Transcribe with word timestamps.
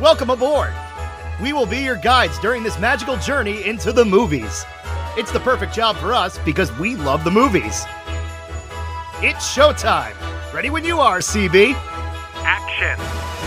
Welcome 0.00 0.30
aboard! 0.30 0.72
We 1.42 1.52
will 1.52 1.66
be 1.66 1.78
your 1.78 1.96
guides 1.96 2.38
during 2.38 2.62
this 2.62 2.78
magical 2.78 3.16
journey 3.16 3.66
into 3.66 3.92
the 3.92 4.04
movies. 4.04 4.64
It's 5.16 5.32
the 5.32 5.40
perfect 5.40 5.74
job 5.74 5.96
for 5.96 6.14
us 6.14 6.38
because 6.44 6.72
we 6.78 6.94
love 6.94 7.24
the 7.24 7.32
movies. 7.32 7.84
It's 9.20 9.52
showtime! 9.52 10.14
Ready 10.54 10.70
when 10.70 10.84
you 10.84 11.00
are, 11.00 11.18
CB! 11.18 11.74
Action! 12.44 13.37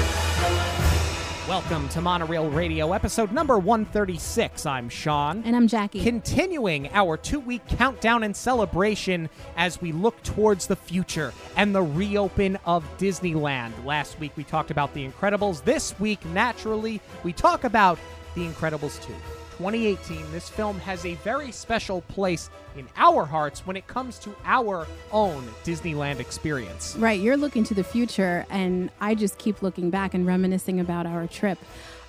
Welcome 1.69 1.89
to 1.89 2.01
Monorail 2.01 2.49
Radio, 2.49 2.91
episode 2.91 3.31
number 3.31 3.57
136. 3.57 4.65
I'm 4.65 4.89
Sean. 4.89 5.41
And 5.45 5.55
I'm 5.55 5.67
Jackie. 5.67 6.03
Continuing 6.03 6.89
our 6.91 7.15
two 7.15 7.39
week 7.39 7.65
countdown 7.67 8.23
and 8.23 8.35
celebration 8.35 9.29
as 9.55 9.79
we 9.81 9.93
look 9.93 10.21
towards 10.23 10.67
the 10.67 10.75
future 10.75 11.33
and 11.55 11.73
the 11.73 11.83
reopen 11.83 12.57
of 12.65 12.83
Disneyland. 12.97 13.71
Last 13.85 14.19
week 14.19 14.31
we 14.35 14.43
talked 14.43 14.71
about 14.71 14.93
The 14.93 15.07
Incredibles. 15.07 15.63
This 15.63 15.97
week, 15.99 16.25
naturally, 16.25 16.99
we 17.23 17.31
talk 17.31 17.63
about 17.63 17.97
The 18.35 18.45
Incredibles 18.45 19.01
2. 19.05 19.13
2018, 19.61 20.31
this 20.31 20.49
film 20.49 20.79
has 20.79 21.05
a 21.05 21.13
very 21.15 21.51
special 21.51 22.01
place 22.01 22.49
in 22.75 22.87
our 22.97 23.25
hearts 23.25 23.63
when 23.63 23.75
it 23.75 23.85
comes 23.85 24.17
to 24.17 24.35
our 24.43 24.87
own 25.11 25.47
Disneyland 25.63 26.19
experience. 26.19 26.95
right, 26.95 27.19
you're 27.19 27.37
looking 27.37 27.63
to 27.65 27.75
the 27.75 27.83
future, 27.83 28.43
and 28.49 28.89
I 28.99 29.13
just 29.13 29.37
keep 29.37 29.61
looking 29.61 29.91
back 29.91 30.15
and 30.15 30.25
reminiscing 30.25 30.79
about 30.79 31.05
our 31.05 31.27
trip. 31.27 31.59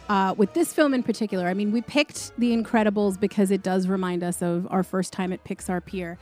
Uh, 0.09 0.35
with 0.35 0.55
this 0.55 0.73
film 0.73 0.95
in 0.95 1.03
particular, 1.03 1.47
I 1.47 1.53
mean, 1.53 1.73
we 1.73 1.83
picked 1.83 2.33
The 2.39 2.57
Incredibles 2.57 3.21
because 3.21 3.51
it 3.51 3.63
does 3.63 3.87
remind 3.87 4.25
us 4.25 4.41
of 4.41 4.67
our 4.71 4.83
first 4.83 5.13
time 5.13 5.31
at 5.31 5.45
Pixar 5.45 5.85
Pier, 5.85 6.17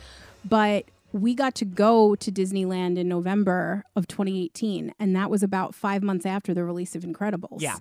but 0.44 0.86
we 1.12 1.34
got 1.36 1.54
to 1.56 1.64
go 1.64 2.16
to 2.16 2.32
Disneyland 2.32 2.98
in 2.98 3.08
November 3.08 3.84
of 3.94 4.08
2018, 4.08 4.94
and 4.98 5.14
that 5.14 5.30
was 5.30 5.44
about 5.44 5.76
five 5.76 6.02
months 6.02 6.26
after 6.26 6.54
the 6.54 6.64
release 6.64 6.96
of 6.96 7.04
Incredibles. 7.04 7.60
Yeah. 7.60 7.76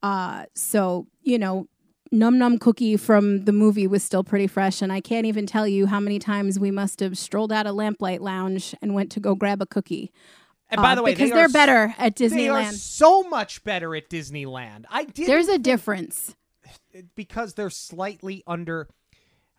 Uh, 0.00 0.44
so, 0.54 1.08
you 1.22 1.38
know, 1.38 1.66
Num 2.14 2.38
Num 2.38 2.58
Cookie 2.58 2.96
from 2.96 3.44
the 3.44 3.52
movie 3.52 3.86
was 3.86 4.02
still 4.02 4.22
pretty 4.24 4.46
fresh, 4.46 4.80
and 4.80 4.92
I 4.92 5.00
can't 5.00 5.26
even 5.26 5.46
tell 5.46 5.66
you 5.66 5.86
how 5.86 6.00
many 6.00 6.18
times 6.18 6.58
we 6.58 6.70
must 6.70 7.00
have 7.00 7.18
strolled 7.18 7.52
out 7.52 7.66
of 7.66 7.74
Lamplight 7.74 8.20
Lounge 8.20 8.74
and 8.80 8.94
went 8.94 9.10
to 9.12 9.20
go 9.20 9.34
grab 9.34 9.60
a 9.60 9.66
cookie. 9.66 10.12
And 10.70 10.80
by 10.80 10.92
Uh, 10.92 10.94
the 10.96 11.02
way, 11.02 11.12
because 11.12 11.30
they 11.30 11.40
are 11.40 11.48
better 11.48 11.94
at 11.98 12.16
They 12.16 12.26
are 12.48 12.60
Disneyland. 12.62 12.72
so 12.74 13.22
much 13.24 13.64
better 13.64 13.94
at 13.96 14.08
Disneyland. 14.08 14.84
I 14.90 15.04
did 15.04 15.26
There's 15.26 15.48
a 15.48 15.58
difference. 15.58 16.34
because 17.14 17.54
they're 17.54 17.68
slightly 17.70 18.42
under 18.46 18.88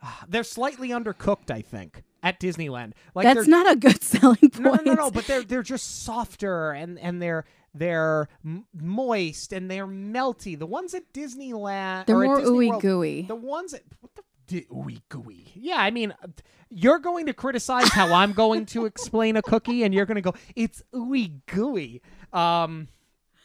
they're 0.27 0.43
slightly 0.43 0.89
undercooked, 0.89 1.51
I 1.51 1.61
think, 1.61 2.03
at 2.23 2.39
Disneyland. 2.39 2.93
Like 3.13 3.25
That's 3.25 3.47
not 3.47 3.69
a 3.71 3.75
good 3.75 4.01
selling 4.13 4.37
point. 4.37 4.59
no, 4.59 4.73
no, 4.75 4.81
no, 4.83 4.93
no, 4.93 5.11
but 5.11 5.25
they're 5.27 5.43
they're 5.43 5.63
just 5.63 6.03
softer 6.03 6.71
and 6.71 6.97
and 6.99 7.21
they're 7.21 7.45
they're 7.75 8.27
m- 8.43 8.65
moist 8.73 9.51
and 9.53 9.69
they're 9.69 9.87
melty. 9.87 10.57
The 10.57 10.65
ones 10.65 10.93
at 10.93 11.11
Disneyland 11.13 12.05
They're 12.05 12.17
or 12.17 12.25
more 12.25 12.39
Disney 12.39 12.55
ooey 12.57 12.69
World, 12.69 12.81
gooey. 12.81 13.21
The 13.23 13.35
ones 13.35 13.73
at 13.73 13.83
what 14.01 14.15
the 14.15 14.23
di- 14.47 14.65
ooey 14.71 15.01
gooey. 15.09 15.51
Yeah, 15.55 15.77
I 15.77 15.91
mean, 15.91 16.11
uh, 16.23 16.27
you're 16.69 16.99
going 16.99 17.25
to 17.27 17.33
criticize 17.33 17.89
how 17.89 18.13
I'm 18.13 18.33
going 18.33 18.65
to 18.67 18.85
explain 18.91 19.35
a 19.37 19.41
cookie, 19.41 19.83
and 19.83 19.93
you're 19.93 20.05
going 20.05 20.15
to 20.15 20.21
go, 20.21 20.33
it's 20.55 20.81
ooey 20.93 21.41
gooey. 21.45 22.01
Um, 22.33 22.87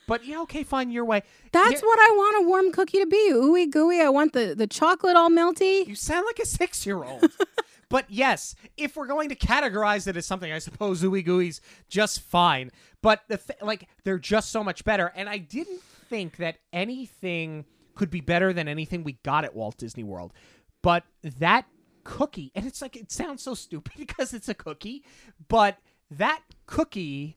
but 0.06 0.24
yeah, 0.24 0.40
okay, 0.42 0.62
fine, 0.64 0.90
your 0.90 1.04
way. 1.04 1.22
That's 1.52 1.80
Here- 1.80 1.86
what 1.88 1.98
I 2.00 2.14
want 2.16 2.44
a 2.44 2.48
warm 2.48 2.72
cookie 2.72 2.98
to 2.98 3.06
be. 3.06 3.30
Ooey 3.32 3.70
gooey. 3.70 4.00
I 4.00 4.08
want 4.08 4.32
the, 4.32 4.54
the 4.56 4.66
chocolate 4.66 5.16
all 5.16 5.30
melty. 5.30 5.86
You 5.86 5.94
sound 5.94 6.26
like 6.26 6.38
a 6.40 6.46
six 6.46 6.84
year 6.86 7.02
old. 7.04 7.30
but 7.90 8.06
yes, 8.08 8.54
if 8.78 8.96
we're 8.96 9.08
going 9.08 9.28
to 9.28 9.34
categorize 9.34 10.06
it 10.06 10.16
as 10.16 10.24
something, 10.24 10.50
I 10.50 10.60
suppose 10.60 11.02
Ooey 11.02 11.26
Gooey's 11.26 11.60
just 11.88 12.20
fine. 12.20 12.70
But 13.02 13.22
the 13.28 13.36
th- 13.36 13.60
like, 13.60 13.88
they're 14.04 14.18
just 14.18 14.50
so 14.50 14.64
much 14.64 14.84
better. 14.84 15.12
And 15.14 15.28
I 15.28 15.38
didn't 15.38 15.82
think 15.82 16.36
that 16.38 16.58
anything 16.72 17.66
could 17.96 18.10
be 18.10 18.20
better 18.20 18.52
than 18.52 18.68
anything 18.68 19.02
we 19.02 19.14
got 19.24 19.44
at 19.44 19.54
Walt 19.54 19.76
Disney 19.76 20.04
World. 20.04 20.32
But 20.82 21.04
that 21.38 21.66
cookie, 22.04 22.52
and 22.54 22.64
it's 22.64 22.80
like, 22.80 22.96
it 22.96 23.10
sounds 23.10 23.42
so 23.42 23.54
stupid 23.54 23.92
because 23.98 24.32
it's 24.32 24.48
a 24.48 24.54
cookie, 24.54 25.04
but 25.48 25.78
that 26.12 26.42
cookie 26.66 27.36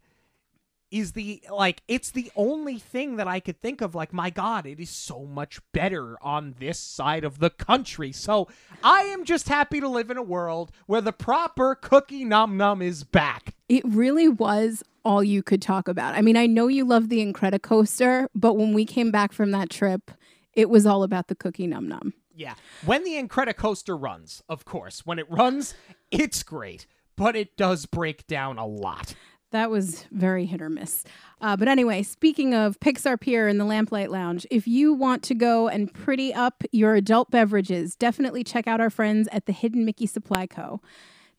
is 0.94 1.14
the 1.14 1.42
like 1.52 1.82
it's 1.88 2.12
the 2.12 2.32
only 2.36 2.78
thing 2.78 3.16
that 3.18 3.28
I 3.28 3.40
could 3.40 3.60
think 3.60 3.82
of 3.82 3.96
like 3.96 4.14
my 4.14 4.30
god 4.30 4.66
it 4.68 4.80
is 4.80 4.90
so 4.92 5.26
much 5.26 5.60
better 5.74 6.18
on 6.22 6.56
this 6.60 6.78
side 6.80 7.24
of 7.24 7.40
the 7.40 7.50
country 7.50 8.12
so 8.12 8.48
I 8.84 9.02
am 9.02 9.26
just 9.26 9.50
happy 9.50 9.80
to 9.80 9.88
live 9.90 10.12
in 10.12 10.18
a 10.18 10.24
world 10.24 10.72
where 10.86 11.02
the 11.02 11.12
proper 11.12 11.74
cookie 11.76 12.24
num 12.24 12.58
num 12.58 12.82
is 12.82 13.04
back 13.04 13.56
It 13.68 13.84
really 13.86 14.28
was 14.28 14.84
all 15.04 15.24
you 15.24 15.44
could 15.44 15.62
talk 15.62 15.88
about. 15.90 16.16
I 16.16 16.22
mean, 16.22 16.38
I 16.38 16.46
know 16.46 16.68
you 16.68 16.86
love 16.86 17.10
the 17.10 17.20
Incredicoaster, 17.20 18.28
but 18.34 18.54
when 18.54 18.72
we 18.74 18.86
came 18.86 19.12
back 19.12 19.34
from 19.34 19.52
that 19.52 19.70
trip, 19.70 20.12
it 20.54 20.70
was 20.70 20.86
all 20.86 21.04
about 21.04 21.28
the 21.28 21.36
cookie 21.36 21.68
num 21.68 21.88
num. 21.90 22.14
yeah 22.36 22.54
when 22.86 23.04
the 23.04 23.16
Incredicoaster 23.22 24.00
runs 24.00 24.42
of 24.48 24.64
course 24.66 25.06
when 25.06 25.20
it 25.20 25.30
runs 25.30 25.74
it's 26.12 26.44
great 26.44 26.86
but 27.16 27.36
it 27.36 27.58
does 27.58 27.86
break 27.86 28.26
down 28.28 28.58
a 28.58 28.66
lot 28.66 29.14
That 29.54 29.70
was 29.70 30.06
very 30.12 30.48
hit 30.48 30.64
or 30.64 30.70
miss. 30.70 31.04
Uh, 31.40 31.56
but 31.56 31.68
anyway, 31.68 32.02
speaking 32.02 32.56
of 32.56 32.80
Pixar 32.80 33.20
Pier 33.20 33.48
and 33.48 33.60
the 33.60 33.66
Lamplight 33.66 34.10
Lounge, 34.10 34.48
if 34.50 34.68
you 34.68 34.96
want 34.96 35.22
to 35.24 35.36
go 35.36 35.68
and 35.68 35.94
pretty 35.94 36.34
up 36.34 36.64
your 36.72 36.96
adult 36.96 37.30
beverages, 37.30 37.96
definitely 37.96 38.44
check 38.44 38.68
out 38.68 38.82
our 38.82 38.90
friends 38.90 39.30
at 39.32 39.46
the 39.46 39.52
Hidden 39.52 39.86
Mickey 39.86 40.08
Supply 40.08 40.48
Co. 40.48 40.82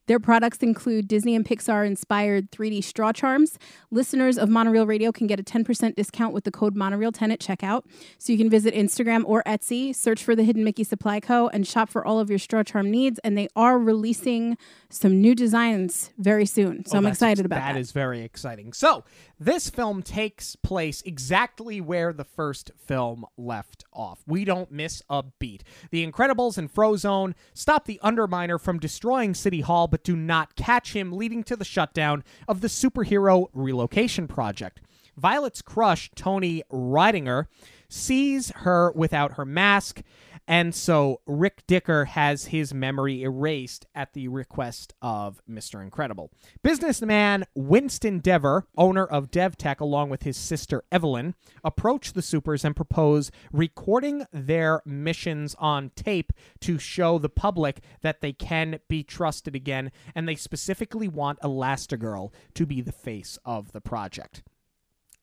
Their 0.07 0.21
products 0.21 0.59
include 0.59 1.09
Disney 1.09 1.35
and 1.35 1.45
Pixar 1.45 1.87
inspired 1.87 2.51
3D 2.51 2.85
straw 2.85 3.13
charms. 3.13 3.59
Listeners 3.91 4.37
of 4.37 4.49
Monorail 4.49 4.87
Radio 4.87 5.13
can 5.13 5.27
get 5.27 5.41
a 5.41 5.43
10% 5.43 5.95
discount 5.95 6.35
with 6.35 6.45
the 6.45 6.51
code 6.51 6.77
Monorail10 6.77 7.33
at 7.33 7.41
checkout. 7.41 7.83
So 8.19 8.33
you 8.33 8.39
can 8.39 8.51
visit 8.51 8.75
Instagram 8.75 9.23
or 9.27 9.43
Etsy, 9.45 9.95
search 9.95 10.23
for 10.23 10.37
the 10.37 10.43
Hidden 10.43 10.63
Mickey 10.65 10.85
Supply 10.85 11.21
Co., 11.21 11.49
and 11.49 11.67
shop 11.67 11.89
for 11.89 12.07
all 12.07 12.19
of 12.21 12.29
your 12.29 12.39
straw 12.39 12.63
charm 12.63 12.91
needs. 12.91 13.19
And 13.25 13.37
they 13.39 13.49
are 13.57 13.79
releasing 13.79 14.59
some 14.91 15.21
new 15.21 15.35
designs 15.35 16.13
very 16.19 16.47
soon. 16.47 16.85
So 16.85 16.97
Oh, 16.97 16.99
I'm 16.99 17.07
excited 17.07 17.47
about 17.47 17.61
that. 17.61 17.73
That 17.75 17.81
is 17.81 17.93
very 17.93 18.21
exciting. 18.23 18.73
So, 18.73 19.05
this 19.45 19.69
film 19.69 20.03
takes 20.03 20.57
place 20.57 21.03
exactly 21.03 21.79
where 21.79 22.15
the 22.15 22.25
first 22.25 22.71
film 22.79 23.27
left 23.37 23.85
off. 23.93 24.23
We 24.27 24.47
don't 24.47 24.73
miss 24.73 25.03
a 25.11 25.23
beat. 25.39 25.63
The 25.91 26.07
Incredibles 26.07 26.57
and 26.57 26.73
Frozone 26.73 27.35
stop 27.53 27.85
the 27.85 28.01
Underminer 28.03 28.59
from 28.59 28.79
destroying 28.79 29.35
City 29.35 29.61
Hall, 29.61 29.87
but 29.87 30.03
do 30.03 30.17
not 30.17 30.57
catch 30.57 30.95
him, 30.95 31.13
leading 31.13 31.45
to 31.45 31.57
the 31.57 31.65
shutdown 31.65 32.25
of 32.49 32.63
the 32.63 32.69
superhero 32.69 33.49
relocation 33.53 34.27
project. 34.27 34.81
Violet's 35.19 35.61
crush, 35.61 36.11
Tony 36.15 36.63
Rydinger, 36.73 37.47
sees 37.89 38.51
her 38.57 38.93
without 38.93 39.35
her 39.35 39.45
mask, 39.45 40.03
and 40.47 40.75
so 40.75 41.21
Rick 41.27 41.65
Dicker 41.67 42.05
has 42.05 42.47
his 42.47 42.75
memory 42.75 43.23
erased 43.23 43.87
at 43.95 44.13
the 44.13 44.29
request 44.29 44.95
of 45.01 45.41
Mr. 45.49 45.83
Incredible. 45.83 46.31
Businessman 46.63 47.45
Winston 47.55 48.21
Deavor, 48.21 48.67
owner 48.77 49.07
of 49.07 49.31
DevTech, 49.31 49.81
along 49.81 50.11
with 50.11 50.25
his 50.25 50.37
sister 50.37 50.85
Evelyn, 50.93 51.35
approach 51.63 52.13
the 52.13 52.23
supers 52.23 52.65
and 52.65 52.77
propose 52.77 53.31
recording 53.53 54.27
their 54.33 54.83
missions 54.85 55.55
on 55.59 55.91
tape 55.97 56.33
to 56.61 56.79
show 56.79 57.19
the 57.19 57.29
public 57.29 57.81
that 58.03 58.21
they 58.21 58.33
can 58.33 58.81
be 58.89 59.03
trusted 59.03 59.55
again, 59.55 59.91
and 60.15 60.29
they 60.29 60.37
specifically 60.37 61.09
want 61.09 61.41
Elastigirl 61.41 62.33
to 62.55 62.67
be 62.67 62.81
the 62.81 62.93
face 62.93 63.39
of 63.45 63.73
the 63.73 63.81
project. 63.81 64.43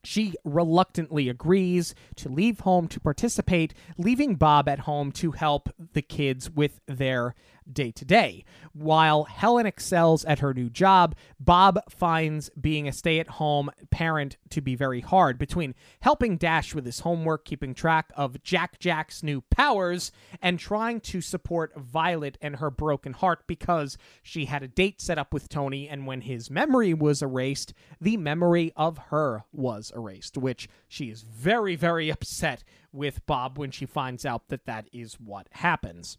She 0.03 0.33
reluctantly 0.43 1.29
agrees 1.29 1.93
to 2.17 2.29
leave 2.29 2.61
home 2.61 2.87
to 2.89 2.99
participate, 2.99 3.73
leaving 3.97 4.35
Bob 4.35 4.67
at 4.67 4.79
home 4.79 5.11
to 5.13 5.31
help 5.31 5.69
the 5.93 6.01
kids 6.01 6.49
with 6.49 6.79
their 6.87 7.35
day 7.73 7.91
to 7.91 8.05
day. 8.05 8.45
While 8.73 9.25
Helen 9.25 9.65
excels 9.65 10.23
at 10.25 10.39
her 10.39 10.53
new 10.53 10.69
job, 10.69 11.15
Bob 11.39 11.79
finds 11.89 12.49
being 12.49 12.87
a 12.87 12.93
stay 12.93 13.19
at 13.19 13.27
home 13.27 13.69
parent 13.89 14.37
to 14.49 14.61
be 14.61 14.75
very 14.75 15.01
hard. 15.01 15.37
Between 15.37 15.75
helping 16.01 16.37
Dash 16.37 16.73
with 16.73 16.85
his 16.85 17.01
homework, 17.01 17.45
keeping 17.45 17.73
track 17.73 18.11
of 18.15 18.41
Jack 18.43 18.79
Jack's 18.79 19.23
new 19.23 19.41
powers, 19.41 20.11
and 20.41 20.59
trying 20.59 20.99
to 21.01 21.21
support 21.21 21.75
Violet 21.75 22.37
and 22.41 22.57
her 22.57 22.69
broken 22.69 23.13
heart 23.13 23.43
because 23.47 23.97
she 24.23 24.45
had 24.45 24.63
a 24.63 24.67
date 24.67 25.01
set 25.01 25.17
up 25.17 25.33
with 25.33 25.49
Tony, 25.49 25.87
and 25.87 26.05
when 26.07 26.21
his 26.21 26.49
memory 26.49 26.93
was 26.93 27.21
erased, 27.21 27.73
the 27.99 28.17
memory 28.17 28.71
of 28.75 28.97
her 29.09 29.43
was 29.51 29.91
erased, 29.95 30.37
which 30.37 30.69
she 30.87 31.09
is 31.09 31.23
very, 31.23 31.75
very 31.75 32.09
upset 32.11 32.63
with 32.91 33.25
Bob 33.25 33.57
when 33.57 33.71
she 33.71 33.85
finds 33.85 34.25
out 34.25 34.49
that 34.49 34.65
that 34.65 34.87
is 34.91 35.15
what 35.15 35.47
happens. 35.51 36.17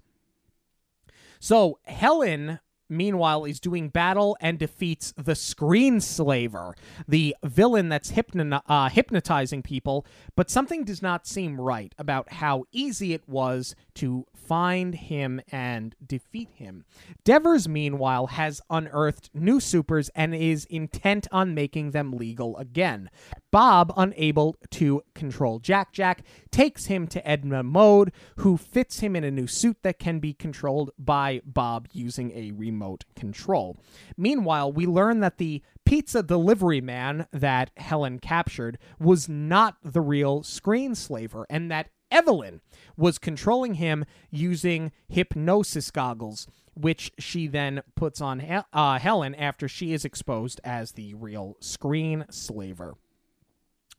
So 1.42 1.80
Helen, 1.86 2.60
meanwhile, 2.88 3.44
is 3.44 3.60
doing 3.60 3.88
battle 3.88 4.36
and 4.40 4.58
defeats 4.58 5.12
the 5.16 5.32
Screenslaver, 5.32 6.74
the 7.08 7.34
villain 7.44 7.88
that's 7.88 8.10
hypno- 8.10 8.62
uh, 8.66 8.88
hypnotizing 8.88 9.62
people. 9.62 10.06
But 10.36 10.50
something 10.50 10.84
does 10.84 11.02
not 11.02 11.26
seem 11.26 11.60
right 11.60 11.94
about 11.98 12.34
how 12.34 12.64
easy 12.72 13.12
it 13.12 13.28
was 13.28 13.74
to 13.94 14.26
find 14.34 14.94
him 14.94 15.40
and 15.50 15.94
defeat 16.04 16.50
him. 16.54 16.84
Deavors, 17.24 17.68
meanwhile, 17.68 18.26
has 18.28 18.60
unearthed 18.68 19.30
new 19.32 19.60
supers 19.60 20.10
and 20.14 20.34
is 20.34 20.64
intent 20.66 21.26
on 21.32 21.54
making 21.54 21.92
them 21.92 22.12
legal 22.12 22.56
again. 22.56 23.08
Bob 23.50 23.92
unable 23.96 24.56
to 24.70 25.02
control 25.14 25.58
Jack. 25.58 25.92
Jack 25.92 26.22
takes 26.50 26.86
him 26.86 27.06
to 27.08 27.26
Edna 27.26 27.62
Mode, 27.62 28.12
who 28.36 28.56
fits 28.56 29.00
him 29.00 29.14
in 29.14 29.24
a 29.24 29.30
new 29.30 29.46
suit 29.46 29.78
that 29.82 29.98
can 29.98 30.18
be 30.18 30.32
controlled 30.32 30.90
by 30.98 31.40
Bob 31.44 31.88
using 31.92 32.32
a 32.32 32.50
remote 32.52 32.81
control. 33.16 33.78
Meanwhile, 34.16 34.72
we 34.72 34.86
learn 34.86 35.20
that 35.20 35.38
the 35.38 35.62
pizza 35.84 36.22
delivery 36.22 36.80
man 36.80 37.26
that 37.32 37.70
Helen 37.76 38.18
captured 38.18 38.78
was 38.98 39.28
not 39.28 39.76
the 39.82 40.00
real 40.00 40.42
screenslaver, 40.42 41.44
and 41.50 41.70
that 41.70 41.88
Evelyn 42.10 42.60
was 42.96 43.18
controlling 43.18 43.74
him 43.74 44.04
using 44.30 44.92
hypnosis 45.08 45.90
goggles, 45.90 46.46
which 46.74 47.10
she 47.18 47.46
then 47.46 47.82
puts 47.96 48.20
on 48.20 48.40
Hel- 48.40 48.66
uh, 48.72 48.98
Helen 48.98 49.34
after 49.34 49.66
she 49.66 49.92
is 49.92 50.04
exposed 50.04 50.60
as 50.62 50.92
the 50.92 51.14
real 51.14 51.56
screen 51.60 52.26
slaver. 52.30 52.94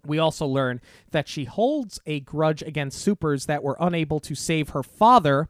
We 0.06 0.20
also 0.20 0.46
learn 0.46 0.82
that 1.12 1.28
she 1.28 1.46
holds 1.46 2.00
a 2.06 2.20
grudge 2.20 2.62
against 2.62 3.00
supers 3.02 3.46
that 3.46 3.64
were 3.64 3.78
unable 3.80 4.20
to 4.22 4.36
save 4.36 4.70
her 4.70 4.84
father 4.84 5.50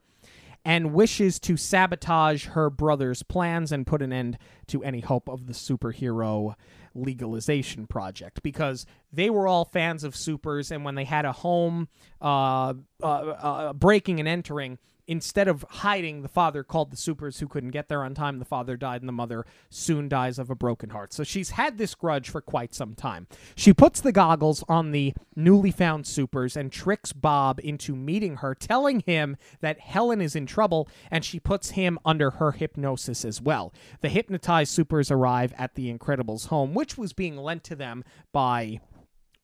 and 0.65 0.93
wishes 0.93 1.39
to 1.39 1.57
sabotage 1.57 2.47
her 2.47 2.69
brother's 2.69 3.23
plans 3.23 3.71
and 3.71 3.85
put 3.85 4.01
an 4.01 4.13
end 4.13 4.37
to 4.67 4.83
any 4.83 5.01
hope 5.01 5.27
of 5.27 5.47
the 5.47 5.53
superhero 5.53 6.55
legalization 6.95 7.85
project. 7.85 8.41
Because 8.43 8.85
they 9.11 9.29
were 9.29 9.47
all 9.47 9.65
fans 9.65 10.03
of 10.03 10.15
supers 10.15 10.71
and 10.71 10.85
when 10.85 10.95
they 10.95 11.03
had 11.03 11.25
a 11.25 11.31
home 11.31 11.89
uh, 12.21 12.73
uh, 13.01 13.05
uh, 13.05 13.73
breaking 13.73 14.19
and 14.19 14.27
entering 14.27 14.77
instead 15.07 15.47
of 15.47 15.65
hiding, 15.69 16.21
the 16.21 16.27
father 16.27 16.63
called 16.63 16.91
the 16.91 16.97
supers 16.97 17.39
who 17.39 17.47
couldn't 17.47 17.71
get 17.71 17.89
there 17.89 18.03
on 18.03 18.13
time. 18.13 18.39
The 18.39 18.45
father 18.45 18.77
died, 18.77 19.01
and 19.01 19.09
the 19.09 19.13
mother 19.13 19.45
soon 19.69 20.07
dies 20.07 20.39
of 20.39 20.49
a 20.49 20.55
broken 20.55 20.91
heart. 20.91 21.13
So 21.13 21.23
she's 21.23 21.51
had 21.51 21.77
this 21.77 21.95
grudge 21.95 22.29
for 22.29 22.41
quite 22.41 22.73
some 22.73 22.95
time. 22.95 23.27
She 23.55 23.73
puts 23.73 24.01
the 24.01 24.11
goggles 24.11 24.63
on 24.69 24.91
the 24.91 25.13
newly 25.35 25.71
found 25.71 26.07
supers 26.07 26.55
and 26.55 26.71
tricks 26.71 27.13
Bob 27.13 27.59
into 27.63 27.95
meeting 27.95 28.37
her, 28.37 28.55
telling 28.55 29.01
him 29.01 29.37
that 29.61 29.79
Helen 29.79 30.21
is 30.21 30.35
in 30.35 30.45
trouble, 30.45 30.87
and 31.11 31.25
she 31.25 31.39
puts 31.39 31.71
him 31.71 31.99
under 32.05 32.31
her 32.31 32.51
hypnosis 32.51 33.25
as 33.25 33.41
well. 33.41 33.73
The 34.01 34.09
hypnotized 34.09 34.71
supers 34.71 35.11
arrive 35.11 35.53
at 35.57 35.75
the 35.75 35.93
Incredibles' 35.93 36.47
home, 36.47 36.73
which 36.73 36.97
was 36.97 37.13
being 37.13 37.37
lent 37.37 37.63
to 37.65 37.75
them 37.75 38.03
by 38.31 38.79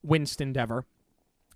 Winston 0.02 0.52
Deavor 0.52 0.86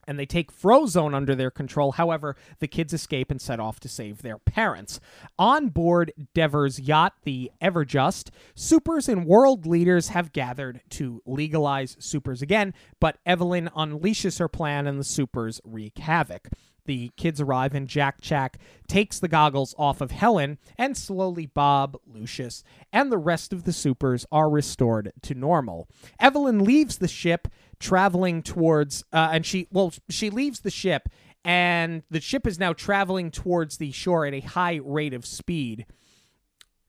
and 0.06 0.18
they 0.18 0.26
take 0.26 0.52
Frozone 0.52 1.14
under 1.14 1.34
their 1.34 1.50
control. 1.50 1.92
However, 1.92 2.36
the 2.58 2.68
kids 2.68 2.92
escape 2.92 3.30
and 3.30 3.40
set 3.40 3.60
off 3.60 3.80
to 3.80 3.88
save 3.88 4.22
their 4.22 4.38
parents. 4.38 5.00
On 5.38 5.68
board 5.68 6.12
Deavor's 6.34 6.80
yacht, 6.80 7.14
the 7.24 7.50
Everjust, 7.62 8.30
supers 8.54 9.08
and 9.08 9.26
world 9.26 9.66
leaders 9.66 10.08
have 10.08 10.32
gathered 10.32 10.80
to 10.90 11.22
legalize 11.26 11.96
supers 11.98 12.42
again, 12.42 12.74
but 13.00 13.18
Evelyn 13.26 13.70
unleashes 13.76 14.38
her 14.38 14.48
plan 14.48 14.86
and 14.86 14.98
the 14.98 15.04
supers 15.04 15.60
wreak 15.64 15.98
havoc. 15.98 16.48
The 16.86 17.10
kids 17.16 17.40
arrive 17.40 17.74
and 17.74 17.88
Jack 17.88 18.20
Jack 18.20 18.58
takes 18.86 19.18
the 19.18 19.28
goggles 19.28 19.74
off 19.78 20.00
of 20.00 20.10
Helen, 20.10 20.58
and 20.76 20.96
slowly 20.96 21.46
Bob, 21.46 21.96
Lucius, 22.06 22.62
and 22.92 23.10
the 23.10 23.18
rest 23.18 23.52
of 23.52 23.64
the 23.64 23.72
supers 23.72 24.26
are 24.30 24.50
restored 24.50 25.12
to 25.22 25.34
normal. 25.34 25.88
Evelyn 26.20 26.64
leaves 26.64 26.98
the 26.98 27.08
ship 27.08 27.48
traveling 27.80 28.42
towards, 28.42 29.04
uh, 29.12 29.30
and 29.32 29.46
she, 29.46 29.66
well, 29.72 29.92
she 30.08 30.30
leaves 30.30 30.60
the 30.60 30.70
ship, 30.70 31.08
and 31.44 32.02
the 32.10 32.20
ship 32.20 32.46
is 32.46 32.58
now 32.58 32.72
traveling 32.72 33.30
towards 33.30 33.78
the 33.78 33.92
shore 33.92 34.26
at 34.26 34.34
a 34.34 34.40
high 34.40 34.80
rate 34.82 35.14
of 35.14 35.26
speed, 35.26 35.86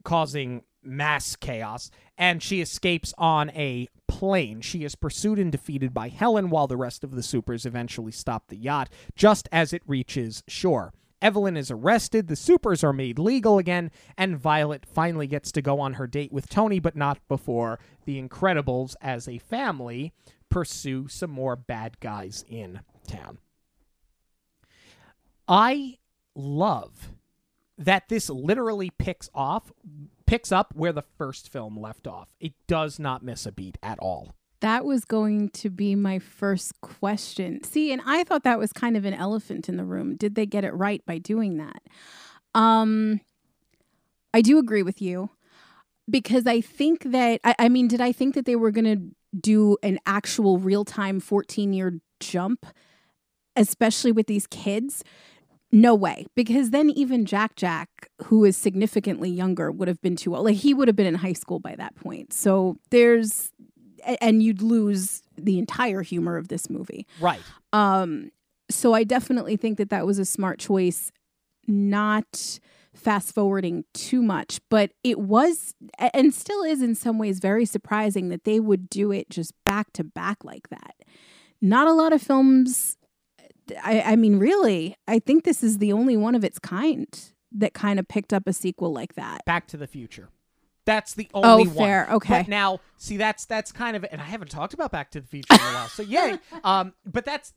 causing 0.04 0.64
mass 0.84 1.36
chaos, 1.36 1.90
and 2.18 2.44
she 2.44 2.62
escapes 2.62 3.14
on 3.18 3.50
a 3.52 3.88
plane. 4.16 4.62
She 4.62 4.86
is 4.86 4.96
pursued 4.96 5.40
and 5.40 5.52
defeated 5.52 5.94
by 5.94 6.08
Helen 6.08 6.50
while 6.50 6.68
the 6.68 6.78
rest 6.78 7.04
of 7.04 7.12
the 7.12 7.22
supers 7.22 7.66
eventually 7.66 8.14
stop 8.14 8.48
the 8.48 8.56
yacht 8.56 8.88
just 9.14 9.50
as 9.52 9.74
it 9.74 9.82
reaches 9.86 10.42
shore. 10.48 10.94
Evelyn 11.22 11.58
is 11.58 11.70
arrested, 11.70 12.30
the 12.30 12.36
supers 12.38 12.82
are 12.82 12.94
made 12.94 13.20
legal 13.20 13.58
again, 13.58 13.92
and 14.18 14.38
Violet 14.38 14.86
finally 14.86 15.28
gets 15.28 15.52
to 15.52 15.62
go 15.62 15.82
on 15.82 15.96
her 15.96 16.08
date 16.08 16.32
with 16.32 16.48
Tony, 16.48 16.80
but 16.80 16.96
not 16.96 17.20
before 17.28 17.78
the 18.06 18.22
Incredibles 18.22 18.96
as 19.02 19.28
a 19.28 19.38
family 19.38 20.14
pursue 20.50 21.10
some 21.10 21.32
more 21.32 21.58
bad 21.58 22.00
guys 22.00 22.46
in 22.48 22.80
town. 23.08 23.40
I 25.46 25.98
love 26.36 27.12
that 27.78 28.08
this 28.08 28.30
literally 28.30 28.92
picks 28.98 29.30
off 29.34 29.74
picks 30.28 30.52
up 30.52 30.74
where 30.76 30.94
the 30.94 31.02
first 31.02 31.52
film 31.52 31.80
left 31.80 32.08
off. 32.08 32.30
It 32.40 32.54
does 32.68 33.00
not 33.00 33.24
miss 33.24 33.46
a 33.46 33.52
beat 33.52 33.78
at 33.84 34.00
all. 34.00 34.36
That 34.62 34.86
was 34.86 35.06
going 35.06 35.50
to 35.50 35.70
be 35.70 35.96
my 35.96 36.20
first 36.20 36.80
question. 36.82 37.64
See, 37.64 37.92
and 37.92 38.02
I 38.06 38.24
thought 38.24 38.44
that 38.44 38.58
was 38.58 38.74
kind 38.74 38.98
of 38.98 39.06
an 39.06 39.14
elephant 39.14 39.70
in 39.70 39.78
the 39.78 39.84
room. 39.84 40.16
Did 40.16 40.36
they 40.36 40.46
get 40.46 40.64
it 40.64 40.74
right 40.74 41.06
by 41.06 41.18
doing 41.18 41.58
that? 41.58 41.82
Um 42.54 43.22
I 44.34 44.42
do 44.42 44.58
agree 44.58 44.84
with 44.84 45.02
you 45.02 45.30
because 46.10 46.46
I 46.46 46.62
think 46.62 47.04
that 47.12 47.40
I, 47.44 47.56
I 47.60 47.70
mean, 47.70 47.88
did 47.88 48.02
I 48.02 48.12
think 48.12 48.36
that 48.36 48.46
they 48.46 48.56
were 48.56 48.72
going 48.72 48.86
to 48.86 49.16
do 49.40 49.78
an 49.84 50.00
actual 50.06 50.58
real 50.58 50.86
time 50.86 51.20
14 51.20 51.74
year 51.74 52.00
jump, 52.20 52.66
especially 53.56 54.12
with 54.12 54.28
these 54.28 54.48
kids. 54.48 55.04
No 55.76 55.94
way. 55.94 56.26
Because 56.36 56.70
then 56.70 56.90
even 56.92 57.26
Jack 57.26 57.58
Jack, 57.58 58.10
who 58.28 58.46
is 58.46 58.56
significantly 58.56 59.30
younger, 59.30 59.70
would 59.70 59.90
have 59.90 60.02
been 60.02 60.16
too 60.16 60.34
old. 60.34 60.46
Like 60.46 60.56
he 60.56 60.74
would 60.74 60.88
have 60.88 60.96
been 60.96 61.06
in 61.06 61.16
high 61.16 61.34
school 61.34 61.60
by 61.60 61.76
that 61.76 61.94
point. 61.96 62.32
So 62.32 62.78
there's 62.92 63.52
and 64.22 64.42
you'd 64.42 64.62
lose 64.62 65.22
the 65.38 65.60
entire 65.60 66.02
humor 66.02 66.38
of 66.38 66.48
this 66.48 66.70
movie. 66.70 67.06
Right. 67.20 67.42
Um 67.74 68.32
so 68.70 68.94
I 68.94 69.04
definitely 69.04 69.58
think 69.58 69.78
that 69.78 69.90
that 69.90 70.06
was 70.06 70.18
a 70.18 70.24
smart 70.24 70.60
choice 70.60 71.12
not 71.68 72.60
fast 72.94 73.36
forwarding 73.36 73.84
too 73.94 74.22
much, 74.22 74.62
but 74.70 74.92
it 75.04 75.20
was 75.20 75.76
and 76.14 76.34
still 76.34 76.64
is 76.64 76.82
in 76.82 76.96
some 76.96 77.20
ways 77.20 77.40
very 77.40 77.66
surprising 77.66 78.30
that 78.30 78.46
they 78.46 78.62
would 78.62 78.90
do 78.90 79.12
it 79.12 79.30
just 79.30 79.54
back 79.66 79.92
to 79.92 80.06
back 80.06 80.46
like 80.46 80.70
that. 80.70 80.96
Not 81.62 81.90
a 81.90 81.94
lot 81.94 82.14
of 82.14 82.22
films. 82.22 82.96
I, 83.84 84.02
I 84.02 84.16
mean, 84.16 84.40
really, 84.40 84.96
I 85.08 85.20
think 85.20 85.44
this 85.44 85.64
is 85.64 85.78
the 85.78 85.94
only 85.94 86.18
one 86.18 86.36
of 86.36 86.44
its 86.44 86.60
kind 86.60 87.08
that 87.52 87.74
kind 87.74 88.00
of 88.00 88.08
picked 88.08 88.34
up 88.34 88.48
a 88.48 88.54
sequel 88.54 88.94
like 88.94 89.16
that. 89.16 89.46
Back 89.46 89.68
to 89.68 89.78
the 89.78 89.88
Future. 89.88 90.30
That's 90.86 91.16
the 91.16 91.28
only 91.34 91.70
oh, 91.70 91.74
fair. 91.74 92.06
one. 92.06 92.16
Okay. 92.18 92.40
But 92.42 92.48
now, 92.48 92.80
see, 92.98 93.18
that's 93.18 93.46
that's 93.46 93.72
kind 93.72 93.98
of, 93.98 94.06
and 94.12 94.22
I 94.22 94.26
haven't 94.26 94.52
talked 94.52 94.74
about 94.74 94.92
Back 94.92 95.12
to 95.12 95.22
the 95.22 95.28
Future 95.28 95.54
in 95.54 95.60
a 95.60 95.64
while. 95.64 95.88
So 95.88 96.04
yay. 96.08 96.38
Um, 96.64 96.94
but 97.06 97.26
that's, 97.26 97.54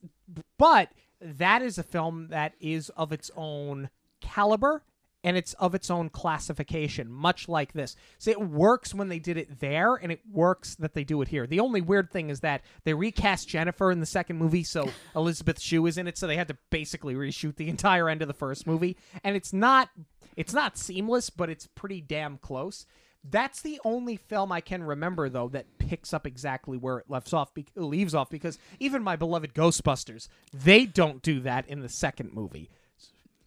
but 0.57 0.91
that 1.21 1.61
is 1.61 1.77
a 1.77 1.83
film 1.83 2.27
that 2.29 2.53
is 2.59 2.89
of 2.89 3.11
its 3.11 3.29
own 3.35 3.89
caliber 4.19 4.83
and 5.23 5.35
it's 5.35 5.53
of 5.55 5.75
its 5.75 5.89
own 5.89 6.09
classification, 6.09 7.11
much 7.11 7.49
like 7.49 7.73
this. 7.73 7.95
So 8.17 8.31
it 8.31 8.41
works 8.41 8.93
when 8.93 9.09
they 9.09 9.19
did 9.19 9.37
it 9.37 9.59
there, 9.59 9.95
and 9.95 10.11
it 10.11 10.21
works 10.31 10.75
that 10.75 10.93
they 10.93 11.03
do 11.03 11.21
it 11.21 11.27
here. 11.27 11.45
The 11.45 11.59
only 11.59 11.81
weird 11.81 12.11
thing 12.11 12.29
is 12.29 12.39
that 12.41 12.61
they 12.85 12.93
recast 12.93 13.47
Jennifer 13.47 13.91
in 13.91 13.99
the 13.99 14.05
second 14.05 14.37
movie, 14.37 14.63
so 14.63 14.89
Elizabeth 15.15 15.59
Shue 15.59 15.85
is 15.87 15.97
in 15.97 16.07
it, 16.07 16.17
so 16.17 16.27
they 16.27 16.37
had 16.37 16.47
to 16.47 16.57
basically 16.69 17.15
reshoot 17.15 17.55
the 17.55 17.69
entire 17.69 18.09
end 18.09 18.21
of 18.21 18.27
the 18.27 18.33
first 18.33 18.65
movie, 18.65 18.97
and 19.23 19.35
it's 19.35 19.53
not 19.53 19.89
it's 20.35 20.53
not 20.53 20.77
seamless, 20.77 21.29
but 21.29 21.49
it's 21.49 21.67
pretty 21.67 21.99
damn 21.99 22.37
close. 22.37 22.85
That's 23.29 23.61
the 23.61 23.81
only 23.83 24.15
film 24.15 24.51
I 24.53 24.61
can 24.61 24.81
remember 24.81 25.27
though 25.27 25.49
that 25.49 25.77
picks 25.77 26.13
up 26.13 26.25
exactly 26.25 26.77
where 26.77 26.99
it 26.99 27.09
left 27.09 27.33
off, 27.33 27.53
be- 27.53 27.65
leaves 27.75 28.15
off. 28.15 28.29
Because 28.29 28.57
even 28.79 29.03
my 29.03 29.17
beloved 29.17 29.53
Ghostbusters, 29.53 30.29
they 30.53 30.85
don't 30.85 31.21
do 31.21 31.41
that 31.41 31.67
in 31.67 31.81
the 31.81 31.89
second 31.89 32.33
movie 32.33 32.69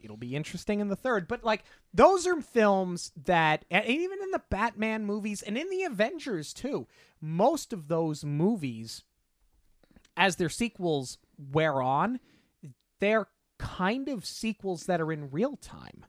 it'll 0.03 0.17
be 0.17 0.37
interesting 0.37 0.81
in 0.81 0.89
the 0.89 0.97
third. 0.97 1.29
But 1.29 1.45
like 1.45 1.65
those 1.95 2.27
are 2.27 2.41
films 2.41 3.13
that, 3.25 3.65
and 3.71 3.85
even 3.87 4.19
in 4.23 4.31
the 4.31 4.43
Batman 4.51 5.05
movies 5.05 5.43
and 5.43 5.57
in 5.57 5.69
the 5.71 5.85
Avengers 5.85 6.53
too, 6.53 6.87
most 7.21 7.73
of 7.73 7.89
those 7.89 8.25
movies, 8.25 9.05
as 10.17 10.37
their 10.37 10.49
sequels 10.49 11.19
wear 11.39 11.81
on, 11.81 12.21
they're 13.01 13.29
kind 13.59 14.09
of 14.09 14.27
sequels 14.27 14.87
that 14.87 15.01
are 15.01 15.13
in 15.13 15.31
real 15.31 15.57
time. 15.57 16.05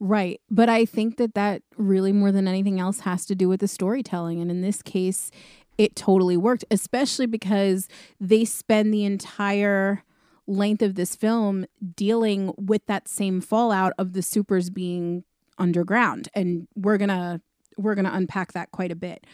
Right. 0.00 0.40
But 0.50 0.68
I 0.68 0.84
think 0.84 1.16
that 1.16 1.34
that 1.34 1.62
really 1.76 2.12
more 2.12 2.30
than 2.32 2.46
anything 2.46 2.78
else 2.80 3.00
has 3.00 3.26
to 3.26 3.34
do 3.34 3.48
with 3.48 3.60
the 3.60 3.68
storytelling. 3.68 4.40
And 4.40 4.50
in 4.50 4.60
this 4.60 4.80
case, 4.82 5.30
it 5.76 5.96
totally 5.96 6.36
worked, 6.36 6.64
especially 6.70 7.26
because 7.26 7.88
they 8.20 8.44
spend 8.44 8.92
the 8.92 9.04
entire 9.04 10.04
length 10.48 10.82
of 10.82 10.94
this 10.94 11.14
film 11.14 11.66
dealing 11.94 12.52
with 12.56 12.84
that 12.86 13.06
same 13.06 13.40
fallout 13.40 13.92
of 13.98 14.14
the 14.14 14.22
supers 14.22 14.70
being 14.70 15.24
underground 15.58 16.28
and 16.34 16.66
we're 16.74 16.96
going 16.96 17.08
to 17.08 17.40
we're 17.76 17.94
going 17.94 18.04
to 18.04 18.14
unpack 18.14 18.52
that 18.52 18.70
quite 18.70 18.90
a 18.90 18.96
bit 18.96 19.26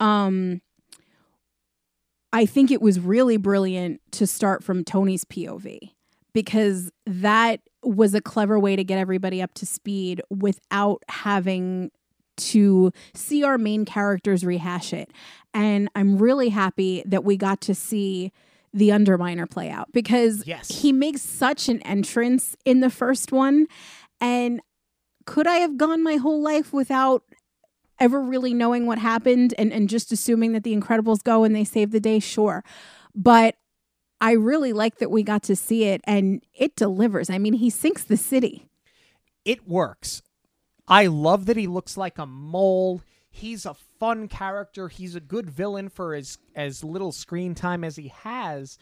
um 0.00 0.60
i 2.32 2.46
think 2.46 2.70
it 2.70 2.80
was 2.80 3.00
really 3.00 3.36
brilliant 3.36 4.00
to 4.12 4.26
start 4.26 4.62
from 4.62 4.84
tony's 4.84 5.24
pov 5.24 5.78
because 6.32 6.90
that 7.06 7.60
was 7.82 8.14
a 8.14 8.20
clever 8.20 8.58
way 8.58 8.76
to 8.76 8.84
get 8.84 8.98
everybody 8.98 9.42
up 9.42 9.54
to 9.54 9.66
speed 9.66 10.22
without 10.30 11.02
having 11.08 11.90
to 12.36 12.92
see 13.14 13.44
our 13.44 13.58
main 13.58 13.84
characters 13.84 14.44
rehash 14.44 14.92
it. 14.92 15.10
And 15.52 15.88
I'm 15.94 16.18
really 16.18 16.48
happy 16.48 17.02
that 17.06 17.24
we 17.24 17.36
got 17.36 17.60
to 17.62 17.74
see 17.74 18.32
the 18.74 18.88
Underminer 18.90 19.48
play 19.50 19.68
out 19.70 19.92
because 19.92 20.46
Yes. 20.46 20.68
he 20.80 20.92
makes 20.92 21.20
such 21.22 21.68
an 21.68 21.80
entrance 21.82 22.56
in 22.64 22.80
the 22.80 22.90
first 22.90 23.32
one. 23.32 23.66
And 24.20 24.60
could 25.26 25.46
I 25.46 25.56
have 25.56 25.76
gone 25.76 26.02
my 26.02 26.16
whole 26.16 26.40
life 26.40 26.72
without 26.72 27.22
ever 27.98 28.20
really 28.22 28.54
knowing 28.54 28.86
what 28.86 28.98
happened 28.98 29.54
and, 29.58 29.72
and 29.72 29.88
just 29.88 30.10
assuming 30.10 30.52
that 30.52 30.64
the 30.64 30.74
Incredibles 30.74 31.22
go 31.22 31.44
and 31.44 31.54
they 31.54 31.64
save 31.64 31.90
the 31.90 32.00
day? 32.00 32.18
Sure. 32.18 32.64
But 33.14 33.56
I 34.20 34.32
really 34.32 34.72
like 34.72 34.98
that 34.98 35.10
we 35.10 35.22
got 35.22 35.42
to 35.44 35.56
see 35.56 35.84
it 35.84 36.00
and 36.04 36.42
it 36.54 36.74
delivers. 36.76 37.28
I 37.28 37.38
mean, 37.38 37.54
he 37.54 37.68
sinks 37.70 38.04
the 38.04 38.16
city. 38.16 38.68
it 39.44 39.68
works. 39.68 40.22
I 40.88 41.06
love 41.06 41.46
that 41.46 41.56
he 41.56 41.66
looks 41.66 41.96
like 41.96 42.18
a 42.18 42.26
mole. 42.26 43.02
He's 43.32 43.66
a 43.66 43.74
fun 43.98 44.28
character. 44.28 44.88
He's 44.88 45.14
a 45.14 45.20
good 45.20 45.50
villain 45.50 45.88
for 45.88 46.14
as 46.14 46.38
as 46.54 46.84
little 46.84 47.12
screen 47.12 47.54
time 47.54 47.82
as 47.82 47.96
he 47.96 48.08
has. 48.08 48.78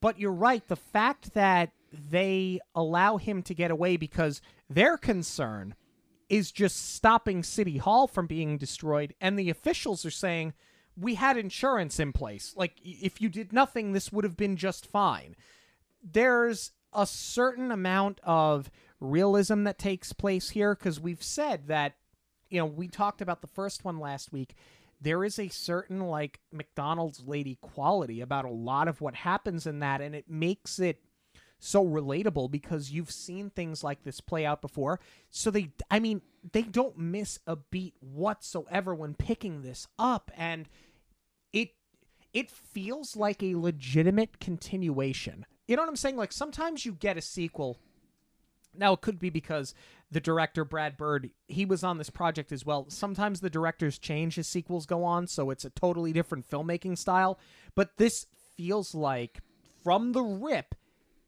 But 0.00 0.18
you're 0.18 0.32
right, 0.32 0.66
the 0.66 0.76
fact 0.76 1.34
that 1.34 1.70
they 1.92 2.58
allow 2.74 3.18
him 3.18 3.42
to 3.44 3.54
get 3.54 3.70
away 3.70 3.96
because 3.96 4.40
their 4.68 4.96
concern 4.96 5.76
is 6.28 6.50
just 6.50 6.94
stopping 6.94 7.44
City 7.44 7.76
Hall 7.78 8.08
from 8.08 8.26
being 8.26 8.58
destroyed 8.58 9.14
and 9.20 9.38
the 9.38 9.50
officials 9.50 10.04
are 10.04 10.10
saying 10.10 10.54
we 10.96 11.14
had 11.14 11.36
insurance 11.36 12.00
in 12.00 12.12
place. 12.12 12.52
Like 12.56 12.72
if 12.82 13.20
you 13.20 13.28
did 13.28 13.52
nothing 13.52 13.92
this 13.92 14.10
would 14.10 14.24
have 14.24 14.36
been 14.36 14.56
just 14.56 14.86
fine 14.86 15.36
there's 16.12 16.72
a 16.92 17.06
certain 17.06 17.70
amount 17.70 18.20
of 18.22 18.70
realism 19.00 19.64
that 19.64 19.78
takes 19.78 20.12
place 20.12 20.50
here 20.50 20.74
because 20.74 21.00
we've 21.00 21.22
said 21.22 21.68
that 21.68 21.94
you 22.50 22.58
know 22.58 22.66
we 22.66 22.88
talked 22.88 23.20
about 23.20 23.40
the 23.40 23.46
first 23.48 23.84
one 23.84 23.98
last 23.98 24.32
week 24.32 24.54
there 25.00 25.24
is 25.24 25.38
a 25.38 25.48
certain 25.48 26.00
like 26.00 26.40
mcdonald's 26.52 27.26
lady 27.26 27.58
quality 27.60 28.20
about 28.20 28.44
a 28.44 28.50
lot 28.50 28.88
of 28.88 29.00
what 29.00 29.14
happens 29.14 29.66
in 29.66 29.80
that 29.80 30.00
and 30.00 30.14
it 30.14 30.28
makes 30.28 30.78
it 30.78 31.00
so 31.58 31.84
relatable 31.84 32.50
because 32.50 32.90
you've 32.90 33.10
seen 33.10 33.48
things 33.48 33.82
like 33.82 34.02
this 34.04 34.20
play 34.20 34.44
out 34.44 34.60
before 34.60 35.00
so 35.30 35.50
they 35.50 35.70
i 35.90 35.98
mean 35.98 36.20
they 36.52 36.62
don't 36.62 36.98
miss 36.98 37.38
a 37.46 37.56
beat 37.56 37.94
whatsoever 38.00 38.94
when 38.94 39.14
picking 39.14 39.62
this 39.62 39.88
up 39.98 40.30
and 40.36 40.68
it 41.52 41.70
it 42.32 42.50
feels 42.50 43.16
like 43.16 43.42
a 43.42 43.54
legitimate 43.54 44.38
continuation. 44.40 45.46
You 45.66 45.76
know 45.76 45.82
what 45.82 45.88
I'm 45.88 45.96
saying? 45.96 46.16
Like 46.16 46.32
sometimes 46.32 46.84
you 46.84 46.92
get 46.92 47.16
a 47.16 47.22
sequel. 47.22 47.78
Now 48.74 48.92
it 48.92 49.00
could 49.00 49.18
be 49.18 49.30
because 49.30 49.74
the 50.10 50.20
director 50.20 50.64
Brad 50.64 50.96
Bird, 50.96 51.30
he 51.48 51.64
was 51.64 51.82
on 51.82 51.98
this 51.98 52.10
project 52.10 52.52
as 52.52 52.64
well. 52.64 52.86
Sometimes 52.88 53.40
the 53.40 53.50
directors 53.50 53.98
change 53.98 54.38
as 54.38 54.46
sequels 54.46 54.86
go 54.86 55.04
on, 55.04 55.26
so 55.26 55.50
it's 55.50 55.64
a 55.64 55.70
totally 55.70 56.12
different 56.12 56.48
filmmaking 56.48 56.96
style, 56.96 57.38
but 57.74 57.96
this 57.96 58.26
feels 58.56 58.94
like 58.94 59.40
from 59.82 60.12
the 60.12 60.22
rip 60.22 60.74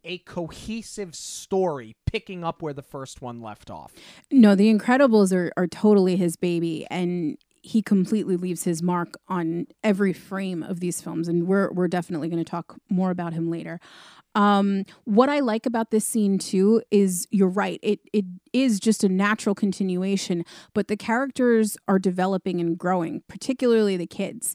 a 0.05 0.19
cohesive 0.19 1.15
story 1.15 1.97
picking 2.07 2.45
up 2.45 2.63
where 2.63 2.73
the 2.73 2.83
first 2.83 3.21
one 3.21 3.43
left 3.43 3.71
off. 3.71 3.93
No, 4.31 4.55
The 4.55 4.73
Incredibles 4.73 5.35
are, 5.35 5.53
are 5.57 5.67
totally 5.67 6.17
his 6.17 6.37
baby, 6.37 6.87
and 6.91 7.37
he 7.69 7.83
completely 7.83 8.35
leaves 8.35 8.65
his 8.65 8.83
mark 8.83 9.19
on 9.29 9.67
every 9.85 10.15
frame 10.15 10.63
of 10.63 10.81
these 10.81 11.03
films. 11.03 11.29
And 11.29 11.47
we're 11.47 11.71
we're 11.71 11.87
definitely 11.87 12.31
going 12.31 12.43
to 12.43 12.51
talk 12.51 12.77
more 12.89 13.11
about 13.11 13.35
him 13.35 13.51
later. 13.51 13.79
Um, 14.35 14.85
what 15.05 15.29
I 15.29 15.41
like 15.41 15.67
about 15.67 15.91
this 15.91 16.07
scene 16.07 16.39
too 16.39 16.83
is 16.91 17.29
you're 17.31 17.47
right. 17.47 17.79
It 17.83 18.01
it 18.15 18.25
is 18.55 18.81
just 18.81 19.05
a 19.05 19.09
natural 19.09 19.55
continuation, 19.55 20.47
but 20.73 20.89
the 20.89 20.97
characters 20.97 21.77
are 21.87 21.99
developing 21.99 22.59
and 22.59 22.79
growing, 22.79 23.23
particularly 23.29 23.99
the 23.99 24.07
kids. 24.07 24.55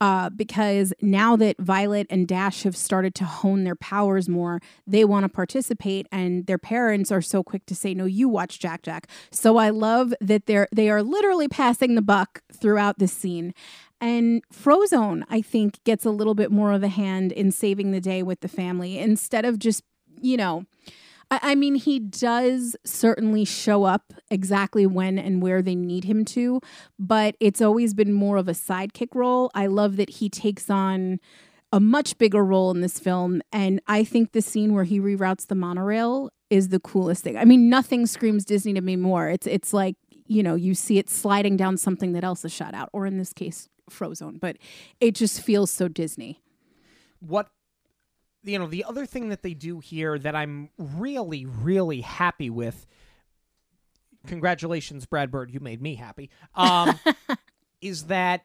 Uh, 0.00 0.28
because 0.28 0.92
now 1.00 1.36
that 1.36 1.56
Violet 1.58 2.06
and 2.10 2.26
Dash 2.26 2.64
have 2.64 2.76
started 2.76 3.14
to 3.14 3.24
hone 3.24 3.64
their 3.64 3.76
powers 3.76 4.28
more, 4.28 4.60
they 4.86 5.04
want 5.04 5.24
to 5.24 5.28
participate, 5.28 6.06
and 6.10 6.46
their 6.46 6.58
parents 6.58 7.12
are 7.12 7.22
so 7.22 7.42
quick 7.42 7.64
to 7.66 7.74
say, 7.74 7.94
"No, 7.94 8.04
you 8.04 8.28
watch 8.28 8.58
Jack 8.58 8.82
Jack." 8.82 9.06
So 9.30 9.56
I 9.56 9.70
love 9.70 10.12
that 10.20 10.46
they're 10.46 10.68
they 10.72 10.90
are 10.90 11.02
literally 11.02 11.48
passing 11.48 11.94
the 11.94 12.02
buck 12.02 12.42
throughout 12.52 12.98
this 12.98 13.12
scene. 13.12 13.54
And 14.00 14.42
Frozone, 14.52 15.24
I 15.30 15.40
think, 15.40 15.82
gets 15.84 16.04
a 16.04 16.10
little 16.10 16.34
bit 16.34 16.50
more 16.50 16.72
of 16.72 16.82
a 16.82 16.88
hand 16.88 17.32
in 17.32 17.50
saving 17.50 17.92
the 17.92 18.00
day 18.00 18.22
with 18.22 18.40
the 18.40 18.48
family 18.48 18.98
instead 18.98 19.46
of 19.46 19.58
just, 19.58 19.82
you 20.20 20.36
know, 20.36 20.66
I, 21.30 21.40
I 21.42 21.54
mean, 21.54 21.74
he 21.74 21.98
does 21.98 22.76
certainly 22.84 23.44
show 23.44 23.84
up 23.84 24.12
exactly 24.30 24.86
when 24.86 25.18
and 25.18 25.42
where 25.42 25.62
they 25.62 25.74
need 25.74 26.04
him 26.04 26.24
to, 26.26 26.60
but 26.98 27.36
it's 27.40 27.60
always 27.60 27.94
been 27.94 28.12
more 28.12 28.36
of 28.36 28.48
a 28.48 28.52
sidekick 28.52 29.14
role. 29.14 29.50
I 29.54 29.66
love 29.66 29.96
that 29.96 30.10
he 30.10 30.28
takes 30.28 30.70
on 30.70 31.18
a 31.72 31.80
much 31.80 32.18
bigger 32.18 32.44
role 32.44 32.70
in 32.70 32.80
this 32.82 33.00
film. 33.00 33.42
And 33.52 33.80
I 33.88 34.04
think 34.04 34.32
the 34.32 34.42
scene 34.42 34.74
where 34.74 34.84
he 34.84 35.00
reroutes 35.00 35.48
the 35.48 35.56
monorail 35.56 36.30
is 36.48 36.68
the 36.68 36.78
coolest 36.78 37.24
thing. 37.24 37.36
I 37.36 37.44
mean, 37.44 37.68
nothing 37.68 38.06
screams 38.06 38.44
Disney 38.44 38.74
to 38.74 38.80
me 38.80 38.94
more. 38.96 39.28
It's 39.28 39.46
it's 39.46 39.72
like, 39.72 39.96
you 40.26 40.42
know, 40.42 40.54
you 40.54 40.74
see 40.74 40.98
it 40.98 41.10
sliding 41.10 41.56
down 41.56 41.76
something 41.76 42.12
that 42.12 42.22
else 42.22 42.44
is 42.44 42.52
shot 42.52 42.74
out, 42.74 42.90
or 42.92 43.06
in 43.06 43.18
this 43.18 43.32
case, 43.32 43.68
Frozone. 43.90 44.38
But 44.38 44.58
it 45.00 45.16
just 45.16 45.40
feels 45.40 45.70
so 45.70 45.88
Disney. 45.88 46.40
what 47.20 47.48
you 48.44 48.58
know 48.58 48.66
the 48.66 48.84
other 48.84 49.06
thing 49.06 49.30
that 49.30 49.42
they 49.42 49.54
do 49.54 49.80
here 49.80 50.18
that 50.18 50.34
i'm 50.34 50.70
really 50.78 51.46
really 51.46 52.00
happy 52.00 52.50
with 52.50 52.86
congratulations 54.26 55.06
brad 55.06 55.30
bird 55.30 55.50
you 55.50 55.60
made 55.60 55.82
me 55.82 55.94
happy 55.94 56.30
um 56.54 56.98
is 57.80 58.04
that 58.04 58.44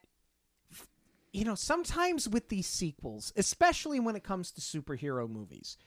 you 1.31 1.45
know 1.45 1.55
sometimes 1.55 2.27
with 2.27 2.49
these 2.49 2.67
sequels 2.67 3.31
especially 3.35 3.99
when 3.99 4.15
it 4.15 4.23
comes 4.23 4.51
to 4.51 4.61
superhero 4.61 5.29
movies 5.29 5.77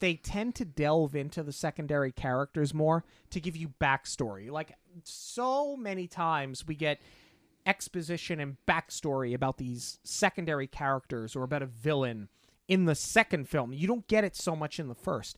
they 0.00 0.14
tend 0.14 0.54
to 0.56 0.64
delve 0.64 1.14
into 1.14 1.42
the 1.42 1.52
secondary 1.52 2.12
characters 2.12 2.74
more 2.74 3.04
to 3.30 3.40
give 3.40 3.56
you 3.56 3.72
backstory. 3.80 4.50
Like 4.50 4.72
so 5.04 5.76
many 5.76 6.06
times 6.06 6.66
we 6.66 6.74
get 6.74 7.00
exposition 7.64 8.38
and 8.38 8.56
backstory 8.68 9.34
about 9.34 9.58
these 9.58 9.98
secondary 10.04 10.66
characters 10.66 11.34
or 11.34 11.42
about 11.42 11.62
a 11.62 11.66
villain 11.66 12.28
in 12.68 12.84
the 12.84 12.94
second 12.94 13.48
film. 13.48 13.72
You 13.72 13.86
don't 13.86 14.06
get 14.08 14.24
it 14.24 14.36
so 14.36 14.56
much 14.56 14.78
in 14.78 14.88
the 14.88 14.94
first. 14.94 15.36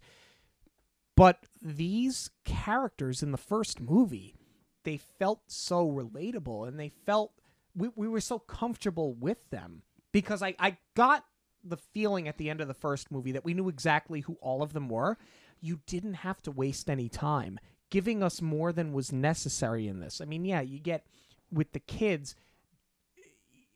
But 1.17 1.45
these 1.61 2.31
characters 2.45 3.23
in 3.23 3.33
the 3.33 3.39
first 3.39 3.81
movie, 3.81 4.37
they 4.85 4.97
felt 4.97 5.43
so 5.49 5.87
relatable 5.87 6.67
and 6.69 6.79
they 6.79 6.91
felt 7.07 7.33
we, 7.75 7.91
we 7.97 8.09
were 8.09 8.21
so 8.21 8.39
comfortable 8.39 9.15
with 9.15 9.51
them 9.51 9.83
because 10.13 10.43
I, 10.43 10.55
I 10.59 10.77
got 10.95 11.25
the 11.65 11.77
feeling 11.77 12.29
at 12.29 12.39
the 12.39 12.49
end 12.49 12.61
of 12.61 12.69
the 12.69 12.75
first 12.75 13.11
movie 13.11 13.33
that 13.33 13.45
we 13.45 13.55
knew 13.55 13.69
exactly 13.69 14.21
who 14.21 14.39
all 14.41 14.63
of 14.63 14.73
them 14.73 14.89
were. 14.89 15.19
You 15.61 15.81
didn't 15.87 16.15
have 16.15 16.41
to 16.43 16.53
waste 16.53 16.89
any 16.89 17.09
time 17.09 17.59
giving 17.91 18.23
us 18.23 18.43
more 18.43 18.73
than 18.73 18.93
was 18.93 19.13
necessary 19.13 19.89
in 19.89 20.01
this. 20.01 20.21
I 20.21 20.25
mean, 20.25 20.45
yeah, 20.45 20.61
you 20.61 20.79
get 20.79 21.07
with 21.51 21.73
the 21.73 21.81
kids 21.81 22.35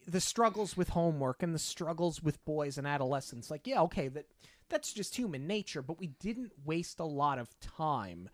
the 0.06 0.20
struggles 0.20 0.76
with 0.76 0.90
homework 0.90 1.42
and 1.42 1.54
the 1.54 1.58
struggles 1.58 2.22
with 2.22 2.44
boys 2.44 2.78
and 2.78 2.86
adolescents 2.86 3.50
like 3.50 3.66
yeah 3.66 3.80
okay 3.80 4.08
that 4.08 4.26
that's 4.68 4.92
just 4.92 5.16
human 5.16 5.46
nature 5.46 5.82
but 5.82 5.98
we 5.98 6.08
didn't 6.20 6.52
waste 6.64 6.98
a 7.00 7.04
lot 7.04 7.38
of 7.38 7.48
time 7.60 8.28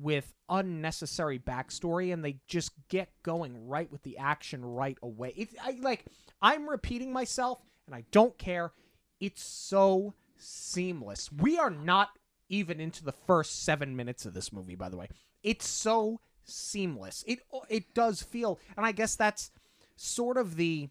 with 0.00 0.32
unnecessary 0.48 1.38
backstory 1.38 2.12
and 2.12 2.24
they 2.24 2.38
just 2.46 2.72
get 2.88 3.10
going 3.22 3.68
right 3.68 3.90
with 3.90 4.02
the 4.02 4.16
action 4.18 4.64
right 4.64 4.96
away. 5.02 5.32
It, 5.36 5.50
I, 5.62 5.76
like 5.80 6.06
i'm 6.40 6.68
repeating 6.68 7.12
myself 7.12 7.58
and 7.86 7.94
i 7.94 8.04
don't 8.10 8.38
care. 8.38 8.72
It's 9.20 9.42
so 9.44 10.14
seamless. 10.36 11.30
We 11.30 11.56
are 11.58 11.70
not 11.70 12.10
even 12.48 12.80
into 12.80 13.04
the 13.04 13.12
first 13.12 13.64
seven 13.64 13.94
minutes 13.94 14.26
of 14.26 14.34
this 14.34 14.52
movie 14.52 14.76
by 14.76 14.88
the 14.88 14.96
way. 14.96 15.08
It's 15.42 15.68
so 15.68 16.20
seamless. 16.44 17.24
It 17.26 17.40
it 17.68 17.94
does 17.94 18.22
feel 18.22 18.58
and 18.76 18.86
i 18.86 18.92
guess 18.92 19.14
that's 19.16 19.50
sort 19.96 20.36
of 20.36 20.56
the 20.56 20.88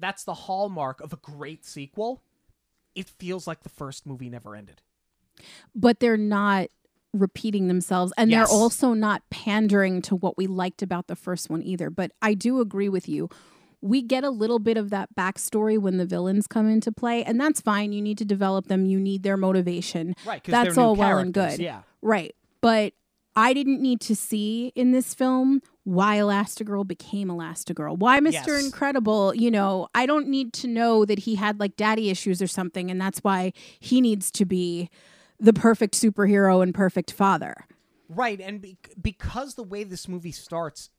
that's 0.00 0.24
the 0.24 0.34
hallmark 0.34 1.00
of 1.00 1.12
a 1.12 1.16
great 1.16 1.64
sequel. 1.64 2.22
It 2.94 3.06
feels 3.08 3.46
like 3.46 3.62
the 3.62 3.68
first 3.68 4.06
movie 4.06 4.28
never 4.30 4.56
ended. 4.56 4.82
but 5.74 6.00
they're 6.00 6.16
not 6.16 6.68
repeating 7.12 7.66
themselves 7.68 8.12
and 8.16 8.30
Yes. 8.30 8.48
they're 8.48 8.56
also 8.56 8.92
not 8.94 9.22
pandering 9.30 10.00
to 10.02 10.14
what 10.14 10.36
we 10.36 10.46
liked 10.46 10.80
about 10.82 11.06
the 11.08 11.16
first 11.16 11.50
one 11.50 11.60
either 11.62 11.90
but 11.90 12.12
i 12.22 12.34
do 12.34 12.60
agree 12.60 12.88
with 12.88 13.08
you 13.08 13.28
we 13.80 14.00
get 14.02 14.22
a 14.22 14.30
little 14.30 14.58
bit 14.60 14.76
of 14.76 14.90
that 14.90 15.08
backstory 15.16 15.76
when 15.76 15.96
the 15.96 16.04
villains 16.06 16.46
come 16.46 16.68
into 16.68 16.92
play 16.92 17.24
and 17.24 17.40
that's 17.40 17.60
fine 17.60 17.90
you 17.92 18.00
need 18.02 18.16
to 18.18 18.24
develop 18.24 18.66
them 18.68 18.84
you 18.86 19.00
need 19.00 19.22
their 19.24 19.36
motivation 19.36 20.14
Right, 20.24 20.44
that's 20.44 20.78
all 20.78 20.94
well 20.94 21.18
and 21.18 21.32
good 21.34 21.58
yeah. 21.58 21.82
right 22.02 22.32
but 22.60 22.92
i 23.36 23.52
didn't 23.52 23.80
need 23.80 24.00
to 24.00 24.14
see 24.16 24.72
in 24.74 24.92
this 24.92 25.14
film 25.14 25.60
why 25.84 26.16
elastigirl 26.18 26.86
became 26.86 27.28
elastigirl 27.28 27.96
why 27.98 28.18
mr 28.20 28.46
Yes. 28.48 28.64
incredible 28.64 29.34
you 29.34 29.50
know 29.50 29.88
i 29.94 30.06
don't 30.06 30.28
need 30.28 30.52
to 30.54 30.66
know 30.68 31.04
that 31.04 31.20
he 31.20 31.36
had 31.36 31.60
like 31.60 31.76
daddy 31.76 32.10
issues 32.10 32.40
or 32.42 32.46
something 32.46 32.90
and 32.90 33.00
that's 33.00 33.20
why 33.20 33.52
he 33.78 34.00
needs 34.00 34.30
to 34.32 34.44
be 34.44 34.90
the 35.38 35.52
perfect 35.54 35.94
superhero 35.94 36.62
and 36.62 36.74
perfect 36.74 37.10
father. 37.10 37.54
Right, 38.10 38.38
and 38.42 38.60
be- 38.60 38.76
because 39.00 39.54
the 39.54 39.62
way 39.62 39.84
this 39.84 40.06
movie 40.06 40.32
starts, 40.32 40.90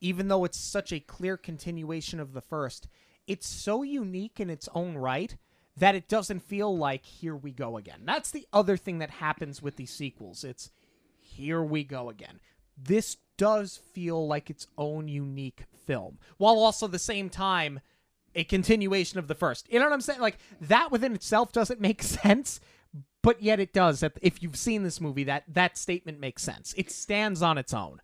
even 0.00 0.26
though 0.26 0.44
it's 0.44 0.58
such 0.58 0.92
a 0.92 0.98
clear 0.98 1.36
continuation 1.36 2.18
of 2.18 2.32
the 2.32 2.40
first, 2.40 2.88
it's 3.28 3.46
so 3.46 3.84
unique 3.84 4.40
in 4.40 4.50
its 4.50 4.68
own 4.74 4.96
right 4.98 5.36
that 5.76 5.94
it 5.94 6.08
doesn't 6.08 6.40
feel 6.40 6.76
like 6.76 7.04
here 7.04 7.36
we 7.36 7.52
go 7.52 7.76
again. 7.76 8.00
That's 8.04 8.32
the 8.32 8.44
other 8.52 8.76
thing 8.76 8.98
that 8.98 9.10
happens 9.10 9.62
with 9.62 9.76
these 9.76 9.92
sequels. 9.92 10.42
It's 10.42 10.72
here 11.30 11.62
we 11.62 11.84
go 11.84 12.08
again. 12.10 12.40
This 12.76 13.16
does 13.36 13.80
feel 13.92 14.26
like 14.26 14.50
its 14.50 14.66
own 14.76 15.08
unique 15.08 15.64
film, 15.86 16.18
while 16.36 16.58
also 16.58 16.86
the 16.86 16.98
same 16.98 17.30
time 17.30 17.80
a 18.34 18.44
continuation 18.44 19.18
of 19.18 19.28
the 19.28 19.34
first. 19.34 19.70
You 19.72 19.78
know 19.78 19.86
what 19.86 19.94
I'm 19.94 20.00
saying? 20.00 20.20
Like 20.20 20.38
that 20.60 20.90
within 20.90 21.14
itself 21.14 21.52
doesn't 21.52 21.80
make 21.80 22.02
sense, 22.02 22.60
but 23.22 23.42
yet 23.42 23.60
it 23.60 23.72
does. 23.72 24.02
If 24.22 24.42
you've 24.42 24.56
seen 24.56 24.82
this 24.82 25.00
movie, 25.00 25.24
that 25.24 25.44
that 25.48 25.76
statement 25.76 26.20
makes 26.20 26.42
sense. 26.42 26.74
It 26.76 26.90
stands 26.90 27.42
on 27.42 27.58
its 27.58 27.74
own. 27.74 28.00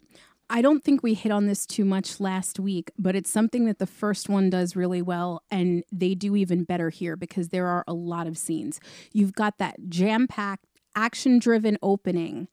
I 0.48 0.62
don't 0.62 0.84
think 0.84 1.02
we 1.02 1.14
hit 1.14 1.32
on 1.32 1.46
this 1.46 1.66
too 1.66 1.84
much 1.84 2.20
last 2.20 2.60
week, 2.60 2.92
but 2.96 3.16
it's 3.16 3.30
something 3.30 3.64
that 3.64 3.80
the 3.80 3.86
first 3.86 4.28
one 4.28 4.48
does 4.48 4.76
really 4.76 5.02
well, 5.02 5.42
and 5.50 5.82
they 5.90 6.14
do 6.14 6.36
even 6.36 6.62
better 6.62 6.88
here 6.88 7.16
because 7.16 7.48
there 7.48 7.66
are 7.66 7.82
a 7.88 7.92
lot 7.92 8.28
of 8.28 8.38
scenes. 8.38 8.78
You've 9.12 9.32
got 9.32 9.58
that 9.58 9.88
jam 9.88 10.28
packed, 10.28 10.66
action 10.94 11.40
driven 11.40 11.78
opening, 11.82 12.46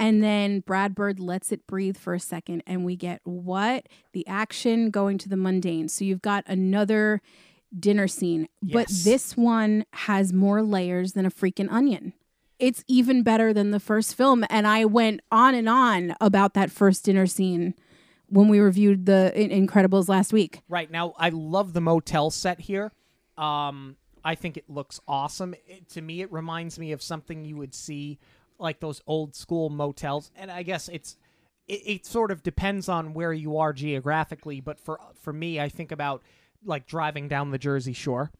and 0.00 0.22
then 0.22 0.60
Brad 0.60 0.94
Bird 0.94 1.20
lets 1.20 1.52
it 1.52 1.66
breathe 1.66 1.96
for 1.96 2.14
a 2.14 2.20
second, 2.20 2.62
and 2.66 2.84
we 2.84 2.96
get 2.96 3.20
what? 3.24 3.86
The 4.12 4.26
action 4.26 4.90
going 4.90 5.18
to 5.18 5.28
the 5.28 5.36
mundane. 5.36 5.88
So 5.88 6.04
you've 6.04 6.22
got 6.22 6.42
another 6.46 7.22
dinner 7.78 8.08
scene, 8.08 8.48
but 8.60 8.88
this 9.04 9.36
one 9.36 9.84
has 9.92 10.32
more 10.32 10.62
layers 10.62 11.12
than 11.12 11.24
a 11.24 11.30
freaking 11.30 11.70
onion 11.70 12.14
it's 12.60 12.84
even 12.86 13.22
better 13.22 13.52
than 13.52 13.70
the 13.70 13.80
first 13.80 14.14
film. 14.14 14.44
And 14.50 14.66
I 14.66 14.84
went 14.84 15.22
on 15.32 15.54
and 15.54 15.68
on 15.68 16.14
about 16.20 16.54
that 16.54 16.70
first 16.70 17.06
dinner 17.06 17.26
scene 17.26 17.74
when 18.28 18.48
we 18.48 18.60
reviewed 18.60 19.06
the 19.06 19.32
Incredibles 19.34 20.08
last 20.08 20.32
week. 20.32 20.60
Right 20.68 20.90
now, 20.90 21.14
I 21.18 21.30
love 21.30 21.72
the 21.72 21.80
motel 21.80 22.30
set 22.30 22.60
here. 22.60 22.92
Um, 23.36 23.96
I 24.24 24.34
think 24.34 24.56
it 24.56 24.68
looks 24.68 25.00
awesome. 25.08 25.54
It, 25.66 25.88
to 25.90 26.02
me, 26.02 26.20
it 26.20 26.30
reminds 26.30 26.78
me 26.78 26.92
of 26.92 27.02
something 27.02 27.44
you 27.44 27.56
would 27.56 27.74
see 27.74 28.18
like 28.60 28.80
those 28.80 29.00
old 29.06 29.34
school 29.34 29.70
motels. 29.70 30.30
And 30.36 30.50
I 30.50 30.62
guess 30.62 30.88
it's 30.88 31.16
it, 31.66 31.82
it 31.86 32.06
sort 32.06 32.30
of 32.30 32.42
depends 32.42 32.88
on 32.88 33.14
where 33.14 33.32
you 33.32 33.56
are 33.58 33.72
geographically. 33.72 34.60
But 34.60 34.78
for 34.78 35.00
for 35.14 35.32
me, 35.32 35.60
I 35.60 35.68
think 35.68 35.92
about 35.92 36.22
like 36.64 36.86
driving 36.86 37.28
down 37.28 37.50
the 37.50 37.58
Jersey 37.58 37.92
Shore. 37.92 38.30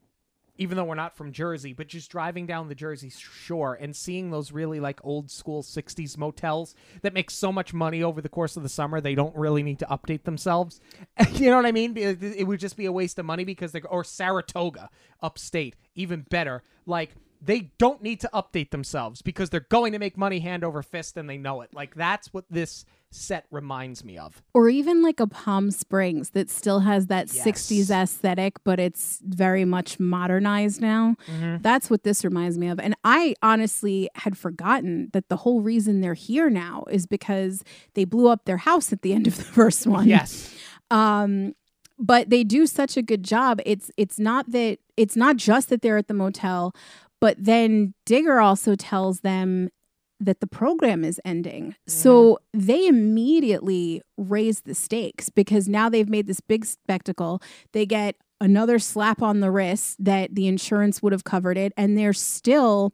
Even 0.58 0.76
though 0.76 0.84
we're 0.84 0.94
not 0.94 1.16
from 1.16 1.32
Jersey, 1.32 1.72
but 1.72 1.86
just 1.86 2.10
driving 2.10 2.44
down 2.44 2.68
the 2.68 2.74
Jersey 2.74 3.08
Shore 3.08 3.78
and 3.80 3.96
seeing 3.96 4.30
those 4.30 4.52
really 4.52 4.78
like 4.78 5.00
old 5.02 5.30
school 5.30 5.62
60s 5.62 6.18
motels 6.18 6.74
that 7.00 7.14
make 7.14 7.30
so 7.30 7.50
much 7.50 7.72
money 7.72 8.02
over 8.02 8.20
the 8.20 8.28
course 8.28 8.58
of 8.58 8.62
the 8.62 8.68
summer, 8.68 9.00
they 9.00 9.14
don't 9.14 9.34
really 9.34 9.62
need 9.62 9.78
to 9.78 9.86
update 9.86 10.24
themselves. 10.24 10.78
you 11.32 11.48
know 11.48 11.56
what 11.56 11.64
I 11.64 11.72
mean? 11.72 11.96
It 11.96 12.46
would 12.46 12.60
just 12.60 12.76
be 12.76 12.84
a 12.84 12.92
waste 12.92 13.18
of 13.18 13.24
money 13.24 13.44
because 13.44 13.72
they're, 13.72 13.86
or 13.88 14.04
Saratoga 14.04 14.90
upstate, 15.22 15.76
even 15.94 16.26
better. 16.28 16.62
Like, 16.84 17.14
they 17.42 17.70
don't 17.78 18.02
need 18.02 18.20
to 18.20 18.30
update 18.34 18.70
themselves 18.70 19.22
because 19.22 19.50
they're 19.50 19.60
going 19.60 19.92
to 19.92 19.98
make 19.98 20.16
money 20.18 20.40
hand 20.40 20.62
over 20.64 20.82
fist 20.82 21.16
and 21.16 21.28
they 21.28 21.38
know 21.38 21.62
it. 21.62 21.70
Like, 21.72 21.94
that's 21.94 22.32
what 22.34 22.44
this 22.50 22.84
set 23.12 23.46
reminds 23.50 24.04
me 24.04 24.18
of. 24.18 24.42
Or 24.54 24.68
even 24.68 25.02
like 25.02 25.18
a 25.20 25.26
Palm 25.26 25.70
Springs 25.70 26.30
that 26.30 26.48
still 26.50 26.80
has 26.80 27.06
that 27.06 27.32
Yes. 27.34 27.44
60s 27.46 27.90
aesthetic, 27.90 28.62
but 28.62 28.78
it's 28.78 29.20
very 29.24 29.64
much 29.64 29.98
modernized 29.98 30.80
now. 30.80 31.16
That's 31.60 31.90
what 31.90 32.04
this 32.04 32.24
reminds 32.24 32.56
me 32.58 32.68
of. 32.68 32.78
And 32.78 32.94
I 33.02 33.34
honestly 33.42 34.08
had 34.14 34.36
forgotten 34.38 35.08
that 35.12 35.28
the 35.28 35.36
whole 35.38 35.60
reason 35.60 36.02
they're 36.02 36.14
here 36.14 36.50
now 36.50 36.84
is 36.90 37.06
because 37.06 37.64
they 37.94 38.04
blew 38.04 38.28
up 38.28 38.44
their 38.44 38.58
house 38.58 38.92
at 38.92 39.02
the 39.02 39.12
end 39.12 39.26
of 39.26 39.36
the 39.36 39.44
first 39.58 39.86
one. 39.86 40.06
Yes. 40.06 40.54
um 40.90 41.54
but 42.02 42.30
they 42.30 42.42
do 42.44 42.66
such 42.66 42.96
a 42.96 43.02
good 43.02 43.22
job 43.22 43.60
it's 43.66 43.90
it's 43.98 44.18
not 44.18 44.50
that 44.52 44.78
it's 44.96 45.16
not 45.16 45.36
just 45.36 45.68
that 45.68 45.82
they're 45.82 45.98
at 45.98 46.08
the 46.08 46.14
motel 46.14 46.74
but 47.20 47.36
then 47.38 47.94
Dicker 48.06 48.40
also 48.40 48.74
tells 48.74 49.20
them 49.20 49.70
that 50.18 50.40
the 50.40 50.46
program 50.46 51.02
is 51.04 51.20
ending. 51.24 51.70
Mm-hmm. 51.70 51.90
So 51.90 52.38
they 52.52 52.86
immediately 52.86 54.02
raise 54.18 54.60
the 54.62 54.74
stakes 54.74 55.30
because 55.30 55.68
now 55.68 55.88
they've 55.88 56.08
made 56.08 56.26
this 56.26 56.40
big 56.40 56.66
spectacle. 56.66 57.42
They 57.72 57.86
get 57.86 58.16
another 58.40 58.78
slap 58.78 59.22
on 59.22 59.40
the 59.40 59.50
wrist 59.50 59.96
that 60.02 60.34
the 60.34 60.46
insurance 60.46 61.02
would 61.02 61.12
have 61.12 61.24
covered 61.24 61.56
it. 61.56 61.72
And 61.76 61.96
they're 61.96 62.12
still 62.12 62.92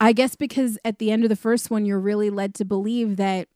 i 0.00 0.12
guess 0.12 0.36
because 0.36 0.78
at 0.84 0.98
the 0.98 1.10
end 1.10 1.24
of 1.24 1.28
the 1.28 1.34
first 1.34 1.70
one 1.70 1.84
you're 1.84 1.98
really 1.98 2.30
led 2.30 2.54
to 2.54 2.64
believe 2.64 3.16
that 3.16 3.48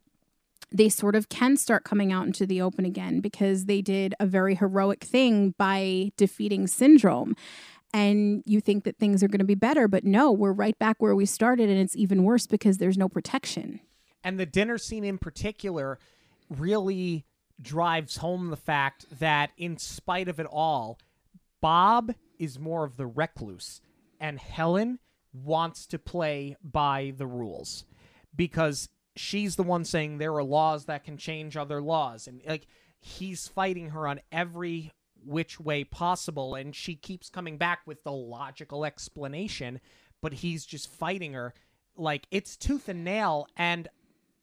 they 0.73 0.89
sort 0.89 1.15
of 1.15 1.29
can 1.29 1.57
start 1.57 1.85
coming 1.85 2.13
out 2.13 2.27
into 2.27 2.47
the 2.47 2.61
open 2.61 2.85
again 2.85 3.21
because 3.21 3.67
they 3.67 3.83
did 3.83 4.15
a 4.19 4.27
very 4.27 4.55
heroic 4.55 5.05
thing 5.05 5.55
by 5.59 6.11
defeating 6.17 6.67
syndrome. 6.67 7.37
And 7.95 8.43
you 8.47 8.61
think 8.61 8.85
that 8.85 8.97
things 8.97 9.23
are 9.23 9.29
going 9.29 9.41
to 9.41 9.45
be 9.45 9.55
better, 9.55 9.87
but 9.87 10.05
no, 10.05 10.33
we're 10.33 10.53
right 10.53 10.79
back 10.79 10.97
where 10.99 11.15
we 11.15 11.27
started, 11.27 11.69
and 11.69 11.79
it's 11.79 11.95
even 11.95 12.25
worse 12.25 12.47
because 12.47 12.79
there's 12.79 12.97
no 12.97 13.09
protection. 13.09 13.81
And 14.25 14.41
the 14.41 14.47
dinner 14.47 14.79
scene 14.79 15.05
in 15.05 15.19
particular 15.19 15.99
really 16.49 17.27
drives 17.61 18.17
home 18.17 18.49
the 18.49 18.57
fact 18.57 19.07
that, 19.19 19.51
in 19.59 19.77
spite 19.77 20.29
of 20.29 20.41
it 20.41 20.47
all, 20.47 20.99
Bob 21.61 22.15
is 22.39 22.59
more 22.59 22.85
of 22.85 22.97
the 22.97 23.07
recluse, 23.07 23.83
and 24.19 24.39
Helen 24.39 24.99
wants 25.35 25.87
to 25.87 25.99
play 25.99 26.57
by 26.63 27.13
the 27.17 27.27
rules 27.27 27.85
because 28.35 28.89
she's 29.17 29.57
the 29.57 29.63
one 29.63 29.85
saying 29.85 30.17
there 30.17 30.35
are 30.35 30.43
laws 30.43 30.87
that 30.87 31.05
can 31.05 31.19
change 31.19 31.57
other 31.57 31.83
laws. 31.83 32.27
And, 32.27 32.41
like, 32.47 32.67
he's 33.01 33.49
fighting 33.49 33.91
her 33.91 34.09
on 34.09 34.21
every 34.31 34.93
which 35.25 35.61
way 35.61 35.85
possible, 35.85 36.55
and 36.55 36.75
she 36.75 36.95
keeps 36.95 37.29
coming 37.29 37.57
back 37.57 37.81
with 37.87 38.03
the 38.05 38.13
logical 38.13 38.85
explanation, 38.85 39.81
but 40.21 40.33
he's 40.33 40.65
just 40.65 40.91
fighting 40.91 41.33
her. 41.35 41.55
Like 41.97 42.27
it's 42.31 42.57
tooth 42.57 42.89
and 42.89 43.05
nail 43.05 43.47
and 43.57 43.89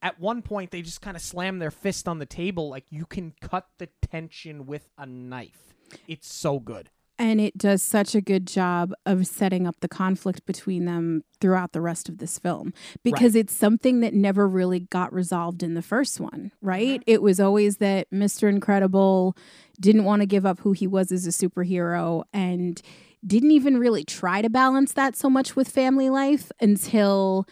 at 0.02 0.20
one 0.20 0.40
point 0.40 0.70
they 0.70 0.82
just 0.82 1.02
kind 1.02 1.16
of 1.16 1.22
slam 1.22 1.58
their 1.58 1.72
fist 1.72 2.06
on 2.06 2.18
the 2.20 2.26
table 2.26 2.70
like 2.70 2.84
you 2.90 3.04
can 3.04 3.34
cut 3.40 3.66
the 3.78 3.88
tension 4.08 4.66
with 4.66 4.88
a 4.96 5.04
knife. 5.04 5.74
It's 6.06 6.32
so 6.32 6.60
good 6.60 6.90
And 7.20 7.38
it 7.38 7.58
does 7.58 7.82
such 7.82 8.14
a 8.14 8.22
good 8.22 8.46
job 8.46 8.94
of 9.04 9.26
setting 9.26 9.66
up 9.66 9.78
the 9.80 9.88
conflict 9.88 10.46
between 10.46 10.86
them 10.86 11.22
throughout 11.38 11.72
the 11.72 11.82
rest 11.82 12.08
of 12.08 12.16
this 12.16 12.38
film 12.38 12.72
because 13.02 13.34
it's 13.34 13.54
something 13.54 14.00
that 14.00 14.14
never 14.14 14.48
really 14.48 14.80
got 14.80 15.12
resolved 15.12 15.62
in 15.62 15.74
the 15.74 15.82
first 15.82 16.18
one, 16.18 16.50
right? 16.62 17.00
Mm-hmm. 17.00 17.10
It 17.10 17.20
was 17.20 17.38
always 17.38 17.76
that 17.76 18.10
Mr. 18.10 18.48
Incredible 18.48 19.36
didn't 19.78 20.04
want 20.04 20.22
to 20.22 20.26
give 20.26 20.46
up 20.46 20.60
who 20.60 20.72
he 20.72 20.86
was 20.86 21.12
as 21.12 21.26
a 21.26 21.30
superhero 21.30 22.22
and 22.32 22.80
didn't 23.26 23.50
even 23.50 23.76
really 23.76 24.02
try 24.02 24.40
to 24.40 24.48
balance 24.48 24.94
that 24.94 25.14
so 25.14 25.28
much 25.28 25.54
with 25.54 25.68
family 25.68 26.08
life 26.08 26.50
until 26.58 27.46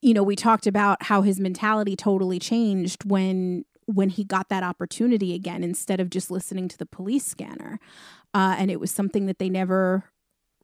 you 0.00 0.14
know 0.14 0.22
we 0.22 0.36
talked 0.36 0.68
about 0.68 1.02
how 1.02 1.22
his 1.22 1.40
mentality 1.40 1.96
totally 1.96 2.38
changed 2.38 3.04
when 3.04 3.64
when 3.86 4.08
he 4.08 4.24
got 4.24 4.48
that 4.48 4.62
opportunity 4.62 5.34
again 5.34 5.64
instead 5.64 6.00
of 6.00 6.10
just 6.10 6.30
listening 6.30 6.68
to 6.68 6.78
the 6.78 6.86
police 6.86 7.26
scanner 7.26 7.80
uh, 8.34 8.56
and 8.58 8.70
it 8.70 8.80
was 8.80 8.90
something 8.90 9.26
that 9.26 9.38
they 9.38 9.48
never 9.48 10.04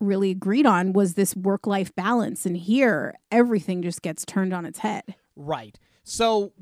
really 0.00 0.30
agreed 0.30 0.66
on 0.66 0.92
was 0.92 1.14
this 1.14 1.34
work 1.34 1.66
life 1.66 1.94
balance. 1.94 2.44
And 2.44 2.56
here 2.56 3.14
everything 3.30 3.82
just 3.82 4.02
gets 4.02 4.24
turned 4.24 4.52
on 4.52 4.66
its 4.66 4.80
head. 4.80 5.14
Right. 5.34 5.78
So 6.04 6.52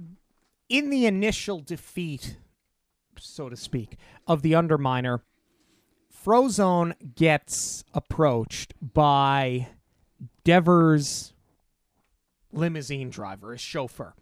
in 0.69 0.91
the 0.91 1.07
initial 1.07 1.61
defeat 1.61 2.37
so 3.19 3.49
to 3.49 3.57
speak 3.57 3.97
of 4.27 4.43
the 4.43 4.53
underminer 4.53 5.21
frozone 6.25 6.95
gets 7.15 7.85
approached 7.93 8.75
by 8.81 9.69
Deavors 10.45 11.33
limousine 12.53 13.11
driver 13.11 13.53
his 13.53 13.61
chauffeur 13.61 14.15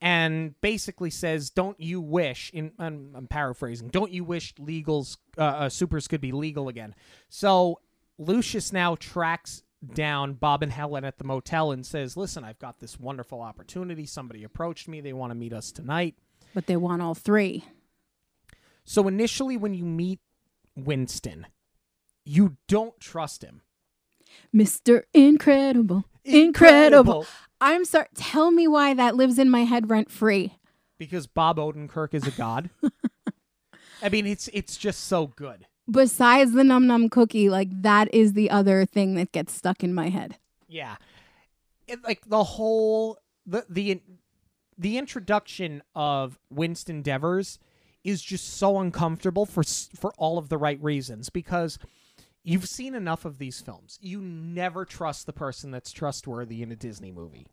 and 0.00 0.60
basically 0.60 1.10
says, 1.10 1.50
"Don't 1.50 1.78
you 1.80 2.00
wish?" 2.00 2.50
In 2.52 2.72
I'm, 2.78 3.12
I'm 3.14 3.26
paraphrasing. 3.26 3.88
Don't 3.88 4.12
you 4.12 4.24
wish 4.24 4.54
legals, 4.54 5.16
uh, 5.38 5.42
uh, 5.42 5.68
supers 5.68 6.08
could 6.08 6.20
be 6.20 6.32
legal 6.32 6.68
again? 6.68 6.94
So 7.28 7.80
Lucius 8.18 8.72
now 8.72 8.96
tracks 8.96 9.62
down 9.94 10.34
Bob 10.34 10.62
and 10.62 10.72
Helen 10.72 11.04
at 11.04 11.18
the 11.18 11.24
motel 11.24 11.72
and 11.72 11.84
says, 11.84 12.16
"Listen, 12.16 12.44
I've 12.44 12.58
got 12.58 12.80
this 12.80 12.98
wonderful 13.00 13.40
opportunity. 13.40 14.06
Somebody 14.06 14.44
approached 14.44 14.88
me. 14.88 15.00
They 15.00 15.12
want 15.12 15.30
to 15.30 15.34
meet 15.34 15.52
us 15.52 15.72
tonight." 15.72 16.16
but 16.54 16.66
they 16.66 16.76
want 16.76 17.02
all 17.02 17.14
three 17.14 17.64
So 18.84 19.06
initially, 19.06 19.56
when 19.56 19.74
you 19.74 19.84
meet 19.84 20.20
Winston, 20.74 21.46
you 22.24 22.56
don't 22.66 22.98
trust 22.98 23.42
him. 23.44 23.62
Mr 24.54 25.02
incredible 25.14 26.04
incredible 26.24 27.24
i'm 27.60 27.84
sorry 27.84 28.06
tell 28.14 28.50
me 28.50 28.68
why 28.68 28.92
that 28.92 29.16
lives 29.16 29.38
in 29.38 29.48
my 29.48 29.64
head 29.64 29.88
rent 29.90 30.10
free 30.10 30.52
because 31.00 31.26
Bob 31.26 31.56
Odenkirk 31.56 32.12
is 32.12 32.26
a 32.26 32.30
god. 32.30 32.68
I 34.02 34.08
mean, 34.10 34.26
it's 34.26 34.48
it's 34.52 34.76
just 34.76 35.04
so 35.08 35.28
good. 35.28 35.66
besides 35.90 36.52
the 36.52 36.62
num 36.62 36.86
num 36.86 37.08
cookie 37.08 37.48
like 37.48 37.68
that 37.82 38.12
is 38.14 38.34
the 38.34 38.50
other 38.50 38.84
thing 38.84 39.14
that 39.14 39.32
gets 39.32 39.52
stuck 39.54 39.82
in 39.82 39.92
my 39.92 40.10
head 40.10 40.36
Yeah. 40.68 40.96
It, 41.88 42.04
like 42.04 42.24
the 42.26 42.44
whole 42.44 43.18
the 43.46 43.64
the 43.68 44.00
the 44.78 44.96
introduction 44.98 45.82
of 45.94 46.38
Winston 46.50 47.02
Deavors 47.02 47.58
is 48.04 48.22
just 48.22 48.56
so 48.58 48.78
uncomfortable 48.78 49.46
for 49.46 49.64
for 49.64 50.12
all 50.16 50.38
of 50.38 50.50
the 50.50 50.58
right 50.58 50.80
reasons 50.82 51.30
because 51.30 51.78
you've 52.42 52.68
seen 52.68 52.94
enough 52.94 53.24
of 53.24 53.38
these 53.38 53.60
films. 53.60 53.98
You 54.00 54.20
never 54.20 54.84
trust 54.84 55.26
the 55.26 55.32
person 55.32 55.70
that's 55.70 55.92
trustworthy 55.92 56.62
in 56.62 56.72
a 56.72 56.76
Disney 56.76 57.12
movie. 57.12 57.46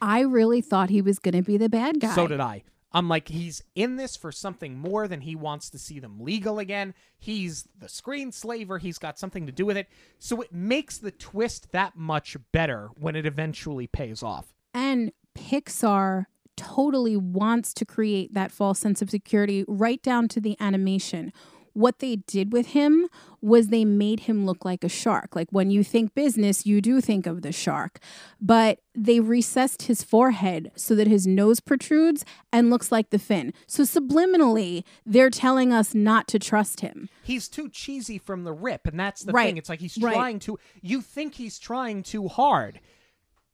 I 0.00 0.20
really 0.20 0.60
thought 0.60 0.90
he 0.90 1.00
was 1.00 1.18
going 1.18 1.34
to 1.34 1.42
be 1.42 1.56
the 1.56 1.68
bad 1.68 2.00
guy. 2.00 2.14
So 2.14 2.26
did 2.26 2.40
I. 2.40 2.64
I'm 2.94 3.08
like, 3.08 3.28
he's 3.28 3.62
in 3.74 3.96
this 3.96 4.16
for 4.16 4.30
something 4.30 4.76
more 4.76 5.08
than 5.08 5.22
he 5.22 5.34
wants 5.34 5.70
to 5.70 5.78
see 5.78 5.98
them 5.98 6.20
legal 6.20 6.58
again. 6.58 6.94
He's 7.18 7.66
the 7.78 7.88
screen 7.88 8.32
slaver. 8.32 8.78
He's 8.78 8.98
got 8.98 9.18
something 9.18 9.46
to 9.46 9.52
do 9.52 9.64
with 9.64 9.76
it. 9.76 9.88
So 10.18 10.42
it 10.42 10.52
makes 10.52 10.98
the 10.98 11.10
twist 11.10 11.72
that 11.72 11.96
much 11.96 12.36
better 12.52 12.90
when 12.98 13.16
it 13.16 13.24
eventually 13.24 13.86
pays 13.86 14.22
off. 14.22 14.52
And 14.74 15.12
Pixar 15.34 16.26
totally 16.56 17.16
wants 17.16 17.72
to 17.74 17.86
create 17.86 18.34
that 18.34 18.52
false 18.52 18.78
sense 18.78 19.00
of 19.00 19.10
security 19.10 19.64
right 19.66 20.02
down 20.02 20.28
to 20.28 20.40
the 20.40 20.56
animation. 20.60 21.32
What 21.74 21.98
they 22.00 22.16
did 22.16 22.52
with 22.52 22.68
him 22.68 23.08
was 23.40 23.68
they 23.68 23.84
made 23.84 24.20
him 24.20 24.46
look 24.46 24.64
like 24.64 24.84
a 24.84 24.88
shark. 24.88 25.34
Like 25.34 25.48
when 25.50 25.70
you 25.70 25.82
think 25.82 26.14
business, 26.14 26.64
you 26.66 26.80
do 26.80 27.00
think 27.00 27.26
of 27.26 27.42
the 27.42 27.52
shark. 27.52 27.98
But 28.40 28.80
they 28.94 29.20
recessed 29.20 29.82
his 29.82 30.02
forehead 30.02 30.70
so 30.76 30.94
that 30.94 31.06
his 31.06 31.26
nose 31.26 31.60
protrudes 31.60 32.24
and 32.52 32.70
looks 32.70 32.92
like 32.92 33.10
the 33.10 33.18
fin. 33.18 33.52
So 33.66 33.82
subliminally, 33.84 34.84
they're 35.06 35.30
telling 35.30 35.72
us 35.72 35.94
not 35.94 36.28
to 36.28 36.38
trust 36.38 36.80
him. 36.80 37.08
He's 37.22 37.48
too 37.48 37.68
cheesy 37.68 38.18
from 38.18 38.44
the 38.44 38.52
rip, 38.52 38.86
and 38.86 38.98
that's 39.00 39.22
the 39.22 39.32
Right. 39.32 39.46
thing. 39.46 39.56
It's 39.56 39.68
like 39.68 39.80
he's 39.80 39.96
Right. 39.98 40.14
trying 40.14 40.38
to. 40.40 40.58
You 40.82 41.00
think 41.00 41.34
he's 41.34 41.58
trying 41.58 42.02
too 42.02 42.28
hard, 42.28 42.80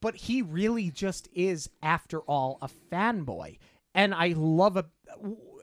but 0.00 0.16
he 0.16 0.42
really 0.42 0.90
just 0.90 1.28
is, 1.32 1.70
after 1.82 2.20
all, 2.20 2.58
a 2.60 2.68
fanboy. 2.90 3.58
And 3.94 4.14
I 4.14 4.34
love 4.36 4.76
a. 4.76 4.84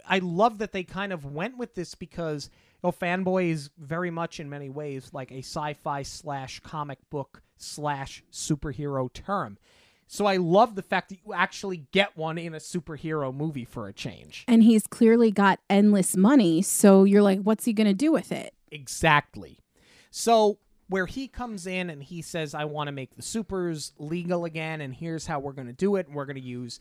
I 0.08 0.20
love 0.20 0.60
that 0.60 0.72
they 0.72 0.84
kind 0.84 1.12
of 1.12 1.26
went 1.26 1.58
with 1.58 1.76
this 1.76 1.96
because 1.96 2.50
you 2.84 2.88
know, 2.88 2.92
fanboy 2.92 3.50
is 3.52 3.70
very 3.78 4.12
much 4.12 4.40
in 4.40 4.50
many 4.50 4.70
ways 4.70 5.10
like 5.14 5.32
a 5.32 5.40
sci-fi 5.40 6.04
slash 6.04 6.60
comic 6.62 7.00
book 7.10 7.42
slash 7.58 8.24
superhero 8.32 9.12
term. 9.12 9.58
So 10.08 10.26
I 10.26 10.38
love 10.38 10.76
the 10.76 10.84
fact 10.84 11.10
that 11.10 11.20
you 11.26 11.34
actually 11.34 11.88
get 11.92 12.16
one 12.16 12.38
in 12.38 12.54
a 12.54 12.60
superhero 12.60 13.34
movie 13.34 13.66
for 13.66 13.88
a 13.88 13.94
change. 13.94 14.46
And 14.48 14.62
he's 14.62 14.86
clearly 14.86 15.32
got 15.32 15.60
endless 15.70 16.16
money. 16.16 16.62
So 16.62 17.04
you're 17.06 17.24
like, 17.24 17.42
what's 17.42 17.66
he 17.66 17.74
going 17.74 17.88
to 17.88 17.94
do 17.94 18.12
with 18.12 18.32
it? 18.32 18.54
Exactly. 18.72 19.60
So 20.12 20.60
where 20.88 21.08
he 21.08 21.28
comes 21.28 21.66
in 21.66 21.90
and 21.90 22.04
he 22.04 22.22
says, 22.22 22.54
I 22.54 22.66
want 22.66 22.88
to 22.88 22.92
make 22.92 23.16
the 23.16 23.24
supers 23.24 23.94
legal 23.98 24.46
again, 24.46 24.82
and 24.82 24.94
here's 24.94 25.26
how 25.26 25.40
we're 25.40 25.54
going 25.54 25.68
to 25.68 25.74
do 25.74 25.96
it. 25.96 26.08
And 26.08 26.16
we're 26.16 26.26
going 26.26 26.36
to 26.36 26.42
use 26.42 26.80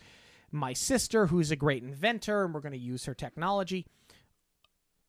my 0.55 0.73
sister, 0.73 1.27
who's 1.27 1.51
a 1.51 1.57
great 1.57 1.83
inventor, 1.83 2.45
and 2.45 2.55
we're 2.55 2.61
going 2.61 2.73
to 2.73 2.79
use 2.79 3.05
her 3.05 3.14
technology. 3.14 3.87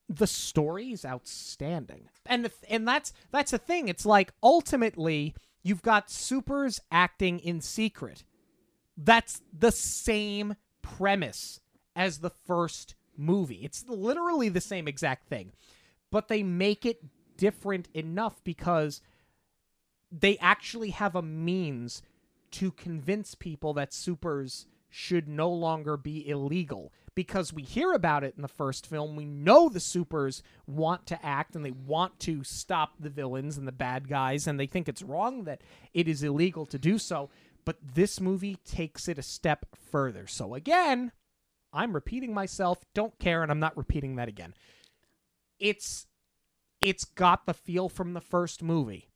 The 0.10 0.28
story 0.28 0.92
is 0.92 1.06
outstanding, 1.06 2.10
and 2.26 2.46
the, 2.46 2.52
and 2.70 2.88
that's 2.88 3.14
that's 3.32 3.52
the 3.52 3.58
thing. 3.58 3.88
It's 3.88 4.06
like 4.06 4.34
ultimately 4.44 5.34
you've 5.64 5.82
got 5.82 6.12
supers 6.12 6.80
acting 6.92 7.40
in 7.40 7.62
secret. 7.62 8.24
That's 8.98 9.42
the 9.52 9.72
same 9.72 10.56
premise 10.82 11.60
as 11.96 12.20
the 12.20 12.30
first 12.30 12.96
movie. 13.18 13.62
It's 13.64 13.86
literally 13.88 14.50
the 14.50 14.62
same 14.62 14.88
exact 14.88 15.28
thing, 15.28 15.54
but 16.12 16.28
they 16.28 16.44
make 16.44 16.86
it 16.86 17.00
different 17.38 17.88
enough 17.94 18.44
because 18.44 19.02
they 20.12 20.38
actually 20.38 20.92
have 20.92 21.16
a 21.16 21.22
means 21.22 22.02
to 22.52 22.72
convince 22.72 23.36
people 23.36 23.74
that 23.74 23.94
supers 23.94 24.68
should 24.90 25.28
no 25.28 25.50
longer 25.50 25.98
be 25.98 26.28
illegal 26.28 26.94
because 27.16 27.54
we 27.54 27.64
hear 27.64 27.94
about 27.94 28.24
it 28.24 28.34
in 28.36 28.42
the 28.42 28.48
first 28.48 28.86
film. 28.86 29.16
We 29.16 29.26
know 29.26 29.70
the 29.70 29.80
supers 29.80 30.44
want 30.68 31.06
to 31.08 31.26
act 31.26 31.56
and 31.56 31.66
they 31.66 31.72
want 31.72 32.20
to 32.22 32.44
stop 32.44 32.94
the 33.00 33.10
villains 33.10 33.58
and 33.58 33.68
the 33.68 33.72
bad 33.72 34.10
guys, 34.10 34.48
and 34.48 34.60
they 34.60 34.68
think 34.68 34.88
it's 34.88 35.02
wrong 35.02 35.46
that 35.46 35.62
it 35.94 36.08
is 36.08 36.24
illegal 36.24 36.66
to 36.68 36.78
do 36.78 36.98
so. 36.98 37.30
But 37.64 37.78
this 37.96 38.20
movie 38.22 38.58
takes 38.66 39.08
it 39.08 39.18
a 39.18 39.24
step 39.24 39.66
further. 39.76 40.28
So, 40.28 40.54
again, 40.54 41.12
I'm 41.74 41.94
repeating 41.94 42.34
myself. 42.34 42.86
Don't 42.94 43.18
care, 43.18 43.42
and 43.42 43.52
I'm 43.52 43.60
not 43.60 43.76
repeating 43.76 44.18
that 44.18 44.28
again. 44.28 44.54
It's 45.60 46.06
it's 46.82 47.06
got 47.06 47.46
the 47.46 47.54
feel 47.54 47.90
from 47.90 48.14
the 48.14 48.22
first 48.22 48.62
movie. 48.62 49.10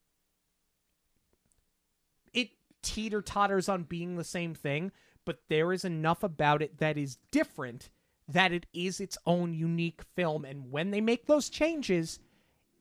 It 2.34 2.50
teeter 2.82 3.22
totters 3.22 3.70
on 3.70 3.84
being 3.84 4.16
the 4.16 4.24
same 4.24 4.56
thing, 4.56 4.92
but 5.30 5.42
there 5.48 5.72
is 5.72 5.86
enough 5.86 6.24
about 6.24 6.60
it 6.60 6.80
that 6.80 6.98
is 6.98 7.20
different 7.30 7.92
that 8.28 8.52
it 8.52 8.66
is 8.74 9.00
its 9.00 9.16
own 9.28 9.54
unique 9.54 10.02
film. 10.16 10.44
And 10.44 10.72
when 10.72 10.90
they 10.90 11.02
make 11.02 11.28
those 11.28 11.52
changes, 11.52 12.20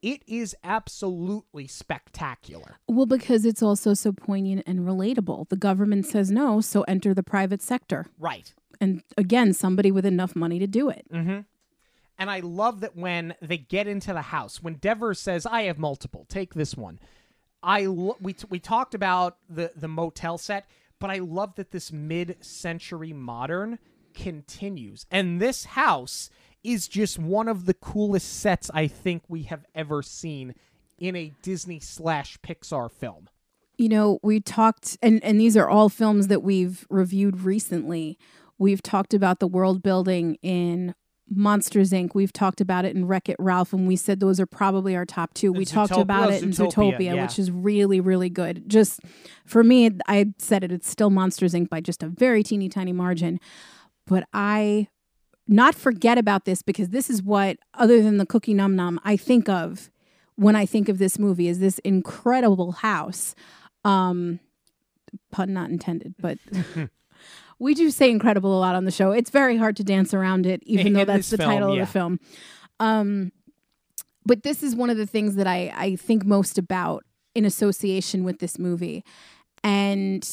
it 0.00 0.22
is 0.26 0.56
absolutely 0.64 1.66
spectacular. 1.66 2.76
Well, 2.88 3.04
because 3.04 3.44
it's 3.44 3.62
also 3.62 3.92
so 3.92 4.12
poignant 4.12 4.62
and 4.66 4.80
relatable. 4.80 5.50
The 5.50 5.58
government 5.58 6.06
says 6.06 6.30
no, 6.30 6.62
so 6.62 6.84
enter 6.88 7.12
the 7.12 7.22
private 7.22 7.61
sector. 7.61 8.06
Right. 8.18 8.54
And 8.80 9.02
again, 9.18 9.52
somebody 9.52 9.90
with 9.90 10.06
enough 10.06 10.34
money 10.34 10.58
to 10.58 10.66
do 10.66 10.88
it. 10.88 11.04
Mm-hmm. 11.12 11.40
And 12.18 12.30
I 12.30 12.40
love 12.40 12.80
that 12.80 12.96
when 12.96 13.34
they 13.42 13.58
get 13.58 13.87
into 13.87 14.14
the 14.14 14.22
house, 14.22 14.62
when 14.62 14.76
Deavors 14.76 15.18
says, 15.18 15.44
"I 15.44 15.64
have 15.64 15.78
multiple, 15.78 16.24
take 16.30 16.54
this 16.54 16.78
one." 16.78 16.98
I 17.62 17.84
lo- 17.84 18.16
we 18.22 18.32
t- 18.32 18.46
we 18.48 18.58
talked 18.58 18.94
about 18.94 19.37
the 19.50 19.70
the 19.76 19.87
motel 19.87 20.38
set, 20.38 20.66
but 20.98 21.11
I 21.11 21.18
love 21.18 21.54
that 21.56 21.70
this 21.70 21.92
mid-century 21.92 23.12
modern 23.12 23.78
continues, 24.14 25.06
and 25.11 25.40
this 25.40 25.64
house 25.64 26.30
is 26.64 26.88
just 26.88 27.18
one 27.18 27.48
of 27.48 27.66
the 27.66 27.74
coolest 27.74 28.40
sets 28.40 28.70
I 28.74 28.88
think 28.88 29.22
we 29.28 29.44
have 29.44 29.64
ever 29.74 30.02
seen 30.02 30.54
in 30.98 31.14
a 31.14 31.32
Disney 31.42 31.78
slash 31.78 32.38
Pixar 32.40 32.90
film. 32.90 33.28
You 33.76 33.88
know, 33.88 34.18
we 34.24 34.40
talked, 34.40 34.98
and, 35.00 35.22
and 35.22 35.40
these 35.40 35.56
are 35.56 35.68
all 35.68 35.88
films 35.88 36.26
that 36.26 36.42
we've 36.42 36.84
reviewed 36.90 37.42
recently. 37.42 38.18
We've 38.58 38.82
talked 38.82 39.14
about 39.14 39.38
the 39.38 39.46
world 39.46 39.84
building 39.84 40.37
in 40.42 40.96
Monsters 41.30 41.90
Inc. 41.90 42.14
We've 42.14 42.32
talked 42.32 42.60
about 42.60 42.84
it 42.84 42.96
in 42.96 43.06
Wreck 43.06 43.28
It 43.28 43.36
Ralph, 43.38 43.72
and 43.72 43.86
we 43.86 43.96
said 43.96 44.20
those 44.20 44.40
are 44.40 44.46
probably 44.46 44.96
our 44.96 45.04
top 45.04 45.34
two. 45.34 45.52
We 45.52 45.64
talked 45.64 45.92
Zootopia- 45.92 46.02
about 46.02 46.32
it 46.32 46.42
in 46.42 46.50
Zootopia, 46.50 46.72
Zootopia, 46.72 47.14
yeah. 47.14 47.22
which 47.22 47.38
is 47.38 47.50
really, 47.50 48.00
really 48.00 48.30
good. 48.30 48.68
Just 48.68 49.00
for 49.44 49.62
me, 49.62 49.90
I 50.06 50.32
said 50.38 50.64
it, 50.64 50.72
it's 50.72 50.88
still 50.88 51.10
Monsters 51.10 51.54
Inc. 51.54 51.68
by 51.68 51.80
just 51.80 52.02
a 52.02 52.08
very 52.08 52.42
teeny 52.42 52.68
tiny 52.68 52.92
margin. 52.92 53.40
But 54.06 54.24
I 54.32 54.88
not 55.46 55.74
forget 55.74 56.18
about 56.18 56.44
this 56.44 56.62
because 56.62 56.90
this 56.90 57.10
is 57.10 57.22
what, 57.22 57.58
other 57.74 58.02
than 58.02 58.18
the 58.18 58.26
cookie 58.26 58.54
num 58.54 58.76
num, 58.76 59.00
I 59.04 59.16
think 59.16 59.48
of 59.48 59.90
when 60.36 60.54
I 60.54 60.66
think 60.66 60.88
of 60.88 60.98
this 60.98 61.18
movie 61.18 61.48
is 61.48 61.58
this 61.58 61.78
incredible 61.80 62.72
house. 62.72 63.34
Um, 63.84 64.40
pun 65.32 65.52
not 65.52 65.70
intended, 65.70 66.14
but 66.18 66.38
we 67.58 67.74
do 67.74 67.90
say 67.90 68.10
incredible 68.10 68.56
a 68.56 68.60
lot 68.60 68.74
on 68.74 68.84
the 68.84 68.90
show. 68.90 69.12
It's 69.12 69.30
very 69.30 69.56
hard 69.56 69.76
to 69.76 69.84
dance 69.84 70.14
around 70.14 70.46
it, 70.46 70.62
even 70.64 70.88
In 70.88 70.92
though 70.92 71.04
that's 71.04 71.30
the 71.30 71.38
film, 71.38 71.50
title 71.50 71.74
yeah. 71.74 71.82
of 71.82 71.88
the 71.88 71.92
film. 71.92 72.20
Um, 72.80 73.32
but 74.24 74.42
this 74.42 74.62
is 74.62 74.76
one 74.76 74.90
of 74.90 74.96
the 74.96 75.06
things 75.06 75.34
that 75.36 75.46
I, 75.46 75.72
I 75.74 75.96
think 75.96 76.24
most 76.24 76.58
about 76.58 77.04
in 77.34 77.44
association 77.44 78.24
with 78.24 78.38
this 78.38 78.58
movie. 78.58 79.04
And 79.64 80.28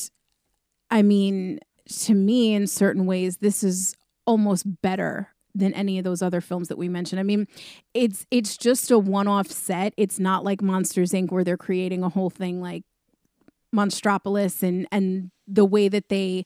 I 0.91 1.01
mean, 1.01 1.59
to 2.03 2.13
me, 2.13 2.53
in 2.53 2.67
certain 2.67 3.05
ways, 3.05 3.37
this 3.37 3.63
is 3.63 3.95
almost 4.25 4.81
better 4.81 5.29
than 5.53 5.73
any 5.73 5.97
of 5.97 6.03
those 6.03 6.21
other 6.21 6.41
films 6.41 6.67
that 6.67 6.77
we 6.77 6.89
mentioned. 6.89 7.19
I 7.19 7.23
mean, 7.23 7.47
it's 7.93 8.25
it's 8.29 8.57
just 8.57 8.91
a 8.91 8.99
one-off 8.99 9.47
set. 9.47 9.93
It's 9.97 10.19
not 10.19 10.43
like 10.43 10.61
Monsters 10.61 11.11
Inc. 11.11 11.31
where 11.31 11.43
they're 11.43 11.57
creating 11.57 12.03
a 12.03 12.09
whole 12.09 12.29
thing 12.29 12.61
like 12.61 12.83
Monstropolis 13.73 14.61
and 14.61 14.87
and 14.91 15.31
the 15.47 15.65
way 15.65 15.87
that 15.87 16.09
they 16.09 16.43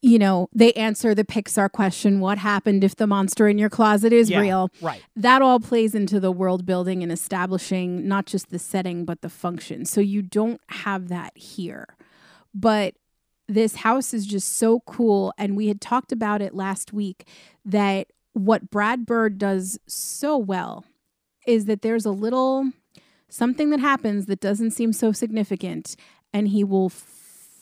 you 0.00 0.18
know, 0.18 0.48
they 0.54 0.72
answer 0.74 1.14
the 1.14 1.24
Pixar 1.24 1.70
question, 1.70 2.20
what 2.20 2.38
happened 2.38 2.84
if 2.84 2.94
the 2.96 3.06
monster 3.06 3.48
in 3.48 3.58
your 3.58 3.68
closet 3.70 4.12
is 4.12 4.30
Yeah, 4.30 4.40
real? 4.40 4.70
right. 4.80 5.02
That 5.16 5.42
all 5.42 5.58
plays 5.58 5.94
into 5.94 6.20
the 6.20 6.30
world 6.30 6.64
building 6.64 7.02
and 7.02 7.10
establishing 7.10 8.06
not 8.06 8.26
just 8.26 8.50
the 8.50 8.58
setting 8.60 9.04
but 9.04 9.22
the 9.22 9.28
function. 9.28 9.84
So 9.84 10.00
you 10.00 10.22
don't 10.22 10.60
have 10.68 11.08
that 11.08 11.36
here. 11.36 11.96
But 12.54 12.94
this 13.48 13.76
house 13.76 14.14
is 14.14 14.26
just 14.26 14.56
so 14.56 14.80
cool 14.80 15.32
and 15.38 15.56
we 15.56 15.68
had 15.68 15.80
talked 15.80 16.12
about 16.12 16.42
it 16.42 16.54
last 16.54 16.92
week 16.92 17.26
that 17.64 18.08
what 18.34 18.70
Brad 18.70 19.04
Bird 19.04 19.38
does 19.38 19.78
so 19.88 20.36
well 20.36 20.84
is 21.46 21.64
that 21.64 21.82
there's 21.82 22.04
a 22.04 22.10
little 22.10 22.70
something 23.28 23.70
that 23.70 23.80
happens 23.80 24.26
that 24.26 24.40
doesn't 24.40 24.70
seem 24.70 24.92
so 24.92 25.12
significant 25.12 25.96
and 26.32 26.48
he 26.48 26.62
will 26.62 26.88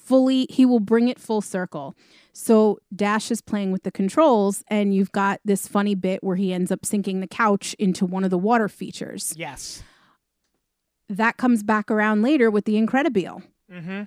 fully 0.06 0.46
he 0.50 0.64
will 0.64 0.80
bring 0.80 1.08
it 1.08 1.18
full 1.18 1.40
circle. 1.40 1.96
So 2.32 2.78
Dash 2.94 3.30
is 3.30 3.40
playing 3.40 3.72
with 3.72 3.82
the 3.82 3.90
controls 3.90 4.62
and 4.68 4.94
you've 4.94 5.12
got 5.12 5.40
this 5.44 5.66
funny 5.66 5.94
bit 5.94 6.22
where 6.22 6.36
he 6.36 6.52
ends 6.52 6.70
up 6.70 6.84
sinking 6.86 7.20
the 7.20 7.26
couch 7.26 7.74
into 7.78 8.06
one 8.06 8.24
of 8.24 8.30
the 8.30 8.38
water 8.38 8.68
features. 8.68 9.34
Yes. 9.36 9.82
That 11.08 11.36
comes 11.36 11.62
back 11.62 11.90
around 11.90 12.22
later 12.22 12.50
with 12.50 12.64
the 12.64 12.74
Incredibile. 12.74 13.42
Mm-hmm. 13.72 14.02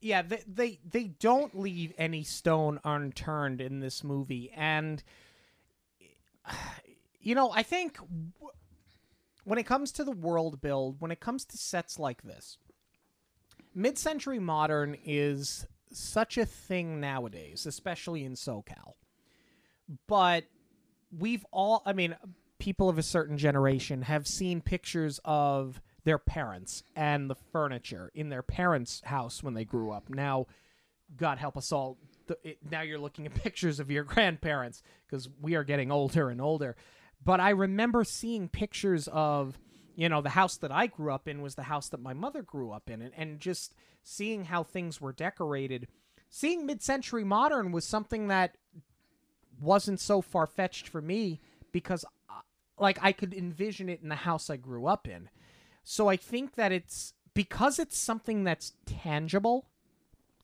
yeah, 0.00 0.22
they, 0.22 0.42
they 0.46 0.78
they 0.88 1.04
don't 1.04 1.58
leave 1.58 1.92
any 1.98 2.22
stone 2.22 2.78
unturned 2.84 3.60
in 3.60 3.80
this 3.80 4.04
movie, 4.04 4.52
and 4.54 5.02
you 7.20 7.34
know, 7.34 7.50
I 7.50 7.62
think 7.62 7.96
w- 7.98 8.52
when 9.44 9.58
it 9.58 9.66
comes 9.66 9.90
to 9.92 10.04
the 10.04 10.12
world 10.12 10.60
build, 10.60 11.00
when 11.00 11.10
it 11.10 11.20
comes 11.20 11.44
to 11.46 11.56
sets 11.56 11.98
like 11.98 12.22
this, 12.22 12.58
mid-century 13.74 14.38
modern 14.38 14.96
is 15.04 15.66
such 15.92 16.36
a 16.38 16.46
thing 16.46 17.00
nowadays, 17.00 17.66
especially 17.66 18.24
in 18.24 18.34
SoCal. 18.34 18.94
But 20.06 20.44
we've 21.16 21.44
all, 21.50 21.82
I 21.86 21.92
mean, 21.92 22.16
people 22.58 22.88
of 22.88 22.98
a 22.98 23.02
certain 23.02 23.38
generation 23.38 24.02
have 24.02 24.26
seen 24.26 24.60
pictures 24.60 25.20
of 25.24 25.80
their 26.04 26.18
parents 26.18 26.82
and 26.96 27.28
the 27.28 27.34
furniture 27.34 28.10
in 28.14 28.28
their 28.28 28.42
parents' 28.42 29.02
house 29.04 29.42
when 29.42 29.54
they 29.54 29.64
grew 29.64 29.90
up. 29.90 30.08
Now, 30.08 30.46
God 31.16 31.38
help 31.38 31.56
us 31.56 31.72
all. 31.72 31.98
Now 32.70 32.82
you're 32.82 32.98
looking 32.98 33.26
at 33.26 33.34
pictures 33.42 33.80
of 33.80 33.90
your 33.90 34.04
grandparents 34.04 34.82
because 35.06 35.28
we 35.40 35.54
are 35.54 35.64
getting 35.64 35.90
older 35.90 36.30
and 36.30 36.40
older. 36.40 36.76
But 37.24 37.40
I 37.40 37.50
remember 37.50 38.04
seeing 38.04 38.48
pictures 38.48 39.08
of, 39.08 39.58
you 39.98 40.08
know, 40.08 40.20
the 40.22 40.30
house 40.30 40.56
that 40.58 40.70
I 40.70 40.86
grew 40.86 41.12
up 41.12 41.26
in 41.26 41.42
was 41.42 41.56
the 41.56 41.64
house 41.64 41.88
that 41.88 42.00
my 42.00 42.14
mother 42.14 42.40
grew 42.40 42.70
up 42.70 42.88
in, 42.88 43.02
and, 43.02 43.12
and 43.16 43.40
just 43.40 43.74
seeing 44.04 44.44
how 44.44 44.62
things 44.62 45.00
were 45.00 45.12
decorated. 45.12 45.88
Seeing 46.30 46.64
mid 46.64 46.80
century 46.82 47.24
modern 47.24 47.72
was 47.72 47.84
something 47.84 48.28
that 48.28 48.56
wasn't 49.60 49.98
so 49.98 50.22
far 50.22 50.46
fetched 50.46 50.86
for 50.86 51.02
me 51.02 51.40
because, 51.72 52.04
uh, 52.30 52.42
like, 52.78 53.00
I 53.02 53.10
could 53.10 53.34
envision 53.34 53.88
it 53.88 53.98
in 54.00 54.08
the 54.08 54.14
house 54.14 54.48
I 54.48 54.56
grew 54.56 54.86
up 54.86 55.08
in. 55.08 55.30
So 55.82 56.06
I 56.06 56.14
think 56.14 56.54
that 56.54 56.70
it's 56.70 57.14
because 57.34 57.80
it's 57.80 57.98
something 57.98 58.44
that's 58.44 58.74
tangible, 58.86 59.66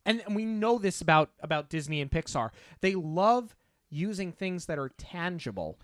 and 0.04 0.20
and 0.26 0.34
we 0.34 0.44
know 0.44 0.78
this 0.78 1.00
about 1.00 1.30
about 1.38 1.70
Disney 1.70 2.00
and 2.00 2.10
Pixar. 2.10 2.50
They 2.80 2.96
love 2.96 3.54
using 3.88 4.32
things 4.32 4.66
that 4.66 4.80
are 4.80 4.90
tangible 4.98 5.78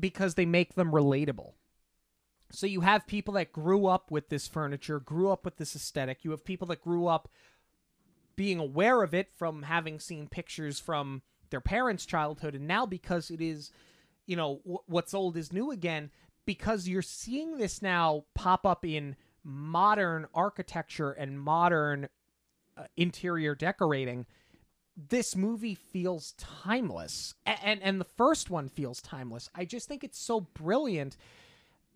because 0.00 0.34
they 0.34 0.46
make 0.46 0.74
them 0.74 0.90
relatable. 0.90 1.52
So 2.50 2.66
you 2.66 2.82
have 2.82 3.06
people 3.06 3.34
that 3.34 3.52
grew 3.52 3.86
up 3.86 4.10
with 4.10 4.28
this 4.28 4.46
furniture, 4.46 5.00
grew 5.00 5.30
up 5.30 5.44
with 5.44 5.56
this 5.56 5.74
aesthetic. 5.74 6.24
You 6.24 6.30
have 6.30 6.44
people 6.44 6.68
that 6.68 6.82
grew 6.82 7.06
up 7.06 7.28
being 8.36 8.58
aware 8.58 9.02
of 9.02 9.14
it 9.14 9.30
from 9.34 9.62
having 9.62 9.98
seen 9.98 10.28
pictures 10.28 10.78
from 10.78 11.22
their 11.50 11.60
parents' 11.60 12.06
childhood, 12.06 12.54
and 12.54 12.66
now 12.66 12.86
because 12.86 13.30
it 13.30 13.40
is, 13.40 13.72
you 14.26 14.36
know, 14.36 14.60
w- 14.64 14.78
what's 14.86 15.14
old 15.14 15.36
is 15.36 15.52
new 15.52 15.70
again. 15.70 16.10
Because 16.44 16.86
you're 16.86 17.02
seeing 17.02 17.58
this 17.58 17.82
now 17.82 18.24
pop 18.34 18.64
up 18.64 18.84
in 18.84 19.16
modern 19.42 20.26
architecture 20.32 21.10
and 21.10 21.40
modern 21.40 22.08
uh, 22.76 22.84
interior 22.96 23.54
decorating. 23.56 24.26
This 24.96 25.34
movie 25.34 25.74
feels 25.74 26.32
timeless, 26.38 27.34
A- 27.46 27.64
and 27.64 27.82
and 27.82 28.00
the 28.00 28.04
first 28.04 28.48
one 28.50 28.68
feels 28.68 29.00
timeless. 29.00 29.50
I 29.54 29.64
just 29.64 29.88
think 29.88 30.04
it's 30.04 30.18
so 30.18 30.40
brilliant 30.40 31.16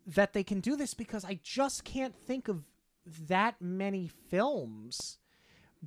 that 0.06 0.32
they 0.32 0.42
can 0.42 0.60
do 0.60 0.76
this 0.76 0.94
because 0.94 1.24
I 1.24 1.40
just 1.42 1.84
can't 1.84 2.14
think 2.14 2.48
of 2.48 2.64
that 3.28 3.56
many 3.60 4.08
films 4.28 5.18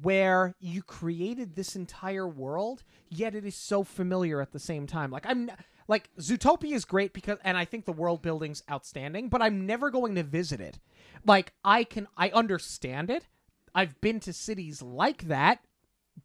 where 0.02 0.56
you 0.60 0.82
created 0.82 1.56
this 1.56 1.76
entire 1.76 2.28
world 2.28 2.84
yet 3.10 3.36
it 3.36 3.45
is 3.45 3.56
so 3.56 3.84
familiar 3.84 4.41
at 4.41 4.52
the 4.52 4.60
same 4.60 4.88
time. 4.88 5.12
Like 5.12 5.26
i'm 5.28 5.52
like 5.88 6.10
zootopia 6.19 6.73
is 6.73 6.86
great 6.86 7.13
because 7.13 7.38
and 7.43 7.58
i 7.58 7.65
think 7.65 7.86
the 7.86 7.91
world 7.91 8.21
building's 8.21 8.63
outstanding 8.71 9.28
but 9.28 9.41
i'm 9.41 9.65
never 9.65 9.91
going 9.91 10.15
to 10.15 10.23
visit 10.23 10.60
it. 10.60 10.80
Like 11.26 11.54
i 11.63 11.84
can 11.84 12.08
i 12.17 12.30
understand 12.30 13.10
it. 13.10 13.28
I've 13.76 13.99
been 14.02 14.19
to 14.21 14.34
cities 14.34 14.82
like 14.82 15.28
that 15.28 15.60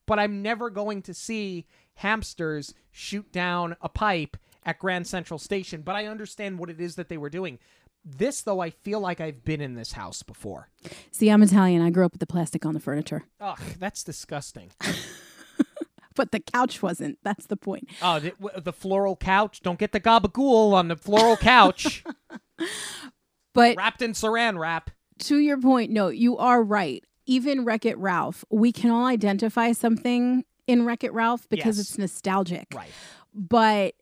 but 0.07 0.19
i'm 0.19 0.43
never 0.43 0.71
going 0.71 1.03
to 1.03 1.13
see 1.15 1.67
hamsters 1.95 2.75
shoot 2.91 3.31
down 3.33 3.77
a 3.83 3.89
pipe 3.89 4.37
at 4.69 4.79
grand 4.79 5.07
central 5.07 5.39
station 5.39 5.81
but 5.83 5.95
i 5.95 6.07
understand 6.07 6.59
what 6.59 6.69
it 6.71 6.81
is 6.81 6.95
that 6.97 7.09
they 7.09 7.17
were 7.17 7.31
doing 7.31 7.59
this 8.05 8.43
though 8.43 8.61
i 8.61 8.71
feel 8.71 9.01
like 9.01 9.21
i've 9.21 9.43
been 9.45 9.61
in 9.61 9.75
this 9.75 9.93
house 9.93 10.23
before 10.23 10.69
See, 11.11 11.29
I'm 11.31 11.43
Italian. 11.43 11.83
I 11.83 11.91
grew 11.91 12.05
up 12.07 12.13
with 12.13 12.21
the 12.21 12.27
plastic 12.27 12.65
on 12.65 12.75
the 12.75 12.81
furniture, 12.81 13.25
ugh 13.41 13.61
that's 13.79 14.05
disgusting 14.05 14.71
but 16.15 16.33
the 16.33 16.41
couch 16.41 16.83
wasn't. 16.83 17.17
That's 17.23 17.47
the 17.47 17.57
point. 17.57 17.89
Oh, 18.03 18.19
the, 18.19 18.33
the 18.61 18.73
floral 18.73 19.15
couch. 19.15 19.61
Don't 19.63 19.79
get 19.79 19.93
the 19.93 20.01
gabagool 20.01 20.73
on 20.73 20.89
the 20.89 20.97
floral 20.97 21.37
couch 21.37 22.03
But 23.55 23.77
wrapped 23.77 24.03
in 24.03 24.13
saran 24.13 24.59
wrap. 24.59 24.91
to 25.21 25.39
your 25.39 25.61
point, 25.61 25.91
no, 25.91 26.09
you 26.09 26.37
are 26.39 26.63
right. 26.63 27.05
Even 27.27 27.65
Wreck 27.65 27.85
It 27.85 27.99
Ralph, 27.99 28.45
we 28.51 28.73
can 28.73 28.91
all 28.91 29.07
identify 29.07 29.73
something 29.73 30.45
in 30.67 30.85
Wreck 30.85 31.03
It 31.05 31.13
Ralph 31.13 31.49
because 31.49 31.77
Yes. 31.79 31.89
it's 31.91 31.99
nostalgic. 31.99 32.69
Right. 32.75 32.91
But 33.35 33.95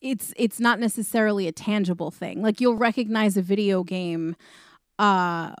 it's 0.00 0.32
it's 0.36 0.60
not 0.60 0.80
necessarily 0.80 1.46
a 1.46 1.52
tangible 1.52 2.10
thing. 2.10 2.42
Like 2.42 2.60
you'll 2.60 2.76
recognize 2.76 3.36
a 3.36 3.42
video 3.42 3.82
game 3.84 4.36
uh 4.98 5.54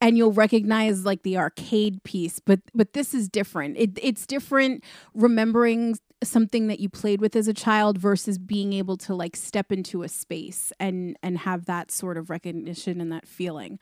and 0.00 0.16
you'll 0.16 0.32
recognize 0.32 1.04
like 1.04 1.22
the 1.22 1.36
arcade 1.36 2.02
piece, 2.04 2.38
but 2.40 2.60
but 2.74 2.92
this 2.92 3.14
is 3.14 3.28
different. 3.28 3.76
It 3.76 3.98
it's 4.00 4.26
different 4.26 4.84
remembering 5.14 5.98
something 6.22 6.66
that 6.66 6.80
you 6.80 6.88
played 6.88 7.20
with 7.20 7.36
as 7.36 7.48
a 7.48 7.54
child 7.54 7.98
versus 7.98 8.38
being 8.38 8.72
able 8.72 8.96
to 8.96 9.14
like 9.14 9.36
step 9.36 9.72
into 9.72 10.02
a 10.02 10.08
space 10.08 10.72
and 10.78 11.16
and 11.22 11.38
have 11.38 11.66
that 11.66 11.90
sort 11.90 12.16
of 12.16 12.30
recognition 12.30 13.00
and 13.00 13.10
that 13.12 13.26
feeling. 13.26 13.78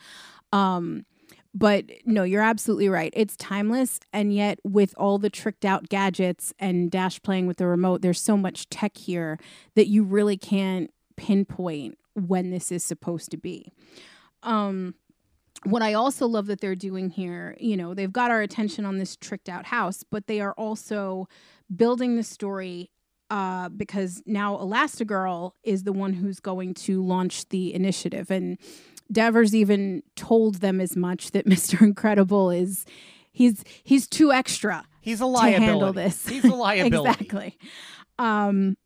Um 0.52 1.04
but 1.56 1.86
no, 2.04 2.22
you're 2.22 2.42
absolutely 2.42 2.90
right. 2.90 3.10
It's 3.16 3.34
timeless, 3.34 3.98
and 4.12 4.34
yet 4.34 4.58
with 4.62 4.92
all 4.98 5.16
the 5.16 5.30
tricked 5.30 5.64
out 5.64 5.88
gadgets 5.88 6.52
and 6.58 6.90
Dash 6.90 7.22
playing 7.22 7.46
with 7.46 7.56
the 7.56 7.66
remote, 7.66 8.02
there's 8.02 8.20
so 8.20 8.36
much 8.36 8.68
tech 8.68 8.98
here 8.98 9.38
that 9.74 9.86
you 9.86 10.04
really 10.04 10.36
can't 10.36 10.90
pinpoint 11.16 11.96
when 12.12 12.50
this 12.50 12.70
is 12.70 12.84
supposed 12.84 13.30
to 13.30 13.38
be. 13.38 13.72
Um, 14.42 14.96
what 15.64 15.80
I 15.80 15.94
also 15.94 16.26
love 16.26 16.44
that 16.46 16.60
they're 16.60 16.74
doing 16.74 17.08
here, 17.08 17.56
you 17.58 17.78
know, 17.78 17.94
they've 17.94 18.12
got 18.12 18.30
our 18.30 18.42
attention 18.42 18.84
on 18.84 18.98
this 18.98 19.16
tricked 19.16 19.48
out 19.48 19.64
house, 19.64 20.04
but 20.10 20.26
they 20.26 20.40
are 20.40 20.52
also 20.58 21.26
building 21.74 22.16
the 22.16 22.22
story 22.22 22.90
uh, 23.30 23.70
because 23.70 24.22
now 24.26 24.58
Elastigirl 24.58 25.52
is 25.64 25.84
the 25.84 25.92
one 25.94 26.12
who's 26.12 26.38
going 26.38 26.74
to 26.74 27.02
launch 27.02 27.48
the 27.48 27.72
initiative. 27.72 28.30
And 28.30 28.58
Deavors 29.12 29.54
even 29.54 30.02
told 30.16 30.56
them 30.56 30.80
as 30.80 30.96
much 30.96 31.30
that 31.32 31.46
Mr. 31.48 31.80
Incredible 31.80 32.50
is 32.50 32.84
he's 33.32 33.62
he's 33.84 34.06
too 34.08 34.32
extra 34.32 34.84
He's 35.00 35.20
a 35.20 35.24
to 35.24 35.26
liability. 35.26 35.64
handle 35.64 35.92
this. 35.92 36.26
He's 36.26 36.44
a 36.44 36.48
liability. 36.54 37.10
exactly. 37.10 37.58
Um, 38.18 38.76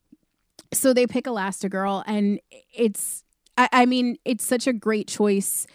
so 0.72 0.92
they 0.92 1.06
pick 1.06 1.24
Elastigirl, 1.24 2.04
and 2.06 2.38
it's 2.74 3.24
I, 3.56 3.68
I 3.72 3.87
mean 3.87 4.16
it's 4.24 4.44
such 4.44 4.66
a 4.66 4.72
great 4.72 5.09
choice 5.09 5.66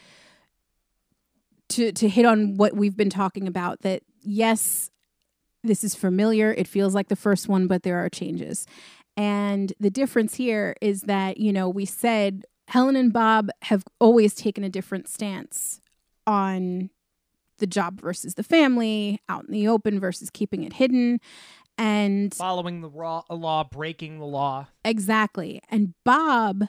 to 1.70 1.92
to 1.94 2.08
hit 2.08 2.26
on 2.26 2.58
what 2.58 2.76
we've 2.76 2.96
been 2.96 3.10
talking 3.10 3.48
about. 3.48 3.82
That 3.82 4.04
yes, 4.22 4.92
this 5.64 5.84
is 5.84 5.96
familiar. 5.96 6.54
It 6.54 6.68
feels 6.68 6.94
like 6.94 7.08
the 7.08 7.16
first 7.16 7.48
one, 7.50 7.68
but 7.68 7.84
there 7.84 7.98
are 8.04 8.10
changes. 8.10 8.68
And 9.18 9.72
the 9.80 9.90
difference 9.90 10.36
here 10.36 10.76
is 10.82 11.02
that, 11.04 11.38
you 11.38 11.54
know, 11.54 11.70
we 11.70 11.86
said 11.86 12.44
Helen 12.68 12.96
and 12.96 13.14
Bob 13.14 13.50
have 13.64 13.84
always 14.00 14.34
taken 14.34 14.64
a 14.64 14.70
different 14.70 15.08
stance 15.08 15.80
on 16.26 16.90
the 17.60 17.68
job 17.68 18.02
versus 18.02 18.36
the 18.36 18.44
family, 18.44 19.20
out 19.30 19.46
in 19.46 19.52
the 19.52 19.68
open 19.68 20.00
versus 20.00 20.30
keeping 20.30 20.64
it 20.64 20.74
hidden. 20.74 21.20
And 21.78 22.34
Following 22.34 22.82
the 22.82 22.90
raw, 22.90 23.24
law, 23.30 23.64
breaking 23.66 24.20
the 24.20 24.26
law. 24.26 24.68
exactly. 24.84 25.62
And 25.70 25.94
Bob 26.04 26.66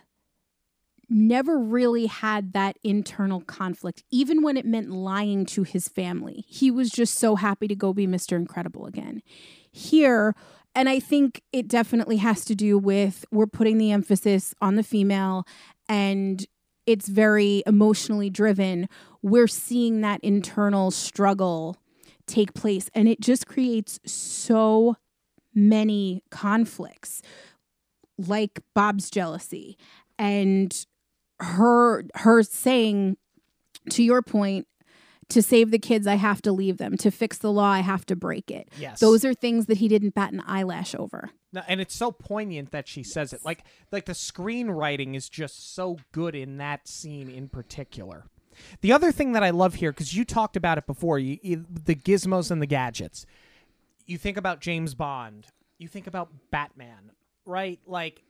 never 1.08 1.58
really 1.58 2.06
had 2.06 2.52
that 2.52 2.76
internal 2.82 3.40
conflict, 3.40 4.02
even 4.10 4.42
when 4.42 4.56
it 4.56 4.66
meant 4.66 4.90
lying 4.90 5.46
to 5.46 5.62
his 5.62 5.88
family. 5.88 6.44
He 6.48 6.70
was 6.70 6.90
just 6.90 7.14
so 7.14 7.36
happy 7.36 7.68
to 7.68 7.76
go 7.76 7.92
be 7.92 8.06
Mr. 8.06 8.36
Incredible 8.36 8.86
again. 8.86 9.22
Here, 9.70 10.34
and 10.74 10.88
I 10.88 10.98
think 10.98 11.42
it 11.52 11.68
definitely 11.68 12.16
has 12.16 12.44
to 12.46 12.54
do 12.56 12.76
with 12.76 13.24
we're 13.30 13.46
putting 13.46 13.78
the 13.78 13.92
emphasis 13.92 14.52
on 14.60 14.74
the 14.74 14.82
female 14.82 15.46
and 15.88 16.44
it's 16.86 17.08
very 17.08 17.62
emotionally 17.66 18.30
driven. 18.30 18.88
We're 19.22 19.48
seeing 19.48 20.00
that 20.02 20.20
internal 20.22 20.90
struggle 20.90 21.76
take 22.26 22.54
place 22.54 22.90
and 22.94 23.08
it 23.08 23.20
just 23.20 23.46
creates 23.46 24.00
so 24.04 24.96
many 25.54 26.22
conflicts 26.30 27.22
like 28.18 28.60
Bob's 28.74 29.10
jealousy 29.10 29.76
and 30.18 30.86
her 31.40 32.04
her 32.14 32.42
saying 32.42 33.16
to 33.90 34.02
your 34.02 34.22
point 34.22 34.66
to 35.28 35.42
save 35.42 35.70
the 35.70 35.78
kids 35.78 36.06
I 36.06 36.14
have 36.14 36.40
to 36.42 36.52
leave 36.52 36.78
them 36.78 36.96
to 36.98 37.10
fix 37.10 37.38
the 37.38 37.52
law 37.52 37.70
I 37.70 37.80
have 37.80 38.06
to 38.06 38.16
break 38.16 38.50
it. 38.50 38.68
Yes. 38.78 39.00
Those 39.00 39.24
are 39.24 39.34
things 39.34 39.66
that 39.66 39.78
he 39.78 39.88
didn't 39.88 40.14
bat 40.14 40.32
an 40.32 40.42
eyelash 40.46 40.94
over. 40.94 41.30
No, 41.52 41.62
and 41.66 41.80
it's 41.80 41.94
so 41.94 42.12
poignant 42.12 42.70
that 42.72 42.86
she 42.88 43.02
says 43.02 43.32
it. 43.32 43.44
Like 43.44 43.64
like 43.90 44.04
the 44.04 44.12
screenwriting 44.12 45.14
is 45.16 45.28
just 45.28 45.74
so 45.74 45.98
good 46.12 46.34
in 46.34 46.58
that 46.58 46.86
scene 46.88 47.28
in 47.28 47.48
particular. 47.48 48.24
The 48.80 48.92
other 48.92 49.12
thing 49.12 49.32
that 49.32 49.42
I 49.42 49.50
love 49.50 49.74
here, 49.74 49.92
because 49.92 50.16
you 50.16 50.24
talked 50.24 50.56
about 50.56 50.78
it 50.78 50.86
before, 50.86 51.18
you, 51.18 51.38
you, 51.42 51.66
the 51.70 51.94
gizmos 51.94 52.50
and 52.50 52.62
the 52.62 52.66
gadgets. 52.66 53.26
You 54.06 54.16
think 54.16 54.36
about 54.36 54.60
James 54.60 54.94
Bond. 54.94 55.46
You 55.78 55.88
think 55.88 56.06
about 56.06 56.30
Batman, 56.50 57.12
right? 57.44 57.80
Like 57.86 58.22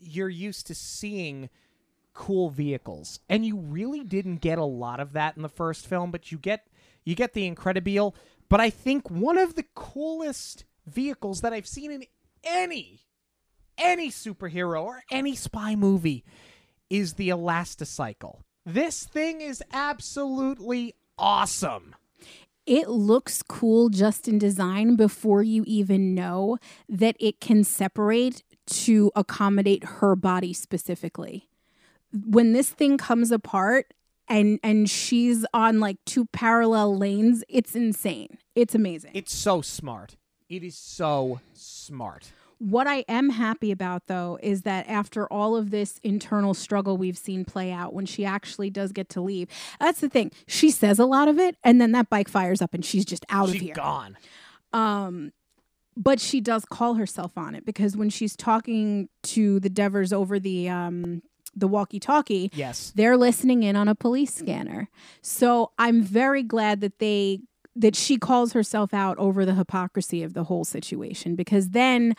you're 0.00 0.28
used 0.28 0.66
to 0.66 0.74
seeing 0.74 1.48
cool 2.14 2.48
vehicles, 2.48 3.20
and 3.28 3.44
you 3.44 3.56
really 3.58 4.04
didn't 4.04 4.36
get 4.36 4.58
a 4.58 4.64
lot 4.64 5.00
of 5.00 5.12
that 5.12 5.36
in 5.36 5.42
the 5.42 5.48
first 5.48 5.86
film. 5.86 6.10
But 6.10 6.32
you 6.32 6.38
get 6.38 6.66
you 7.04 7.14
get 7.14 7.34
the 7.34 7.50
Incredibile. 7.50 8.14
But 8.48 8.60
I 8.60 8.70
think 8.70 9.10
one 9.10 9.38
of 9.38 9.54
the 9.54 9.64
coolest 9.74 10.64
vehicles 10.86 11.40
that 11.40 11.52
I've 11.52 11.66
seen 11.66 11.90
in 11.90 12.04
any 12.44 13.00
any 13.76 14.10
superhero 14.10 14.82
or 14.82 15.02
any 15.10 15.34
spy 15.34 15.74
movie 15.74 16.24
is 16.88 17.14
the 17.14 17.28
Elasticycle. 17.28 18.40
This 18.64 19.04
thing 19.04 19.40
is 19.40 19.62
absolutely 19.72 20.94
awesome. 21.18 21.94
It 22.66 22.88
looks 22.88 23.42
cool 23.42 23.90
just 23.90 24.26
in 24.26 24.38
design 24.38 24.96
before 24.96 25.42
you 25.42 25.64
even 25.66 26.14
know 26.14 26.58
that 26.88 27.16
it 27.20 27.40
can 27.40 27.62
separate 27.62 28.42
to 28.66 29.12
accommodate 29.14 29.84
her 29.84 30.16
body 30.16 30.54
specifically. 30.54 31.50
When 32.26 32.52
this 32.52 32.70
thing 32.70 32.98
comes 32.98 33.30
apart 33.30 33.92
and 34.28 34.58
and 34.62 34.88
she's 34.88 35.44
on 35.52 35.80
like 35.80 35.98
two 36.04 36.26
parallel 36.26 36.96
lanes, 36.96 37.44
it's 37.48 37.74
insane. 37.74 38.38
It's 38.54 38.74
amazing. 38.74 39.12
It's 39.14 39.32
so 39.34 39.62
smart. 39.62 40.16
It 40.48 40.62
is 40.62 40.76
so 40.76 41.40
smart. 41.52 42.32
What 42.58 42.86
I 42.86 43.04
am 43.08 43.30
happy 43.30 43.72
about, 43.72 44.06
though, 44.06 44.38
is 44.42 44.62
that 44.62 44.88
after 44.88 45.26
all 45.26 45.56
of 45.56 45.70
this 45.70 45.98
internal 46.02 46.54
struggle 46.54 46.96
we've 46.96 47.18
seen 47.18 47.44
play 47.44 47.72
out, 47.72 47.92
when 47.92 48.06
she 48.06 48.24
actually 48.24 48.70
does 48.70 48.92
get 48.92 49.08
to 49.10 49.20
leave, 49.20 49.48
that's 49.80 50.00
the 50.00 50.08
thing. 50.08 50.30
She 50.46 50.70
says 50.70 50.98
a 50.98 51.04
lot 51.04 51.28
of 51.28 51.38
it, 51.38 51.56
and 51.64 51.80
then 51.80 51.92
that 51.92 52.08
bike 52.08 52.28
fires 52.28 52.62
up, 52.62 52.72
and 52.72 52.84
she's 52.84 53.04
just 53.04 53.26
out 53.28 53.48
She's 53.48 53.56
of 53.56 53.60
here. 53.60 53.74
She's 53.74 53.82
gone. 53.82 54.16
Um, 54.72 55.32
but 55.96 56.20
she 56.20 56.40
does 56.40 56.64
call 56.64 56.94
herself 56.94 57.36
on 57.36 57.54
it 57.54 57.64
because 57.64 57.96
when 57.96 58.10
she's 58.10 58.36
talking 58.36 59.08
to 59.24 59.60
the 59.60 59.70
Deavors 59.70 60.12
over 60.12 60.38
the 60.38 60.68
um, 60.68 61.22
the 61.56 61.68
walkie-talkie, 61.68 62.50
Yes. 62.54 62.92
they're 62.94 63.16
listening 63.16 63.62
in 63.62 63.76
on 63.76 63.88
a 63.88 63.94
police 63.94 64.34
scanner. 64.34 64.88
So 65.22 65.72
I'm 65.78 66.02
very 66.02 66.42
glad 66.42 66.80
that 66.80 66.98
they 66.98 67.40
that 67.76 67.96
she 67.96 68.16
calls 68.18 68.52
herself 68.52 68.94
out 68.94 69.18
over 69.18 69.44
the 69.44 69.54
hypocrisy 69.54 70.22
of 70.22 70.32
the 70.32 70.44
whole 70.44 70.64
situation 70.64 71.34
because 71.34 71.70
then 71.70 72.14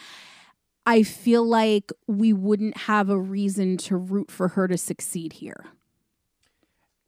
I 0.85 1.01
feel 1.03 1.43
like 1.45 1.91
we 2.07 2.33
wouldn't 2.33 2.75
have 2.77 3.09
a 3.09 3.17
reason 3.17 3.77
to 3.77 3.95
root 3.95 4.29
for 4.29 4.49
her 4.49 4.67
to 4.67 4.77
succeed 4.77 5.33
here. 5.33 5.65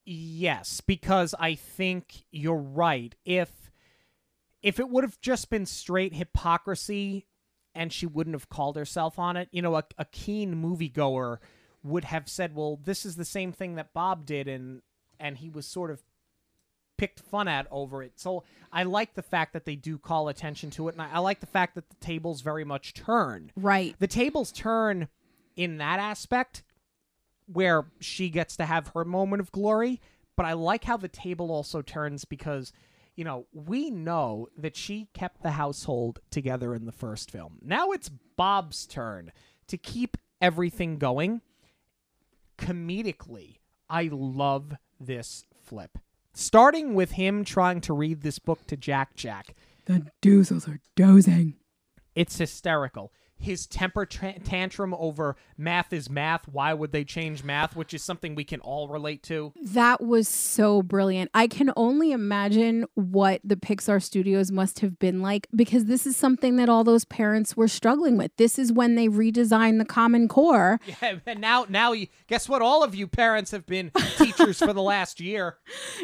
Yes, 0.05 0.79
because 0.81 1.35
I 1.37 1.55
think 1.55 2.23
you're 2.31 2.55
right. 2.55 3.13
If 3.25 3.71
if 4.63 4.79
it 4.79 4.89
would 4.89 5.03
have 5.03 5.19
just 5.21 5.49
been 5.49 5.65
straight 5.65 6.13
hypocrisy 6.13 7.27
and 7.75 7.91
she 7.91 8.05
wouldn't 8.05 8.33
have 8.35 8.49
called 8.49 8.75
herself 8.75 9.19
on 9.19 9.37
it, 9.37 9.49
you 9.51 9.61
know, 9.61 9.75
a, 9.75 9.83
a 9.97 10.05
keen 10.05 10.55
moviegoer 10.55 11.37
would 11.87 12.05
have 12.05 12.29
said, 12.29 12.55
"Well, 12.55 12.79
this 12.83 13.05
is 13.05 13.15
the 13.15 13.25
same 13.25 13.51
thing 13.51 13.75
that 13.75 13.93
Bob 13.93 14.25
did 14.25 14.47
and 14.47 14.81
and 15.19 15.37
he 15.37 15.49
was 15.49 15.65
sort 15.65 15.89
of 15.91 16.03
picked 16.97 17.19
fun 17.19 17.47
at 17.47 17.67
over 17.71 18.03
it." 18.03 18.19
So, 18.19 18.43
I 18.71 18.83
like 18.83 19.13
the 19.15 19.21
fact 19.21 19.53
that 19.53 19.65
they 19.65 19.75
do 19.75 19.97
call 19.97 20.27
attention 20.27 20.69
to 20.71 20.87
it 20.87 20.93
and 20.93 21.01
I, 21.01 21.09
I 21.13 21.19
like 21.19 21.39
the 21.39 21.45
fact 21.45 21.75
that 21.75 21.89
the 21.89 21.95
tables 21.95 22.41
very 22.41 22.63
much 22.63 22.93
turn. 22.93 23.51
Right. 23.55 23.95
The 23.99 24.07
tables 24.07 24.51
turn 24.51 25.07
in 25.55 25.77
that 25.77 25.99
aspect 25.99 26.63
where 27.45 27.85
she 27.99 28.29
gets 28.29 28.57
to 28.57 28.65
have 28.65 28.89
her 28.89 29.05
moment 29.05 29.39
of 29.41 29.51
glory, 29.51 30.01
but 30.35 30.45
I 30.45 30.53
like 30.53 30.83
how 30.83 30.97
the 30.97 31.07
table 31.07 31.51
also 31.51 31.81
turns 31.81 32.25
because 32.25 32.73
you 33.17 33.23
know, 33.23 33.47
we 33.51 33.89
know 33.89 34.47
that 34.55 34.77
she 34.77 35.09
kept 35.13 35.41
the 35.41 35.51
household 35.51 36.19
together 36.29 36.73
in 36.75 36.85
the 36.85 36.91
first 36.91 37.31
film. 37.31 37.57
Now 37.63 37.89
it's 37.89 38.09
Bob's 38.09 38.85
turn 38.85 39.31
to 39.67 39.77
keep 39.77 40.15
everything 40.39 40.99
going. 40.99 41.41
Comedically, 42.57 43.57
I 43.89 44.09
love 44.11 44.75
this 44.99 45.45
flip. 45.63 45.97
Starting 46.33 46.93
with 46.93 47.11
him 47.11 47.43
trying 47.43 47.81
to 47.81 47.93
read 47.93 48.21
this 48.21 48.39
book 48.39 48.65
to 48.67 48.77
Jack 48.77 49.15
Jack. 49.15 49.55
The 49.85 50.07
doozles 50.21 50.67
are 50.67 50.79
dozing. 50.95 51.55
It's 52.15 52.37
hysterical. 52.37 53.11
His 53.39 53.67
temper 53.67 54.05
tra- 54.05 54.39
tantrum 54.39 54.93
over 54.93 55.35
math 55.57 55.93
is 55.93 56.09
math. 56.09 56.47
Why 56.47 56.73
would 56.73 56.91
they 56.91 57.03
change 57.03 57.43
math? 57.43 57.75
Which 57.75 57.93
is 57.93 58.03
something 58.03 58.35
we 58.35 58.43
can 58.43 58.59
all 58.61 58.87
relate 58.87 59.23
to. 59.23 59.53
That 59.61 60.01
was 60.01 60.27
so 60.27 60.81
brilliant. 60.81 61.29
I 61.33 61.47
can 61.47 61.71
only 61.75 62.11
imagine 62.11 62.85
what 62.95 63.41
the 63.43 63.55
Pixar 63.55 64.01
studios 64.01 64.51
must 64.51 64.79
have 64.79 64.99
been 64.99 65.21
like 65.21 65.47
because 65.55 65.85
this 65.85 66.07
is 66.07 66.17
something 66.17 66.55
that 66.57 66.69
all 66.69 66.83
those 66.83 67.05
parents 67.05 67.55
were 67.55 67.67
struggling 67.67 68.17
with. 68.17 68.35
This 68.37 68.57
is 68.57 68.73
when 68.73 68.95
they 68.95 69.07
redesigned 69.07 69.77
the 69.79 69.85
Common 69.85 70.27
Core. 70.27 70.79
Yeah, 71.01 71.19
and 71.27 71.41
now, 71.41 71.65
now, 71.69 71.91
you, 71.91 72.07
guess 72.27 72.49
what? 72.49 72.61
All 72.61 72.83
of 72.83 72.95
you 72.95 73.07
parents 73.07 73.51
have 73.51 73.65
been 73.65 73.91
teachers 74.17 74.57
for 74.57 74.73
the 74.73 74.81
last 74.81 75.19
year. 75.19 75.57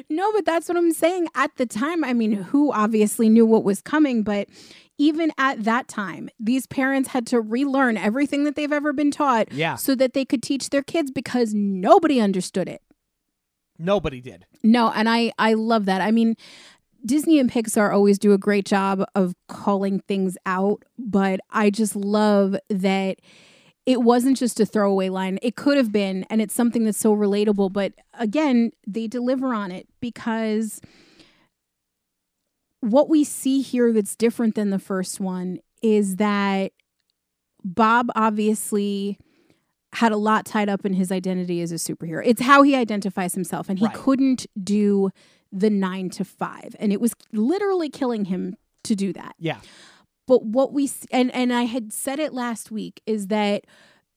No, 0.10 0.32
but 0.34 0.46
that's 0.46 0.68
what 0.68 0.78
I'm 0.78 0.92
saying. 0.92 1.28
At 1.36 1.56
the 1.56 1.66
time, 1.66 2.04
I 2.04 2.14
mean, 2.14 2.34
who 2.34 2.72
obviously 2.72 3.30
knew 3.30 3.46
what 3.46 3.64
was 3.64 3.82
coming, 3.82 4.24
but 4.24 4.50
even 4.98 5.32
at 5.38 5.64
that 5.64 5.88
time, 5.88 6.30
these 6.40 6.68
parents 6.68 7.10
had 7.10 7.26
to 7.28 7.42
relearn 7.42 7.98
everything 7.98 8.44
that 8.44 8.56
they've 8.56 8.72
ever 8.72 8.94
been 8.94 9.12
taught 9.12 9.52
Yeah. 9.52 9.76
so 9.76 9.96
that 9.96 10.14
they 10.14 10.24
could 10.26 10.44
teach 10.44 10.70
their 10.70 10.84
kids 10.84 11.10
because 11.12 11.54
nobody 11.54 12.20
understood 12.20 12.70
it. 12.70 12.82
Nobody 13.80 14.22
did. 14.22 14.46
No, 14.64 14.92
and 14.92 15.10
I 15.10 15.32
I 15.40 15.56
love 15.56 15.86
that. 15.86 16.00
I 16.02 16.12
mean, 16.12 16.36
Disney 17.06 17.40
and 17.40 17.52
Pixar 17.52 17.92
always 17.92 18.18
do 18.20 18.32
a 18.34 18.38
great 18.38 18.66
job 18.66 19.04
of 19.16 19.34
calling 19.48 20.00
things 20.08 20.38
out, 20.46 20.84
but 20.98 21.40
I 21.50 21.70
just 21.70 21.96
love 21.96 22.56
that 22.70 23.18
it 23.86 24.02
wasn't 24.04 24.38
just 24.38 24.60
a 24.62 24.66
throwaway 24.66 25.10
line. 25.10 25.40
It 25.42 25.58
could 25.58 25.76
have 25.76 25.92
been, 25.92 26.24
and 26.30 26.42
it's 26.42 26.54
something 26.54 26.86
that's 26.86 26.98
so 27.00 27.14
relatable, 27.14 27.74
but 27.74 27.92
again, 28.14 28.72
they 28.88 29.08
deliver 29.08 29.54
on 29.54 29.72
it 29.72 29.88
because 30.00 30.80
what 32.84 33.10
we 33.10 33.24
see 33.24 33.62
here 33.62 33.94
that's 33.94 34.16
different 34.16 34.56
than 34.56 34.70
the 34.70 34.80
first 34.80 35.20
one 35.20 35.60
is 35.82 36.18
that 36.18 36.72
Bob 37.64 38.10
obviously 38.16 39.18
had 39.94 40.12
a 40.12 40.18
lot 40.18 40.46
tied 40.46 40.70
up 40.70 40.86
in 40.86 40.94
his 40.94 41.12
identity 41.12 41.62
as 41.62 41.72
a 41.72 41.76
superhero. 41.76 42.22
It's 42.26 42.42
how 42.42 42.62
he 42.64 42.76
identifies 42.76 43.34
himself, 43.36 43.70
and 43.70 43.80
he 43.80 43.86
Right. 43.86 43.96
couldn't 43.96 44.46
do 44.62 45.12
the 45.52 45.70
nine 45.70 46.10
to 46.12 46.26
five, 46.26 46.76
and 46.80 46.92
it 46.92 47.00
was 47.00 47.14
literally 47.32 47.90
killing 47.90 48.26
him 48.26 48.56
to 48.84 48.96
do 48.96 49.14
that. 49.14 49.36
Yeah. 49.40 49.60
But 50.28 50.46
what 50.46 50.74
we 50.74 50.90
and 51.12 51.34
and 51.34 51.54
I 51.54 51.64
had 51.64 51.94
said 51.94 52.20
it 52.20 52.34
last 52.34 52.72
week 52.72 53.02
is 53.06 53.28
that 53.28 53.66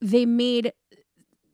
they 0.00 0.24
made 0.26 0.72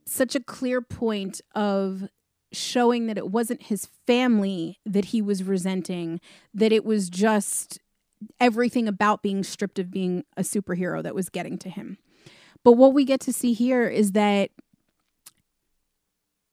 such 0.07 0.35
a 0.35 0.41
clear 0.41 0.81
point 0.81 1.41
of 1.55 2.09
showing 2.53 3.07
that 3.07 3.19
it 3.19 3.31
wasn't 3.31 3.65
his 3.65 3.89
family 4.07 4.79
that 4.85 5.07
he 5.07 5.23
was 5.23 5.43
resenting, 5.43 6.21
that 6.53 6.73
it 6.73 6.85
was 6.85 7.11
just 7.11 7.79
everything 8.39 8.87
about 8.87 9.23
being 9.23 9.43
stripped 9.43 9.79
of 9.79 9.91
being 9.91 10.25
a 10.37 10.43
superhero 10.43 11.03
that 11.03 11.15
was 11.15 11.29
getting 11.29 11.59
to 11.59 11.69
him. 11.69 11.99
But 12.65 12.73
what 12.73 12.95
we 12.95 13.05
get 13.05 13.21
to 13.23 13.33
see 13.33 13.53
here 13.53 13.89
is 13.89 14.13
that 14.13 14.51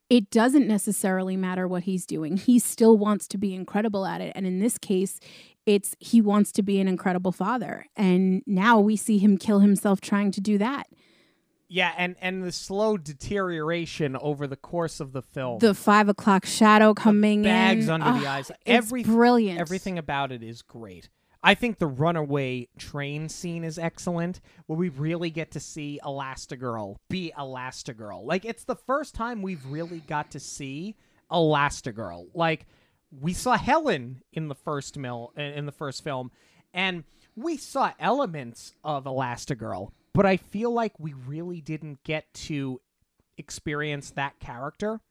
it 0.10 0.32
doesn't 0.32 0.68
necessarily 0.68 1.38
matter 1.38 1.68
what 1.68 1.84
he's 1.84 2.06
doing. 2.06 2.38
He 2.38 2.58
still 2.58 2.98
wants 2.98 3.28
to 3.28 3.38
be 3.38 3.54
incredible 3.54 4.08
at 4.08 4.22
it. 4.22 4.32
And 4.36 4.48
in 4.48 4.60
this 4.60 4.80
case, 4.80 5.20
it's 5.68 5.96
he 6.00 6.20
wants 6.20 6.52
to 6.54 6.64
be 6.64 6.80
an 6.80 6.88
incredible 6.88 7.32
father. 7.32 7.86
And 7.96 8.42
now 8.48 8.80
we 8.80 8.96
see 8.96 9.20
him 9.20 9.38
kill 9.38 9.60
himself 9.60 10.02
trying 10.02 10.32
to 10.32 10.42
do 10.42 10.58
that. 10.58 10.88
Yeah, 11.72 11.94
and 11.98 12.16
and 12.20 12.44
the 12.44 12.52
slow 12.52 12.98
deterioration 12.98 14.18
over 14.20 14.48
the 14.48 14.56
course 14.56 15.00
of 15.00 15.14
the 15.14 15.22
film. 15.22 15.60
The 15.60 15.76
five 15.76 16.10
o'clock 16.10 16.46
shadow 16.46 16.94
coming 16.96 17.44
bags 17.44 17.86
in. 17.86 17.92
under 18.02 18.20
the 18.20 18.26
Ah, 18.28 18.34
eyes. 18.38 18.52
Every 18.66 19.04
brilliant. 19.04 19.60
everything 19.60 19.98
about 20.00 20.32
it 20.32 20.42
is 20.42 20.62
great. 20.64 21.10
I 21.42 21.54
think 21.54 21.78
the 21.80 21.88
runaway 21.88 22.68
train 22.78 23.30
scene 23.30 23.64
is 23.64 23.78
excellent, 23.80 24.42
where 24.66 24.78
we 24.78 24.90
really 24.90 25.30
get 25.30 25.52
to 25.52 25.60
see 25.60 26.00
Elastigirl 26.04 26.96
be 27.10 27.32
Elastigirl. 27.38 28.26
Like 28.26 28.44
it's 28.46 28.64
the 28.66 28.76
first 28.76 29.14
time 29.16 29.42
we've 29.42 29.66
really 29.66 30.00
got 30.02 30.32
to 30.32 30.40
see 30.40 30.96
Elastigirl. 31.32 32.28
Like 32.34 32.66
we 33.12 33.34
saw 33.34 33.58
Helen 33.58 34.22
in 34.34 34.48
the 34.48 34.56
first 34.56 34.98
mil 34.98 35.32
in 35.38 35.66
the 35.66 35.72
first 35.72 36.04
film, 36.04 36.32
and 36.74 37.04
we 37.36 37.58
saw 37.58 37.92
elements 38.00 38.74
of 38.84 39.06
Elastigirl, 39.06 39.92
but 40.14 40.26
I 40.26 40.38
feel 40.38 40.72
like 40.72 41.00
we 41.00 41.14
really 41.14 41.62
didn't 41.62 42.04
get 42.04 42.34
to 42.34 42.82
experience 43.38 44.12
that 44.12 44.40
character. 44.40 45.02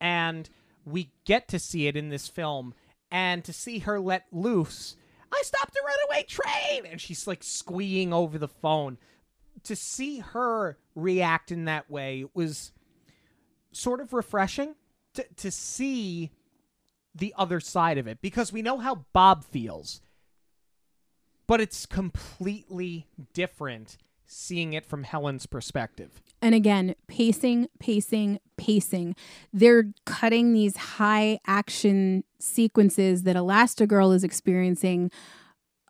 And 0.00 0.48
we 0.84 1.10
get 1.24 1.48
to 1.48 1.58
see 1.58 1.86
it 1.86 1.96
in 1.96 2.08
this 2.08 2.28
film. 2.28 2.74
And 3.10 3.44
to 3.44 3.52
see 3.52 3.80
her 3.80 4.00
let 4.00 4.26
loose 4.32 4.96
i 5.32 5.42
stopped 5.42 5.76
a 5.76 5.84
runaway 5.84 6.24
train! 6.24 6.86
And 6.90 7.00
she's 7.00 7.26
like 7.26 7.42
squeeing 7.42 8.12
over 8.12 8.38
the 8.38 8.48
phone. 8.48 8.98
To 9.64 9.76
see 9.76 10.18
her 10.18 10.78
react 10.94 11.50
in 11.50 11.64
that 11.64 11.90
way 11.90 12.24
was 12.34 12.72
sort 13.72 14.00
of 14.00 14.12
refreshing 14.12 14.74
to, 15.14 15.26
to 15.36 15.50
see 15.50 16.30
the 17.14 17.34
other 17.36 17.60
side 17.60 17.98
of 17.98 18.06
it. 18.06 18.20
Because 18.20 18.52
we 18.52 18.62
know 18.62 18.78
how 18.78 19.06
Bob 19.12 19.44
feels, 19.44 20.00
but 21.46 21.60
it's 21.60 21.86
completely 21.86 23.06
different 23.32 23.96
seeing 24.26 24.72
it 24.72 24.84
from 24.84 25.04
Helen's 25.04 25.46
perspective. 25.46 26.20
And 26.42 26.54
again, 26.54 26.94
pacing, 27.06 27.68
pacing, 27.78 28.40
pacing. 28.56 29.14
They're 29.52 29.92
cutting 30.04 30.52
these 30.52 30.76
high 30.76 31.38
action 31.46 32.24
sequences 32.38 33.22
that 33.22 33.36
Elastigirl 33.36 34.14
is 34.14 34.24
experiencing 34.24 35.10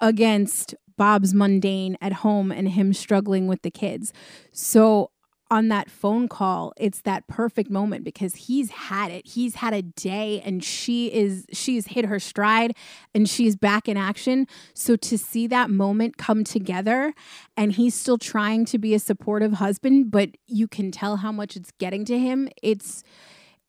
against 0.01 0.75
Bob's 0.97 1.35
mundane 1.35 1.97
at 2.01 2.15
home 2.15 2.51
and 2.53 2.69
him 2.69 2.93
struggling 2.93 3.47
with 3.47 3.63
the 3.63 3.71
kids. 3.71 4.13
So 4.53 5.11
on 5.51 5.69
that 5.69 5.91
phone 5.91 6.29
call, 6.29 6.73
it's 6.77 7.01
that 7.03 7.27
perfect 7.29 7.71
moment 7.71 8.05
because 8.05 8.35
he's 8.35 8.71
had 8.71 9.11
it. 9.11 9.27
He's 9.27 9.57
had 9.57 9.73
a 9.73 9.83
day 9.83 10.41
and 10.45 10.63
she 10.63 11.13
is 11.13 11.47
she's 11.53 11.87
hit 11.87 12.05
her 12.07 12.19
stride 12.19 12.77
and 13.15 13.29
she's 13.29 13.55
back 13.57 13.89
in 13.89 13.97
action. 13.97 14.47
So 14.75 14.97
to 14.97 15.17
see 15.17 15.47
that 15.49 15.71
moment 15.71 16.17
come 16.17 16.43
together 16.45 17.15
and 17.57 17.73
he's 17.73 17.95
still 17.95 18.19
trying 18.19 18.65
to 18.67 18.79
be 18.79 18.95
a 18.95 18.99
supportive 18.99 19.55
husband, 19.55 20.11
but 20.11 20.31
you 20.47 20.67
can 20.67 20.91
tell 20.91 21.17
how 21.17 21.33
much 21.33 21.57
it's 21.57 21.71
getting 21.79 22.05
to 22.07 22.19
him. 22.19 22.49
It's 22.63 23.05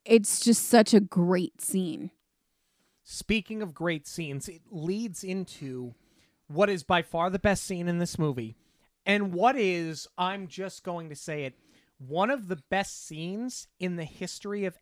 it's 0.04 0.40
just 0.40 0.68
such 0.68 0.94
a 0.94 1.00
great 1.00 1.62
scene. 1.62 2.12
Speaking 3.04 3.62
of 3.62 3.74
great 3.74 4.08
scenes, 4.08 4.50
it 4.50 4.62
leads 4.70 5.24
into 5.24 5.94
what 6.48 6.70
is 6.70 6.84
by 6.84 7.02
far 7.02 7.30
the 7.30 7.40
best 7.40 7.64
scene 7.64 7.88
in 7.88 8.00
this 8.00 8.18
movie. 8.18 8.56
And 9.06 9.34
what 9.34 9.56
is, 9.56 10.08
I'm 10.18 10.48
just 10.48 10.84
going 10.84 11.10
to 11.10 11.16
say 11.16 11.44
it, 11.44 11.54
one 11.98 12.30
of 12.30 12.48
the 12.48 12.60
best 12.70 13.08
scenes 13.08 13.68
in 13.80 13.96
the 13.96 14.04
history 14.04 14.66
of 14.66 14.78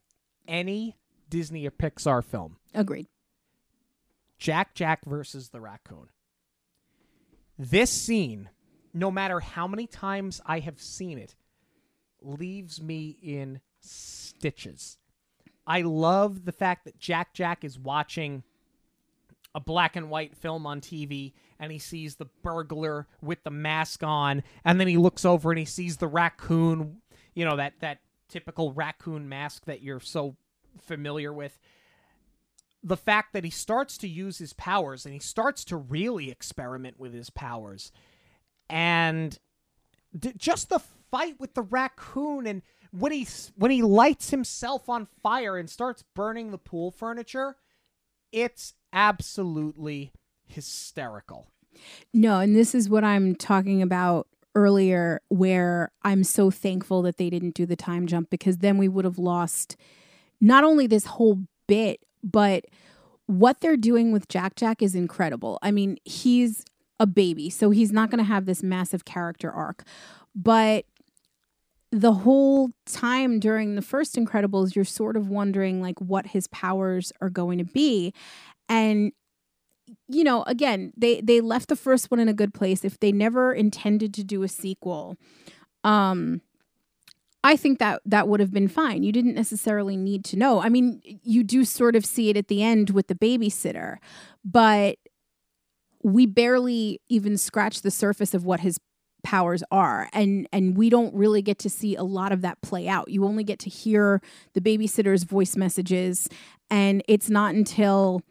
any 0.48 0.98
Disney 1.30 1.66
or 1.66 1.72
Pixar 1.72 2.24
film. 2.24 2.58
Agreed. 2.74 3.08
Jack 4.38 4.76
Jack 4.76 5.06
versus 5.06 5.50
the 5.50 5.62
raccoon. 5.62 6.10
This 7.58 7.90
scene, 7.90 8.50
no 8.94 9.10
matter 9.10 9.40
how 9.40 9.68
many 9.68 9.88
times 9.88 10.42
I 10.46 10.60
have 10.60 10.80
seen 10.82 11.18
it, 11.18 11.36
leaves 12.22 12.82
me 12.82 13.18
in 13.22 13.62
stitches. 13.80 14.98
I 15.66 15.82
love 15.82 16.46
the 16.46 16.52
fact 16.52 16.86
that 16.86 17.00
Jack 17.00 17.34
Jack 17.34 17.64
is 17.64 17.80
watching 17.80 18.44
a 19.54 19.60
black 19.60 19.96
and 19.96 20.10
white 20.10 20.36
film 20.36 20.68
on 20.68 20.82
TV 20.82 21.34
and 21.60 21.72
he 21.72 21.80
sees 21.80 22.18
the 22.18 22.28
burglar 22.44 23.08
with 23.22 23.42
the 23.44 23.50
mask 23.50 24.04
on 24.04 24.44
and 24.66 24.80
then 24.80 24.88
he 24.88 24.98
looks 24.98 25.24
over 25.24 25.52
and 25.52 25.58
he 25.58 25.66
sees 25.66 25.98
the 25.98 26.08
raccoon, 26.08 26.98
you 27.36 27.46
know, 27.46 27.58
that 27.58 27.74
that 27.82 28.00
typical 28.28 28.74
raccoon 28.74 29.30
mask 29.30 29.66
that 29.66 29.82
you're 29.82 30.00
so 30.00 30.36
familiar 30.82 31.32
with. 31.32 31.60
The 32.84 32.98
fact 32.98 33.34
that 33.34 33.44
he 33.44 33.50
starts 33.50 33.98
to 34.00 34.08
use 34.08 34.38
his 34.38 34.54
powers 34.54 35.06
and 35.06 35.14
he 35.14 35.20
starts 35.20 35.64
to 35.66 35.78
really 35.78 36.30
experiment 36.30 37.00
with 37.00 37.14
his 37.14 37.30
powers. 37.30 37.92
And 38.70 39.38
just 40.38 40.70
the 40.70 40.80
fight 41.12 41.40
with 41.40 41.54
the 41.54 41.62
raccoon 41.62 42.48
and 42.48 42.62
when 42.92 43.12
he 43.12 43.28
when 43.56 43.72
he 43.72 43.82
lights 43.82 44.30
himself 44.30 44.88
on 44.88 45.08
fire 45.22 45.58
and 45.58 45.70
starts 45.70 46.04
burning 46.14 46.52
the 46.52 46.58
pool 46.58 46.92
furniture, 46.92 47.58
it's 48.32 48.74
absolutely 48.94 50.14
hysterical. 50.46 51.48
No, 52.14 52.40
and 52.40 52.56
this 52.56 52.74
is 52.74 52.90
what 52.90 53.04
I'm 53.04 53.36
talking 53.36 53.82
about 53.82 54.28
earlier, 54.56 55.22
where 55.28 55.92
I'm 56.04 56.24
so 56.24 56.50
thankful 56.50 57.02
that 57.04 57.18
they 57.18 57.30
didn't 57.30 57.56
do 57.56 57.66
the 57.66 57.76
time 57.76 58.08
jump 58.08 58.30
because 58.30 58.58
then 58.58 58.78
we 58.78 58.88
would 58.88 59.06
have 59.06 59.20
lost 59.20 59.76
not 60.42 60.64
only 60.64 60.88
this 60.88 61.06
whole 61.06 61.40
bit, 61.68 62.00
but 62.24 62.66
what 63.28 63.60
they're 63.60 63.78
doing 63.78 64.12
with 64.12 64.28
Jack 64.28 64.56
Jack 64.56 64.82
is 64.82 64.96
incredible. 64.96 65.60
I 65.62 65.72
mean, 65.72 65.98
he's 66.06 66.64
a 67.00 67.08
baby, 67.08 67.50
so 67.50 67.70
he's 67.70 67.92
not 67.92 68.10
going 68.10 68.20
to 68.20 68.24
have 68.24 68.46
this 68.46 68.64
massive 68.64 69.06
character 69.06 69.52
arc. 69.52 69.84
But 70.36 70.86
the 71.92 72.14
whole 72.14 72.72
time 72.86 73.40
during 73.40 73.76
the 73.76 73.82
first 73.82 74.16
Incredibles, 74.16 74.76
you're 74.76 74.84
sort 74.84 75.16
of 75.16 75.30
wondering 75.30 75.82
like 75.82 76.00
what 76.00 76.28
his 76.28 76.48
powers 76.48 77.14
are 77.22 77.30
going 77.30 77.58
to 77.58 77.64
be. 77.64 78.14
And 78.68 79.12
you 80.08 80.24
know, 80.24 80.44
again, 80.44 80.94
they 80.98 81.22
they 81.22 81.42
left 81.42 81.70
the 81.70 81.76
first 81.76 82.12
one 82.12 82.20
in 82.20 82.28
a 82.28 82.34
good 82.34 82.54
place. 82.54 82.84
If 82.84 83.00
they 83.00 83.12
never 83.12 83.54
intended 83.54 84.14
to 84.16 84.24
do 84.24 84.44
a 84.44 84.48
sequel, 84.48 85.18
um 85.84 86.42
I 87.44 87.56
think 87.56 87.78
that 87.78 88.02
that 88.06 88.28
would 88.28 88.40
have 88.40 88.52
been 88.52 88.68
fine. 88.68 89.04
You 89.04 89.12
didn't 89.12 89.36
necessarily 89.36 89.96
need 89.96 90.26
to 90.26 90.36
know. 90.36 90.62
I 90.62 90.70
mean, 90.70 91.00
you 91.04 91.44
do 91.44 91.64
sort 91.64 91.96
of 91.96 92.04
see 92.04 92.32
it 92.32 92.38
at 92.38 92.48
the 92.48 92.64
end 92.64 92.90
with 92.90 93.06
the 93.08 93.14
babysitter, 93.14 93.98
but 94.44 94.98
we 96.02 96.26
barely 96.26 97.02
even 97.08 97.38
scratch 97.38 97.84
the 97.84 97.92
surface 97.92 98.34
of 98.34 98.46
what 98.46 98.62
his 98.62 98.80
powers 99.24 99.64
are 99.72 100.08
and 100.14 100.48
and 100.54 100.78
we 100.78 100.88
don't 100.88 101.14
really 101.16 101.42
get 101.42 101.58
to 101.58 101.68
see 101.68 101.96
a 101.96 102.04
lot 102.04 102.32
of 102.32 102.42
that 102.42 102.62
play 102.62 102.88
out 102.88 103.10
you 103.10 103.26
only 103.26 103.44
get 103.44 103.58
to 103.58 103.72
hear 103.72 104.22
the 104.54 104.62
babysitter's 104.62 105.24
voice 105.24 105.56
messages 105.56 106.30
and 106.70 107.02
it's 107.08 107.28
not 107.28 107.56
until 107.56 108.22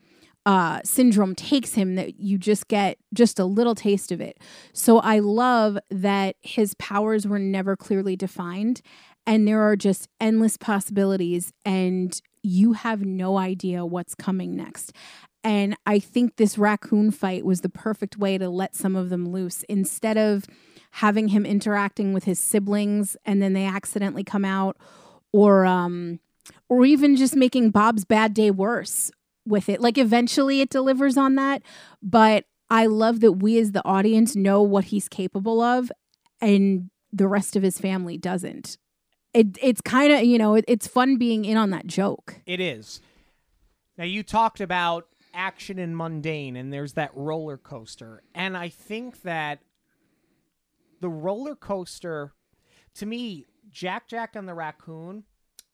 uh, 0.47 0.81
syndrome 0.85 1.35
takes 1.35 1.75
him 1.75 1.95
that 1.95 2.21
you 2.21 2.37
just 2.37 2.69
get 2.69 2.99
just 3.15 3.39
a 3.39 3.45
little 3.45 3.75
taste 3.75 4.13
of 4.13 4.21
it. 4.21 4.39
So 4.73 4.99
I 4.99 5.19
love 5.19 5.79
that 5.91 6.37
his 6.43 6.75
powers 6.75 7.27
were 7.27 7.39
never 7.39 7.77
clearly 7.77 8.15
defined 8.17 8.83
and 9.27 9.49
there 9.49 9.63
are 9.63 9.77
just 9.77 10.09
endless 10.21 10.57
possibilities 10.57 11.53
and 11.65 12.21
you 12.43 12.75
have 12.75 13.03
no 13.03 13.39
idea 13.39 13.87
what's 13.87 14.15
coming 14.15 14.55
next. 14.55 14.93
And 15.43 15.77
I 15.87 15.99
think 15.99 16.37
this 16.37 16.59
raccoon 16.59 17.11
fight 17.11 17.45
was 17.45 17.63
the 17.63 17.69
perfect 17.69 18.19
way 18.19 18.39
to 18.39 18.49
let 18.49 18.75
some 18.75 18.97
of 18.97 19.09
them 19.11 19.31
loose 19.31 19.63
instead 19.65 20.19
of 20.19 20.45
having 20.93 21.29
him 21.29 21.45
interacting 21.45 22.13
with 22.13 22.25
his 22.25 22.39
siblings 22.39 23.17
and 23.25 23.43
then 23.43 23.53
they 23.53 23.65
accidentally 23.67 24.25
come 24.25 24.45
out 24.45 24.77
or 25.33 25.67
um 25.67 26.21
or 26.69 26.85
even 26.85 27.17
just 27.17 27.35
making 27.35 27.71
Bob's 27.71 28.05
bad 28.05 28.33
day 28.35 28.51
worse 28.51 29.11
with 29.47 29.69
it. 29.69 29.81
Like 29.81 29.99
eventually 29.99 30.61
it 30.61 30.71
delivers 30.71 31.17
on 31.17 31.35
that, 31.37 31.63
but 32.03 32.45
I 32.71 32.87
love 32.87 33.21
that 33.21 33.33
we 33.33 33.59
as 33.59 33.73
the 33.73 33.85
audience 33.85 34.35
know 34.35 34.63
what 34.63 34.87
he's 34.87 35.09
capable 35.09 35.61
of 35.61 35.93
and 36.41 36.91
the 37.13 37.29
rest 37.29 37.57
of 37.57 37.63
his 37.63 37.79
family 37.79 38.19
doesn't. 38.19 38.79
It 39.33 39.59
it's 39.61 39.81
kind 39.81 40.13
of, 40.13 40.25
you 40.25 40.39
know, 40.39 40.55
it, 40.55 40.65
it's 40.69 40.87
fun 40.87 41.17
being 41.17 41.45
in 41.45 41.57
on 41.57 41.71
that 41.71 41.87
joke. 41.87 42.37
It 42.47 42.61
is. 42.61 43.01
Now 43.99 44.05
you 44.05 44.23
talked 44.23 44.61
about 44.61 45.07
action 45.33 45.79
and 45.79 45.97
mundane 45.97 46.57
and 46.57 46.73
there's 46.73 46.95
that 46.95 47.11
roller 47.15 47.57
coaster. 47.57 48.23
And 48.35 48.57
I 48.57 48.69
think 48.69 49.23
that 49.23 49.61
the 51.01 51.09
roller 51.09 51.55
coaster 51.55 52.33
to 52.95 53.07
me, 53.07 53.47
Jack 53.71 54.09
Jack 54.09 54.37
and 54.37 54.49
the 54.49 54.55
Raccoon 54.55 55.25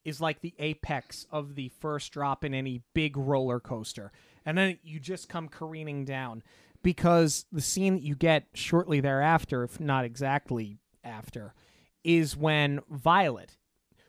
is 0.05 0.21
like 0.21 0.41
the 0.41 0.55
apex 0.59 1.27
of 1.31 1.55
the 1.55 1.69
first 1.81 2.13
drop 2.13 2.45
in 2.45 2.55
any 2.55 2.83
big 2.95 3.17
roller 3.17 3.61
coaster. 3.61 4.13
And 4.47 4.57
then 4.57 4.79
you 4.83 4.99
just 5.01 5.29
come 5.29 5.49
careening 5.49 6.05
down 6.05 6.43
because 6.83 7.45
the 7.53 7.61
scene 7.61 7.95
that 7.95 8.03
you 8.03 8.15
get 8.15 8.47
shortly 8.55 9.01
thereafter, 9.01 9.63
if 9.65 9.79
not 9.79 10.05
exactly 10.05 10.79
after, 11.05 11.55
is 12.03 12.37
when 12.37 12.81
Violet, 12.91 13.59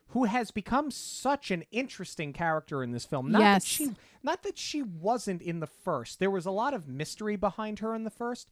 who 0.10 0.24
has 0.26 0.52
become 0.52 0.92
such 0.92 1.52
an 1.52 1.64
interesting 1.72 2.32
character 2.34 2.82
in 2.84 2.92
this 2.92 3.06
film, 3.06 3.32
not 3.32 3.42
Yes. 3.42 3.64
that 3.64 3.68
she 3.68 3.92
not 4.24 4.44
that 4.44 4.56
she 4.58 4.84
wasn't 4.84 5.42
in 5.42 5.60
the 5.62 5.68
first. 5.68 6.20
There 6.20 6.30
was 6.30 6.46
a 6.46 6.52
lot 6.52 6.76
of 6.76 6.88
mystery 6.88 7.36
behind 7.36 7.80
her 7.80 7.96
in 7.96 8.04
the 8.04 8.12
first, 8.12 8.48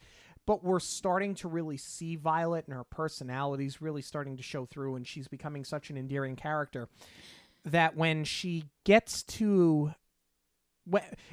but 0.49 0.63
we're 0.63 0.79
starting 0.79 1.35
to 1.35 1.47
really 1.47 1.77
see 1.77 2.15
Violet 2.15 2.65
and 2.65 2.75
her 2.75 2.83
personality's 2.83 3.83
really 3.83 4.01
starting 4.01 4.35
to 4.35 4.41
show 4.41 4.65
through 4.65 4.95
and 4.95 5.05
she's 5.05 5.27
becoming 5.27 5.63
such 5.63 5.91
an 5.91 5.95
endearing 5.95 6.35
character 6.35 6.89
that 7.65 7.95
when 7.95 8.23
she 8.23 8.63
gets 8.83 9.21
to 9.21 9.93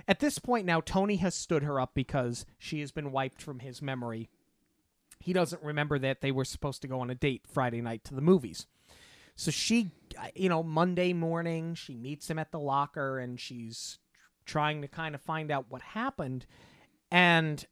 at 0.06 0.20
this 0.20 0.38
point 0.38 0.66
now 0.66 0.82
Tony 0.82 1.16
has 1.16 1.34
stood 1.34 1.62
her 1.62 1.80
up 1.80 1.92
because 1.94 2.44
she 2.58 2.80
has 2.80 2.92
been 2.92 3.10
wiped 3.10 3.40
from 3.40 3.60
his 3.60 3.80
memory. 3.80 4.28
He 5.20 5.32
doesn't 5.32 5.62
remember 5.62 5.98
that 5.98 6.20
they 6.20 6.30
were 6.30 6.44
supposed 6.44 6.82
to 6.82 6.88
go 6.88 7.00
on 7.00 7.08
a 7.08 7.14
date 7.14 7.46
Friday 7.50 7.80
night 7.80 8.04
to 8.04 8.14
the 8.14 8.20
movies. 8.20 8.66
So 9.34 9.50
she, 9.50 9.92
you 10.34 10.50
know, 10.50 10.62
Monday 10.62 11.14
morning, 11.14 11.74
she 11.74 11.94
meets 11.94 12.28
him 12.28 12.38
at 12.38 12.52
the 12.52 12.60
locker 12.60 13.18
and 13.18 13.40
she's 13.40 13.98
trying 14.44 14.82
to 14.82 14.88
kind 14.88 15.14
of 15.14 15.22
find 15.22 15.50
out 15.50 15.70
what 15.70 15.80
happened. 15.80 16.44
And 17.10 17.64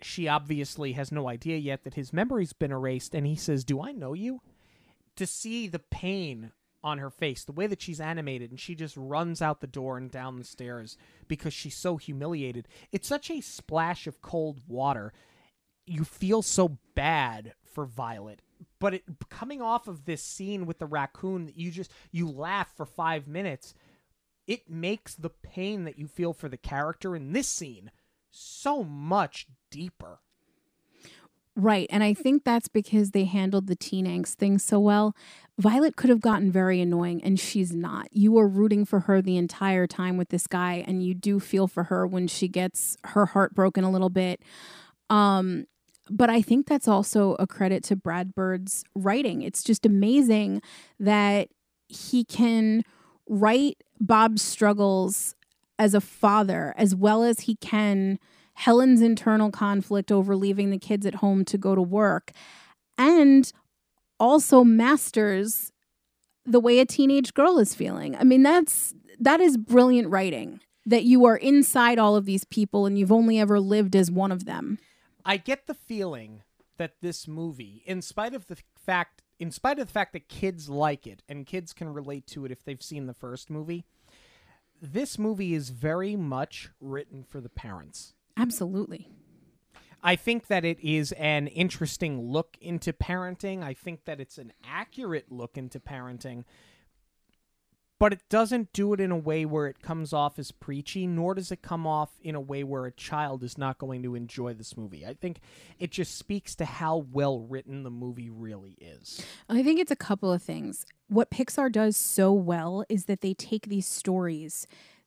she 0.00 0.28
obviously 0.28 0.92
has 0.92 1.12
no 1.12 1.28
idea 1.28 1.56
yet 1.56 1.84
that 1.84 1.94
his 1.94 2.12
memory's 2.12 2.52
been 2.52 2.72
erased. 2.72 3.14
And 3.14 3.26
he 3.26 3.36
says, 3.36 3.64
Do 3.64 3.80
I 3.80 3.92
know 3.92 4.12
you? 4.12 4.40
To 5.16 5.26
see 5.26 5.68
the 5.68 5.78
pain 5.78 6.52
on 6.82 6.98
her 6.98 7.10
face, 7.10 7.44
the 7.44 7.52
way 7.52 7.66
that 7.66 7.80
she's 7.80 8.00
animated, 8.00 8.50
and 8.50 8.60
she 8.60 8.74
just 8.74 8.96
runs 8.96 9.40
out 9.40 9.60
the 9.60 9.66
door 9.66 9.96
and 9.96 10.10
down 10.10 10.36
the 10.36 10.44
stairs 10.44 10.98
because 11.28 11.54
she's 11.54 11.76
so 11.76 11.96
humiliated. 11.96 12.68
It's 12.92 13.08
such 13.08 13.30
a 13.30 13.40
splash 13.40 14.06
of 14.06 14.20
cold 14.20 14.60
water. 14.68 15.12
You 15.86 16.04
feel 16.04 16.42
so 16.42 16.78
bad 16.94 17.54
for 17.64 17.86
Violet. 17.86 18.42
But 18.78 18.94
it 18.94 19.04
coming 19.30 19.62
off 19.62 19.88
of 19.88 20.04
this 20.04 20.22
scene 20.22 20.66
with 20.66 20.78
the 20.78 20.86
raccoon, 20.86 21.46
that 21.46 21.56
you 21.56 21.70
just 21.70 21.90
you 22.10 22.30
laugh 22.30 22.70
for 22.76 22.86
five 22.86 23.26
minutes. 23.26 23.74
it 24.46 24.68
makes 24.68 25.14
the 25.14 25.30
pain 25.30 25.84
that 25.84 25.98
you 25.98 26.06
feel 26.06 26.34
for 26.34 26.50
the 26.50 26.58
character 26.58 27.16
in 27.16 27.32
this 27.32 27.48
scene 27.48 27.90
so 28.34 28.82
much 28.82 29.46
deeper. 29.70 30.18
Right. 31.56 31.86
And 31.88 32.02
I 32.02 32.14
think 32.14 32.42
that's 32.42 32.66
because 32.66 33.12
they 33.12 33.24
handled 33.24 33.68
the 33.68 33.76
teen 33.76 34.06
angst 34.06 34.34
thing 34.34 34.58
so 34.58 34.80
well. 34.80 35.14
Violet 35.56 35.94
could 35.94 36.10
have 36.10 36.20
gotten 36.20 36.50
very 36.50 36.80
annoying, 36.80 37.22
and 37.22 37.38
she's 37.38 37.72
not. 37.72 38.08
You 38.10 38.36
are 38.38 38.48
rooting 38.48 38.84
for 38.84 39.00
her 39.00 39.22
the 39.22 39.36
entire 39.36 39.86
time 39.86 40.16
with 40.16 40.30
this 40.30 40.48
guy, 40.48 40.84
and 40.84 41.04
you 41.04 41.14
do 41.14 41.38
feel 41.38 41.68
for 41.68 41.84
her 41.84 42.08
when 42.08 42.26
she 42.26 42.48
gets 42.48 42.96
her 43.04 43.26
heart 43.26 43.54
broken 43.54 43.84
a 43.84 43.90
little 43.90 44.10
bit. 44.10 44.42
Um, 45.10 45.66
but 46.10 46.28
I 46.28 46.42
think 46.42 46.66
that's 46.66 46.88
also 46.88 47.36
a 47.38 47.46
credit 47.46 47.84
to 47.84 47.96
Brad 47.96 48.34
Bird's 48.34 48.82
writing. 48.96 49.42
It's 49.42 49.62
just 49.62 49.86
amazing 49.86 50.60
that 50.98 51.50
he 51.88 52.24
can 52.24 52.82
write 53.28 53.82
Bob's 54.00 54.42
struggles 54.42 55.36
as 55.78 55.94
a 55.94 56.00
father 56.00 56.74
as 56.76 56.94
well 56.94 57.22
as 57.22 57.40
he 57.40 57.56
can 57.56 58.18
Helen's 58.54 59.02
internal 59.02 59.50
conflict 59.50 60.12
over 60.12 60.36
leaving 60.36 60.70
the 60.70 60.78
kids 60.78 61.04
at 61.06 61.16
home 61.16 61.44
to 61.46 61.58
go 61.58 61.74
to 61.74 61.82
work, 61.82 62.32
and 62.96 63.52
also 64.20 64.62
masters 64.62 65.72
the 66.46 66.60
way 66.60 66.78
a 66.78 66.86
teenage 66.86 67.34
girl 67.34 67.58
is 67.58 67.74
feeling. 67.74 68.14
I 68.16 68.24
mean, 68.24 68.42
that's 68.42 68.94
that 69.18 69.40
is 69.40 69.56
brilliant 69.56 70.08
writing. 70.08 70.60
That 70.86 71.04
you 71.04 71.24
are 71.24 71.36
inside 71.36 71.98
all 71.98 72.14
of 72.14 72.26
these 72.26 72.44
people 72.44 72.84
and 72.84 72.98
you've 72.98 73.10
only 73.10 73.40
ever 73.40 73.58
lived 73.58 73.96
as 73.96 74.10
one 74.10 74.30
of 74.30 74.44
them. 74.44 74.78
I 75.24 75.38
get 75.38 75.66
the 75.66 75.72
feeling 75.72 76.42
that 76.76 77.00
this 77.00 77.26
movie, 77.26 77.82
in 77.86 78.02
spite 78.02 78.34
of 78.34 78.48
the 78.48 78.58
fact 78.76 79.22
in 79.40 79.50
spite 79.50 79.78
of 79.78 79.86
the 79.86 79.92
fact 79.92 80.12
that 80.12 80.28
kids 80.28 80.68
like 80.68 81.06
it 81.06 81.22
and 81.28 81.46
kids 81.46 81.72
can 81.72 81.92
relate 81.92 82.26
to 82.28 82.44
it 82.44 82.52
if 82.52 82.62
they've 82.62 82.82
seen 82.82 83.06
the 83.06 83.14
first 83.14 83.50
movie, 83.50 83.84
this 84.80 85.18
movie 85.18 85.54
is 85.54 85.70
very 85.70 86.16
much 86.16 86.70
written 86.80 87.24
for 87.24 87.40
the 87.40 87.48
parents. 87.48 88.14
Absolutely. 88.36 89.08
I 90.02 90.16
think 90.16 90.48
that 90.48 90.66
it 90.66 90.78
is 90.80 91.12
an 91.12 91.46
interesting 91.46 92.30
look 92.30 92.58
into 92.60 92.92
parenting. 92.92 93.62
I 93.62 93.72
think 93.72 94.04
that 94.04 94.20
it's 94.20 94.36
an 94.36 94.52
accurate 94.62 95.32
look 95.32 95.56
into 95.56 95.80
parenting. 95.80 96.44
But 98.04 98.12
it 98.12 98.28
doesn't 98.28 98.70
do 98.74 98.92
it 98.92 99.00
in 99.00 99.10
a 99.10 99.16
way 99.16 99.46
where 99.46 99.66
it 99.66 99.80
comes 99.80 100.12
off 100.12 100.38
as 100.38 100.52
preachy, 100.52 101.06
nor 101.06 101.34
does 101.34 101.50
it 101.50 101.62
come 101.62 101.86
off 101.86 102.10
in 102.20 102.34
a 102.34 102.40
way 102.40 102.62
where 102.62 102.84
a 102.84 102.92
child 102.92 103.42
is 103.42 103.56
not 103.56 103.78
going 103.78 104.02
to 104.02 104.14
enjoy 104.14 104.52
this 104.52 104.76
movie. 104.76 105.06
I 105.06 105.14
think 105.14 105.40
it 105.78 105.90
just 105.90 106.18
speaks 106.18 106.54
to 106.56 106.66
how 106.66 107.06
well 107.10 107.40
written 107.40 107.82
the 107.82 107.90
movie 107.90 108.28
really 108.28 108.76
is. 108.78 109.24
I 109.48 109.62
think 109.62 109.80
it's 109.80 109.90
a 109.90 109.96
couple 109.96 110.30
of 110.30 110.42
things. 110.42 110.84
What 111.08 111.30
Pixar 111.30 111.72
does 111.72 111.96
so 111.96 112.30
well 112.30 112.84
is 112.90 113.06
that 113.06 113.22
they 113.22 113.32
take 113.32 113.68
these 113.68 113.86
stories 113.86 114.66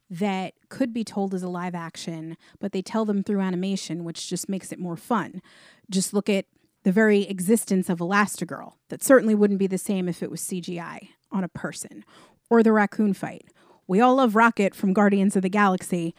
that 0.09 0.55
could 0.69 0.91
be 0.91 1.03
told 1.03 1.35
as 1.35 1.43
a 1.43 1.49
live 1.49 1.75
action, 1.75 2.35
but 2.59 2.71
they 2.71 2.81
tell 2.81 3.05
them 3.05 3.21
through 3.21 3.41
animation, 3.41 4.05
which 4.05 4.27
just 4.27 4.49
makes 4.49 4.71
it 4.71 4.79
more 4.79 4.97
fun. 4.97 5.43
Just 5.87 6.15
look 6.15 6.29
at 6.29 6.45
the 6.81 6.91
very 6.91 7.27
existence 7.29 7.89
of 7.89 7.99
Elastigirl. 7.99 8.73
That 8.89 9.03
certainly 9.03 9.35
wouldn't 9.35 9.59
be 9.59 9.67
the 9.67 9.77
same 9.77 10.09
if 10.09 10.23
it 10.23 10.31
was 10.31 10.41
CGI 10.41 11.09
on 11.31 11.43
a 11.43 11.49
person. 11.49 12.03
Or 12.49 12.63
the 12.63 12.71
raccoon 12.71 13.13
fight. 13.13 13.45
We 13.87 14.01
all 14.01 14.15
love 14.15 14.35
Rocket 14.35 14.75
from 14.75 14.93
Guardians 14.93 15.35
of 15.35 15.41
the 15.41 15.49
Galaxy, 15.49 16.13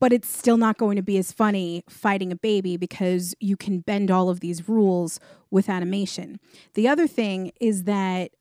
but 0.00 0.12
it's 0.12 0.28
still 0.28 0.56
not 0.56 0.78
going 0.78 0.96
to 0.96 1.02
be 1.02 1.18
as 1.18 1.32
funny 1.32 1.82
fighting 1.88 2.30
a 2.30 2.36
baby 2.36 2.76
because 2.76 3.34
you 3.40 3.56
can 3.56 3.80
bend 3.80 4.10
all 4.10 4.28
of 4.28 4.40
these 4.40 4.68
rules 4.68 5.18
with 5.50 5.68
animation. 5.68 6.38
The 6.74 6.86
other 6.88 7.06
thing 7.06 7.52
is 7.60 7.84
that 7.84 8.32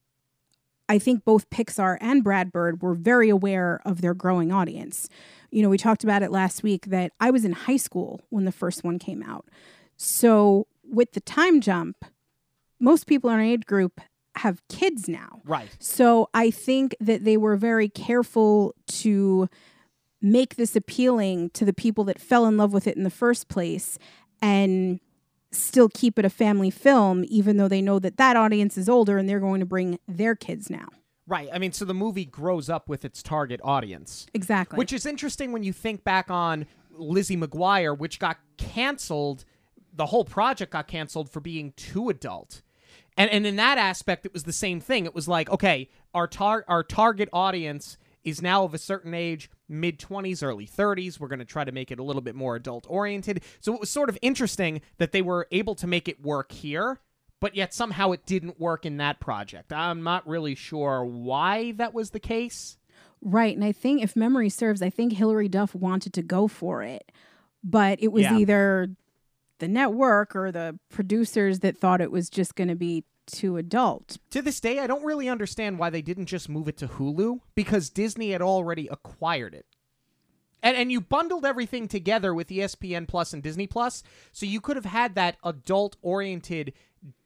I 0.89 0.99
think 0.99 1.25
both 1.25 1.49
Pixar 1.49 1.97
and 1.99 2.23
Brad 2.23 2.51
Bird 2.51 2.81
were 2.81 2.95
very 2.95 3.29
aware 3.29 3.81
of 3.85 4.01
their 4.01 4.13
growing 4.13 4.51
audience. 4.51 5.09
You 5.51 5.61
know, 5.61 5.69
we 5.69 5.77
talked 5.77 6.03
about 6.03 6.23
it 6.23 6.31
last 6.31 6.63
week 6.63 6.88
that 6.88 7.11
I 7.19 7.31
was 7.31 7.43
in 7.43 7.51
high 7.53 7.77
school 7.77 8.21
when 8.29 8.45
the 8.45 8.51
first 8.51 8.83
one 8.83 8.99
came 8.99 9.23
out. 9.23 9.45
So, 9.97 10.67
with 10.83 11.13
the 11.13 11.21
time 11.21 11.59
jump, 11.59 12.05
most 12.79 13.07
people 13.07 13.29
in 13.29 13.38
our 13.38 13.41
age 13.41 13.65
group 13.65 13.99
have 14.39 14.61
kids 14.69 15.07
now. 15.07 15.41
Right. 15.45 15.69
So, 15.79 16.29
I 16.33 16.51
think 16.51 16.95
that 16.99 17.23
they 17.23 17.38
were 17.38 17.55
very 17.55 17.89
careful 17.89 18.75
to 18.88 19.49
make 20.21 20.55
this 20.55 20.75
appealing 20.75 21.51
to 21.51 21.65
the 21.65 21.73
people 21.73 22.03
that 22.05 22.19
fell 22.19 22.45
in 22.45 22.57
love 22.57 22.73
with 22.73 22.88
it 22.88 22.97
in 22.97 23.03
the 23.03 23.09
first 23.09 23.47
place 23.47 23.97
and 24.41 24.99
still 25.51 25.89
keep 25.89 26.19
it 26.19 26.25
a 26.25 26.29
family 26.29 26.69
film, 26.69 27.23
even 27.27 27.57
though 27.57 27.67
they 27.67 27.81
know 27.81 27.99
that 27.99 28.17
that 28.17 28.35
audience 28.35 28.77
is 28.77 28.89
older 28.89 29.17
and 29.17 29.29
they're 29.29 29.39
going 29.39 29.59
to 29.59 29.65
bring 29.65 29.99
their 30.07 30.35
kids 30.35 30.69
now. 30.69 30.88
Right. 31.25 31.49
I 31.51 31.59
mean, 31.59 31.73
so 31.73 31.83
the 31.85 31.93
movie 31.93 32.25
grows 32.25 32.69
up 32.69 32.88
with 32.88 33.03
its 33.03 33.21
target 33.21 33.59
audience. 33.63 34.27
Exactly. 34.33 34.77
Which 34.77 34.93
is 34.93 35.05
interesting 35.05 35.51
when 35.51 35.63
you 35.63 35.73
think 35.73 36.03
back 36.03 36.31
on 36.31 36.65
Lizzie 36.91 37.38
McGuire, 37.38 37.97
which 37.97 38.19
got 38.19 38.38
canceled. 38.57 39.43
The 39.93 40.05
whole 40.05 40.23
project 40.25 40.71
got 40.71 40.88
canceled 40.88 41.29
for 41.29 41.41
being 41.41 41.73
too 41.75 42.09
adult. 42.09 42.61
And, 43.18 43.30
and 43.32 43.45
in 43.47 43.55
that 43.55 43.78
aspect, 43.78 44.26
it 44.26 44.34
was 44.34 44.43
the 44.43 44.53
same 44.53 44.80
thing. 44.80 45.05
It 45.05 45.15
was 45.15 45.28
like, 45.28 45.49
okay, 45.49 45.89
our 46.13 46.28
tar- 46.28 46.65
our 46.68 46.84
target 46.84 47.30
audience 47.34 47.97
is 48.24 48.41
now 48.41 48.63
of 48.63 48.74
a 48.74 48.78
certain 48.78 49.13
age, 49.13 49.49
mid 49.68 49.97
20s, 49.99 50.43
early 50.43 50.68
30s. 50.68 51.20
We're 51.20 51.28
going 51.30 51.39
to 51.39 51.45
try 51.45 51.63
to 51.63 51.72
make 51.72 51.91
it 51.91 51.99
a 51.99 52.03
little 52.03 52.22
bit 52.22 52.36
more 52.36 52.55
adult 52.55 52.86
oriented. 52.89 53.41
So 53.59 53.74
it 53.74 53.80
was 53.80 53.89
sort 53.89 54.09
of 54.09 54.18
interesting 54.22 54.82
that 54.97 55.11
they 55.13 55.22
were 55.22 55.47
able 55.51 55.76
to 55.76 55.88
make 55.88 56.07
it 56.07 56.22
work 56.22 56.51
here, 56.51 56.99
but 57.39 57.55
yet 57.55 57.74
somehow 57.74 58.11
it 58.11 58.26
didn't 58.26 58.59
work 58.59 58.86
in 58.86 58.97
that 58.97 59.20
project. 59.20 59.72
I'm 59.74 60.03
not 60.03 60.28
really 60.28 60.55
sure 60.55 61.03
why 61.05 61.72
that 61.74 61.93
was 61.93 62.11
the 62.11 62.20
case. 62.20 62.78
Right. 63.22 63.55
And 63.55 63.65
I 63.65 63.72
think, 63.72 64.03
if 64.03 64.15
memory 64.15 64.49
serves, 64.49 64.82
I 64.82 64.89
think 64.91 65.13
Hilary 65.13 65.47
Duff 65.47 65.74
wanted 65.74 66.13
to 66.13 66.22
go 66.22 66.47
for 66.47 66.84
it, 66.84 67.11
but 67.63 67.97
it 68.01 68.09
was 68.11 68.24
Yeah. 68.24 68.38
either 68.38 68.89
the 69.60 69.68
network 69.68 70.36
or 70.36 70.51
the 70.51 70.80
producers 70.89 71.60
that 71.60 71.78
thought 71.78 72.01
it 72.01 72.12
was 72.12 72.30
just 72.30 72.55
going 72.55 72.68
to 72.68 72.76
be 72.76 73.03
too 73.26 73.58
adult. 73.58 74.18
To 74.32 74.41
this 74.41 74.60
day, 74.60 74.80
I 74.80 74.88
don't 74.88 75.03
really 75.03 75.30
understand 75.30 75.80
why 75.80 75.89
they 75.89 76.01
didn't 76.01 76.28
just 76.28 76.49
move 76.49 76.68
it 76.68 76.78
to 76.78 76.88
Hulu 76.88 77.41
because 77.55 77.89
Disney 77.89 78.32
had 78.32 78.41
already 78.41 78.88
acquired 78.88 79.53
it. 79.53 79.66
And 80.64 80.76
and 80.76 80.91
you 80.91 80.99
bundled 80.99 81.45
everything 81.45 81.88
together 81.88 82.34
with 82.34 82.49
ESPN 82.49 83.08
Plus 83.08 83.32
and 83.32 83.43
Disney 83.43 83.68
Plus, 83.68 84.01
so 84.32 84.45
you 84.45 84.60
could 84.60 84.76
have 84.76 84.86
had 84.86 85.14
that 85.14 85.38
adult-oriented 85.43 86.74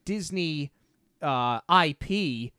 Disney 0.04 0.72
uh, 1.22 1.62
IP, 1.86 2.52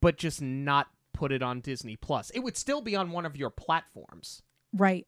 but 0.00 0.16
just 0.16 0.40
not 0.40 0.88
put 1.12 1.32
it 1.32 1.42
on 1.42 1.60
Disney 1.60 1.96
Plus. 1.96 2.30
It 2.30 2.40
would 2.40 2.56
still 2.56 2.80
be 2.80 2.94
on 2.94 3.10
one 3.10 3.26
of 3.26 3.36
your 3.36 3.50
platforms. 3.50 4.42
Right. 4.72 5.06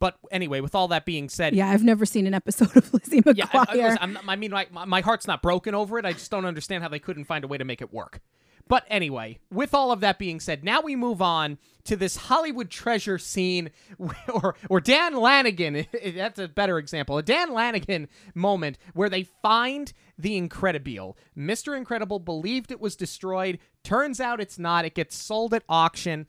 But 0.00 0.16
anyway, 0.30 0.60
with 0.60 0.74
all 0.74 0.88
that 0.88 1.04
being 1.04 1.28
said, 1.28 1.54
Yeah, 1.54 1.68
I've 1.68 1.82
never 1.84 2.06
seen 2.06 2.26
an 2.26 2.34
episode 2.34 2.76
of 2.76 2.92
Lizzie 2.94 3.20
McGuire. 3.20 3.34
yeah, 3.74 3.96
I, 3.98 3.98
I, 4.00 4.06
not- 4.06 4.24
I 4.28 4.36
mean, 4.36 4.50
like, 4.52 4.72
my, 4.72 4.84
my 4.84 5.00
heart's 5.00 5.26
not 5.26 5.42
broken 5.42 5.74
over 5.74 5.98
it. 5.98 6.04
I 6.04 6.12
just 6.12 6.30
don't 6.30 6.44
understand 6.44 6.82
how 6.82 6.88
they 6.88 7.00
couldn't 7.00 7.24
find 7.24 7.44
a 7.44 7.48
way 7.48 7.58
to 7.58 7.64
make 7.64 7.80
it 7.82 7.92
work. 7.92 8.20
But 8.68 8.84
anyway, 8.88 9.38
with 9.50 9.72
all 9.72 9.90
of 9.92 10.00
that 10.00 10.18
being 10.18 10.40
said, 10.40 10.62
now 10.62 10.82
we 10.82 10.94
move 10.94 11.22
on 11.22 11.56
to 11.84 11.96
this 11.96 12.16
Hollywood 12.16 12.68
treasure 12.70 13.16
scene, 13.18 13.70
or 14.28 14.56
or 14.68 14.78
Dan 14.80 15.16
Lanigan. 15.16 15.86
That's 16.14 16.38
a 16.38 16.48
better 16.48 16.78
example. 16.78 17.16
A 17.16 17.22
Dan 17.22 17.52
Lanigan 17.54 18.08
moment 18.34 18.76
where 18.92 19.08
they 19.08 19.22
find 19.42 19.90
the 20.18 20.38
Incredibile. 20.38 21.14
Mister 21.34 21.74
Incredible 21.74 22.18
believed 22.18 22.70
it 22.70 22.78
was 22.80 22.94
destroyed. 22.94 23.58
Turns 23.84 24.20
out 24.20 24.38
it's 24.38 24.58
not. 24.58 24.84
It 24.84 24.94
gets 24.94 25.16
sold 25.16 25.54
at 25.54 25.62
auction. 25.66 26.26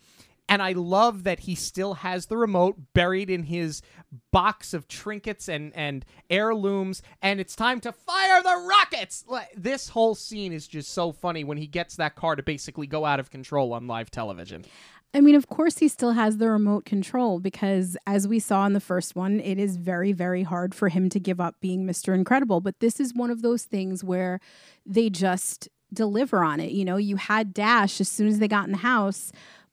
And 0.49 0.63
I 0.63 0.71
love 0.71 1.23
that 1.25 1.41
he 1.41 1.53
still 1.53 1.93
has 1.93 2.25
the 2.25 2.35
remote 2.35 2.75
buried 2.93 3.29
in 3.29 3.43
his 3.43 3.83
box 4.31 4.73
of 4.73 4.87
trinkets 4.87 5.47
and, 5.47 5.71
and 5.75 6.03
heirlooms, 6.29 7.03
and 7.21 7.39
it's 7.39 7.55
time 7.55 7.79
to 7.81 7.91
fire 7.91 8.41
the 8.41 8.67
rockets. 8.67 9.23
Like, 9.27 9.49
This 9.55 9.89
whole 9.89 10.15
scene 10.15 10.51
is 10.51 10.67
just 10.67 10.91
so 10.91 11.11
funny 11.11 11.43
when 11.43 11.59
he 11.59 11.67
gets 11.67 11.95
that 11.97 12.15
car 12.15 12.35
to 12.35 12.41
basically 12.41 12.87
go 12.87 13.05
out 13.05 13.19
of 13.19 13.29
control 13.29 13.73
on 13.73 13.85
live 13.85 14.09
television. 14.09 14.65
I 15.13 15.21
mean, 15.21 15.35
of 15.35 15.47
course, 15.47 15.79
he 15.79 15.87
still 15.87 16.11
has 16.11 16.37
the 16.37 16.49
remote 16.49 16.85
control 16.85 17.39
because, 17.39 17.97
as 18.05 18.27
we 18.27 18.39
saw 18.39 18.65
in 18.65 18.73
the 18.73 18.79
first 18.79 19.15
one, 19.15 19.39
it 19.39 19.57
is 19.59 19.77
very, 19.77 20.13
very 20.13 20.43
hard 20.43 20.75
for 20.75 20.89
him 20.89 21.09
to 21.09 21.19
give 21.19 21.39
up 21.39 21.55
being 21.61 21.85
Mr. 21.85 22.13
Incredible. 22.13 22.61
But 22.61 22.79
this 22.79 22.99
is 22.99 23.13
one 23.13 23.31
of 23.31 23.41
those 23.41 23.63
things 23.63 24.03
where 24.03 24.39
they 24.85 25.09
just 25.09 25.67
deliver 25.91 26.43
on 26.43 26.59
it. 26.59 26.71
You 26.71 26.85
know, 26.85 26.97
you 26.97 27.15
had 27.15 27.55
Dash 27.55 27.99
as 27.99 28.09
soon 28.09 28.27
as 28.27 28.37
they 28.37 28.47
got 28.47 28.65
in 28.65 28.71
the 28.71 28.77
house 28.77 29.31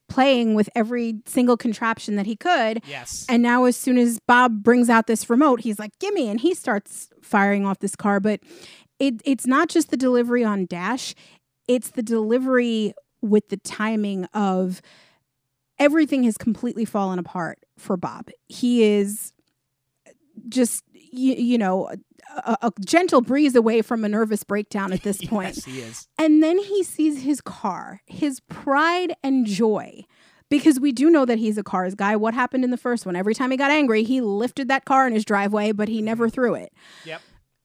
playing 0.09 0.55
with 0.55 0.69
every 0.75 1.21
single 1.27 1.57
contraption 1.57 2.17
that 2.17 2.27
he 2.27 2.37
could. 2.37 2.83
Yes. 2.87 3.27
And 3.29 3.43
now, 3.43 3.65
as 3.65 3.77
soon 3.77 3.99
as 3.99 4.21
Bob 4.21 4.63
brings 4.63 4.89
out 4.89 5.07
this 5.07 5.29
remote, 5.29 5.61
he's 5.61 5.79
like, 5.79 5.99
"Gimme!" 5.99 6.29
and 6.29 6.41
he 6.41 6.55
starts 6.55 7.11
firing 7.23 7.67
off 7.67 7.81
this 7.81 7.97
car. 7.97 8.21
But 8.21 8.41
it, 8.99 9.21
it's 9.25 9.47
not 9.47 9.69
just 9.69 9.91
the 9.91 9.97
delivery 9.97 10.45
on 10.45 10.67
Dash; 10.67 11.15
it's 11.69 11.91
the 11.91 12.03
delivery 12.03 12.95
with 13.21 13.49
the 13.49 13.57
timing 13.59 14.25
of 14.27 14.81
everything 15.79 16.23
has 16.25 16.37
completely 16.37 16.85
fallen 16.85 17.19
apart 17.19 17.59
for 17.79 17.97
Bob. 17.97 18.31
He 18.49 18.83
is 18.85 19.33
just 20.49 20.85
you, 20.93 21.35
you 21.35 21.59
know 21.59 21.91
a, 22.37 22.57
a 22.63 22.73
gentle 22.85 23.21
breeze 23.21 23.55
away 23.55 23.83
from 23.83 24.05
a 24.05 24.09
nervous 24.09 24.45
breakdown 24.45 24.93
at 24.93 25.03
this 25.03 25.25
point. 25.27 25.57
yes, 25.57 25.65
he 25.65 25.81
is. 25.81 26.09
And 26.19 26.43
then 26.43 26.59
he 26.59 26.83
sees 26.83 27.23
his 27.23 27.41
car, 27.41 28.03
his 28.07 28.41
pride 28.49 29.15
and 29.23 29.47
joy, 29.47 30.05
because 30.49 30.79
we 30.79 30.93
do 30.93 31.11
know 31.11 31.25
that 31.25 31.39
he's 31.39 31.59
a 31.59 31.63
cars 31.63 31.95
guy. 31.95 32.17
What 32.17 32.35
happened 32.35 32.65
in 32.65 32.71
the 32.71 32.77
first 32.77 33.07
one? 33.07 33.17
Every 33.17 33.35
time 33.35 33.51
he 33.51 33.57
got 33.57 33.71
angry, 33.71 34.05
he 34.05 34.21
lifted 34.21 34.69
that 34.69 34.85
car 34.85 35.07
in 35.07 35.13
his 35.13 35.25
driveway, 35.25 35.73
but 35.73 35.89
he 35.89 36.03
never 36.03 36.27
mm-hmm. 36.27 36.35
threw 36.35 36.55
it. 36.55 36.73
Yep. 37.05 37.21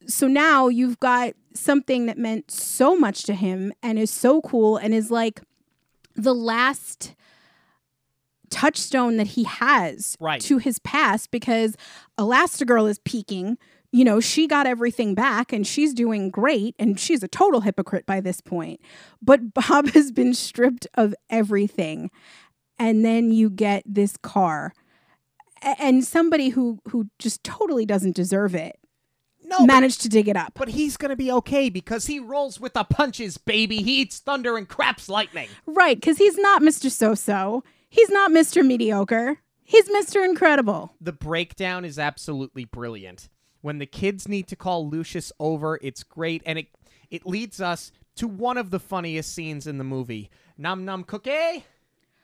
So 0.08 0.28
now 0.28 0.68
you've 0.68 1.00
got 1.00 1.34
something 1.54 2.08
that 2.08 2.18
meant 2.18 2.50
so 2.50 2.96
much 2.98 3.24
to 3.24 3.34
him 3.34 3.72
and 3.84 4.00
is 4.00 4.10
so 4.10 4.42
cool 4.42 4.78
and 4.78 4.94
is 4.94 5.12
like 5.12 5.42
the 6.16 6.34
last 6.34 7.14
touchstone 8.50 9.18
that 9.18 9.28
he 9.28 9.44
has 9.44 10.18
Right. 10.20 10.42
to 10.42 10.58
his 10.58 10.80
past 10.80 11.32
because 11.32 11.76
Elastigirl 12.18 12.90
is 12.90 13.00
peaking. 13.00 13.58
You 13.92 14.06
know, 14.06 14.20
she 14.20 14.48
got 14.48 14.68
everything 14.68 15.16
back 15.16 15.52
and 15.52 15.68
she's 15.68 15.94
doing 15.94 16.30
great 16.30 16.76
and 16.80 17.00
she's 17.00 17.24
a 17.24 17.28
total 17.28 17.62
hypocrite 17.62 18.06
by 18.06 18.22
this 18.22 18.40
point. 18.40 18.80
But 19.22 19.54
Bob 19.54 19.90
has 19.90 20.12
been 20.12 20.34
stripped 20.34 20.88
of 20.96 21.14
everything. 21.30 22.10
And 22.80 23.04
then 23.06 23.32
you 23.32 23.50
get 23.50 23.84
this 23.86 24.18
car 24.18 24.74
and 25.62 26.04
somebody 26.04 26.50
who 26.50 26.80
who 26.90 27.08
just 27.20 27.44
totally 27.44 27.86
doesn't 27.86 28.16
deserve 28.16 28.56
it 28.56 28.80
No, 29.44 29.60
but, 29.60 29.68
managed 29.68 30.02
to 30.02 30.10
dig 30.10 30.28
it 30.28 30.36
up. 30.36 30.54
but 30.56 30.70
he's 30.70 30.98
gonna 30.98 31.16
be 31.16 31.32
okay 31.34 31.70
because 31.70 32.08
he 32.08 32.20
rolls 32.20 32.60
with 32.60 32.74
the 32.74 32.84
punches, 32.84 33.38
baby. 33.38 33.84
He 33.84 34.02
eats 34.02 34.18
thunder 34.20 34.58
and 34.58 34.68
craps 34.68 35.08
lightning. 35.10 35.50
Right, 35.68 35.98
because 36.00 36.18
he's 36.18 36.38
not 36.38 36.62
Mr. 36.64 36.90
So 36.90 37.14
So. 37.14 37.64
He's 37.90 38.10
not 38.10 38.32
Mr. 38.32 38.66
Mediocre. 38.66 39.38
He's 39.64 39.88
Mr. 39.90 40.24
Incredible. 40.26 40.96
The 41.02 41.12
breakdown 41.14 41.84
is 41.86 42.00
absolutely 42.00 42.66
brilliant. 42.66 43.30
When 43.62 43.78
the 43.78 43.86
kids 43.86 44.28
need 44.28 44.48
to 44.48 44.56
call 44.56 44.88
Lucius 44.90 45.32
over, 45.40 45.80
it's 45.82 46.04
great, 46.04 46.42
and 46.46 46.60
it 46.60 46.68
it 47.10 47.26
leads 47.26 47.60
us 47.62 47.92
to 48.16 48.28
one 48.28 48.58
of 48.58 48.70
the 48.72 48.80
funniest 48.80 49.34
scenes 49.34 49.68
in 49.68 49.78
the 49.78 49.84
movie. 49.84 50.30
Num 50.58 50.86
num 50.86 51.04
cookie. 51.04 51.66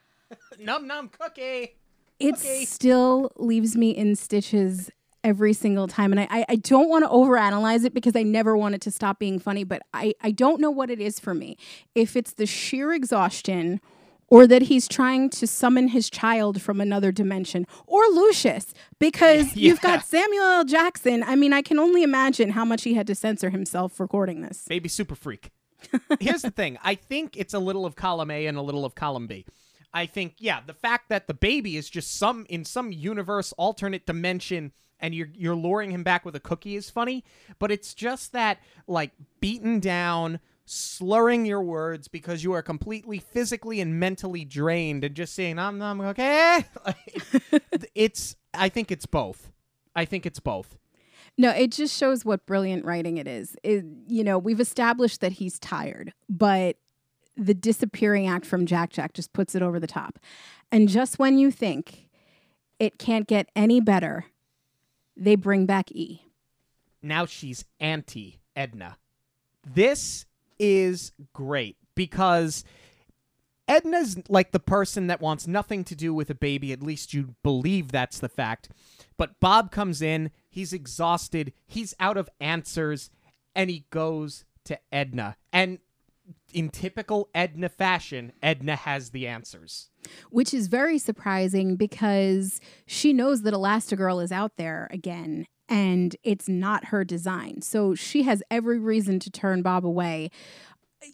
num 0.59 0.87
num 0.87 1.09
cookie. 1.09 1.75
It 2.19 2.33
Okay. 2.35 2.65
still 2.65 3.31
leaves 3.37 3.75
me 3.77 3.91
in 3.91 4.15
stitches 4.15 4.89
every 5.23 5.53
single 5.53 5.87
time. 5.87 6.11
And 6.11 6.21
I, 6.21 6.27
I, 6.29 6.45
I 6.49 6.55
don't 6.55 6.89
want 6.89 7.03
to 7.03 7.09
overanalyze 7.09 7.85
it 7.85 7.93
because 7.93 8.15
I 8.15 8.23
never 8.23 8.55
want 8.57 8.75
it 8.75 8.81
to 8.81 8.91
stop 8.91 9.19
being 9.19 9.39
funny, 9.39 9.63
but 9.63 9.81
I, 9.93 10.13
I 10.21 10.31
don't 10.31 10.59
know 10.61 10.71
what 10.71 10.89
it 10.89 10.99
is 11.01 11.19
for 11.19 11.33
me. 11.33 11.57
If 11.95 12.15
it's 12.15 12.33
the 12.33 12.45
sheer 12.45 12.93
exhaustion 12.93 13.81
or 14.27 14.47
that 14.47 14.63
he's 14.63 14.87
trying 14.87 15.29
to 15.29 15.47
summon 15.47 15.89
his 15.89 16.09
child 16.09 16.61
from 16.61 16.81
another 16.81 17.11
dimension, 17.11 17.65
or 17.85 18.01
Lucius, 18.07 18.73
because 18.99 19.55
you've 19.55 19.81
got 19.81 20.05
Samuel 20.05 20.43
L. 20.43 20.65
Jackson. 20.65 21.23
I 21.23 21.35
mean, 21.35 21.53
I 21.53 21.61
can 21.61 21.79
only 21.79 22.03
imagine 22.03 22.51
how 22.51 22.65
much 22.65 22.83
he 22.83 22.93
had 22.93 23.07
to 23.07 23.15
censor 23.15 23.49
himself 23.49 23.99
recording 23.99 24.41
this. 24.41 24.65
Baby 24.67 24.89
super 24.89 25.15
freak. 25.15 25.51
Here's 26.19 26.41
the 26.41 26.51
thing. 26.51 26.77
I 26.83 26.95
think 26.95 27.37
it's 27.37 27.53
a 27.53 27.59
little 27.59 27.85
of 27.85 27.95
column 27.95 28.31
A 28.31 28.47
and 28.47 28.57
a 28.57 28.61
little 28.61 28.85
of 28.85 28.95
column 28.95 29.27
B. 29.27 29.45
I 29.93 30.05
think, 30.05 30.35
yeah, 30.39 30.59
the 30.65 30.73
fact 30.73 31.09
that 31.09 31.27
the 31.27 31.33
baby 31.33 31.77
is 31.77 31.89
just 31.89 32.17
some 32.17 32.45
in 32.49 32.65
some 32.65 32.91
universe, 32.91 33.53
alternate 33.53 34.05
dimension, 34.05 34.73
and 34.99 35.15
you're 35.15 35.29
you're 35.33 35.55
luring 35.55 35.91
him 35.91 36.03
back 36.03 36.25
with 36.25 36.35
a 36.35 36.39
cookie 36.39 36.75
is 36.75 36.89
funny, 36.89 37.23
but 37.59 37.71
it's 37.71 37.93
just 37.93 38.33
that 38.33 38.59
like 38.87 39.11
beaten 39.39 39.79
down, 39.79 40.39
slurring 40.69 41.45
your 41.45 41.61
words 41.61 42.07
because 42.07 42.43
you 42.43 42.51
are 42.53 42.61
completely 42.61 43.19
physically 43.19 43.79
and 43.79 43.99
mentally 43.99 44.43
drained 44.43 45.03
and 45.03 45.15
just 45.15 45.33
saying, 45.33 45.57
I'm 45.57 45.81
I'm 45.81 46.01
okay. 46.01 46.65
It's 47.95 48.35
I 48.53 48.69
think 48.69 48.91
it's 48.91 49.05
both. 49.05 49.51
I 49.95 50.05
think 50.05 50.25
it's 50.25 50.39
both. 50.39 50.77
No, 51.37 51.51
it 51.51 51.71
just 51.71 51.95
shows 51.97 52.25
what 52.25 52.45
brilliant 52.45 52.85
writing 52.85 53.17
it 53.17 53.27
is. 53.27 53.55
It, 53.63 53.85
you 54.07 54.23
know, 54.23 54.37
we've 54.39 54.59
established 54.59 55.21
that 55.21 55.33
he's 55.33 55.59
tired, 55.59 56.13
but 56.27 56.77
the 57.35 57.53
disappearing 57.53 58.27
act 58.27 58.45
from 58.45 58.65
Jack 58.65 58.91
Jack 58.91 59.13
just 59.13 59.33
puts 59.33 59.53
it 59.53 59.61
over 59.61 59.79
the 59.79 59.87
top. 59.87 60.17
And 60.71 60.89
just 60.89 61.19
when 61.19 61.37
you 61.37 61.51
think 61.51 62.09
it 62.79 62.97
can't 62.97 63.27
get 63.27 63.49
any 63.55 63.79
better, 63.79 64.25
they 65.15 65.35
bring 65.35 65.65
back 65.65 65.91
E. 65.91 66.21
now 67.01 67.25
she's 67.25 67.65
anti 67.79 68.39
Edna. 68.55 68.97
This 69.65 70.25
is 70.59 71.11
great 71.33 71.77
because 71.95 72.63
Edna's 73.67 74.17
like 74.29 74.51
the 74.51 74.59
person 74.59 75.07
that 75.07 75.21
wants 75.21 75.45
nothing 75.47 75.83
to 75.85 75.95
do 75.95 76.13
with 76.13 76.29
a 76.29 76.35
baby. 76.35 76.71
At 76.71 76.81
least 76.81 77.13
you 77.13 77.35
believe 77.43 77.91
that's 77.91 78.19
the 78.19 78.29
fact. 78.29 78.69
But 79.17 79.39
Bob 79.39 79.71
comes 79.71 80.01
in, 80.01 80.31
he's 80.49 80.73
exhausted, 80.73 81.53
he's 81.65 81.93
out 81.99 82.17
of 82.17 82.29
answers, 82.39 83.09
and 83.55 83.69
he 83.69 83.85
goes 83.89 84.45
to 84.65 84.79
Edna. 84.91 85.35
And 85.51 85.79
in 86.53 86.69
typical 86.69 87.29
Edna 87.33 87.69
fashion, 87.69 88.31
Edna 88.41 88.75
has 88.75 89.09
the 89.09 89.27
answers. 89.27 89.89
which 90.29 90.53
is 90.53 90.67
very 90.67 90.97
surprising 90.97 91.75
because 91.75 92.61
she 92.85 93.11
knows 93.11 93.41
that 93.41 93.53
Elastigirl 93.53 94.23
is 94.23 94.31
out 94.31 94.55
there 94.55 94.87
again 94.91 95.45
and 95.69 96.15
it's 96.23 96.47
not 96.47 96.85
her 96.85 97.03
design. 97.03 97.61
So 97.61 97.95
she 97.95 98.23
has 98.23 98.41
every 98.49 98.79
reason 98.79 99.19
to 99.19 99.29
turn 99.29 99.61
Bob 99.61 99.85
away. 99.85 100.29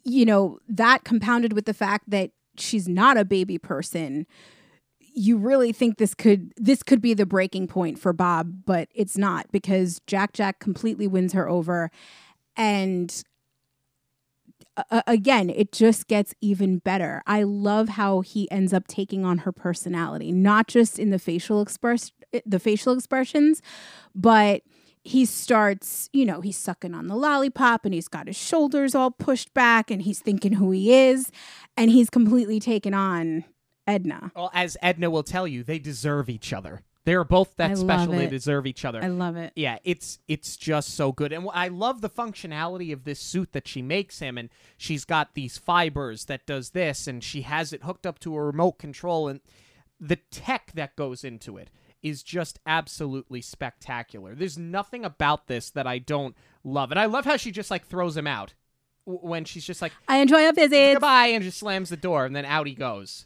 You 0.04 0.26
know, 0.26 0.60
that 0.68 1.04
compounded 1.04 1.54
with 1.54 1.66
the 1.66 1.74
fact 1.74 2.10
that 2.10 2.32
she's 2.58 2.88
not 2.88 3.18
a 3.18 3.26
baby 3.26 3.58
person. 3.58 4.26
You 4.99 5.38
really 5.38 5.72
think 5.72 5.97
this 5.97 6.16
could 6.16 6.54
this 6.58 6.82
could 6.82 7.01
be 7.01 7.14
the 7.14 7.26
breaking 7.26 7.68
point 7.68 7.99
for 7.99 8.14
Bob, 8.14 8.66
but 8.66 8.88
it's 8.95 9.18
not 9.18 9.51
because 9.51 10.01
Jack 10.08 10.34
Jack 10.34 10.60
completely 10.60 11.08
wins 11.08 11.34
her 11.34 11.47
over 11.47 11.91
and 12.56 13.24
uh, 14.76 14.84
a- 14.91 15.04
again, 15.08 15.49
it 15.49 15.72
just 15.72 16.08
gets 16.08 16.34
even 16.41 16.80
better. 16.80 17.22
I 17.28 17.43
love 17.43 17.89
how 17.89 18.22
he 18.22 18.49
ends 18.51 18.74
up 18.74 18.88
taking 18.88 19.24
on 19.26 19.39
her 19.39 19.51
personality, 19.51 20.32
not 20.32 20.68
just 20.68 20.97
in 20.97 21.10
the 21.10 21.20
facial 21.20 21.62
express 21.62 22.12
the 22.45 22.59
facial 22.59 22.93
expressions, 22.93 23.61
but 24.15 24.63
he 25.03 25.25
starts, 25.25 26.09
you 26.13 26.25
know, 26.25 26.41
he's 26.41 26.57
sucking 26.57 26.93
on 26.93 27.07
the 27.07 27.15
lollipop 27.15 27.84
and 27.86 27.93
he's 27.93 28.07
got 28.07 28.27
his 28.27 28.38
shoulders 28.38 28.95
all 28.95 29.11
pushed 29.11 29.53
back 29.53 29.91
and 29.91 30.03
he's 30.03 30.19
thinking 30.19 30.53
who 30.53 30.71
he 30.71 30.93
is 30.93 31.29
and 31.75 31.91
he's 31.91 32.09
completely 32.09 32.59
taken 32.59 32.93
on 32.93 33.43
Edna. 33.86 34.31
Well, 34.36 34.49
as 34.53 34.77
Edna 34.81 35.09
will 35.09 35.23
tell 35.23 35.45
you, 35.47 35.63
they 35.63 35.79
deserve 35.79 36.29
each 36.29 36.53
other. 36.53 36.84
They 37.05 37.15
are 37.15 37.25
both 37.25 37.57
that 37.57 37.71
I 37.71 37.73
special. 37.73 38.13
They 38.13 38.27
deserve 38.27 38.65
each 38.65 38.86
other. 38.86 39.03
I 39.03 39.07
love 39.07 39.36
it. 39.36 39.51
yeah, 39.57 39.77
it's 39.84 40.19
it's 40.29 40.55
just 40.55 40.95
so 40.95 41.11
good, 41.11 41.34
and 41.34 41.49
I 41.53 41.67
love 41.67 41.99
the 41.99 42.09
functionality 42.09 42.93
of 42.93 43.03
this 43.03 43.19
suit 43.19 43.51
that 43.51 43.67
she 43.67 43.81
makes 43.81 44.19
him, 44.19 44.38
and 44.38 44.49
she's 44.77 45.03
got 45.03 45.34
these 45.34 45.57
fibers 45.57 46.25
that 46.25 46.45
does 46.45 46.69
this, 46.69 47.05
and 47.05 47.21
she 47.21 47.41
has 47.41 47.73
it 47.73 47.84
hooked 47.84 48.05
up 48.05 48.19
to 48.19 48.34
a 48.38 48.41
remote 48.41 48.79
control, 48.79 49.27
and 49.27 49.41
the 49.99 50.15
tech 50.15 50.71
that 50.75 50.95
goes 50.95 51.25
into 51.25 51.57
it 51.57 51.69
is 52.04 52.22
just 52.22 52.60
absolutely 52.66 53.41
spectacular. 53.41 54.36
There's 54.36 54.58
nothing 54.58 55.06
about 55.06 55.47
this 55.47 55.72
that 55.72 55.88
I 55.88 55.97
don't 55.97 56.36
love, 56.64 56.91
and 56.91 56.99
I 56.99 57.06
love 57.06 57.26
how 57.26 57.38
she 57.38 57.51
just 57.51 57.72
like 57.72 57.86
throws 57.88 58.16
him 58.16 58.28
out 58.28 58.54
when 59.06 59.45
she's 59.45 59.66
just 59.66 59.82
like 59.82 59.93
I 60.08 60.18
enjoy 60.18 60.47
a 60.47 60.54
visit. 60.54 60.93
goodbye 60.93 61.28
and 61.28 61.43
just 61.43 61.58
slams 61.58 61.89
the 61.89 61.97
door, 61.97 62.26
and 62.26 62.36
then 62.36 62.45
out 62.45 62.68
he 62.68 62.76
goes. 62.76 63.26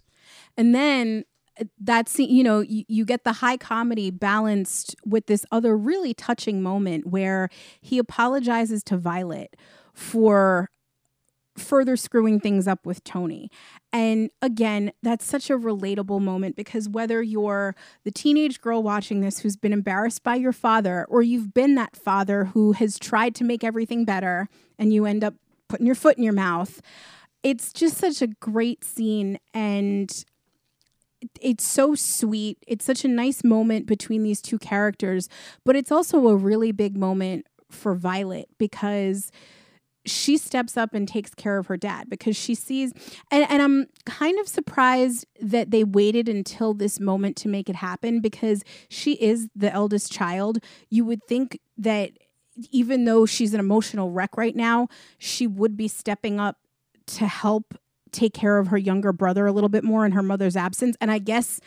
And 0.56 0.74
then 0.74 1.26
uh, 1.60 1.66
that 1.80 2.10
scene, 2.10 2.30
you 2.30 2.44
know, 2.44 2.62
you, 2.62 2.84
you 2.88 3.06
get 3.06 3.24
the 3.24 3.34
high 3.34 3.58
comedy 3.58 4.12
balanced 4.12 4.96
with 5.06 5.28
this 5.28 5.46
other 5.52 5.76
really 5.76 6.14
touching 6.14 6.62
moment 6.62 7.08
where 7.08 7.50
he 7.82 7.98
apologizes 7.98 8.84
to 8.84 8.98
Violet 8.98 9.56
for 9.94 10.70
further 11.60 11.96
screwing 11.96 12.40
things 12.40 12.68
up 12.68 12.86
with 12.86 13.04
Tony. 13.04 13.50
And 13.92 14.30
again, 14.42 14.92
that's 15.02 15.26
such 15.26 15.50
a 15.50 15.58
relatable 15.58 16.22
moment 16.22 16.56
because 16.56 16.88
whether 16.90 17.22
you're 17.22 17.76
the 18.04 18.12
teenage 18.12 18.62
girl 18.62 18.84
watching 18.84 19.22
this 19.22 19.40
who's 19.40 19.58
been 19.58 19.74
embarrassed 19.74 20.24
by 20.24 20.36
your 20.36 20.54
father, 20.54 21.06
or 21.10 21.22
you've 21.22 21.54
been 21.54 21.76
that 21.76 21.96
father 21.96 22.46
who 22.46 22.74
has 22.74 23.00
tried 23.00 23.36
to 23.36 23.44
make 23.44 23.64
everything 23.64 24.06
better 24.06 24.48
and 24.78 24.94
you 24.94 25.06
end 25.06 25.24
up 25.24 25.36
putting 25.68 25.86
your 25.86 25.96
foot 25.96 26.18
in 26.18 26.24
your 26.24 26.34
mouth, 26.34 26.82
it's 27.44 27.74
just 27.74 27.98
such 27.98 28.22
a 28.22 28.28
great 28.28 28.84
scene. 28.84 29.40
And 29.54 30.12
it's 31.42 31.66
so 31.66 31.96
sweet. 31.96 32.58
It's 32.68 32.86
such 32.86 33.04
a 33.04 33.08
nice 33.08 33.44
moment 33.44 33.88
between 33.88 34.24
these 34.24 34.42
two 34.42 34.60
characters, 34.60 35.30
but 35.66 35.76
it's 35.76 35.92
also 35.92 36.28
a 36.28 36.36
really 36.36 36.72
big 36.72 36.96
moment 36.96 37.46
for 37.70 37.96
Violet 37.96 38.48
because 38.58 39.32
she 40.08 40.38
steps 40.38 40.78
up 40.78 40.94
and 40.94 41.08
takes 41.08 41.36
care 41.36 41.58
of 41.58 41.68
her 41.68 41.78
dad 41.78 42.10
because 42.10 42.36
she 42.36 42.56
sees 42.56 42.94
and, 43.32 43.46
and 43.50 43.62
I'm 43.62 43.88
kind 44.06 44.40
of 44.40 44.48
surprised 44.48 45.26
that 45.42 45.72
they 45.72 45.84
waited 45.84 46.30
until 46.30 46.74
this 46.74 47.00
moment 47.00 47.36
to 47.38 47.48
make 47.48 47.70
it 47.70 47.76
happen 47.76 48.22
because 48.22 48.64
she 48.90 49.14
is 49.14 49.50
the 49.56 49.72
eldest 49.72 50.12
child. 50.12 50.60
You 50.90 51.06
would 51.06 51.24
think 51.24 51.60
that 51.78 52.12
even 52.72 53.06
though 53.06 53.26
she's 53.26 53.54
an 53.54 53.60
emotional 53.60 54.12
wreck 54.12 54.38
right 54.38 54.56
now, 54.56 54.88
she 55.18 55.46
would 55.46 55.78
be 55.78 55.88
stepping 55.88 56.40
up 56.40 56.58
to 57.06 57.28
help 57.28 57.76
take 58.12 58.34
care 58.34 58.58
of 58.58 58.68
her 58.68 58.78
younger 58.78 59.14
brother 59.14 59.46
a 59.46 59.52
little 59.52 59.70
bit 59.70 59.84
more 59.84 60.06
in 60.06 60.14
her 60.14 60.24
mother's 60.24 60.56
absence. 60.56 60.96
And 61.00 61.12
I 61.12 61.20
guess 61.20 61.60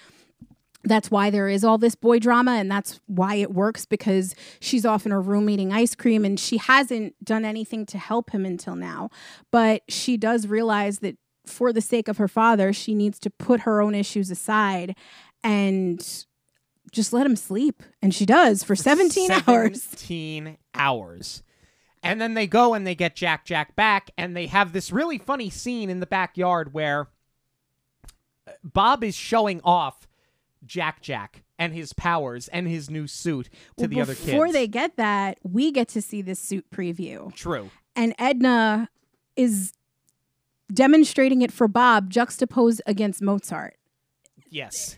that's 0.82 1.10
why 1.10 1.30
there 1.30 1.48
is 1.48 1.64
all 1.64 1.78
this 1.78 1.94
boy 1.94 2.18
drama 2.18 2.52
and 2.52 2.70
that's 2.70 3.00
why 3.06 3.34
it 3.34 3.52
works 3.52 3.84
because 3.84 4.34
she's 4.60 4.86
off 4.86 5.04
in 5.04 5.12
her 5.12 5.20
room 5.20 5.50
eating 5.50 5.72
ice 5.72 5.94
cream 5.94 6.24
and 6.24 6.40
she 6.40 6.56
hasn't 6.56 7.22
done 7.24 7.44
anything 7.44 7.84
to 7.86 7.98
help 7.98 8.30
him 8.30 8.46
until 8.46 8.74
now. 8.74 9.10
But 9.50 9.82
she 9.88 10.16
does 10.16 10.46
realize 10.46 11.00
that 11.00 11.16
for 11.46 11.72
the 11.72 11.80
sake 11.80 12.08
of 12.08 12.16
her 12.18 12.28
father, 12.28 12.72
she 12.72 12.94
needs 12.94 13.18
to 13.20 13.30
put 13.30 13.60
her 13.60 13.80
own 13.80 13.94
issues 13.94 14.30
aside 14.30 14.96
and 15.42 16.24
just 16.92 17.12
let 17.12 17.26
him 17.26 17.36
sleep. 17.36 17.82
And 18.00 18.14
she 18.14 18.26
does 18.26 18.62
for 18.62 18.74
17 18.74 19.30
hours. 19.46 19.82
17 19.82 20.56
hours. 20.74 21.42
And 22.02 22.20
then 22.20 22.34
they 22.34 22.46
go 22.46 22.72
and 22.72 22.86
they 22.86 22.94
get 22.94 23.14
Jack 23.14 23.44
Jack 23.44 23.76
back, 23.76 24.10
and 24.16 24.34
they 24.34 24.46
have 24.46 24.72
this 24.72 24.90
really 24.90 25.18
funny 25.18 25.50
scene 25.50 25.90
in 25.90 26.00
the 26.00 26.06
backyard 26.06 26.72
where 26.72 27.08
Bob 28.64 29.04
is 29.04 29.14
showing 29.14 29.60
off 29.62 30.08
Jack 30.64 31.00
Jack 31.02 31.42
and 31.58 31.72
his 31.72 31.92
powers 31.92 32.48
and 32.48 32.68
his 32.68 32.90
new 32.90 33.06
suit 33.06 33.46
to 33.76 33.82
Well, 33.82 33.88
the 33.88 34.00
other 34.00 34.14
kids. 34.14 34.26
Before 34.26 34.52
they 34.52 34.66
get 34.66 34.96
that, 34.96 35.38
we 35.42 35.72
get 35.72 35.88
to 35.88 36.02
see 36.02 36.22
this 36.22 36.38
suit 36.38 36.70
preview. 36.70 37.34
True. 37.34 37.70
And 37.96 38.14
Edna 38.18 38.88
is 39.36 39.72
demonstrating 40.72 41.42
it 41.42 41.52
for 41.52 41.68
Bob 41.68 42.10
juxtaposed 42.10 42.82
against 42.86 43.20
Mozart. 43.22 43.76
Yes. 44.48 44.96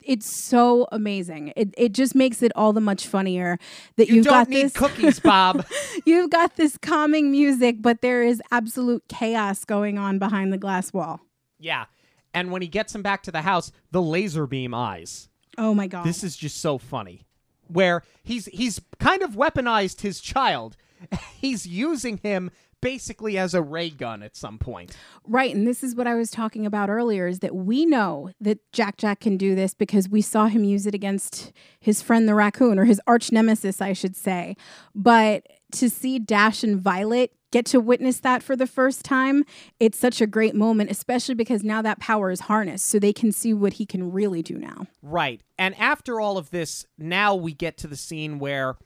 It's 0.00 0.32
so 0.32 0.86
amazing. 0.92 1.52
It 1.56 1.74
it 1.76 1.92
just 1.92 2.14
makes 2.14 2.40
it 2.42 2.52
all 2.54 2.72
the 2.72 2.80
much 2.80 3.06
funnier 3.06 3.58
that 3.96 4.08
You 4.08 4.16
have 4.16 4.24
don't 4.24 4.32
got 4.32 4.48
need 4.48 4.62
this 4.64 4.72
cookies, 4.72 5.18
Bob. 5.20 5.66
you've 6.06 6.30
got 6.30 6.56
this 6.56 6.78
calming 6.78 7.30
music, 7.32 7.76
but 7.80 8.00
there 8.00 8.22
is 8.22 8.40
absolute 8.52 9.02
chaos 9.08 9.64
going 9.64 9.98
on 9.98 10.18
behind 10.18 10.52
the 10.52 10.58
glass 10.58 10.92
wall. 10.92 11.20
yeah. 11.58 11.86
And 12.34 12.50
when 12.50 12.62
he 12.62 12.68
gets 12.68 12.94
him 12.94 13.02
back 13.02 13.22
to 13.24 13.32
the 13.32 13.42
house, 13.42 13.72
the 13.90 14.02
laser 14.02 14.46
beam 14.46 14.74
eyes. 14.74 15.28
Oh 15.58 15.74
my 15.74 15.86
god. 15.86 16.04
This 16.04 16.24
is 16.24 16.36
just 16.36 16.58
so 16.58 16.78
funny. 16.78 17.26
Where 17.68 18.02
he's 18.22 18.46
he's 18.46 18.80
kind 18.98 19.22
of 19.22 19.32
weaponized 19.32 20.00
his 20.00 20.20
child. 20.20 20.76
He's 21.40 21.66
using 21.66 22.18
him 22.18 22.52
basically 22.82 23.38
as 23.38 23.54
a 23.54 23.62
ray 23.62 23.88
gun 23.88 24.22
at 24.22 24.36
some 24.36 24.58
point. 24.58 24.94
Right, 25.26 25.54
and 25.54 25.66
this 25.66 25.82
is 25.82 25.94
what 25.94 26.06
I 26.06 26.14
was 26.14 26.30
talking 26.30 26.66
about 26.66 26.90
earlier 26.90 27.26
is 27.26 27.38
that 27.38 27.54
we 27.54 27.86
know 27.86 28.30
that 28.40 28.58
Jack 28.72 28.98
Jack 28.98 29.20
can 29.20 29.38
do 29.38 29.54
this 29.54 29.72
because 29.72 30.08
we 30.08 30.20
saw 30.20 30.46
him 30.46 30.64
use 30.64 30.86
it 30.86 30.94
against 30.94 31.52
his 31.80 32.02
friend 32.02 32.28
the 32.28 32.34
raccoon 32.34 32.78
or 32.78 32.84
his 32.84 33.00
arch 33.06 33.32
nemesis, 33.32 33.80
I 33.80 33.94
should 33.94 34.16
say. 34.16 34.56
But 34.94 35.46
to 35.72 35.88
see 35.88 36.18
Dash 36.18 36.62
and 36.62 36.78
Violet 36.80 37.32
get 37.52 37.66
to 37.66 37.78
witness 37.78 38.18
that 38.20 38.42
for 38.42 38.56
the 38.56 38.66
first 38.66 39.04
time, 39.04 39.44
it's 39.78 39.98
such 39.98 40.20
a 40.20 40.26
great 40.26 40.54
moment, 40.56 40.90
especially 40.90 41.36
because 41.36 41.62
now 41.62 41.80
that 41.82 42.00
power 42.00 42.32
is 42.32 42.40
harnessed 42.40 42.86
so 42.86 42.98
they 42.98 43.12
can 43.12 43.30
see 43.30 43.54
what 43.54 43.74
he 43.74 43.86
can 43.86 44.10
really 44.10 44.42
do 44.42 44.58
now. 44.58 44.86
Right. 45.02 45.40
And 45.56 45.78
after 45.78 46.18
all 46.18 46.36
of 46.36 46.50
this, 46.50 46.86
now 46.98 47.36
we 47.36 47.52
get 47.52 47.78
to 47.78 47.86
the 47.86 47.96
scene 47.96 48.40
where 48.40 48.76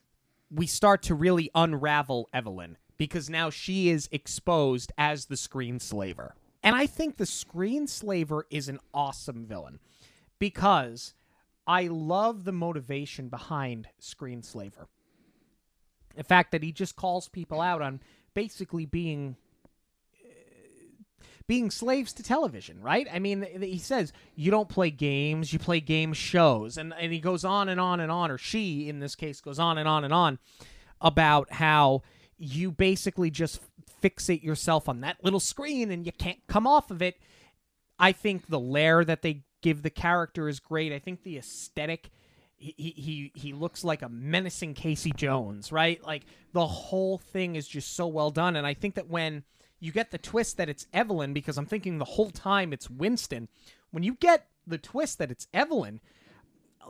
we 0.51 0.67
start 0.67 1.03
to 1.05 1.15
really 1.15 1.51
unravel 1.55 2.29
Evelyn 2.35 2.77
because 2.99 3.31
now 3.31 3.51
she 3.51 3.89
is 3.89 4.09
exposed 4.13 4.93
as 4.99 5.27
the 5.27 5.37
screen 5.37 5.81
slaver. 5.81 6.35
And 6.63 6.75
I 6.75 6.87
think 6.87 7.17
the 7.17 7.27
screen 7.27 7.87
slaver 7.87 8.47
is 8.51 8.69
an 8.69 8.81
awesome 8.93 9.47
villain 9.47 9.79
because 10.39 11.15
I 11.67 11.87
love 11.87 12.45
the 12.45 12.53
motivation 12.53 13.29
behind 13.29 13.89
screen 13.99 14.43
slaver. 14.43 14.89
The 16.17 16.25
fact 16.25 16.53
that 16.53 16.63
he 16.63 16.73
just 16.73 16.97
calls 16.97 17.29
people 17.29 17.61
out 17.61 17.83
on 17.83 18.01
basically 18.37 18.85
being 18.85 19.35
uh, 20.23 20.29
being 21.49 21.71
slaves 21.71 22.13
to 22.13 22.23
television, 22.23 22.81
right? 22.83 23.09
I 23.13 23.19
mean, 23.19 23.47
he 23.61 23.79
says 23.79 24.13
you 24.37 24.53
don't 24.53 24.69
play 24.69 24.91
games, 24.91 25.53
you 25.53 25.59
play 25.59 25.81
game 25.81 26.13
shows, 26.13 26.77
and 26.77 26.95
and 27.01 27.13
he 27.13 27.19
goes 27.19 27.45
on 27.45 27.69
and 27.69 27.81
on 27.81 27.99
and 27.99 28.13
on, 28.13 28.31
or 28.31 28.39
she 28.39 28.89
in 28.89 29.01
this 29.01 29.17
case 29.17 29.41
goes 29.41 29.59
on 29.59 29.79
and 29.79 29.89
on 29.89 30.05
and 30.05 30.15
on 30.15 30.39
about 31.01 31.51
how 31.53 32.03
you 32.39 32.71
basically 32.71 33.31
just 33.31 33.61
fixate 34.03 34.43
yourself 34.43 34.89
on 34.89 35.01
that 35.01 35.17
little 35.25 35.41
screen 35.41 35.91
and 35.91 36.05
you 36.05 36.13
can't 36.13 36.47
come 36.47 36.67
off 36.67 36.91
of 36.91 37.01
it. 37.01 37.17
I 37.99 38.13
think 38.13 38.49
the 38.49 38.61
lair 38.61 39.05
that 39.05 39.23
they 39.23 39.45
give 39.63 39.83
the 39.83 39.91
character 39.91 40.49
is 40.49 40.61
great. 40.61 40.93
I 40.93 40.99
think 40.99 41.23
the 41.23 41.39
aesthetic. 41.39 42.11
He, 42.59 42.75
he 42.97 43.33
he 43.35 43.53
looks 43.53 43.85
like 43.85 44.01
a 44.03 44.09
menacing 44.09 44.75
Casey 44.75 45.13
Jones, 45.13 45.71
right? 45.71 46.03
Like 46.03 46.25
the 46.53 46.67
whole 46.67 47.19
thing 47.19 47.55
is 47.55 47.69
just 47.69 47.95
so 47.95 48.07
well 48.07 48.31
done, 48.31 48.57
and 48.57 48.67
I 48.67 48.73
think 48.73 48.95
that 48.95 49.09
when 49.09 49.45
you 49.79 49.93
get 49.93 50.11
the 50.11 50.19
twist 50.19 50.57
that 50.57 50.69
it's 50.69 50.87
Evelyn, 50.93 51.35
because 51.35 51.59
I'm 51.59 51.67
thinking 51.67 51.99
the 51.99 52.05
whole 52.05 52.31
time 52.31 52.73
it's 52.73 52.89
Winston. 52.89 53.49
When 53.91 54.03
you 54.03 54.15
get 54.15 54.47
the 54.67 54.79
twist 54.79 55.19
that 55.19 55.31
it's 55.31 55.49
Evelyn, 55.53 56.01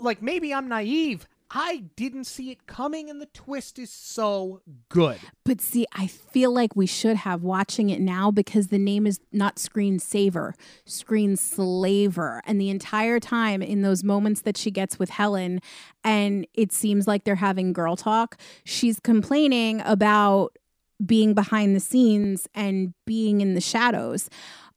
like 0.01 0.23
maybe 0.23 0.55
I'm 0.55 0.69
naive. 0.69 1.27
I 1.51 1.85
didn't 1.95 2.25
see 2.25 2.51
it 2.51 2.67
coming, 2.67 3.09
and 3.09 3.21
the 3.21 3.27
twist 3.27 3.79
is 3.79 3.91
so 3.91 4.63
good. 4.89 5.19
But 5.45 5.61
see, 5.61 5.87
I 5.93 6.09
feel 6.09 6.53
like 6.53 6.75
we 6.75 6.87
should 6.87 7.17
have 7.17 7.43
watching 7.43 7.89
it 7.91 8.01
now 8.01 8.31
because 8.31 8.69
the 8.69 8.79
name 8.79 9.07
is 9.07 9.21
not 9.33 9.59
Screen 9.59 9.99
Saver, 9.99 10.55
Screen 10.85 11.37
Slaver. 11.37 12.43
And 12.47 12.61
the 12.61 12.69
entire 12.69 13.21
time 13.21 13.63
in 13.63 13.83
those 13.83 14.03
moments 14.03 14.41
that 14.43 14.57
she 14.57 14.71
gets 14.73 14.99
with 14.99 15.11
Helen, 15.11 15.61
and 16.03 16.47
it 16.55 16.73
seems 16.73 17.07
like 17.07 17.25
they're 17.25 17.37
having 17.37 17.73
girl 17.73 17.95
talk, 17.95 18.39
she's 18.65 18.99
complaining 18.99 19.83
about 19.85 20.57
being 21.05 21.35
behind 21.35 21.77
the 21.77 21.81
scenes 21.81 22.49
and 22.55 22.93
being 23.05 23.41
in 23.41 23.55
the 23.55 23.61
shadows. 23.61 24.29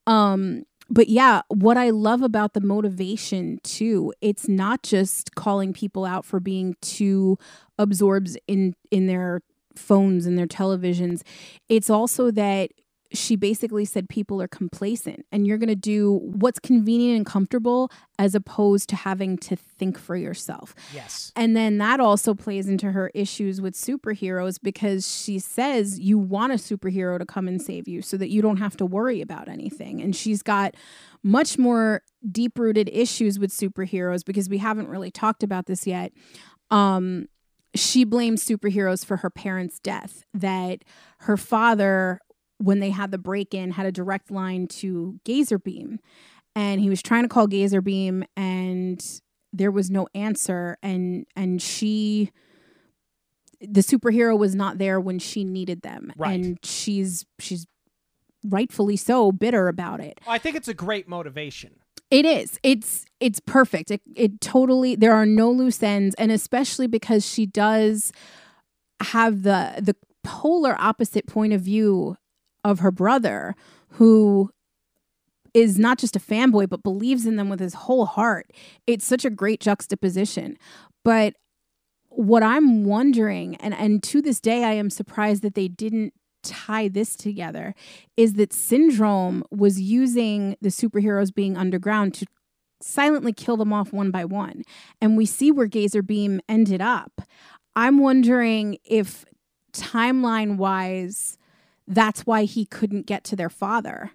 Um, 0.05 0.65
but 0.89 1.09
yeah, 1.09 1.41
what 1.49 1.77
I 1.77 1.91
love 1.91 2.21
about 2.21 2.53
the 2.53 2.61
motivation 2.61 3.59
too, 3.63 4.13
it's 4.21 4.47
not 4.47 4.83
just 4.83 5.35
calling 5.35 5.73
people 5.73 6.05
out 6.05 6.25
for 6.25 6.39
being 6.39 6.75
too 6.81 7.37
absorbed 7.77 8.37
in 8.47 8.75
in 8.91 9.07
their 9.07 9.41
phones 9.75 10.25
and 10.25 10.37
their 10.37 10.47
televisions. 10.47 11.21
It's 11.69 11.89
also 11.89 12.31
that 12.31 12.71
she 13.11 13.35
basically 13.35 13.85
said 13.85 14.07
people 14.07 14.41
are 14.41 14.47
complacent 14.47 15.25
and 15.31 15.47
you're 15.47 15.57
going 15.57 15.69
to 15.69 15.75
do 15.75 16.19
what's 16.23 16.59
convenient 16.59 17.17
and 17.17 17.25
comfortable 17.25 17.91
as 18.19 18.35
opposed 18.35 18.87
to 18.89 18.95
having 18.95 19.37
to 19.37 19.55
think 19.55 19.97
for 19.97 20.15
yourself. 20.15 20.75
Yes. 20.93 21.31
And 21.35 21.55
then 21.55 21.79
that 21.79 21.99
also 21.99 22.35
plays 22.35 22.67
into 22.67 22.91
her 22.91 23.09
issues 23.15 23.61
with 23.61 23.73
superheroes 23.73 24.59
because 24.61 25.11
she 25.11 25.39
says 25.39 25.99
you 25.99 26.19
want 26.19 26.53
a 26.53 26.55
superhero 26.55 27.17
to 27.17 27.25
come 27.25 27.47
and 27.47 27.61
save 27.61 27.87
you 27.87 28.01
so 28.01 28.15
that 28.17 28.29
you 28.29 28.41
don't 28.41 28.57
have 28.57 28.77
to 28.77 28.85
worry 28.85 29.21
about 29.21 29.47
anything. 29.47 30.01
And 30.01 30.15
she's 30.15 30.43
got 30.43 30.75
much 31.23 31.57
more 31.57 32.03
deep 32.31 32.59
rooted 32.59 32.89
issues 32.93 33.39
with 33.39 33.51
superheroes 33.51 34.23
because 34.23 34.49
we 34.49 34.59
haven't 34.59 34.87
really 34.87 35.11
talked 35.11 35.41
about 35.41 35.65
this 35.65 35.87
yet. 35.87 36.11
Um, 36.69 37.27
she 37.75 38.03
blames 38.03 38.45
superheroes 38.45 39.05
for 39.05 39.17
her 39.17 39.29
parents' 39.29 39.79
death, 39.79 40.23
that 40.33 40.83
her 41.19 41.37
father, 41.37 42.19
when 42.59 42.79
they 42.79 42.91
had 42.91 43.11
the 43.11 43.17
break 43.17 43.53
in, 43.53 43.71
had 43.71 43.85
a 43.85 43.91
direct 43.91 44.29
line 44.31 44.67
to 44.67 45.19
Gazer 45.25 45.57
Beam. 45.57 45.99
And 46.55 46.79
he 46.81 46.89
was 46.89 47.01
trying 47.01 47.23
to 47.23 47.29
call 47.29 47.47
Gazer 47.47 47.81
Beam 47.81 48.23
and 48.37 49.03
there 49.51 49.71
was 49.71 49.89
no 49.89 50.07
answer 50.13 50.77
and 50.83 51.25
and 51.35 51.59
she 51.61 52.31
the 53.61 53.81
superhero 53.81 54.37
was 54.37 54.53
not 54.55 54.77
there 54.77 54.99
when 54.99 55.17
she 55.19 55.43
needed 55.43 55.81
them 55.81 56.13
Right. 56.15 56.39
and 56.39 56.59
she's 56.63 57.25
she's 57.39 57.65
rightfully 58.45 58.95
so 58.95 59.31
bitter 59.31 59.67
about 59.67 59.99
it 60.01 60.19
I 60.27 60.37
think 60.37 60.55
it's 60.55 60.67
a 60.67 60.73
great 60.75 61.07
motivation. 61.07 61.79
it 62.11 62.25
is 62.25 62.59
it's 62.61 63.05
it's 63.19 63.39
perfect 63.39 63.89
it, 63.89 64.01
it 64.15 64.39
totally 64.39 64.95
there 64.95 65.13
are 65.13 65.25
no 65.25 65.49
loose 65.51 65.81
ends 65.81 66.13
and 66.19 66.31
especially 66.31 66.85
because 66.87 67.25
she 67.27 67.45
does 67.47 68.11
have 69.01 69.41
the 69.43 69.75
the 69.81 69.95
polar 70.23 70.75
opposite 70.79 71.25
point 71.25 71.53
of 71.53 71.61
view 71.61 72.17
of 72.63 72.79
her 72.79 72.91
brother 72.91 73.55
who 73.93 74.49
is 75.53 75.79
not 75.79 75.97
just 75.97 76.15
a 76.15 76.19
fanboy 76.19 76.69
but 76.69 76.83
believes 76.83 77.25
in 77.25 77.35
them 77.35 77.49
with 77.49 77.59
his 77.59 77.73
whole 77.73 78.05
heart. 78.05 78.51
It's 78.85 79.05
such 79.05 79.25
a 79.25 79.29
great 79.29 79.59
juxtaposition. 79.59 80.57
But 81.03 81.33
what 82.11 82.41
i'm 82.41 82.85
wondering 82.85 83.55
and 83.57 83.71
and 83.75 84.01
to 84.01 84.19
this 84.19 84.39
day 84.41 84.63
i 84.63 84.73
am 84.73 84.89
surprised 84.89 85.43
that 85.43 85.53
they 85.53 85.67
didn't 85.67 86.11
tie 86.43 86.87
this 86.87 87.15
together 87.15 87.73
is 88.17 88.33
that 88.33 88.53
syndrome 88.53 89.43
was 89.51 89.79
using 89.79 90.55
the 90.61 90.69
superheroes 90.69 91.33
being 91.33 91.57
underground 91.57 92.13
to 92.15 92.25
silently 92.81 93.33
kill 93.33 93.57
them 93.57 93.73
off 93.73 93.91
one 93.91 94.11
by 94.11 94.25
one. 94.25 94.63
And 95.01 95.17
we 95.17 95.25
see 95.25 95.51
where 95.51 95.67
gazer 95.67 96.01
beam 96.01 96.39
ended 96.47 96.81
up. 96.81 97.21
I'm 97.75 97.99
wondering 97.99 98.77
if 98.83 99.25
timeline 99.73 100.57
wise 100.57 101.37
that's 101.89 102.21
why 102.27 102.45
he 102.45 102.65
couldn't 102.65 103.07
get 103.07 103.25
to 103.25 103.35
their 103.35 103.49
father 103.51 104.13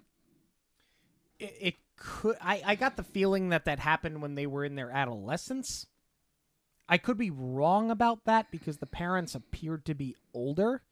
It, 1.39 1.57
it 1.61 1.75
could. 1.97 2.37
I, 2.41 2.61
I 2.65 2.75
got 2.75 2.97
the 2.97 3.03
feeling 3.03 3.49
that 3.49 3.65
that 3.65 3.79
happened 3.79 4.21
when 4.21 4.35
they 4.35 4.47
were 4.47 4.65
in 4.65 4.75
their 4.75 4.91
adolescence. 4.91 5.87
I 6.89 6.97
could 6.97 7.17
be 7.17 7.31
wrong 7.31 7.91
about 7.91 8.25
that 8.25 8.51
because 8.51 8.77
the 8.77 8.87
parents 8.87 9.35
appeared 9.35 9.85
to 9.85 9.95
be 9.95 10.15
older. 10.33 10.83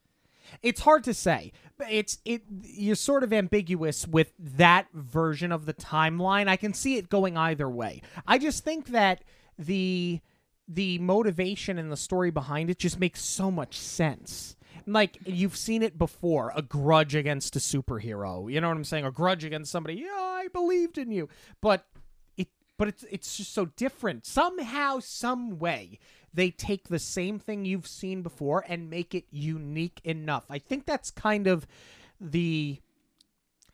It's 0.62 0.82
hard 0.82 1.04
to 1.06 1.14
say. 1.14 1.54
It's 1.90 2.20
it 2.26 2.44
you're 2.64 2.96
sort 2.96 3.24
of 3.24 3.34
ambiguous 3.34 4.08
with 4.08 4.34
that 4.40 4.88
version 4.94 5.52
of 5.52 5.66
the 5.66 5.74
timeline. 5.74 6.48
I 6.50 6.58
can 6.58 6.74
see 6.74 6.98
it 6.98 7.10
going 7.10 7.38
either 7.38 7.70
way. 7.70 8.02
I 8.28 8.38
just 8.40 8.64
think 8.64 8.88
that 8.90 9.24
the 9.58 10.22
the 10.68 11.00
motivation 11.00 11.78
and 11.78 11.92
the 11.92 11.98
story 11.98 12.32
behind 12.32 12.70
it 12.70 12.80
just 12.80 13.00
makes 13.00 13.24
so 13.24 13.52
much 13.52 13.80
sense. 13.80 14.56
Like 14.86 15.18
you've 15.26 15.56
seen 15.56 15.84
it 15.84 15.98
before 15.98 16.52
a 16.56 16.62
grudge 16.62 17.16
against 17.16 17.56
a 17.56 17.60
superhero. 17.60 18.52
You 18.52 18.62
know 18.62 18.68
what 18.68 18.78
i'm 18.78 18.84
saying? 18.84 19.06
A 19.06 19.12
grudge 19.12 19.44
against 19.44 19.72
somebody. 19.72 19.96
Yeah 19.96 20.34
i 20.44 20.48
believed 20.52 20.98
in 20.98 21.12
you. 21.12 21.30
But 21.62 21.86
it 22.38 22.50
but 22.78 22.88
it's 22.88 23.06
it's 23.10 23.38
just 23.38 23.54
so 23.54 23.66
different. 23.66 24.26
Somehow 24.26 25.00
some 25.00 25.60
way 25.60 26.00
they 26.34 26.50
take 26.50 26.88
the 26.88 27.00
same 27.00 27.40
thing 27.40 27.66
you've 27.66 27.88
seen 27.88 28.22
before 28.22 28.66
and 28.68 28.90
make 28.90 29.14
it 29.14 29.26
unique 29.30 30.02
enough. 30.04 30.46
I 30.50 30.60
think 30.60 30.86
that's 30.86 31.12
kind 31.12 31.48
of 31.48 31.68
the 32.20 32.80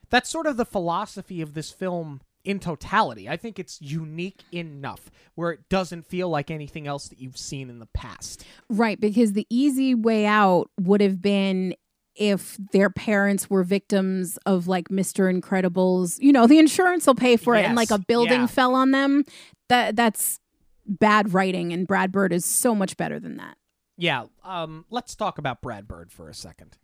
that's 0.10 0.30
sort 0.30 0.48
of 0.48 0.58
the 0.58 0.66
philosophy 0.66 1.42
of 1.42 1.54
this 1.54 1.72
film 1.72 2.22
in 2.44 2.60
totality. 2.60 3.28
I 3.28 3.38
think 3.38 3.60
it's 3.60 3.82
unique 3.82 4.44
enough 4.52 5.12
where 5.36 5.52
it 5.52 5.70
doesn't 5.70 6.06
feel 6.06 6.30
like 6.30 6.50
anything 6.52 6.88
else 6.88 7.08
that 7.10 7.20
you've 7.20 7.38
seen 7.38 7.70
in 7.70 7.80
the 7.80 7.88
past. 7.88 8.46
Right, 8.70 9.00
because 9.00 9.34
the 9.34 9.48
easy 9.50 9.96
way 9.96 10.26
out 10.26 10.70
would 10.80 11.02
have 11.02 11.22
been 11.22 11.76
if 12.16 12.58
their 12.72 12.90
parents 12.90 13.50
were 13.50 13.64
victims 13.64 14.38
of 14.46 14.68
like 14.68 14.90
Mr. 14.90 15.34
Incredibles, 15.34 16.20
you 16.20 16.34
know, 16.34 16.48
the 16.48 16.60
insurance 16.60 17.08
will 17.08 17.16
pay 17.16 17.38
for 17.38 17.56
it 17.56 17.66
and 17.66 17.76
like 17.76 17.92
a 17.92 18.00
building 18.00 18.42
yeah. 18.42 18.48
fell 18.48 18.76
on 18.76 18.92
them. 18.92 19.24
That 19.70 19.96
that's 19.96 20.40
bad 20.86 21.34
writing 21.34 21.72
and 21.72 21.88
Brad 21.88 22.12
Bird 22.12 22.34
is 22.34 22.44
so 22.44 22.76
much 22.76 22.98
better 22.98 23.20
than 23.20 23.38
that. 23.38 23.58
Yeah, 23.98 24.26
um, 24.44 24.86
let's 24.90 25.16
talk 25.16 25.38
about 25.38 25.62
Brad 25.62 25.88
Bird 25.88 26.12
for 26.12 26.30
a 26.30 26.34
second. 26.34 26.78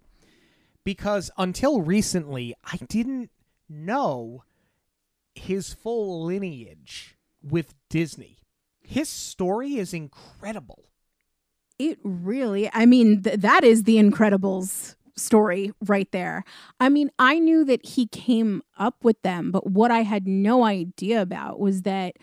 Because 0.83 1.31
until 1.37 1.81
recently, 1.81 2.53
I 2.63 2.77
didn't 2.87 3.31
know 3.67 4.43
his 5.35 5.73
full 5.73 6.25
lineage 6.25 7.17
with 7.43 7.73
Disney. 7.89 8.39
His 8.81 9.09
story 9.09 9.77
is 9.77 9.93
incredible. 9.93 10.85
It 11.77 11.99
really, 12.03 12.69
I 12.73 12.85
mean, 12.85 13.23
th- 13.23 13.39
that 13.39 13.63
is 13.63 13.83
the 13.83 13.97
Incredibles 13.97 14.95
story 15.17 15.71
right 15.85 16.11
there. 16.11 16.43
I 16.79 16.89
mean, 16.89 17.09
I 17.19 17.39
knew 17.39 17.65
that 17.65 17.85
he 17.85 18.07
came 18.07 18.61
up 18.77 19.03
with 19.03 19.21
them, 19.21 19.51
but 19.51 19.69
what 19.69 19.91
I 19.91 20.01
had 20.01 20.27
no 20.27 20.63
idea 20.63 21.21
about 21.21 21.59
was 21.59 21.81
that 21.81 22.15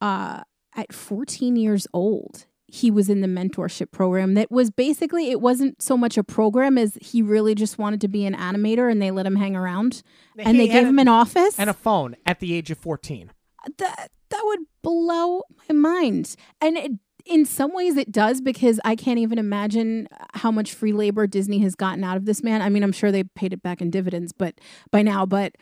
uh, 0.00 0.42
at 0.74 0.92
14 0.92 1.56
years 1.56 1.86
old, 1.92 2.46
he 2.68 2.90
was 2.90 3.08
in 3.08 3.20
the 3.20 3.28
mentorship 3.28 3.90
program 3.92 4.34
that 4.34 4.50
was 4.50 4.70
basically 4.70 5.30
it 5.30 5.40
wasn't 5.40 5.80
so 5.80 5.96
much 5.96 6.18
a 6.18 6.24
program 6.24 6.76
as 6.76 6.98
he 7.00 7.22
really 7.22 7.54
just 7.54 7.78
wanted 7.78 8.00
to 8.00 8.08
be 8.08 8.26
an 8.26 8.34
animator 8.34 8.90
and 8.90 9.00
they 9.00 9.10
let 9.10 9.24
him 9.24 9.36
hang 9.36 9.54
around 9.54 10.02
and 10.36 10.58
they 10.58 10.66
He 10.66 10.72
gave 10.72 10.86
him 10.86 10.98
an 10.98 11.08
office 11.08 11.58
and 11.58 11.70
a 11.70 11.74
phone 11.74 12.16
at 12.26 12.40
the 12.40 12.52
age 12.54 12.70
of 12.70 12.78
14. 12.78 13.30
that 13.78 14.10
that 14.30 14.42
would 14.44 14.60
blow 14.82 15.42
my 15.68 15.74
mind. 15.74 16.34
And 16.60 16.76
it, 16.76 16.90
in 17.24 17.44
some 17.44 17.72
ways, 17.72 17.96
it 17.96 18.10
does 18.10 18.40
because 18.40 18.80
I 18.84 18.96
can't 18.96 19.18
even 19.20 19.38
imagine 19.38 20.08
how 20.34 20.50
much 20.50 20.74
free 20.74 20.92
labor 20.92 21.26
Disney 21.28 21.60
has 21.60 21.76
gotten 21.76 22.02
out 22.02 22.16
of 22.16 22.24
this 22.24 22.42
man. 22.42 22.62
I 22.62 22.68
mean, 22.68 22.82
I'm 22.82 22.92
sure 22.92 23.12
they 23.12 23.22
paid 23.22 23.52
it 23.52 23.62
back 23.62 23.80
in 23.80 23.90
dividends, 23.90 24.32
but 24.32 24.54
by 24.90 25.02
now, 25.02 25.26
but 25.26 25.54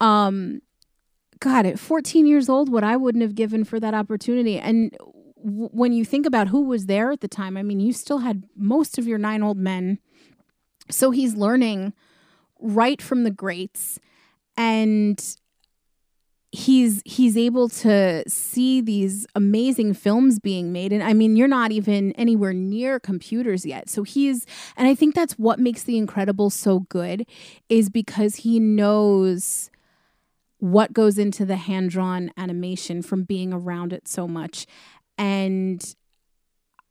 um, 0.00 0.60
God, 1.40 1.66
at 1.66 1.78
14 1.78 2.26
years 2.26 2.48
old, 2.48 2.70
what 2.70 2.84
I 2.84 2.96
wouldn't 2.96 3.22
have 3.22 3.34
given 3.34 3.64
for 3.64 3.78
that 3.80 3.94
opportunity, 3.94 4.58
and 4.58 4.96
when 5.44 5.92
you 5.92 6.06
think 6.06 6.24
about 6.24 6.48
who 6.48 6.62
was 6.62 6.86
there 6.86 7.12
at 7.12 7.20
the 7.20 7.28
time, 7.28 7.56
I 7.56 7.62
mean, 7.62 7.78
you 7.78 7.92
still 7.92 8.18
had 8.18 8.44
most 8.56 8.98
of 8.98 9.06
your 9.06 9.18
nine 9.18 9.42
old 9.42 9.58
men. 9.58 9.98
So 10.90 11.10
he's 11.10 11.34
learning 11.34 11.92
right 12.58 13.02
from 13.02 13.24
the 13.24 13.30
greats 13.30 13.98
and 14.56 15.22
he's 16.50 17.02
he's 17.04 17.36
able 17.36 17.68
to 17.68 18.22
see 18.28 18.80
these 18.80 19.26
amazing 19.34 19.92
films 19.92 20.38
being 20.38 20.72
made. 20.72 20.92
And 20.92 21.02
i 21.02 21.12
mean 21.12 21.36
you're 21.36 21.48
not 21.48 21.72
even 21.72 22.12
anywhere 22.12 22.52
near 22.52 23.00
computers 23.00 23.66
yet. 23.66 23.90
So 23.90 24.04
he's 24.04 24.46
and 24.76 24.86
i 24.86 24.94
think 24.94 25.14
that's 25.14 25.34
what 25.34 25.58
makes 25.58 25.82
the 25.82 26.00
incredibles 26.00 26.52
so 26.52 26.80
good 26.88 27.26
is 27.68 27.90
because 27.90 28.36
he 28.36 28.60
knows 28.60 29.68
what 30.58 30.92
goes 30.92 31.18
into 31.18 31.44
the 31.44 31.56
hand 31.56 31.90
drawn 31.90 32.30
animation 32.36 33.02
from 33.02 33.24
being 33.24 33.52
around 33.52 33.92
it 33.92 34.06
so 34.06 34.28
much 34.28 34.66
and 35.18 35.94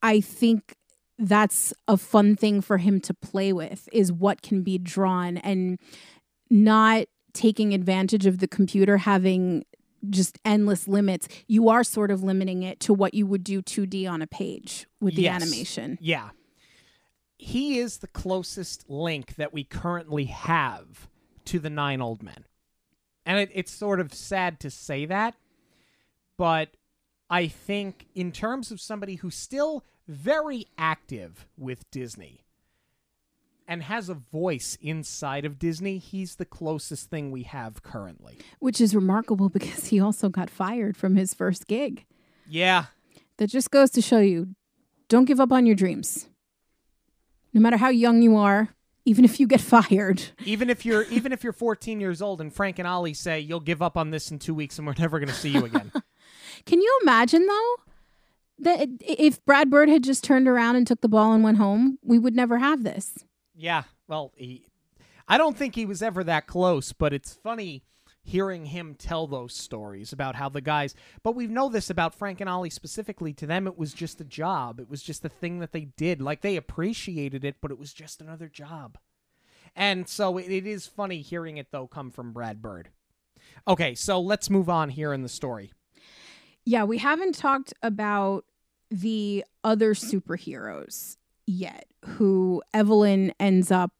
i 0.02 0.20
think 0.22 0.76
that's 1.20 1.74
a 1.88 1.96
fun 1.98 2.36
thing 2.36 2.60
for 2.62 2.78
him 2.78 3.00
to 3.00 3.14
play 3.14 3.54
with 3.54 3.88
is 3.92 4.12
what 4.12 4.42
can 4.42 4.64
be 4.64 4.78
drawn 4.78 5.38
and 5.38 5.78
not 6.50 7.06
taking 7.34 7.74
advantage 7.74 8.26
of 8.26 8.40
the 8.40 8.48
computer 8.48 8.98
having 8.98 9.64
just 10.10 10.38
endless 10.44 10.88
limits 10.88 11.28
you 11.48 11.70
are 11.70 11.84
sort 11.84 12.12
of 12.12 12.24
limiting 12.24 12.64
it 12.64 12.80
to 12.80 12.94
what 12.94 13.14
you 13.14 13.26
would 13.26 13.44
do 13.44 13.62
2D 13.62 14.10
on 14.10 14.22
a 14.22 14.28
page 14.28 14.86
with 15.00 15.16
the 15.16 15.24
Yes. 15.24 15.42
animation 15.42 15.98
Yeah. 16.02 16.30
He 17.38 17.80
is 17.80 17.98
the 17.98 18.08
closest 18.08 18.90
link 18.90 19.36
that 19.36 19.52
we 19.54 19.64
currently 19.66 20.26
have 20.26 21.10
to 21.46 21.60
the 21.60 21.70
nine 21.70 22.02
old 22.02 22.24
men. 22.24 22.46
And 23.26 23.38
it, 23.40 23.50
it's 23.54 23.72
sort 23.72 24.00
of 24.00 24.14
sad 24.14 24.60
to 24.62 24.70
say 24.70 25.06
that, 25.06 25.36
but 26.38 26.70
I 27.34 27.48
think 27.48 28.06
in 28.14 28.32
terms 28.32 28.70
of 28.70 28.80
somebody 28.80 29.16
who's 29.16 29.34
still 29.36 29.84
very 30.08 30.68
active 30.78 31.48
with 31.58 31.90
Disney 31.90 32.42
and 33.68 33.82
has 33.82 34.08
a 34.10 34.14
voice 34.14 34.78
inside 34.82 35.44
of 35.46 35.58
Disney, 35.58 35.98
he's 35.98 36.36
the 36.36 36.46
closest 36.46 37.10
thing 37.10 37.32
we 37.32 37.44
have 37.44 37.82
currently. 37.82 38.38
which 38.60 38.80
is 38.80 38.94
remarkable 38.94 39.50
because 39.50 39.88
he 39.88 40.00
also 40.00 40.30
got 40.30 40.50
fired 40.50 40.96
from 40.96 41.16
his 41.16 41.34
first 41.34 41.66
gig 41.68 42.06
Yeah. 42.48 42.86
that 43.38 43.48
just 43.48 43.72
goes 43.72 43.90
to 43.92 44.02
show 44.02 44.20
you 44.20 44.50
don't 45.08 45.26
give 45.26 45.40
up 45.40 45.52
on 45.52 45.66
your 45.66 45.76
dreams 45.76 46.28
no 47.54 47.62
matter 47.62 47.78
how 47.78 47.90
young 47.90 48.22
you 48.22 48.36
are 48.36 48.70
even 49.06 49.26
if 49.26 49.40
you 49.40 49.48
get 49.48 49.62
fired 49.76 50.22
Even 50.46 50.70
if 50.70 50.86
you're 50.86 51.04
even 51.06 51.32
if 51.32 51.44
you're 51.44 51.54
14 51.54 52.00
years 52.00 52.22
old 52.22 52.42
and 52.42 52.54
Frank 52.54 52.78
and 52.78 52.88
Ollie 52.88 53.14
say 53.16 53.40
you'll 53.40 53.60
give 53.72 53.82
up 53.82 53.98
on 53.98 54.12
this 54.12 54.30
in 54.30 54.38
2 54.38 54.54
weeks 54.54 54.78
and 54.78 54.86
we're 54.86 54.94
never 55.00 55.18
going 55.20 55.30
to 55.30 55.36
see 55.36 55.50
you 55.50 55.66
again. 55.66 55.92
Can 56.66 56.82
you 56.82 57.00
imagine 57.02 57.46
though 57.46 57.76
that 58.60 58.90
if 59.02 59.44
Brad 59.46 59.70
Bird 59.70 59.90
had 59.90 60.04
just 60.04 60.24
turned 60.24 60.48
around 60.48 60.76
and 60.76 60.88
took 60.88 61.02
the 61.02 61.10
ball 61.10 61.34
and 61.34 61.44
went 61.44 61.58
home, 61.58 62.00
we 62.04 62.20
would 62.20 62.36
never 62.36 62.58
have 62.60 62.84
this. 62.84 63.26
Yeah, 63.56 63.84
well, 64.08 64.32
he, 64.36 64.66
I 65.28 65.38
don't 65.38 65.58
think 65.58 65.76
he 65.76 65.86
was 65.86 66.02
ever 66.02 66.24
that 66.24 66.48
close, 66.48 66.94
but 66.94 67.14
it's 67.14 67.34
funny 67.34 67.84
hearing 68.26 68.68
him 68.68 68.96
tell 68.96 69.28
those 69.28 69.54
stories 69.54 70.14
about 70.14 70.36
how 70.36 70.48
the 70.48 70.62
guys. 70.62 70.96
But 71.24 71.36
we 71.36 71.48
know 71.48 71.68
this 71.70 71.90
about 71.90 72.16
Frank 72.16 72.40
and 72.40 72.50
Ollie 72.50 72.70
specifically. 72.70 73.34
To 73.34 73.46
them, 73.46 73.68
it 73.68 73.78
was 73.78 73.94
just 73.94 74.22
a 74.22 74.26
job. 74.26 74.80
It 74.80 74.90
was 74.90 75.04
just 75.04 75.26
a 75.26 75.30
thing 75.30 75.60
that 75.60 75.74
they 75.74 75.86
did. 75.98 76.22
Like 76.22 76.42
they 76.42 76.56
appreciated 76.56 77.44
it, 77.44 77.58
but 77.62 77.72
it 77.72 77.78
was 77.78 77.94
just 77.94 78.22
another 78.22 78.48
job. 78.48 78.98
And 79.76 80.08
so 80.08 80.38
it, 80.38 80.50
it 80.50 80.66
is 80.66 80.88
funny 80.88 81.22
hearing 81.22 81.58
it 81.58 81.68
though 81.72 81.88
come 81.88 82.12
from 82.12 82.32
Brad 82.32 82.62
Bird. 82.62 82.90
Okay, 83.68 83.94
so 83.94 84.22
let's 84.22 84.50
move 84.50 84.70
on 84.70 84.90
here 84.90 85.12
in 85.14 85.22
the 85.22 85.30
story. 85.30 85.74
Yeah, 86.66 86.84
we 86.84 86.98
haven't 86.98 87.36
talked 87.36 87.74
about 87.82 88.46
the 88.90 89.44
other 89.64 89.94
superheroes 89.94 91.18
yet 91.46 91.88
who 92.06 92.62
Evelyn 92.74 93.34
ends 93.40 93.72
up 93.72 93.92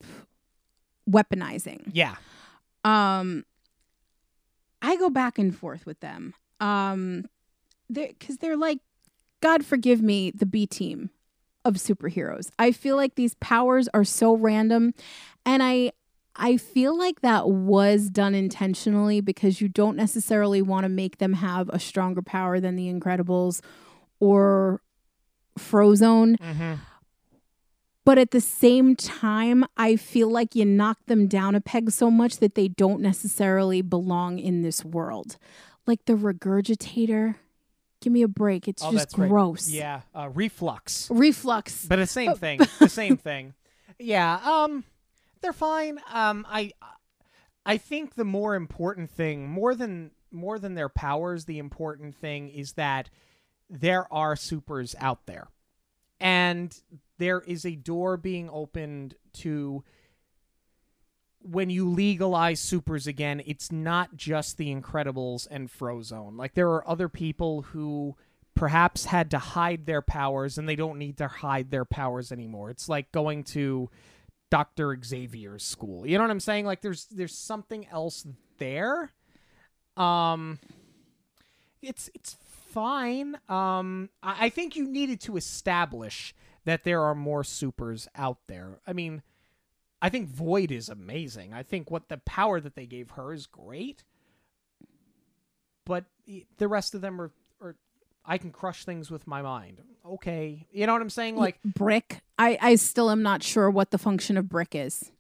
weaponizing. 1.10 1.90
Yeah. 1.92 2.16
Um 2.86 3.44
I 4.82 4.98
go 4.98 5.10
back 5.10 5.40
and 5.40 5.56
forth 5.56 5.86
with 5.86 6.00
them. 6.00 6.34
Um 6.60 7.26
they 7.90 8.14
cuz 8.20 8.38
they're 8.38 8.58
like 8.58 8.80
God 9.42 9.66
forgive 9.66 10.02
me 10.02 10.32
the 10.32 10.46
B 10.46 10.66
team 10.66 11.10
of 11.66 11.76
superheroes. 11.76 12.50
I 12.60 12.72
feel 12.72 12.96
like 12.96 13.16
these 13.16 13.36
powers 13.36 13.90
are 13.94 14.04
so 14.04 14.36
random 14.36 14.94
and 15.46 15.64
I 15.64 15.92
I 16.36 16.58
feel 16.58 16.98
like 16.98 17.22
that 17.22 17.48
was 17.50 18.10
done 18.10 18.34
intentionally 18.36 19.22
because 19.22 19.62
you 19.62 19.68
don't 19.68 19.96
necessarily 19.96 20.62
want 20.62 20.84
to 20.84 20.90
make 20.90 21.18
them 21.20 21.34
have 21.34 21.70
a 21.70 21.80
stronger 21.80 22.22
power 22.22 22.60
than 22.60 22.76
the 22.76 22.92
Incredibles 22.92 23.62
or 24.20 24.82
Frozone. 25.60 26.38
Mm-hmm. 26.40 26.74
But 28.06 28.18
at 28.18 28.32
the 28.32 28.42
same 28.42 28.96
time, 28.96 29.64
I 29.78 29.96
feel 29.96 30.30
like 30.30 30.56
you 30.56 30.66
knock 30.66 30.98
them 31.06 31.28
down 31.28 31.56
a 31.56 31.62
peg 31.62 31.90
so 31.92 32.12
much 32.12 32.38
that 32.38 32.56
they 32.56 32.68
don't 32.68 33.00
necessarily 33.00 33.82
belong 33.82 34.40
in 34.40 34.62
this 34.62 34.84
world. 34.84 35.38
Like 35.88 36.04
the 36.06 36.14
regurgitator. 36.14 37.36
Give 38.02 38.12
me 38.12 38.22
a 38.22 38.28
break. 38.28 38.68
It's 38.68 38.84
Oh, 38.84 38.92
just 38.92 38.98
that's 39.12 39.18
right. 39.18 39.30
gross. 39.30 39.70
Yeah, 39.70 40.02
uh, 40.14 40.30
reflux. 40.34 41.08
Reflux. 41.10 41.86
But 41.86 41.98
the 41.98 42.06
same 42.08 42.36
thing. 42.36 42.60
the 42.80 42.90
same 42.90 43.16
thing. 43.30 43.54
Yeah. 43.98 44.40
Um, 44.44 44.84
they're 45.44 45.54
fine. 45.54 46.00
Um, 46.12 46.48
I, 46.50 46.72
I 47.66 47.78
think 47.78 48.16
the 48.16 48.26
more 48.26 48.56
important 48.56 49.12
thing, 49.12 49.48
more 49.48 49.76
than 49.76 50.12
more 50.32 50.58
than 50.58 50.74
their 50.74 50.90
powers, 50.90 51.46
the 51.46 51.60
important 51.60 52.16
thing 52.16 52.50
is 52.50 52.74
that 52.74 53.12
there 53.70 54.12
are 54.12 54.36
supers 54.36 54.96
out 55.00 55.28
there, 55.28 55.50
and 56.20 56.76
there 57.20 57.42
is 57.42 57.66
a 57.66 57.76
door 57.76 58.18
being 58.18 58.50
opened 58.50 59.16
to. 59.34 59.84
When 61.46 61.70
you 61.70 61.90
legalize 61.90 62.62
supers 62.62 63.06
again, 63.06 63.44
it's 63.46 63.70
not 63.70 64.16
just 64.16 64.56
the 64.56 64.74
Incredibles 64.74 65.46
and 65.52 65.70
Frozone. 65.70 66.38
Like 66.38 66.54
there 66.54 66.70
are 66.70 66.88
other 66.88 67.10
people 67.10 67.64
who 67.64 68.16
perhaps 68.56 69.04
had 69.04 69.30
to 69.32 69.40
hide 69.40 69.86
their 69.86 70.02
powers 70.02 70.58
and 70.58 70.70
they 70.70 70.78
don't 70.78 70.98
need 70.98 71.18
to 71.18 71.28
hide 71.28 71.70
their 71.70 71.84
powers 71.84 72.32
anymore. 72.32 72.70
It's 72.70 72.88
like 72.88 73.12
going 73.12 73.44
to 73.46 73.90
Dr. 74.54 74.96
Xavier's 75.04 75.64
school. 75.64 76.06
You 76.06 76.16
know 76.16 76.26
what 76.26 76.30
I'm 76.30 76.40
saying? 76.40 76.68
Like 76.68 76.82
there's 76.82 77.06
there's 77.06 77.36
something 77.36 77.88
else 77.88 78.24
there. 78.60 79.12
Um 79.98 80.60
it's 81.82 82.12
it's 82.14 82.38
fine. 82.70 83.40
Um 83.50 84.12
I, 84.22 84.46
I 84.46 84.50
think 84.50 84.76
you 84.76 84.88
needed 84.88 85.20
to 85.22 85.38
establish 85.38 86.36
that 86.66 86.84
there 86.84 87.02
are 87.02 87.16
more 87.16 87.44
supers 87.44 88.08
out 88.14 88.38
there. 88.46 88.78
I 88.86 88.94
mean, 88.94 89.24
I 90.04 90.10
think 90.10 90.30
Void 90.30 90.70
is 90.72 90.88
amazing. 90.88 91.52
I 91.52 91.64
think 91.64 91.90
what 91.90 92.10
the 92.10 92.18
power 92.18 92.62
that 92.62 92.76
they 92.76 92.86
gave 92.86 93.10
her 93.12 93.34
is 93.34 93.48
great. 93.48 94.04
But 95.84 96.06
the 96.60 96.68
rest 96.68 96.94
of 96.94 97.02
them 97.02 97.20
are, 97.20 97.26
are 97.26 97.32
I 98.26 98.38
can 98.38 98.52
crush 98.52 98.86
things 98.86 99.12
with 99.12 99.28
my 99.28 99.42
mind. 99.42 99.82
Okay. 100.06 100.68
You 100.72 100.88
know 100.88 100.94
what 100.94 101.02
I'm 101.02 101.10
saying? 101.10 101.36
Like 101.36 101.60
brick. 101.64 102.22
I 102.38 102.58
I 102.62 102.76
still 102.76 103.10
am 103.10 103.22
not 103.22 103.44
sure 103.44 103.70
what 103.70 103.92
the 103.92 103.98
function 103.98 104.38
of 104.38 104.50
brick 104.50 104.76
is. 104.76 105.12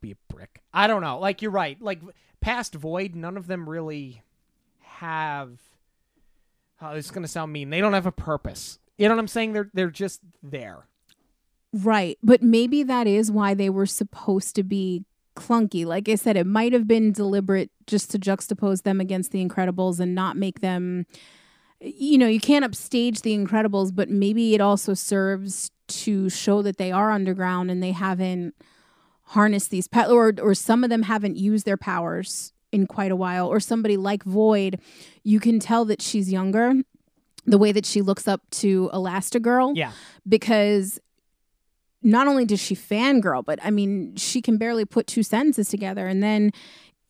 Be 0.00 0.12
a 0.12 0.32
brick. 0.32 0.62
I 0.72 0.86
don't 0.86 1.02
know. 1.02 1.18
Like 1.18 1.42
you're 1.42 1.50
right. 1.50 1.80
Like 1.80 2.00
past 2.40 2.74
Void, 2.74 3.14
none 3.14 3.36
of 3.36 3.46
them 3.46 3.68
really 3.68 4.22
have 4.80 5.58
oh, 6.80 6.94
this 6.94 7.06
is 7.06 7.10
gonna 7.10 7.28
sound 7.28 7.52
mean. 7.52 7.70
They 7.70 7.80
don't 7.80 7.94
have 7.94 8.06
a 8.06 8.12
purpose. 8.12 8.78
You 8.96 9.08
know 9.08 9.14
what 9.14 9.20
I'm 9.20 9.28
saying? 9.28 9.52
They're 9.52 9.70
they're 9.72 9.90
just 9.90 10.20
there. 10.42 10.86
Right. 11.72 12.18
But 12.22 12.42
maybe 12.42 12.82
that 12.82 13.06
is 13.06 13.30
why 13.30 13.54
they 13.54 13.70
were 13.70 13.86
supposed 13.86 14.54
to 14.56 14.62
be 14.62 15.04
clunky. 15.36 15.84
Like 15.84 16.08
I 16.08 16.16
said, 16.16 16.36
it 16.36 16.46
might 16.46 16.72
have 16.72 16.88
been 16.88 17.12
deliberate 17.12 17.70
just 17.86 18.10
to 18.10 18.18
juxtapose 18.18 18.82
them 18.82 19.00
against 19.00 19.30
the 19.30 19.46
Incredibles 19.46 20.00
and 20.00 20.14
not 20.14 20.36
make 20.36 20.60
them 20.60 21.06
you 21.80 22.18
know, 22.18 22.26
you 22.26 22.40
can't 22.40 22.64
upstage 22.64 23.22
the 23.22 23.36
Incredibles, 23.36 23.94
but 23.94 24.08
maybe 24.08 24.54
it 24.54 24.60
also 24.60 24.94
serves 24.94 25.70
to 25.88 26.28
show 26.28 26.62
that 26.62 26.76
they 26.76 26.92
are 26.92 27.10
underground 27.10 27.70
and 27.70 27.82
they 27.82 27.92
haven't 27.92 28.54
harnessed 29.22 29.70
these 29.70 29.88
pe- 29.88 30.06
or 30.06 30.32
or 30.40 30.54
some 30.54 30.82
of 30.84 30.90
them 30.90 31.02
haven't 31.02 31.36
used 31.36 31.66
their 31.66 31.76
powers 31.76 32.52
in 32.72 32.86
quite 32.86 33.10
a 33.10 33.16
while 33.16 33.46
or 33.46 33.60
somebody 33.60 33.96
like 33.96 34.24
Voyd, 34.24 34.80
you 35.22 35.40
can 35.40 35.58
tell 35.58 35.84
that 35.86 36.02
she's 36.02 36.30
younger 36.30 36.74
the 37.46 37.58
way 37.58 37.72
that 37.72 37.86
she 37.86 38.02
looks 38.02 38.28
up 38.28 38.42
to 38.50 38.90
Elastigirl. 38.92 39.72
Yeah. 39.74 39.92
Because 40.28 41.00
not 42.02 42.28
only 42.28 42.44
does 42.44 42.60
she 42.60 42.76
fangirl, 42.76 43.44
but 43.44 43.58
I 43.62 43.70
mean, 43.70 44.14
she 44.16 44.40
can 44.42 44.58
barely 44.58 44.84
put 44.84 45.06
two 45.06 45.22
sentences 45.22 45.68
together. 45.68 46.06
And 46.06 46.22
then 46.22 46.52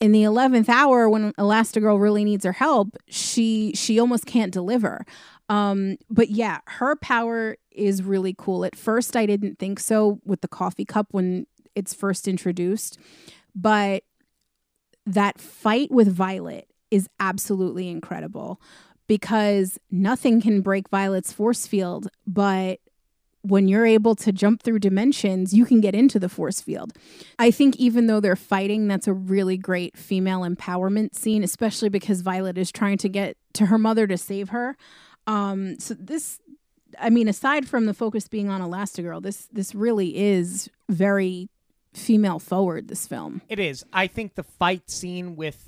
in 0.01 0.13
the 0.13 0.23
11th 0.23 0.69
hour 0.69 1.09
when 1.09 1.33
Elastigirl 1.35 2.01
really 2.01 2.25
needs 2.25 2.45
her 2.45 2.53
help, 2.53 2.97
she 3.09 3.73
she 3.75 3.99
almost 3.99 4.27
can't 4.27 4.53
deliver. 4.53 5.05
Um, 5.49 5.97
but 6.11 6.31
yeah, 6.31 6.59
her 6.67 6.95
power 6.97 7.57
is 7.71 8.03
really 8.03 8.35
cool. 8.37 8.65
At 8.65 8.77
first 8.77 9.17
I 9.17 9.27
didn't 9.27 9.59
think 9.59 9.81
so 9.81 10.21
with 10.25 10.41
the 10.41 10.49
coffee 10.49 10.85
cup 10.85 11.09
when 11.11 11.47
it's 11.75 11.95
first 11.95 12.29
introduced, 12.29 12.99
but 13.55 14.05
that 15.07 15.41
fight 15.41 15.91
with 15.91 16.09
Violet 16.13 16.69
is 16.91 17.09
absolutely 17.19 17.89
incredible 17.89 18.61
because 19.07 19.79
nothing 19.91 20.41
can 20.41 20.61
break 20.61 20.89
Violet's 20.91 21.33
force 21.33 21.67
field, 21.67 22.09
but 22.27 22.79
when 23.43 23.69
you're 23.69 23.87
able 23.87 24.15
to 24.17 24.33
jump 24.33 24.63
through 24.63 24.81
dimensions, 24.81 25.55
you 25.55 25.65
can 25.65 25.81
get 25.81 25.95
into 25.95 26.19
the 26.19 26.29
force 26.29 26.61
field. 26.61 26.93
I 27.39 27.51
think 27.51 27.77
even 27.77 28.07
though 28.07 28.21
they're 28.21 28.37
fighting, 28.37 28.89
that's 28.89 29.07
a 29.07 29.13
really 29.13 29.57
great 29.57 29.97
female 29.97 30.41
empowerment 30.41 31.15
scene, 31.15 31.45
especially 31.45 31.89
because 31.89 32.21
Violet 32.21 32.59
is 32.59 32.73
trying 32.73 32.99
to 32.99 33.09
get 33.09 33.37
to 33.55 33.67
her 33.67 33.79
mother 33.79 34.07
to 34.07 34.19
save 34.19 34.51
her. 34.51 34.77
Um, 35.27 35.79
so 35.79 35.95
this, 35.95 36.41
I 36.99 37.11
mean, 37.11 37.29
aside 37.29 37.69
from 37.69 37.87
the 37.87 37.95
focus 37.95 38.29
being 38.29 38.49
on 38.49 38.61
Elastigirl, 38.61 39.23
this 39.23 39.47
this 39.53 39.75
really 39.75 40.17
is 40.17 40.69
very 40.89 41.49
female 41.93 42.39
forward. 42.39 42.89
This 42.89 43.07
film. 43.07 43.43
It 43.49 43.59
is. 43.59 43.85
I 43.93 44.07
think 44.07 44.35
the 44.35 44.43
fight 44.43 44.91
scene 44.91 45.37
with 45.37 45.68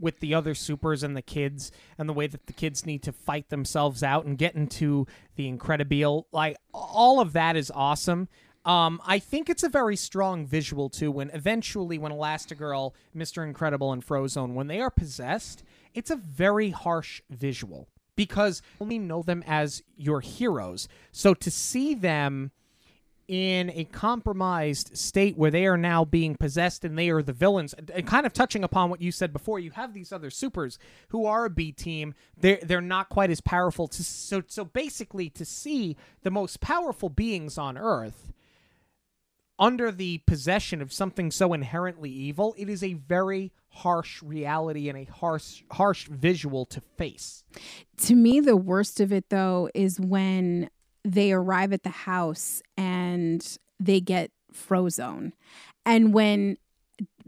with 0.00 0.20
the 0.20 0.34
other 0.34 0.54
supers 0.54 1.02
and 1.02 1.16
the 1.16 1.22
kids 1.22 1.70
and 1.98 2.08
the 2.08 2.12
way 2.12 2.26
that 2.26 2.46
the 2.46 2.52
kids 2.52 2.86
need 2.86 3.02
to 3.02 3.12
fight 3.12 3.48
themselves 3.50 4.02
out 4.02 4.24
and 4.24 4.38
get 4.38 4.54
into 4.54 5.06
the 5.36 5.50
incredibile 5.50 6.24
like 6.32 6.56
all 6.72 7.20
of 7.20 7.32
that 7.32 7.56
is 7.56 7.70
awesome 7.74 8.28
um, 8.64 9.00
I 9.06 9.18
think 9.18 9.48
it's 9.48 9.62
a 9.62 9.70
very 9.70 9.96
strong 9.96 10.46
visual 10.46 10.90
too. 10.90 11.10
When 11.10 11.30
eventually, 11.30 11.96
when 11.96 12.12
Elastigirl, 12.12 12.92
Mister 13.14 13.42
Incredible, 13.42 13.92
and 13.92 14.04
Frozone, 14.04 14.54
when 14.54 14.66
they 14.66 14.80
are 14.80 14.90
possessed, 14.90 15.62
it's 15.94 16.10
a 16.10 16.16
very 16.16 16.70
harsh 16.70 17.22
visual 17.30 17.88
because 18.16 18.60
only 18.80 18.98
know 18.98 19.22
them 19.22 19.42
as 19.46 19.82
your 19.96 20.20
heroes. 20.20 20.88
So 21.10 21.32
to 21.32 21.50
see 21.50 21.94
them 21.94 22.50
in 23.30 23.70
a 23.70 23.84
compromised 23.84 24.96
state 24.96 25.38
where 25.38 25.52
they 25.52 25.64
are 25.64 25.76
now 25.76 26.04
being 26.04 26.34
possessed 26.34 26.84
and 26.84 26.98
they 26.98 27.08
are 27.10 27.22
the 27.22 27.32
villains. 27.32 27.74
And 27.94 28.04
kind 28.04 28.26
of 28.26 28.32
touching 28.32 28.64
upon 28.64 28.90
what 28.90 29.00
you 29.00 29.12
said 29.12 29.32
before 29.32 29.60
you 29.60 29.70
have 29.70 29.94
these 29.94 30.10
other 30.10 30.30
supers 30.30 30.80
who 31.10 31.26
are 31.26 31.44
a 31.44 31.50
B 31.50 31.70
team. 31.70 32.14
They're 32.36 32.58
they're 32.60 32.80
not 32.80 33.08
quite 33.08 33.30
as 33.30 33.40
powerful 33.40 33.86
to 33.86 34.02
so 34.02 34.42
so 34.48 34.64
basically 34.64 35.30
to 35.30 35.44
see 35.44 35.96
the 36.24 36.30
most 36.32 36.60
powerful 36.60 37.08
beings 37.08 37.56
on 37.56 37.78
earth 37.78 38.32
under 39.60 39.92
the 39.92 40.18
possession 40.26 40.82
of 40.82 40.92
something 40.92 41.30
so 41.30 41.52
inherently 41.52 42.10
evil 42.10 42.54
it 42.58 42.68
is 42.68 42.82
a 42.82 42.94
very 42.94 43.52
harsh 43.68 44.20
reality 44.24 44.88
and 44.88 44.98
a 44.98 45.04
harsh 45.04 45.62
harsh 45.70 46.08
visual 46.08 46.66
to 46.66 46.80
face. 46.96 47.44
To 47.98 48.16
me 48.16 48.40
the 48.40 48.56
worst 48.56 48.98
of 48.98 49.12
it 49.12 49.30
though 49.30 49.70
is 49.72 50.00
when 50.00 50.68
they 51.04 51.32
arrive 51.32 51.72
at 51.72 51.82
the 51.82 51.90
house 51.90 52.62
and 52.76 53.58
they 53.78 54.00
get 54.00 54.30
Frozone. 54.52 55.32
And 55.86 56.12
when 56.12 56.56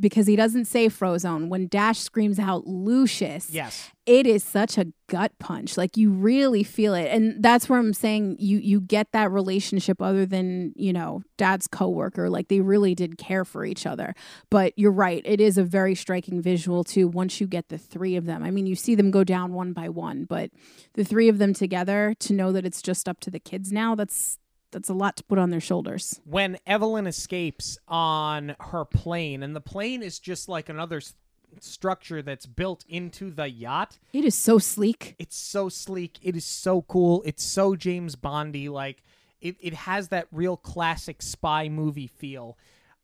because 0.02 0.26
he 0.26 0.34
doesn't 0.34 0.66
say 0.66 0.88
Frozone, 0.88 1.48
when 1.48 1.68
Dash 1.68 2.00
screams 2.00 2.38
out 2.38 2.66
Lucius, 2.66 3.48
yes, 3.48 3.92
it 4.04 4.26
is 4.26 4.42
such 4.42 4.76
a 4.76 4.86
gut 5.06 5.32
punch. 5.38 5.76
Like 5.76 5.96
you 5.96 6.10
really 6.10 6.64
feel 6.64 6.92
it, 6.92 7.06
and 7.06 7.42
that's 7.42 7.68
where 7.68 7.78
I'm 7.78 7.94
saying 7.94 8.36
you 8.40 8.58
you 8.58 8.80
get 8.80 9.12
that 9.12 9.30
relationship 9.30 10.02
other 10.02 10.26
than 10.26 10.72
you 10.74 10.92
know 10.92 11.22
Dad's 11.38 11.68
coworker. 11.68 12.28
Like 12.28 12.48
they 12.48 12.60
really 12.60 12.94
did 12.94 13.16
care 13.16 13.44
for 13.44 13.64
each 13.64 13.86
other. 13.86 14.14
But 14.50 14.72
you're 14.76 14.92
right, 14.92 15.22
it 15.24 15.40
is 15.40 15.56
a 15.56 15.64
very 15.64 15.94
striking 15.94 16.42
visual 16.42 16.82
too. 16.82 17.06
Once 17.06 17.40
you 17.40 17.46
get 17.46 17.68
the 17.68 17.78
three 17.78 18.16
of 18.16 18.26
them, 18.26 18.42
I 18.42 18.50
mean, 18.50 18.66
you 18.66 18.74
see 18.74 18.96
them 18.96 19.12
go 19.12 19.22
down 19.22 19.52
one 19.52 19.72
by 19.72 19.88
one, 19.88 20.24
but 20.24 20.50
the 20.94 21.04
three 21.04 21.28
of 21.28 21.38
them 21.38 21.54
together 21.54 22.14
to 22.18 22.32
know 22.32 22.50
that 22.52 22.66
it's 22.66 22.82
just 22.82 23.08
up 23.08 23.20
to 23.20 23.30
the 23.30 23.40
kids 23.40 23.72
now. 23.72 23.94
That's 23.94 24.38
that's 24.72 24.88
a 24.88 24.94
lot 24.94 25.16
to 25.16 25.24
put 25.24 25.38
on 25.38 25.50
their 25.50 25.60
shoulders. 25.60 26.20
When 26.24 26.58
Evelyn 26.66 27.06
escapes 27.06 27.78
on 27.86 28.56
her 28.58 28.84
plane, 28.84 29.42
and 29.42 29.54
the 29.54 29.60
plane 29.60 30.02
is 30.02 30.18
just 30.18 30.48
like 30.48 30.68
another 30.68 30.96
s- 30.96 31.14
structure 31.60 32.22
that's 32.22 32.46
built 32.46 32.84
into 32.88 33.30
the 33.30 33.48
yacht. 33.48 33.98
It 34.12 34.24
is 34.24 34.34
so 34.34 34.58
sleek. 34.58 35.14
It's 35.18 35.36
so 35.36 35.68
sleek. 35.68 36.18
It 36.22 36.36
is 36.36 36.44
so 36.44 36.82
cool. 36.82 37.22
It's 37.24 37.44
so 37.44 37.76
James 37.76 38.16
Bondy. 38.16 38.68
Like 38.68 39.02
it, 39.40 39.56
it 39.60 39.74
has 39.74 40.08
that 40.08 40.26
real 40.32 40.56
classic 40.56 41.22
spy 41.22 41.68
movie 41.68 42.06
feel. 42.06 42.56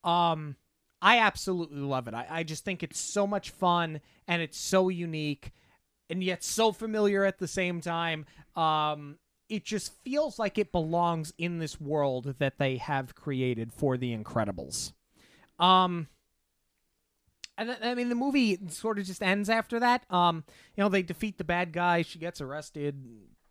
Um, 0.03 0.57
I 1.01 1.19
absolutely 1.19 1.81
love 1.81 2.09
it. 2.09 2.15
I, 2.15 2.27
I 2.29 2.43
just 2.43 2.65
think 2.65 2.83
it's 2.83 2.99
so 2.99 3.27
much 3.27 3.51
fun 3.51 4.01
and 4.27 4.43
it's 4.43 4.59
so 4.59 4.89
unique 4.89 5.53
and 6.11 6.25
yet 6.25 6.43
so 6.43 6.73
familiar 6.73 7.25
at 7.25 7.39
the 7.39 7.47
same 7.49 7.81
time. 7.81 8.25
Um, 8.57 9.19
it 9.49 9.65
just 9.65 9.93
feels 10.03 10.39
like 10.39 10.59
it 10.59 10.73
belongs 10.73 11.33
in 11.39 11.59
this 11.59 11.81
world 11.81 12.35
that 12.39 12.59
they 12.59 12.77
have 12.77 13.15
created 13.15 13.73
for 13.73 13.97
the 13.97 14.17
Incredibles. 14.17 14.93
Um, 15.59 16.09
and 17.57 17.77
I 17.83 17.95
mean, 17.95 18.09
the 18.09 18.15
movie 18.15 18.59
sort 18.69 18.99
of 18.99 19.05
just 19.07 19.23
ends 19.23 19.49
after 19.51 19.81
that. 19.81 20.05
Um, 20.11 20.45
you 20.77 20.83
know, 20.85 20.89
they 20.89 21.03
defeat 21.03 21.39
the 21.39 21.45
bad 21.45 21.73
guy. 21.73 22.03
She 22.03 22.19
gets 22.19 22.41
arrested. 22.41 23.05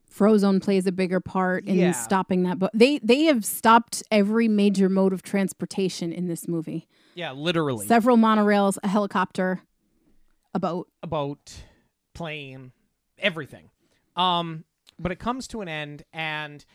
Frozone 0.10 0.62
plays 0.62 0.88
a 0.88 0.92
bigger 0.94 1.20
part 1.20 1.66
in 1.66 1.76
Yeah. 1.76 1.92
stopping 1.92 2.44
that. 2.44 2.58
But 2.58 2.72
they 2.74 3.00
they 3.00 3.24
have 3.24 3.44
stopped 3.44 4.02
every 4.10 4.48
major 4.48 4.88
mode 4.88 5.12
of 5.12 5.22
transportation 5.22 6.14
in 6.14 6.28
this 6.28 6.48
movie. 6.48 6.88
Yeah, 7.16 7.34
literally. 7.34 7.86
Several 7.88 8.16
monorails, 8.16 8.78
a 8.84 8.88
helicopter, 8.88 9.62
a 10.54 10.60
boat. 10.60 10.88
a 11.04 11.08
boat, 11.08 11.64
plane, 12.14 12.72
everything. 13.20 13.70
Um, 14.16 14.64
but 15.00 15.12
it 15.12 15.20
comes 15.20 15.48
to 15.48 15.62
an 15.62 15.68
end, 15.68 16.04
and 16.14 16.66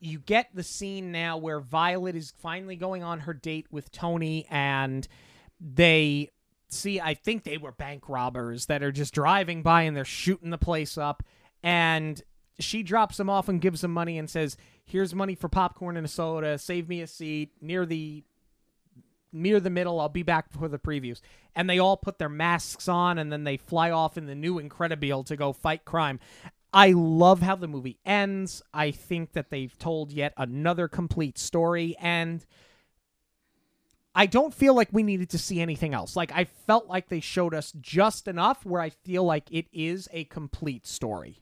you 0.00 0.18
get 0.18 0.48
the 0.54 0.62
scene 0.62 1.12
now 1.12 1.36
where 1.36 1.60
Violet 1.60 2.14
is 2.14 2.32
finally 2.38 2.76
going 2.76 3.02
on 3.02 3.20
her 3.20 3.34
date 3.34 3.66
with 3.70 3.90
Tony, 3.90 4.46
and 4.50 5.08
they 5.60 6.30
see, 6.68 7.00
I 7.00 7.14
think 7.14 7.44
they 7.44 7.58
were 7.58 7.72
bank 7.72 8.08
robbers 8.08 8.66
that 8.66 8.82
are 8.82 8.92
just 8.92 9.14
driving 9.14 9.62
by 9.62 9.82
and 9.82 9.96
they're 9.96 10.04
shooting 10.04 10.50
the 10.50 10.58
place 10.58 10.98
up, 10.98 11.22
and 11.62 12.20
she 12.58 12.82
drops 12.82 13.16
them 13.16 13.30
off 13.30 13.48
and 13.48 13.60
gives 13.60 13.80
them 13.80 13.92
money 13.92 14.18
and 14.18 14.28
says, 14.28 14.56
"Here's 14.84 15.14
money 15.14 15.34
for 15.34 15.48
popcorn 15.48 15.96
and 15.96 16.06
a 16.06 16.08
soda. 16.08 16.58
Save 16.58 16.88
me 16.88 17.00
a 17.00 17.06
seat 17.06 17.52
near 17.60 17.84
the 17.86 18.24
near 19.34 19.60
the 19.60 19.70
middle. 19.70 20.00
I'll 20.00 20.08
be 20.08 20.22
back 20.22 20.50
for 20.52 20.68
the 20.68 20.78
previews. 20.78 21.20
And 21.56 21.68
they 21.68 21.78
all 21.78 21.96
put 21.96 22.18
their 22.18 22.28
masks 22.28 22.88
on 22.88 23.18
and 23.18 23.30
then 23.30 23.44
they 23.44 23.56
fly 23.56 23.90
off 23.90 24.16
in 24.16 24.26
the 24.26 24.34
new 24.34 24.60
Incredibile 24.60 25.26
to 25.26 25.36
go 25.36 25.52
fight 25.52 25.84
crime. 25.84 26.20
I 26.74 26.90
love 26.90 27.40
how 27.40 27.54
the 27.54 27.68
movie 27.68 27.98
ends. 28.04 28.60
I 28.74 28.90
think 28.90 29.32
that 29.32 29.50
they've 29.50 29.76
told 29.78 30.12
yet 30.12 30.34
another 30.36 30.88
complete 30.88 31.38
story 31.38 31.96
and 32.00 32.44
I 34.16 34.26
don't 34.26 34.54
feel 34.54 34.74
like 34.74 34.88
we 34.92 35.02
needed 35.02 35.30
to 35.30 35.38
see 35.38 35.60
anything 35.60 35.94
else. 35.94 36.16
Like 36.16 36.32
I 36.32 36.44
felt 36.44 36.86
like 36.88 37.08
they 37.08 37.20
showed 37.20 37.54
us 37.54 37.72
just 37.80 38.28
enough 38.28 38.66
where 38.66 38.80
I 38.80 38.90
feel 38.90 39.24
like 39.24 39.50
it 39.50 39.66
is 39.72 40.08
a 40.12 40.24
complete 40.24 40.86
story. 40.86 41.38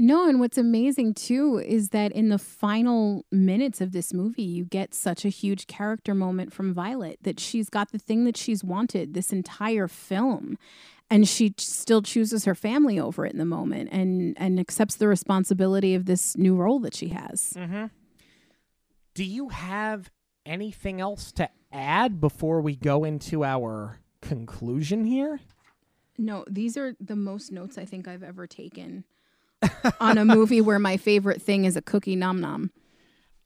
No, 0.00 0.28
and 0.28 0.38
what's 0.38 0.56
amazing 0.56 1.14
too 1.14 1.58
is 1.58 1.88
that 1.88 2.12
in 2.12 2.28
the 2.28 2.38
final 2.38 3.24
minutes 3.32 3.80
of 3.80 3.92
this 3.92 4.14
movie, 4.14 4.44
you 4.44 4.64
get 4.64 4.94
such 4.94 5.24
a 5.24 5.28
huge 5.28 5.66
character 5.66 6.14
moment 6.14 6.52
from 6.52 6.72
Violet 6.72 7.18
that 7.22 7.40
she's 7.40 7.68
got 7.68 7.90
the 7.90 7.98
thing 7.98 8.24
that 8.24 8.36
she's 8.36 8.62
wanted 8.62 9.12
this 9.12 9.32
entire 9.32 9.88
film. 9.88 10.56
And 11.10 11.26
she 11.26 11.54
still 11.56 12.02
chooses 12.02 12.44
her 12.44 12.54
family 12.54 13.00
over 13.00 13.24
it 13.24 13.32
in 13.32 13.38
the 13.38 13.46
moment 13.46 13.88
and, 13.92 14.36
and 14.38 14.60
accepts 14.60 14.96
the 14.96 15.08
responsibility 15.08 15.94
of 15.94 16.04
this 16.04 16.36
new 16.36 16.54
role 16.54 16.80
that 16.80 16.94
she 16.94 17.08
has. 17.08 17.54
Mm-hmm. 17.56 17.86
Do 19.14 19.24
you 19.24 19.48
have 19.48 20.10
anything 20.44 21.00
else 21.00 21.32
to 21.32 21.48
add 21.72 22.20
before 22.20 22.60
we 22.60 22.76
go 22.76 23.04
into 23.04 23.42
our 23.42 24.00
conclusion 24.20 25.04
here? 25.04 25.40
No, 26.18 26.44
these 26.48 26.76
are 26.76 26.94
the 27.00 27.16
most 27.16 27.52
notes 27.52 27.78
I 27.78 27.84
think 27.84 28.08
I've 28.08 28.22
ever 28.22 28.46
taken 28.46 29.04
on 30.00 30.18
a 30.18 30.24
movie 30.24 30.60
where 30.60 30.78
my 30.78 30.96
favorite 30.96 31.40
thing 31.40 31.64
is 31.64 31.76
a 31.76 31.82
cookie 31.82 32.16
nom 32.16 32.40
nom. 32.40 32.70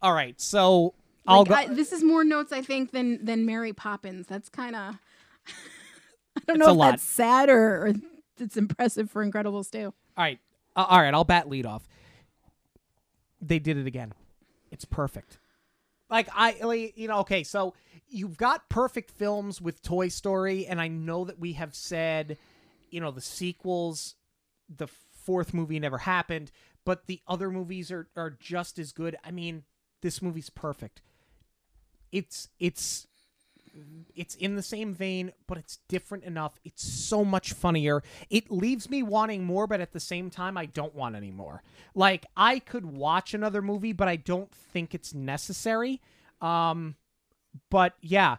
All 0.01 0.15
right, 0.15 0.41
so 0.41 0.95
I'll 1.27 1.45
go. 1.45 1.55
I, 1.55 1.67
this 1.67 1.93
is 1.93 2.03
more 2.03 2.25
notes 2.25 2.53
I 2.53 2.63
think 2.63 2.91
than 2.91 3.25
than 3.25 3.47
Mary 3.47 3.73
Poppins. 3.73 4.27
That's 4.27 4.49
kind 4.49 4.75
of 4.75 4.97
don't 6.47 6.57
It's 6.57 6.67
know 6.67 6.71
a 6.71 6.73
if 6.73 6.77
lot. 6.77 6.91
that's 6.93 7.03
sad 7.03 7.49
or, 7.51 7.87
or 7.87 7.93
it's 8.39 8.57
impressive 8.57 9.11
for 9.11 9.25
Incredibles 9.29 9.71
2. 9.71 9.85
all 9.87 9.93
right, 10.17 10.39
uh, 10.77 10.87
all 10.89 11.01
right. 11.01 11.15
I'll 11.15 11.25
bat 11.25 11.49
lead 11.49 11.67
off. 11.67 11.89
They 13.41 13.59
did 13.59 13.77
it 13.77 13.87
again. 13.87 14.13
It's 14.71 14.85
perfect. 14.85 15.39
Like 16.09 16.29
I, 16.35 16.57
like, 16.63 16.97
you 16.97 17.09
know, 17.09 17.19
okay. 17.21 17.43
So 17.43 17.75
you've 18.09 18.37
got 18.37 18.69
perfect 18.69 19.11
films 19.11 19.61
with 19.61 19.83
Toy 19.83 20.09
Story, 20.09 20.67
and 20.67 20.81
I 20.81 20.89
know 20.89 21.25
that 21.25 21.39
we 21.39 21.55
have 21.55 21.75
said, 21.75 22.39
you 22.91 23.01
know, 23.01 23.11
the 23.11 23.21
sequels, 23.21 24.15
the 24.69 24.87
fourth 24.87 25.55
movie 25.55 25.79
never 25.81 25.99
happened, 25.99 26.51
but 26.85 27.07
the 27.07 27.21
other 27.27 27.51
movies 27.51 27.91
are 27.91 28.09
are 28.17 28.31
just 28.31 28.79
as 28.79 28.93
good. 28.93 29.17
I 29.25 29.31
mean, 29.31 29.65
this 30.03 30.21
movie's 30.23 30.51
perfect. 30.51 31.01
It's 32.13 32.49
it's 32.61 33.07
it's 34.15 34.35
in 34.35 34.57
the 34.57 34.63
same 34.63 34.95
vein, 34.95 35.33
but 35.47 35.59
it's 35.59 35.79
different 35.89 36.25
enough. 36.25 36.59
It's 36.65 36.83
so 36.83 37.25
much 37.25 37.53
funnier. 37.53 38.03
It 38.31 38.51
leaves 38.51 38.91
me 38.91 39.03
wanting 39.03 39.45
more, 39.45 39.67
but 39.67 39.81
at 39.81 39.93
the 39.93 40.01
same 40.01 40.31
time, 40.31 40.57
I 40.57 40.67
don't 40.67 40.95
want 40.95 41.17
any 41.17 41.31
more. 41.31 41.63
Like 41.95 42.27
I 42.37 42.59
could 42.59 42.87
watch 42.87 43.35
another 43.35 43.63
movie, 43.63 43.93
but 43.93 44.09
I 44.09 44.17
don't 44.17 44.53
think 44.53 44.95
it's 44.95 45.15
necessary. 45.15 46.01
Um, 46.41 46.97
but 47.71 47.95
yeah, 48.01 48.37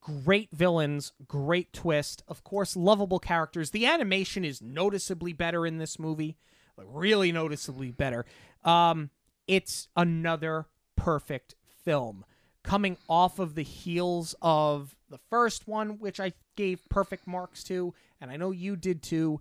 great 0.00 0.50
villains, 0.52 1.12
great 1.26 1.72
twist. 1.72 2.22
Of 2.28 2.44
course, 2.44 2.76
lovable 2.76 3.18
characters. 3.18 3.70
The 3.70 3.86
animation 3.86 4.44
is 4.44 4.62
noticeably 4.62 5.32
better 5.32 5.66
in 5.66 5.78
this 5.78 5.98
movie, 5.98 6.36
like 6.76 6.86
really 6.90 7.32
noticeably 7.32 7.90
better. 7.90 8.24
Um, 8.64 9.10
it's 9.46 9.88
another 9.96 10.66
perfect 10.96 11.56
film 11.84 12.24
coming 12.62 12.96
off 13.08 13.38
of 13.38 13.54
the 13.54 13.62
heels 13.62 14.34
of 14.42 14.94
the 15.10 15.18
first 15.30 15.66
one, 15.68 15.98
which 15.98 16.20
I 16.20 16.32
gave 16.56 16.88
perfect 16.88 17.26
marks 17.26 17.64
to, 17.64 17.94
and 18.20 18.30
I 18.30 18.36
know 18.36 18.50
you 18.50 18.76
did 18.76 19.02
too. 19.02 19.40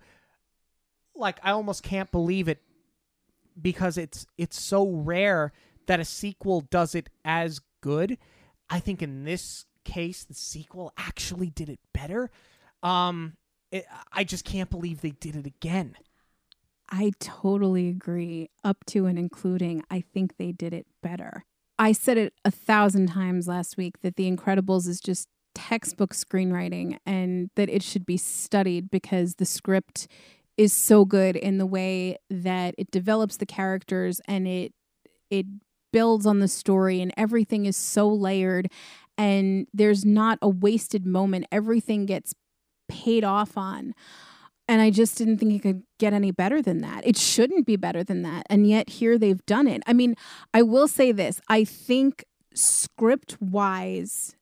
Like 1.15 1.39
I 1.43 1.51
almost 1.51 1.83
can't 1.83 2.11
believe 2.11 2.47
it 2.47 2.61
because 3.61 3.97
it's 3.97 4.25
it's 4.37 4.59
so 4.59 4.89
rare 4.89 5.51
that 5.87 5.99
a 5.99 6.05
sequel 6.05 6.61
does 6.61 6.95
it 6.95 7.09
as 7.25 7.59
good. 7.81 8.17
I 8.69 8.79
think 8.79 9.01
in 9.01 9.23
this 9.23 9.65
case 9.83 10.23
the 10.23 10.33
sequel 10.33 10.93
actually 10.97 11.49
did 11.49 11.69
it 11.69 11.79
better. 11.93 12.31
Um 12.81 13.33
it, 13.71 13.85
I 14.11 14.23
just 14.23 14.45
can't 14.45 14.69
believe 14.69 15.01
they 15.01 15.11
did 15.11 15.35
it 15.35 15.45
again. 15.45 15.95
I 16.89 17.13
totally 17.19 17.87
agree. 17.87 18.49
Up 18.63 18.83
to 18.87 19.05
and 19.05 19.17
including, 19.17 19.83
I 19.89 20.01
think 20.01 20.35
they 20.37 20.51
did 20.51 20.73
it 20.73 20.87
better. 21.01 21.45
I 21.81 21.93
said 21.93 22.19
it 22.19 22.33
a 22.45 22.51
thousand 22.51 23.07
times 23.07 23.47
last 23.47 23.75
week 23.75 24.01
that 24.01 24.15
The 24.15 24.31
Incredibles 24.31 24.87
is 24.87 24.99
just 24.99 25.27
textbook 25.55 26.13
screenwriting 26.13 26.99
and 27.07 27.49
that 27.55 27.69
it 27.69 27.81
should 27.81 28.05
be 28.05 28.17
studied 28.17 28.91
because 28.91 29.35
the 29.35 29.45
script 29.45 30.07
is 30.57 30.73
so 30.73 31.05
good 31.05 31.35
in 31.35 31.57
the 31.57 31.65
way 31.65 32.17
that 32.29 32.75
it 32.77 32.91
develops 32.91 33.37
the 33.37 33.47
characters 33.47 34.21
and 34.27 34.47
it 34.47 34.73
it 35.31 35.47
builds 35.91 36.27
on 36.27 36.37
the 36.37 36.47
story 36.47 37.01
and 37.01 37.11
everything 37.17 37.65
is 37.65 37.75
so 37.75 38.07
layered 38.07 38.69
and 39.17 39.65
there's 39.73 40.05
not 40.05 40.37
a 40.39 40.49
wasted 40.49 41.07
moment. 41.07 41.47
Everything 41.51 42.05
gets 42.05 42.35
paid 42.89 43.23
off 43.23 43.57
on. 43.57 43.95
And 44.71 44.81
I 44.81 44.89
just 44.89 45.17
didn't 45.17 45.39
think 45.39 45.51
it 45.53 45.61
could 45.61 45.83
get 45.99 46.13
any 46.13 46.31
better 46.31 46.61
than 46.61 46.79
that. 46.79 47.05
It 47.05 47.17
shouldn't 47.17 47.65
be 47.65 47.75
better 47.75 48.05
than 48.05 48.21
that. 48.21 48.47
And 48.49 48.65
yet 48.65 48.87
here 48.87 49.17
they've 49.17 49.45
done 49.45 49.67
it. 49.67 49.83
I 49.85 49.91
mean, 49.91 50.15
I 50.53 50.61
will 50.61 50.87
say 50.87 51.11
this 51.11 51.41
I 51.49 51.65
think 51.65 52.23
script 52.53 53.35
wise, 53.41 54.37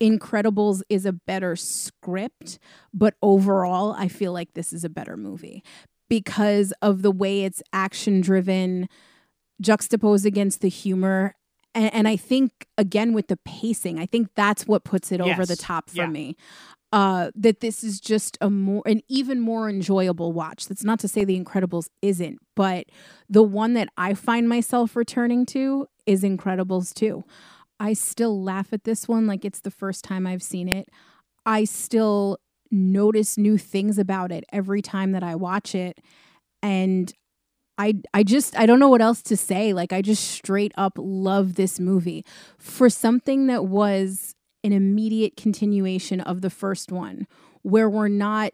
Incredibles 0.00 0.82
is 0.88 1.04
a 1.04 1.12
better 1.12 1.56
script, 1.56 2.60
but 2.94 3.14
overall, 3.22 3.92
I 3.98 4.06
feel 4.06 4.32
like 4.32 4.54
this 4.54 4.72
is 4.72 4.84
a 4.84 4.88
better 4.88 5.16
movie 5.16 5.64
because 6.08 6.72
of 6.80 7.02
the 7.02 7.10
way 7.10 7.42
it's 7.42 7.60
action 7.72 8.20
driven, 8.20 8.88
juxtaposed 9.60 10.26
against 10.26 10.60
the 10.60 10.68
humor. 10.68 11.34
And, 11.74 11.92
and 11.92 12.08
I 12.08 12.16
think, 12.16 12.52
again, 12.78 13.14
with 13.14 13.26
the 13.26 13.38
pacing, 13.38 13.98
I 13.98 14.06
think 14.06 14.28
that's 14.36 14.66
what 14.68 14.84
puts 14.84 15.10
it 15.10 15.20
over 15.20 15.44
the 15.44 15.56
top 15.56 15.90
for 15.90 15.96
Yeah. 15.96 16.06
me 16.06 16.36
uh, 16.96 17.30
that 17.34 17.60
this 17.60 17.84
is 17.84 18.00
just 18.00 18.38
a 18.40 18.48
more 18.48 18.82
an 18.86 19.02
even 19.06 19.38
more 19.38 19.68
enjoyable 19.68 20.32
watch. 20.32 20.66
That's 20.66 20.82
not 20.82 20.98
to 21.00 21.08
say 21.08 21.26
The 21.26 21.38
Incredibles 21.38 21.90
isn't, 22.00 22.38
but 22.54 22.86
the 23.28 23.42
one 23.42 23.74
that 23.74 23.90
I 23.98 24.14
find 24.14 24.48
myself 24.48 24.96
returning 24.96 25.44
to 25.46 25.88
is 26.06 26.22
Incredibles 26.22 26.94
2. 26.94 27.22
I 27.78 27.92
still 27.92 28.42
laugh 28.42 28.72
at 28.72 28.84
this 28.84 29.06
one 29.06 29.26
like 29.26 29.44
it's 29.44 29.60
the 29.60 29.70
first 29.70 30.04
time 30.04 30.26
I've 30.26 30.42
seen 30.42 30.70
it. 30.70 30.88
I 31.44 31.64
still 31.64 32.38
notice 32.70 33.36
new 33.36 33.58
things 33.58 33.98
about 33.98 34.32
it 34.32 34.44
every 34.50 34.80
time 34.80 35.12
that 35.12 35.22
I 35.22 35.34
watch 35.34 35.74
it 35.74 35.98
and 36.62 37.12
I 37.76 37.96
I 38.14 38.22
just 38.22 38.58
I 38.58 38.64
don't 38.64 38.80
know 38.80 38.88
what 38.88 39.02
else 39.02 39.20
to 39.24 39.36
say. 39.36 39.74
Like 39.74 39.92
I 39.92 40.00
just 40.00 40.30
straight 40.30 40.72
up 40.78 40.94
love 40.96 41.56
this 41.56 41.78
movie 41.78 42.24
for 42.56 42.88
something 42.88 43.48
that 43.48 43.66
was 43.66 44.35
an 44.66 44.72
immediate 44.72 45.36
continuation 45.36 46.20
of 46.20 46.40
the 46.40 46.50
first 46.50 46.90
one 46.90 47.26
where 47.62 47.88
we're 47.88 48.08
not 48.08 48.52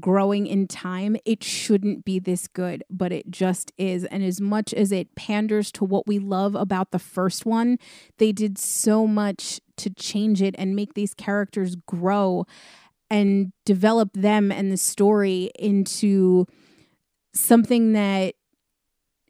growing 0.00 0.46
in 0.46 0.66
time 0.66 1.16
it 1.24 1.44
shouldn't 1.44 2.02
be 2.04 2.18
this 2.18 2.48
good 2.48 2.82
but 2.90 3.12
it 3.12 3.30
just 3.30 3.72
is. 3.78 4.04
And 4.06 4.24
as 4.24 4.40
much 4.40 4.74
as 4.74 4.90
it 4.90 5.14
panders 5.14 5.70
to 5.72 5.84
what 5.84 6.06
we 6.06 6.18
love 6.18 6.54
about 6.54 6.90
the 6.90 6.98
first 6.98 7.46
one 7.46 7.78
they 8.18 8.32
did 8.32 8.58
so 8.58 9.06
much 9.06 9.60
to 9.76 9.90
change 9.90 10.42
it 10.42 10.54
and 10.58 10.74
make 10.74 10.94
these 10.94 11.14
characters 11.14 11.76
grow 11.86 12.44
and 13.08 13.52
develop 13.64 14.10
them 14.14 14.50
and 14.50 14.72
the 14.72 14.76
story 14.76 15.50
into 15.58 16.46
something 17.34 17.92
that 17.92 18.34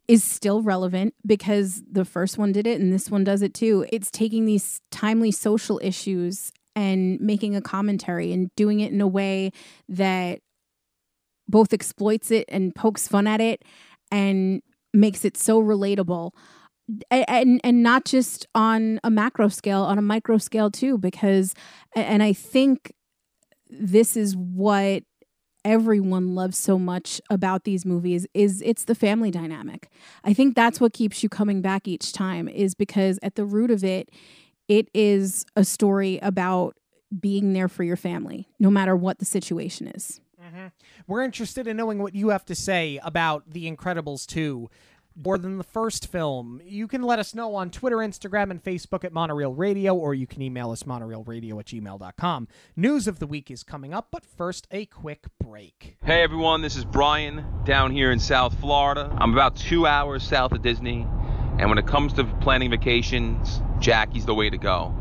is 0.08 0.24
still 0.24 0.62
relevant 0.62 1.14
because 1.24 1.82
the 1.90 2.04
first 2.04 2.38
one 2.38 2.52
did 2.52 2.66
it 2.66 2.80
and 2.80 2.92
this 2.92 3.10
one 3.10 3.24
does 3.24 3.42
it 3.42 3.54
too. 3.54 3.86
It's 3.92 4.10
taking 4.10 4.44
these 4.44 4.80
timely 4.90 5.30
social 5.30 5.80
issues 5.82 6.52
and 6.74 7.20
making 7.20 7.54
a 7.54 7.60
commentary 7.60 8.32
and 8.32 8.50
doing 8.56 8.80
it 8.80 8.92
in 8.92 9.00
a 9.00 9.06
way 9.06 9.52
that 9.88 10.40
both 11.48 11.72
exploits 11.72 12.30
it 12.30 12.44
and 12.48 12.74
pokes 12.74 13.06
fun 13.06 13.26
at 13.26 13.40
it 13.40 13.62
and 14.10 14.62
makes 14.92 15.24
it 15.24 15.36
so 15.36 15.62
relatable. 15.62 16.30
And 17.10 17.60
and 17.62 17.82
not 17.82 18.04
just 18.04 18.46
on 18.54 18.98
a 19.04 19.10
macro 19.10 19.48
scale, 19.48 19.82
on 19.82 19.98
a 19.98 20.02
micro 20.02 20.38
scale 20.38 20.70
too, 20.70 20.98
because 20.98 21.54
and 21.94 22.22
I 22.22 22.32
think 22.32 22.92
this 23.70 24.16
is 24.16 24.36
what 24.36 25.04
everyone 25.64 26.34
loves 26.34 26.58
so 26.58 26.78
much 26.78 27.20
about 27.30 27.64
these 27.64 27.84
movies 27.84 28.26
is 28.34 28.62
it's 28.62 28.84
the 28.84 28.94
family 28.94 29.30
dynamic. 29.30 29.88
I 30.24 30.32
think 30.32 30.54
that's 30.54 30.80
what 30.80 30.92
keeps 30.92 31.22
you 31.22 31.28
coming 31.28 31.60
back 31.60 31.86
each 31.86 32.12
time 32.12 32.48
is 32.48 32.74
because 32.74 33.18
at 33.22 33.34
the 33.34 33.44
root 33.44 33.70
of 33.70 33.84
it 33.84 34.10
it 34.68 34.88
is 34.94 35.44
a 35.56 35.64
story 35.64 36.18
about 36.22 36.76
being 37.18 37.52
there 37.52 37.68
for 37.68 37.84
your 37.84 37.96
family 37.96 38.48
no 38.58 38.70
matter 38.70 38.96
what 38.96 39.18
the 39.18 39.24
situation 39.24 39.88
is. 39.88 40.20
Mm-hmm. 40.42 40.66
We're 41.06 41.22
interested 41.22 41.66
in 41.66 41.76
knowing 41.76 41.98
what 41.98 42.14
you 42.14 42.30
have 42.30 42.44
to 42.46 42.54
say 42.54 42.98
about 43.02 43.50
The 43.50 43.70
Incredibles 43.70 44.26
2 44.26 44.68
more 45.16 45.38
than 45.38 45.58
the 45.58 45.64
first 45.64 46.10
film. 46.10 46.60
You 46.64 46.88
can 46.88 47.02
let 47.02 47.18
us 47.18 47.34
know 47.34 47.54
on 47.54 47.70
Twitter, 47.70 47.98
Instagram, 47.98 48.50
and 48.50 48.62
Facebook 48.62 49.04
at 49.04 49.12
Monorail 49.12 49.54
Radio, 49.54 49.94
or 49.94 50.14
you 50.14 50.26
can 50.26 50.42
email 50.42 50.70
us 50.70 50.84
monorailradio 50.84 51.58
at 51.58 51.66
gmail.com. 51.66 52.48
News 52.76 53.06
of 53.06 53.18
the 53.18 53.26
week 53.26 53.50
is 53.50 53.62
coming 53.62 53.92
up, 53.92 54.08
but 54.10 54.24
first, 54.24 54.66
a 54.70 54.86
quick 54.86 55.26
break. 55.42 55.96
Hey 56.04 56.22
everyone, 56.22 56.62
this 56.62 56.76
is 56.76 56.84
Brian 56.84 57.44
down 57.64 57.90
here 57.90 58.10
in 58.10 58.18
South 58.18 58.58
Florida. 58.60 59.14
I'm 59.18 59.32
about 59.32 59.56
two 59.56 59.86
hours 59.86 60.22
south 60.22 60.52
of 60.52 60.62
Disney, 60.62 61.06
and 61.58 61.68
when 61.68 61.78
it 61.78 61.86
comes 61.86 62.12
to 62.14 62.24
planning 62.40 62.70
vacations, 62.70 63.60
Jackie's 63.78 64.26
the 64.26 64.34
way 64.34 64.50
to 64.50 64.58
go. 64.58 64.94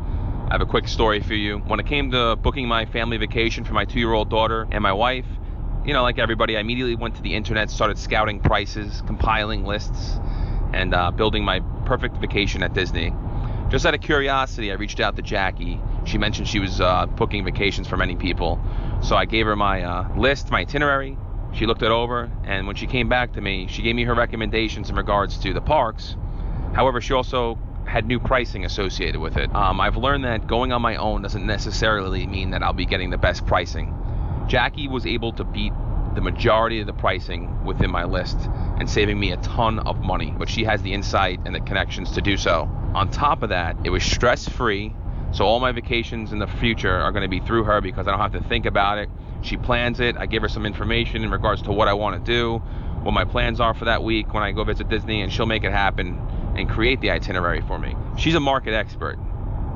I 0.48 0.54
have 0.54 0.60
a 0.60 0.66
quick 0.66 0.86
story 0.86 1.20
for 1.20 1.34
you. 1.34 1.58
When 1.60 1.80
it 1.80 1.86
came 1.86 2.10
to 2.10 2.36
booking 2.36 2.68
my 2.68 2.84
family 2.84 3.16
vacation 3.16 3.64
for 3.64 3.72
my 3.72 3.86
two 3.86 3.98
year 3.98 4.12
old 4.12 4.28
daughter 4.28 4.68
and 4.70 4.82
my 4.82 4.92
wife, 4.92 5.24
you 5.84 5.92
know, 5.92 6.02
like 6.02 6.18
everybody, 6.18 6.56
I 6.56 6.60
immediately 6.60 6.94
went 6.94 7.16
to 7.16 7.22
the 7.22 7.34
internet, 7.34 7.70
started 7.70 7.98
scouting 7.98 8.40
prices, 8.40 9.02
compiling 9.06 9.64
lists, 9.64 10.18
and 10.72 10.94
uh, 10.94 11.10
building 11.10 11.44
my 11.44 11.60
perfect 11.86 12.16
vacation 12.18 12.62
at 12.62 12.72
Disney. 12.72 13.12
Just 13.68 13.84
out 13.84 13.94
of 13.94 14.00
curiosity, 14.00 14.70
I 14.70 14.74
reached 14.74 15.00
out 15.00 15.16
to 15.16 15.22
Jackie. 15.22 15.80
She 16.04 16.18
mentioned 16.18 16.46
she 16.46 16.60
was 16.60 16.80
uh, 16.80 17.06
booking 17.06 17.44
vacations 17.44 17.88
for 17.88 17.96
many 17.96 18.16
people. 18.16 18.60
So 19.02 19.16
I 19.16 19.24
gave 19.24 19.46
her 19.46 19.56
my 19.56 19.82
uh, 19.82 20.16
list, 20.16 20.50
my 20.50 20.60
itinerary. 20.60 21.16
She 21.52 21.66
looked 21.66 21.82
it 21.82 21.90
over, 21.90 22.30
and 22.44 22.66
when 22.66 22.76
she 22.76 22.86
came 22.86 23.08
back 23.08 23.32
to 23.32 23.40
me, 23.40 23.66
she 23.68 23.82
gave 23.82 23.94
me 23.94 24.04
her 24.04 24.14
recommendations 24.14 24.88
in 24.88 24.96
regards 24.96 25.36
to 25.38 25.52
the 25.52 25.60
parks. 25.60 26.16
However, 26.74 27.00
she 27.00 27.12
also 27.12 27.58
had 27.84 28.06
new 28.06 28.20
pricing 28.20 28.64
associated 28.64 29.20
with 29.20 29.36
it. 29.36 29.54
Um, 29.54 29.80
I've 29.80 29.96
learned 29.96 30.24
that 30.24 30.46
going 30.46 30.72
on 30.72 30.80
my 30.80 30.96
own 30.96 31.22
doesn't 31.22 31.44
necessarily 31.44 32.26
mean 32.26 32.50
that 32.50 32.62
I'll 32.62 32.72
be 32.72 32.86
getting 32.86 33.10
the 33.10 33.18
best 33.18 33.44
pricing. 33.46 33.94
Jackie 34.48 34.88
was 34.88 35.06
able 35.06 35.32
to 35.32 35.44
beat 35.44 35.72
the 36.14 36.20
majority 36.20 36.80
of 36.80 36.86
the 36.86 36.92
pricing 36.92 37.64
within 37.64 37.90
my 37.90 38.04
list 38.04 38.36
and 38.78 38.88
saving 38.88 39.18
me 39.18 39.32
a 39.32 39.36
ton 39.38 39.78
of 39.80 40.00
money, 40.00 40.34
but 40.36 40.48
she 40.48 40.64
has 40.64 40.82
the 40.82 40.92
insight 40.92 41.40
and 41.44 41.54
the 41.54 41.60
connections 41.60 42.12
to 42.12 42.20
do 42.20 42.36
so. 42.36 42.68
On 42.94 43.10
top 43.10 43.42
of 43.42 43.48
that, 43.48 43.76
it 43.84 43.90
was 43.90 44.02
stress 44.04 44.48
free, 44.48 44.94
so 45.32 45.46
all 45.46 45.60
my 45.60 45.72
vacations 45.72 46.32
in 46.32 46.38
the 46.38 46.46
future 46.46 46.94
are 46.94 47.12
going 47.12 47.22
to 47.22 47.28
be 47.28 47.40
through 47.40 47.64
her 47.64 47.80
because 47.80 48.06
I 48.06 48.10
don't 48.10 48.20
have 48.20 48.32
to 48.32 48.42
think 48.48 48.66
about 48.66 48.98
it. 48.98 49.08
She 49.40 49.56
plans 49.56 50.00
it. 50.00 50.16
I 50.18 50.26
give 50.26 50.42
her 50.42 50.48
some 50.48 50.66
information 50.66 51.24
in 51.24 51.30
regards 51.30 51.62
to 51.62 51.72
what 51.72 51.88
I 51.88 51.94
want 51.94 52.22
to 52.24 52.32
do, 52.32 52.58
what 53.02 53.12
my 53.12 53.24
plans 53.24 53.60
are 53.60 53.74
for 53.74 53.86
that 53.86 54.02
week 54.02 54.34
when 54.34 54.42
I 54.42 54.52
go 54.52 54.64
visit 54.64 54.88
Disney, 54.88 55.22
and 55.22 55.32
she'll 55.32 55.46
make 55.46 55.64
it 55.64 55.72
happen 55.72 56.20
and 56.56 56.68
create 56.68 57.00
the 57.00 57.10
itinerary 57.10 57.62
for 57.62 57.78
me. 57.78 57.96
She's 58.18 58.34
a 58.34 58.40
market 58.40 58.74
expert. 58.74 59.18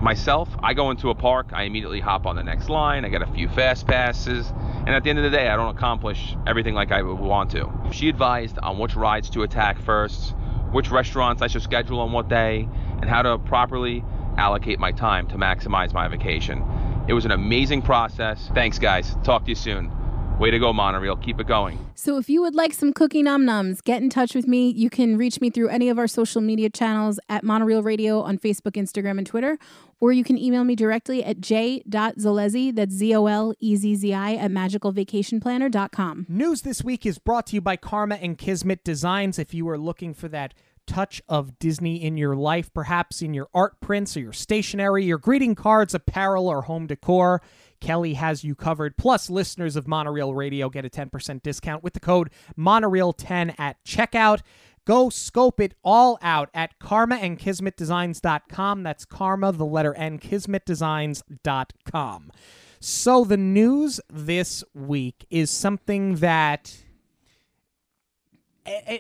Myself, 0.01 0.49
I 0.63 0.75
go 0.75 0.91
into 0.91 1.11
a 1.11 1.15
park, 1.15 1.49
I 1.53 1.63
immediately 1.63 2.01
hop 2.01 2.27
on 2.27 2.37
the 2.37 2.43
next 2.43 2.69
line, 2.69 3.05
I 3.05 3.09
get 3.09 3.23
a 3.23 3.27
few 3.33 3.49
fast 3.49 3.87
passes, 3.87 4.53
and 4.87 4.91
at 4.91 5.03
the 5.03 5.11
end 5.11 5.19
of 5.19 5.25
the 5.25 5.31
day, 5.31 5.49
I 5.49 5.57
don't 5.57 5.75
accomplish 5.75 6.37
everything 6.47 6.75
like 6.75 6.93
I 6.93 7.03
would 7.03 7.19
want 7.19 7.51
to. 7.53 7.73
She 7.93 8.09
advised 8.09 8.59
on 8.59 8.79
which 8.79 8.95
rides 8.95 9.31
to 9.31 9.43
attack 9.43 9.81
first, 9.81 10.35
which 10.71 10.91
restaurants 10.91 11.43
I 11.43 11.47
should 11.47 11.63
schedule 11.63 12.01
on 12.01 12.13
what 12.13 12.29
day, 12.29 12.69
and 13.01 13.09
how 13.09 13.23
to 13.23 13.39
properly 13.39 14.05
allocate 14.37 14.79
my 14.79 14.93
time 14.93 15.27
to 15.29 15.37
maximize 15.37 15.93
my 15.93 16.09
vacation. 16.09 16.63
It 17.09 17.15
was 17.15 17.25
an 17.25 17.31
amazing 17.31 17.83
process. 17.83 18.51
Thanks, 18.55 18.79
guys. 18.79 19.17
Talk 19.25 19.45
to 19.45 19.51
you 19.51 19.55
soon. 19.55 19.91
Way 20.39 20.51
to 20.51 20.59
go, 20.59 20.73
Monorail. 20.75 21.17
Keep 21.17 21.41
it 21.41 21.47
going. 21.47 21.79
So 21.95 22.19
if 22.19 22.29
you 22.29 22.43
would 22.43 22.55
like 22.55 22.75
some 22.75 22.93
cookie 22.93 23.23
num 23.23 23.47
nums, 23.47 23.83
get 23.83 24.03
in 24.03 24.11
touch 24.11 24.35
with 24.35 24.47
me. 24.47 24.69
You 24.69 24.91
can 24.91 25.17
reach 25.17 25.41
me 25.41 25.49
through 25.49 25.69
any 25.69 25.89
of 25.89 25.99
our 25.99 26.07
social 26.07 26.43
media 26.43 26.69
channels 26.69 27.19
at 27.31 27.43
Monorail 27.43 27.83
Radio 27.83 28.21
on 28.21 28.37
Facebook, 28.37 28.73
Instagram, 28.73 29.17
and 29.17 29.27
Twitter, 29.27 29.57
or 30.01 30.13
you 30.13 30.25
can 30.25 30.39
email 30.39 30.65
me 30.65 30.75
directly 30.75 31.25
at 31.25 31.41
j.zolezzi, 31.41 32.75
that's 32.75 32.95
Z-O-L-E-Z-Z-I, 32.95 34.35
at 34.35 34.51
magicalvacationplanner.com. 34.51 36.27
News 36.29 36.63
this 36.63 36.85
week 36.85 37.07
is 37.07 37.19
brought 37.19 37.47
to 37.49 37.55
you 37.57 37.61
by 37.61 37.77
Karma 37.77 38.17
and 38.17 38.37
Kismet 38.37 38.85
Designs. 38.85 39.39
If 39.39 39.55
you 39.55 39.69
are 39.69 39.79
looking 39.79 40.15
for 40.15 40.29
that 40.29 40.55
touch 40.87 41.21
of 41.29 41.59
Disney 41.59 42.03
in 42.03 42.17
your 42.17 42.37
life, 42.37 42.73
perhaps 42.73 43.21
in 43.21 43.35
your 43.35 43.49
art 43.53 43.81
prints 43.81 44.17
or 44.17 44.21
your 44.21 44.33
stationery, 44.33 45.05
your 45.05 45.19
greeting 45.19 45.55
cards, 45.55 45.95
apparel, 45.95 46.49
or 46.49 46.63
home 46.63 46.87
decor, 46.87 47.43
Kelly 47.81 48.15
has 48.15 48.45
you 48.45 48.55
covered. 48.55 48.97
Plus, 48.97 49.29
listeners 49.29 49.77
of 49.77 49.87
Monorail 49.87 50.35
Radio 50.35 50.71
get 50.71 50.85
a 50.85 50.89
10% 50.89 51.43
discount 51.43 51.83
with 51.83 51.93
the 51.95 52.01
code 52.01 52.31
Monorail10 52.57 53.55
at 53.59 53.83
checkout. 53.85 54.41
Go 54.87 55.11
scope 55.11 55.61
it 55.61 55.75
all 55.85 56.19
out 56.23 56.49
at 56.55 56.79
karmaandkismetdesigns.com. 56.79 58.83
That's 58.85 59.05
karma, 59.05 59.53
the 59.53 59.67
letter 59.67 59.93
N, 59.95 60.19
kismetdesigns.com. 60.19 62.33
So, 62.79 63.25
the 63.25 63.37
news 63.37 64.01
this 64.09 64.63
week 64.73 65.27
is 65.29 65.51
something 65.51 66.17
that 66.17 66.77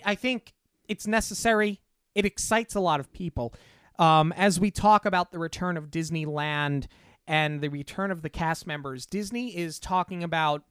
I, 0.04 0.14
think 0.14 0.54
it's 0.88 1.06
necessary. 1.06 1.80
It 2.14 2.24
excites 2.24 2.74
a 2.74 2.80
lot 2.80 3.00
of 3.00 3.12
people. 3.12 3.54
Um, 3.98 4.32
as 4.32 4.60
we 4.60 4.70
talk 4.70 5.06
about 5.06 5.32
the 5.32 5.38
return 5.38 5.76
of 5.76 5.90
Disneyland 5.90 6.86
and 7.26 7.60
the 7.60 7.68
return 7.68 8.10
of 8.10 8.22
the 8.22 8.28
cast 8.28 8.66
members, 8.66 9.06
Disney 9.06 9.56
is 9.56 9.78
talking 9.78 10.22
about 10.22 10.62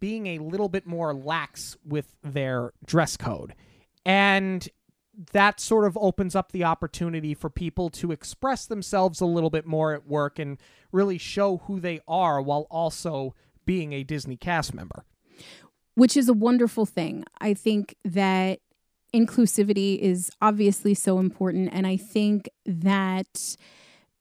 being 0.00 0.26
a 0.26 0.38
little 0.38 0.68
bit 0.68 0.86
more 0.86 1.14
lax 1.14 1.76
with 1.84 2.16
their 2.22 2.72
dress 2.84 3.16
code. 3.16 3.54
And 4.04 4.68
that 5.32 5.60
sort 5.60 5.84
of 5.84 5.98
opens 6.00 6.34
up 6.34 6.52
the 6.52 6.64
opportunity 6.64 7.34
for 7.34 7.50
people 7.50 7.90
to 7.90 8.12
express 8.12 8.66
themselves 8.66 9.20
a 9.20 9.26
little 9.26 9.50
bit 9.50 9.66
more 9.66 9.92
at 9.92 10.06
work 10.06 10.38
and 10.38 10.58
really 10.92 11.18
show 11.18 11.58
who 11.66 11.80
they 11.80 12.00
are 12.08 12.40
while 12.40 12.66
also 12.70 13.34
being 13.66 13.92
a 13.92 14.02
Disney 14.02 14.36
cast 14.36 14.72
member. 14.72 15.04
Which 15.94 16.16
is 16.16 16.28
a 16.28 16.32
wonderful 16.32 16.86
thing. 16.86 17.24
I 17.40 17.52
think 17.52 17.96
that 18.04 18.60
inclusivity 19.12 19.98
is 19.98 20.30
obviously 20.40 20.94
so 20.94 21.18
important. 21.18 21.70
And 21.72 21.86
I 21.86 21.96
think 21.96 22.48
that 22.64 23.56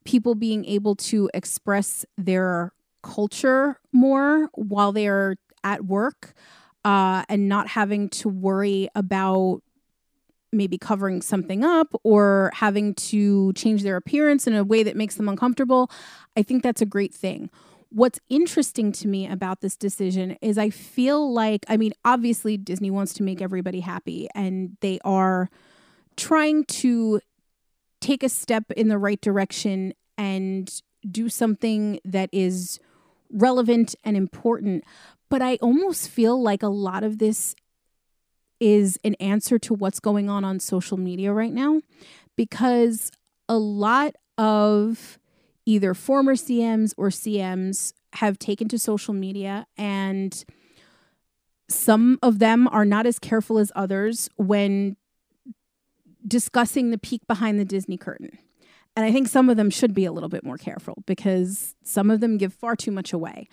people 0.03 0.35
being 0.35 0.65
able 0.65 0.95
to 0.95 1.29
express 1.33 2.05
their 2.17 2.73
culture 3.03 3.79
more 3.93 4.49
while 4.53 4.91
they're 4.91 5.37
at 5.63 5.85
work 5.85 6.33
uh, 6.83 7.23
and 7.29 7.47
not 7.47 7.67
having 7.67 8.09
to 8.09 8.29
worry 8.29 8.89
about 8.95 9.61
maybe 10.51 10.77
covering 10.77 11.21
something 11.21 11.63
up 11.63 11.93
or 12.03 12.51
having 12.53 12.93
to 12.95 13.53
change 13.53 13.83
their 13.83 13.95
appearance 13.95 14.47
in 14.47 14.53
a 14.53 14.63
way 14.63 14.83
that 14.83 14.95
makes 14.95 15.15
them 15.15 15.29
uncomfortable, 15.29 15.89
I 16.35 16.43
think 16.43 16.63
that's 16.63 16.81
a 16.81 16.85
great 16.85 17.13
thing. 17.13 17.49
What's 17.91 18.19
interesting 18.29 18.91
to 18.93 19.07
me 19.07 19.27
about 19.27 19.61
this 19.61 19.75
decision 19.75 20.37
is 20.41 20.57
I 20.57 20.69
feel 20.69 21.33
like, 21.33 21.65
I 21.67 21.77
mean, 21.77 21.93
obviously 22.05 22.55
Disney 22.57 22.91
wants 22.91 23.13
to 23.15 23.23
make 23.23 23.41
everybody 23.41 23.79
happy 23.79 24.27
and 24.35 24.77
they 24.81 24.99
are 25.03 25.49
trying 26.15 26.65
to 26.65 27.19
take 27.99 28.23
a 28.23 28.29
step 28.29 28.69
in 28.71 28.87
the 28.87 28.97
right 28.97 29.19
direction 29.19 29.93
and 30.17 30.81
do 31.09 31.29
something 31.29 31.99
that 32.05 32.29
is 32.31 32.79
relevant 33.31 33.95
and 34.03 34.17
important. 34.17 34.83
But 35.29 35.41
I 35.41 35.55
almost 35.61 36.09
feel 36.09 36.41
like 36.41 36.63
a 36.63 36.67
lot 36.67 37.03
of 37.03 37.19
this 37.19 37.55
is 38.59 38.97
an 39.03 39.15
answer 39.15 39.57
to 39.59 39.73
what's 39.73 39.99
going 39.99 40.29
on 40.29 40.43
on 40.43 40.59
social 40.59 40.97
media 40.97 41.31
right 41.31 41.53
now 41.53 41.81
because 42.35 43.11
a 43.47 43.57
lot 43.57 44.15
of 44.37 45.19
either 45.65 45.93
former 45.93 46.35
CMs 46.35 46.93
or 46.97 47.09
CMs 47.09 47.93
have 48.13 48.39
taken 48.39 48.67
to 48.67 48.79
social 48.79 49.13
media 49.13 49.67
and 49.77 50.43
some 51.69 52.17
of 52.21 52.39
them 52.39 52.67
are 52.69 52.85
not 52.85 53.05
as 53.05 53.19
careful 53.19 53.59
as 53.59 53.71
others 53.75 54.29
when 54.37 54.97
discussing 56.27 56.89
the 56.89 56.97
peek 56.97 57.25
behind 57.27 57.59
the 57.59 57.65
Disney 57.65 57.97
curtain. 57.97 58.37
And 58.95 59.05
I 59.05 59.11
think 59.11 59.27
some 59.27 59.49
of 59.49 59.57
them 59.57 59.69
should 59.69 59.93
be 59.93 60.05
a 60.05 60.11
little 60.11 60.29
bit 60.29 60.43
more 60.43 60.57
careful 60.57 61.03
because 61.05 61.75
some 61.83 62.09
of 62.09 62.19
them 62.19 62.37
give 62.37 62.53
far 62.53 62.75
too 62.75 62.91
much 62.91 63.13
away. 63.13 63.47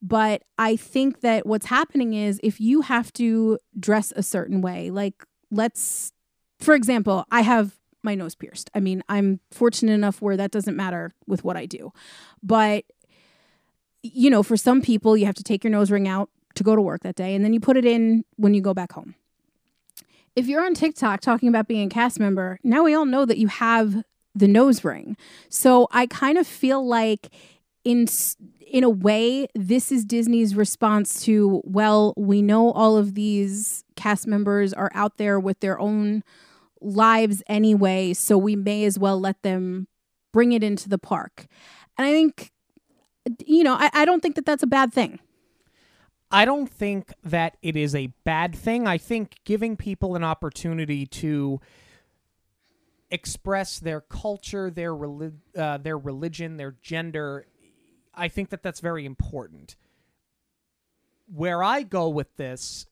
But 0.00 0.42
I 0.58 0.76
think 0.76 1.20
that 1.20 1.46
what's 1.46 1.66
happening 1.66 2.14
is 2.14 2.40
if 2.42 2.60
you 2.60 2.82
have 2.82 3.12
to 3.14 3.58
dress 3.78 4.12
a 4.14 4.22
certain 4.22 4.60
way, 4.60 4.90
like 4.90 5.24
let's, 5.50 6.12
for 6.60 6.74
example, 6.74 7.24
I 7.30 7.40
have 7.42 7.78
my 8.02 8.14
nose 8.14 8.34
pierced. 8.34 8.70
I 8.74 8.80
mean, 8.80 9.02
I'm 9.08 9.40
fortunate 9.50 9.92
enough 9.92 10.20
where 10.20 10.36
that 10.36 10.50
doesn't 10.50 10.76
matter 10.76 11.12
with 11.26 11.44
what 11.44 11.56
I 11.56 11.66
do. 11.66 11.92
But, 12.42 12.84
you 14.02 14.28
know, 14.30 14.42
for 14.42 14.56
some 14.56 14.82
people, 14.82 15.16
you 15.16 15.26
have 15.26 15.36
to 15.36 15.44
take 15.44 15.62
your 15.62 15.70
nose 15.70 15.90
ring 15.90 16.08
out 16.08 16.30
to 16.56 16.64
go 16.64 16.76
to 16.76 16.82
work 16.82 17.02
that 17.02 17.14
day 17.14 17.34
and 17.34 17.44
then 17.44 17.52
you 17.52 17.60
put 17.60 17.76
it 17.76 17.84
in 17.84 18.24
when 18.36 18.54
you 18.54 18.60
go 18.60 18.74
back 18.74 18.92
home. 18.92 19.14
If 20.34 20.46
you're 20.46 20.64
on 20.64 20.74
TikTok 20.74 21.20
talking 21.20 21.48
about 21.48 21.68
being 21.68 21.86
a 21.86 21.90
cast 21.90 22.18
member, 22.18 22.58
now 22.64 22.82
we 22.82 22.94
all 22.94 23.04
know 23.04 23.24
that 23.24 23.38
you 23.38 23.48
have 23.48 24.02
the 24.34 24.48
nose 24.48 24.84
ring. 24.84 25.16
So 25.48 25.88
I 25.90 26.06
kind 26.06 26.38
of 26.38 26.46
feel 26.46 26.86
like 26.86 27.30
in 27.84 28.06
in 28.66 28.84
a 28.84 28.90
way 28.90 29.46
this 29.54 29.92
is 29.92 30.04
Disney's 30.04 30.54
response 30.54 31.22
to 31.24 31.60
well, 31.64 32.14
we 32.16 32.42
know 32.42 32.72
all 32.72 32.96
of 32.96 33.14
these 33.14 33.84
cast 33.96 34.26
members 34.26 34.72
are 34.72 34.90
out 34.94 35.18
there 35.18 35.38
with 35.38 35.60
their 35.60 35.78
own 35.78 36.22
lives 36.80 37.42
anyway, 37.46 38.12
so 38.12 38.38
we 38.38 38.56
may 38.56 38.84
as 38.84 38.98
well 38.98 39.20
let 39.20 39.42
them 39.42 39.86
bring 40.32 40.52
it 40.52 40.64
into 40.64 40.88
the 40.88 40.98
park. 40.98 41.46
And 41.98 42.06
I 42.06 42.12
think 42.12 42.52
you 43.46 43.62
know, 43.62 43.74
I, 43.74 43.90
I 43.92 44.04
don't 44.04 44.20
think 44.20 44.34
that 44.34 44.46
that's 44.46 44.62
a 44.62 44.68
bad 44.68 44.92
thing. 44.92 45.20
I 46.32 46.46
don't 46.46 46.68
think 46.68 47.12
that 47.22 47.58
it 47.62 47.76
is 47.76 47.94
a 47.94 48.08
bad 48.24 48.54
thing. 48.54 48.86
I 48.86 48.96
think 48.96 49.36
giving 49.44 49.76
people 49.76 50.16
an 50.16 50.24
opportunity 50.24 51.04
to 51.06 51.60
express 53.12 53.78
their 53.78 54.00
culture, 54.00 54.70
their 54.70 54.94
relig- 54.96 55.38
uh, 55.56 55.76
their 55.78 55.98
religion, 55.98 56.56
their 56.56 56.74
gender. 56.82 57.46
I 58.14 58.28
think 58.28 58.48
that 58.50 58.62
that's 58.62 58.80
very 58.80 59.04
important. 59.04 59.76
Where 61.32 61.62
I 61.62 61.82
go 61.82 62.08
with 62.08 62.34
this, 62.36 62.86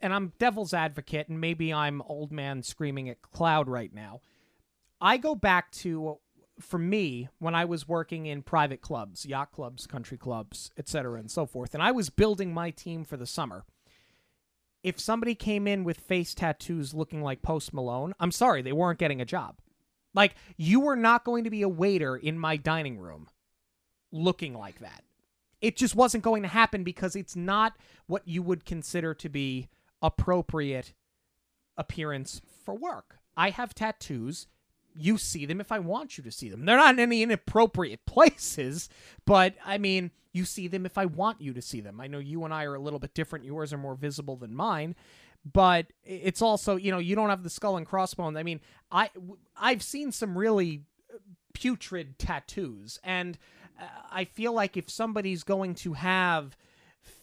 and 0.00 0.12
I'm 0.12 0.32
devil's 0.38 0.74
advocate, 0.74 1.28
and 1.28 1.40
maybe 1.40 1.72
I'm 1.72 2.02
old 2.02 2.32
man 2.32 2.62
screaming 2.62 3.08
at 3.08 3.22
cloud 3.22 3.68
right 3.68 3.94
now. 3.94 4.22
I 5.00 5.18
go 5.18 5.34
back 5.34 5.70
to 5.72 6.18
for 6.58 6.78
me 6.78 7.28
when 7.38 7.54
I 7.54 7.66
was 7.66 7.86
working 7.86 8.24
in 8.24 8.42
private 8.42 8.80
clubs, 8.80 9.26
yacht 9.26 9.52
clubs, 9.52 9.86
country 9.86 10.16
clubs, 10.16 10.70
etc., 10.78 11.20
and 11.20 11.30
so 11.30 11.44
forth, 11.44 11.74
and 11.74 11.82
I 11.82 11.92
was 11.92 12.08
building 12.08 12.52
my 12.52 12.70
team 12.70 13.04
for 13.04 13.18
the 13.18 13.26
summer. 13.26 13.64
If 14.86 15.00
somebody 15.00 15.34
came 15.34 15.66
in 15.66 15.82
with 15.82 15.98
face 15.98 16.32
tattoos 16.32 16.94
looking 16.94 17.20
like 17.20 17.42
Post 17.42 17.74
Malone, 17.74 18.14
I'm 18.20 18.30
sorry, 18.30 18.62
they 18.62 18.72
weren't 18.72 19.00
getting 19.00 19.20
a 19.20 19.24
job. 19.24 19.56
Like 20.14 20.36
you 20.56 20.78
were 20.78 20.94
not 20.94 21.24
going 21.24 21.42
to 21.42 21.50
be 21.50 21.62
a 21.62 21.68
waiter 21.68 22.16
in 22.16 22.38
my 22.38 22.56
dining 22.56 23.00
room 23.00 23.26
looking 24.12 24.54
like 24.54 24.78
that. 24.78 25.02
It 25.60 25.76
just 25.76 25.96
wasn't 25.96 26.22
going 26.22 26.42
to 26.42 26.48
happen 26.48 26.84
because 26.84 27.16
it's 27.16 27.34
not 27.34 27.76
what 28.06 28.28
you 28.28 28.44
would 28.44 28.64
consider 28.64 29.12
to 29.14 29.28
be 29.28 29.68
appropriate 30.00 30.94
appearance 31.76 32.40
for 32.64 32.72
work. 32.72 33.18
I 33.36 33.50
have 33.50 33.74
tattoos. 33.74 34.46
You 34.94 35.18
see 35.18 35.46
them 35.46 35.60
if 35.60 35.72
I 35.72 35.80
want 35.80 36.16
you 36.16 36.22
to 36.22 36.30
see 36.30 36.48
them. 36.48 36.64
They're 36.64 36.76
not 36.76 36.94
in 36.94 37.00
any 37.00 37.24
inappropriate 37.24 38.06
places, 38.06 38.88
but 39.24 39.56
I 39.64 39.78
mean, 39.78 40.12
you 40.36 40.44
see 40.44 40.68
them 40.68 40.84
if 40.86 40.98
I 40.98 41.06
want 41.06 41.40
you 41.40 41.52
to 41.54 41.62
see 41.62 41.80
them. 41.80 42.00
I 42.00 42.06
know 42.06 42.18
you 42.18 42.44
and 42.44 42.52
I 42.52 42.64
are 42.64 42.74
a 42.74 42.80
little 42.80 42.98
bit 42.98 43.14
different. 43.14 43.44
Yours 43.44 43.72
are 43.72 43.78
more 43.78 43.94
visible 43.94 44.36
than 44.36 44.54
mine, 44.54 44.94
but 45.50 45.86
it's 46.04 46.42
also, 46.42 46.76
you 46.76 46.90
know, 46.90 46.98
you 46.98 47.16
don't 47.16 47.30
have 47.30 47.42
the 47.42 47.50
skull 47.50 47.76
and 47.76 47.86
crossbones. 47.86 48.36
I 48.36 48.42
mean, 48.42 48.60
I 48.90 49.10
I've 49.56 49.82
seen 49.82 50.12
some 50.12 50.36
really 50.36 50.82
putrid 51.54 52.18
tattoos 52.18 53.00
and 53.02 53.38
I 54.10 54.24
feel 54.24 54.52
like 54.52 54.76
if 54.76 54.90
somebody's 54.90 55.42
going 55.42 55.74
to 55.76 55.94
have 55.94 56.56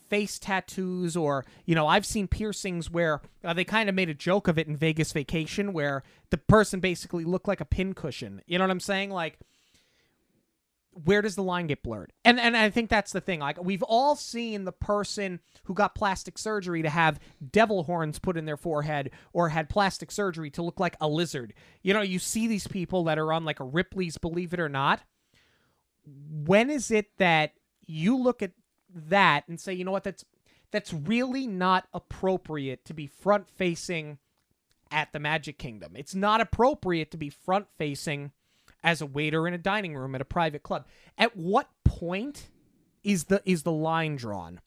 face 0.10 0.38
tattoos 0.38 1.15
or 1.18 1.44
you 1.65 1.73
know 1.73 1.88
i've 1.88 2.06
seen 2.06 2.27
piercings 2.27 2.90
where 2.90 3.22
uh, 3.44 3.53
they 3.53 3.64
kind 3.64 3.90
of 3.90 3.95
made 3.95 4.10
a 4.10 4.14
joke 4.14 4.48
of 4.48 4.60
it 4.60 4.68
in 4.68 4.77
vegas 4.77 5.11
vacation 5.11 5.73
where 5.73 6.03
the 6.30 6.38
person 6.38 6.80
basically 6.80 7.23
looked 7.23 7.48
like 7.48 7.60
a 7.61 7.65
pincushion 7.65 8.40
you 8.45 8.57
know 8.57 8.64
what 8.64 8.69
i'm 8.69 8.80
saying 8.80 9.10
like 9.10 9.40
where 11.03 11.22
does 11.22 11.36
the 11.36 11.44
line 11.44 11.68
get 11.68 11.84
blurred? 11.84 12.14
And 12.24 12.40
and 12.40 12.56
i 12.56 12.70
think 12.70 12.90
that's 12.90 13.11
the 13.11 13.22
thing. 13.22 13.40
Like 13.40 13.61
we've 13.64 13.84
all 13.84 14.15
seen 14.15 14.65
the 14.65 14.72
person 14.72 15.40
who 15.65 15.74
got 15.74 15.95
plastic 15.95 16.38
surgery 16.38 16.82
to 16.82 16.90
have 16.90 17.20
devil 17.52 17.84
horns 17.84 18.20
put 18.20 18.38
in 18.38 18.45
their 18.45 18.57
forehead 18.57 19.11
or 19.34 19.49
had 19.49 19.70
plastic 19.70 20.11
surgery 20.11 20.49
to 20.52 20.61
look 20.61 20.80
like 20.80 20.95
a 21.02 21.07
lizard. 21.07 21.53
You 21.82 21.94
know 21.94 22.02
you 22.02 22.20
see 22.20 22.48
these 22.48 22.68
people 22.68 23.03
that 23.06 23.20
are 23.20 23.34
on 23.34 23.45
like 23.45 23.60
a 23.60 23.65
ripley's 23.65 24.18
believe 24.18 24.53
it 24.53 24.60
or 24.60 24.70
not. 24.70 25.02
When 26.06 26.70
is 26.70 26.91
it 26.91 27.18
that 27.18 27.53
you 27.86 28.18
look 28.18 28.41
at 28.41 28.52
that 28.94 29.48
and 29.48 29.60
say, 29.60 29.74
you 29.74 29.84
know 29.84 29.91
what, 29.91 30.03
that's 30.03 30.26
that's 30.72 30.94
really 30.94 31.45
not 31.48 31.88
appropriate 31.94 32.84
to 32.86 32.94
be 32.94 33.07
front 33.07 33.49
facing 33.49 34.18
at 34.91 35.14
the 35.14 35.20
Magic 35.20 35.57
Kingdom. 35.57 35.94
It's 35.95 36.15
not 36.15 36.41
appropriate 36.41 37.11
to 37.11 37.18
be 37.18 37.30
front 37.30 37.68
facing 37.78 38.32
as 38.84 39.01
a 39.01 39.05
waiter 39.05 39.47
in 39.47 39.53
a 39.53 39.57
dining 39.57 39.95
room 39.95 40.15
at 40.15 40.22
a 40.22 40.26
private 40.26 40.64
club. 40.64 40.85
At 41.18 41.35
what 41.38 41.69
point 41.85 42.49
is 43.03 43.26
the 43.26 43.41
is 43.45 43.64
the 43.64 43.72
line 43.72 44.15
drawn? 44.15 44.60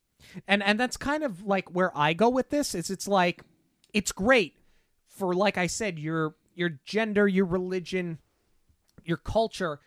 And 0.47 0.63
and 0.63 0.79
that's 0.79 0.97
kind 0.97 1.23
of 1.23 1.43
like 1.43 1.69
where 1.69 1.95
I 1.97 2.13
go 2.13 2.29
with 2.29 2.49
this 2.49 2.75
is 2.75 2.89
it's 2.89 3.07
like 3.07 3.43
it's 3.93 4.11
great 4.11 4.55
for 5.07 5.33
like 5.33 5.57
I 5.57 5.67
said 5.67 5.99
your 5.99 6.35
your 6.55 6.79
gender, 6.85 7.27
your 7.27 7.45
religion, 7.45 8.19
your 9.03 9.17
culture 9.17 9.79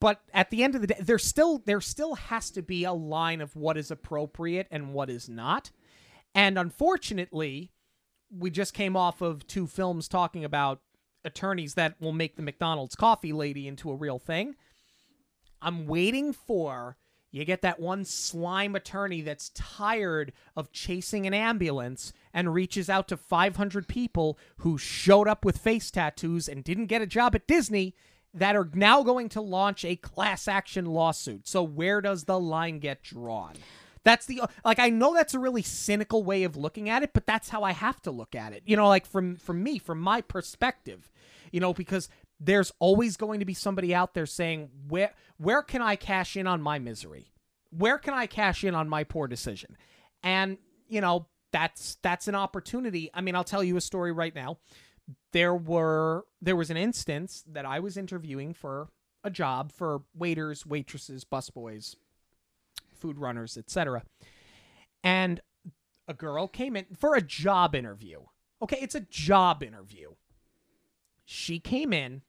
but 0.00 0.20
at 0.32 0.50
the 0.50 0.62
end 0.62 0.74
of 0.74 0.80
the 0.80 0.86
day 0.88 0.96
there 1.00 1.18
still 1.18 1.58
there 1.64 1.80
still 1.80 2.14
has 2.14 2.50
to 2.50 2.62
be 2.62 2.84
a 2.84 2.92
line 2.92 3.40
of 3.40 3.54
what 3.56 3.76
is 3.76 3.90
appropriate 3.90 4.66
and 4.70 4.92
what 4.92 5.10
is 5.10 5.28
not 5.28 5.70
and 6.34 6.58
unfortunately 6.58 7.72
we 8.30 8.50
just 8.50 8.74
came 8.74 8.96
off 8.96 9.20
of 9.20 9.46
two 9.46 9.66
films 9.66 10.08
talking 10.08 10.44
about 10.44 10.80
attorneys 11.26 11.74
that 11.74 12.00
will 12.00 12.12
make 12.12 12.36
the 12.36 12.42
McDonald's 12.42 12.94
coffee 12.94 13.32
lady 13.32 13.68
into 13.68 13.90
a 13.90 13.96
real 13.96 14.18
thing 14.18 14.54
i'm 15.60 15.86
waiting 15.86 16.32
for 16.32 16.96
you 17.36 17.44
get 17.44 17.60
that 17.60 17.80
one 17.80 18.04
slime 18.04 18.74
attorney 18.74 19.20
that's 19.20 19.50
tired 19.50 20.32
of 20.56 20.72
chasing 20.72 21.26
an 21.26 21.34
ambulance 21.34 22.14
and 22.32 22.54
reaches 22.54 22.88
out 22.88 23.08
to 23.08 23.16
500 23.16 23.86
people 23.88 24.38
who 24.58 24.78
showed 24.78 25.28
up 25.28 25.44
with 25.44 25.58
face 25.58 25.90
tattoos 25.90 26.48
and 26.48 26.64
didn't 26.64 26.86
get 26.86 27.02
a 27.02 27.06
job 27.06 27.34
at 27.34 27.46
Disney 27.46 27.94
that 28.32 28.56
are 28.56 28.70
now 28.72 29.02
going 29.02 29.28
to 29.30 29.40
launch 29.40 29.84
a 29.84 29.96
class 29.96 30.48
action 30.48 30.86
lawsuit. 30.86 31.46
So 31.46 31.62
where 31.62 32.00
does 32.00 32.24
the 32.24 32.40
line 32.40 32.78
get 32.78 33.02
drawn? 33.02 33.54
That's 34.06 34.26
the 34.26 34.40
like 34.64 34.78
I 34.78 34.88
know 34.88 35.14
that's 35.14 35.34
a 35.34 35.38
really 35.40 35.62
cynical 35.62 36.22
way 36.22 36.44
of 36.44 36.56
looking 36.56 36.88
at 36.88 37.02
it, 37.02 37.10
but 37.12 37.26
that's 37.26 37.48
how 37.48 37.64
I 37.64 37.72
have 37.72 38.00
to 38.02 38.12
look 38.12 38.36
at 38.36 38.52
it. 38.52 38.62
You 38.64 38.76
know, 38.76 38.86
like 38.86 39.04
from 39.04 39.34
from 39.34 39.64
me, 39.64 39.78
from 39.78 40.00
my 40.00 40.20
perspective. 40.20 41.10
You 41.50 41.58
know, 41.58 41.74
because 41.74 42.08
there's 42.38 42.72
always 42.78 43.16
going 43.16 43.40
to 43.40 43.46
be 43.46 43.52
somebody 43.52 43.92
out 43.92 44.14
there 44.14 44.24
saying, 44.24 44.70
"Where 44.86 45.12
where 45.38 45.60
can 45.60 45.82
I 45.82 45.96
cash 45.96 46.36
in 46.36 46.46
on 46.46 46.62
my 46.62 46.78
misery? 46.78 47.32
Where 47.70 47.98
can 47.98 48.14
I 48.14 48.26
cash 48.26 48.62
in 48.62 48.76
on 48.76 48.88
my 48.88 49.02
poor 49.02 49.26
decision?" 49.26 49.76
And, 50.22 50.58
you 50.88 51.00
know, 51.00 51.26
that's 51.50 51.96
that's 52.00 52.28
an 52.28 52.36
opportunity. 52.36 53.10
I 53.12 53.22
mean, 53.22 53.34
I'll 53.34 53.42
tell 53.42 53.64
you 53.64 53.76
a 53.76 53.80
story 53.80 54.12
right 54.12 54.34
now 54.36 54.58
there 55.32 55.54
were 55.54 56.26
there 56.40 56.56
was 56.56 56.70
an 56.70 56.76
instance 56.76 57.42
that 57.48 57.66
I 57.66 57.80
was 57.80 57.96
interviewing 57.96 58.54
for 58.54 58.88
a 59.24 59.30
job 59.30 59.72
for 59.72 60.02
waiters, 60.14 60.64
waitresses, 60.64 61.24
busboys, 61.24 61.96
food 62.96 63.18
runners, 63.18 63.56
etc. 63.56 64.02
And 65.02 65.40
a 66.08 66.14
girl 66.14 66.48
came 66.48 66.76
in 66.76 66.86
for 66.96 67.14
a 67.14 67.22
job 67.22 67.74
interview. 67.74 68.20
Okay, 68.62 68.78
it's 68.80 68.94
a 68.94 69.00
job 69.00 69.62
interview. 69.62 70.12
She 71.24 71.58
came 71.58 71.92
in 71.92 72.22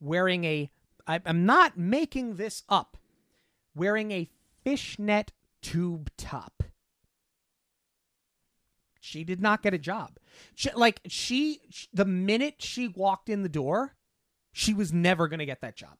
wearing 0.00 0.44
a 0.44 0.70
I'm 1.06 1.44
not 1.44 1.76
making 1.76 2.36
this 2.36 2.62
up. 2.68 2.96
Wearing 3.74 4.12
a 4.12 4.30
fishnet 4.64 5.32
tube 5.62 6.10
top. 6.16 6.62
She 9.00 9.24
did 9.24 9.40
not 9.40 9.62
get 9.62 9.74
a 9.74 9.78
job. 9.78 10.18
She, 10.54 10.70
like 10.74 11.00
she, 11.08 11.60
the 11.92 12.04
minute 12.04 12.56
she 12.58 12.86
walked 12.86 13.28
in 13.28 13.42
the 13.42 13.48
door, 13.48 13.96
she 14.52 14.72
was 14.74 14.92
never 14.92 15.26
going 15.26 15.40
to 15.40 15.46
get 15.46 15.60
that 15.62 15.76
job. 15.76 15.96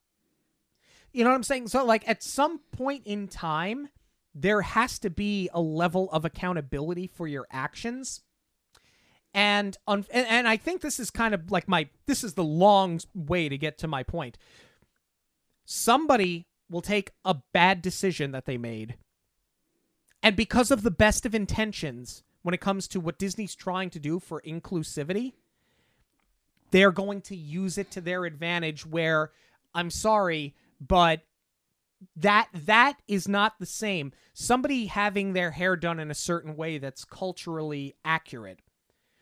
You 1.13 1.25
know 1.25 1.31
what 1.31 1.37
I'm 1.37 1.43
saying? 1.43 1.69
So 1.69 1.85
like 1.85 2.09
at 2.09 2.23
some 2.23 2.61
point 2.73 3.03
in 3.07 3.29
time, 3.29 3.89
there 4.35 4.63
has 4.63 4.99
to 5.01 5.11
be 5.11 5.51
a 5.53 5.61
level 5.61 6.11
of 6.11 6.25
accountability 6.25 7.07
for 7.07 7.27
your 7.27 7.47
actions. 7.51 8.23
And 9.35 9.77
on 9.87 10.05
and, 10.11 10.27
and 10.27 10.49
I 10.49 10.57
think 10.57 10.81
this 10.81 11.01
is 11.01 11.11
kind 11.11 11.35
of 11.35 11.51
like 11.51 11.69
my 11.69 11.89
this 12.07 12.23
is 12.23 12.35
the 12.35 12.45
long 12.45 13.01
way 13.15 13.49
to 13.49 13.57
get 13.57 13.79
to 13.79 13.89
my 13.89 14.03
point. 14.03 14.37
Somebody 15.65 16.47
will 16.69 16.83
take 16.83 17.13
a 17.25 17.37
bad 17.53 17.83
decision 17.83 18.33
that 18.33 18.47
they 18.47 18.59
made 18.59 18.97
and 20.23 20.37
because 20.37 20.71
of 20.71 20.83
the 20.83 20.91
best 20.91 21.27
of 21.27 21.35
intentions 21.35 22.23
when 22.43 22.55
it 22.55 22.61
comes 22.61 22.87
to 22.89 23.01
what 23.01 23.19
Disney's 23.19 23.55
trying 23.55 23.91
to 23.91 23.99
do 23.99 24.21
for 24.21 24.41
inclusivity, 24.43 25.33
they're 26.71 26.93
going 26.93 27.21
to 27.23 27.37
use 27.37 27.77
it 27.77 27.91
to 27.91 28.01
their 28.01 28.25
advantage 28.25 28.87
where 28.87 29.31
I'm 29.75 29.91
sorry, 29.91 30.55
but 30.87 31.21
that 32.17 32.49
that 32.53 32.99
is 33.07 33.29
not 33.29 33.59
the 33.59 33.67
same. 33.67 34.13
Somebody 34.35 34.87
having 34.87 35.33
their 35.33 35.53
hair 35.53 35.77
done 35.77 36.01
in 36.01 36.11
a 36.11 36.15
certain 36.15 36.57
way 36.57 36.79
that's 36.79 37.05
culturally 37.05 37.95
accurate 38.05 38.61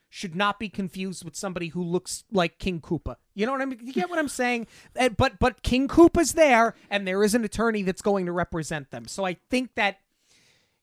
should 0.09 0.35
not 0.35 0.59
be 0.59 0.69
confused 0.69 1.24
with 1.24 1.37
somebody 1.37 1.69
who 1.69 1.82
looks 1.82 2.24
like 2.32 2.59
King 2.59 2.81
Koopa. 2.81 3.16
You 3.35 3.47
know 3.47 3.53
what 3.53 3.61
I 3.61 3.65
mean? 3.65 3.78
You 3.82 3.93
get 3.93 4.11
what 4.11 4.19
I'm 4.19 4.28
saying? 4.28 4.66
Eh, 4.97 5.09
but 5.11 5.39
but 5.39 5.62
King 5.62 5.89
Koopa's 5.89 6.32
there, 6.32 6.74
and 6.91 7.07
there 7.07 7.23
is 7.23 7.35
an 7.35 7.45
attorney 7.45 7.82
that's 7.82 8.03
going 8.03 8.27
to 8.27 8.32
represent 8.32 8.91
them. 8.91 9.07
So 9.07 9.24
I 9.24 9.37
think 9.51 9.74
that 9.77 9.99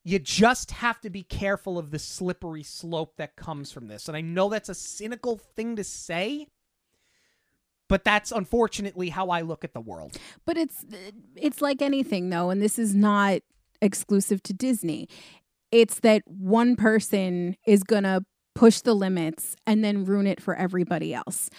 you 0.04 0.20
just 0.20 0.72
have 0.72 1.02
to 1.02 1.10
be 1.10 1.24
careful 1.24 1.78
of 1.78 1.92
the 1.92 2.00
slippery 2.00 2.64
slope 2.64 3.18
that 3.18 3.36
comes 3.36 3.74
from 3.74 3.88
this. 3.88 4.08
And 4.08 4.16
I 4.16 4.22
know 4.22 4.48
that's 4.48 4.70
a 4.70 4.74
cynical 4.74 5.38
thing 5.38 5.76
to 5.76 5.84
say, 5.84 6.48
but 7.88 8.04
that's 8.04 8.32
unfortunately 8.32 9.10
how 9.10 9.30
I 9.30 9.42
look 9.42 9.64
at 9.64 9.74
the 9.74 9.82
world. 9.82 10.18
But 10.46 10.58
it's 10.58 10.86
it's 11.36 11.62
like 11.62 11.82
anything 11.82 12.30
though, 12.30 12.50
and 12.50 12.62
this 12.62 12.80
is 12.80 12.96
not 12.96 13.42
exclusive 13.82 14.42
to 14.44 14.54
Disney. 14.54 15.08
It's 15.72 16.00
that 16.00 16.24
one 16.26 16.76
person 16.76 17.58
is 17.66 17.84
going 17.84 18.04
to 18.04 18.26
push 18.56 18.82
the 18.82 18.96
limits 18.96 19.56
and 19.66 19.84
then 19.84 20.06
ruin 20.06 20.26
it 20.26 20.42
for 20.42 20.56
everybody 20.56 21.14
else. 21.14 21.50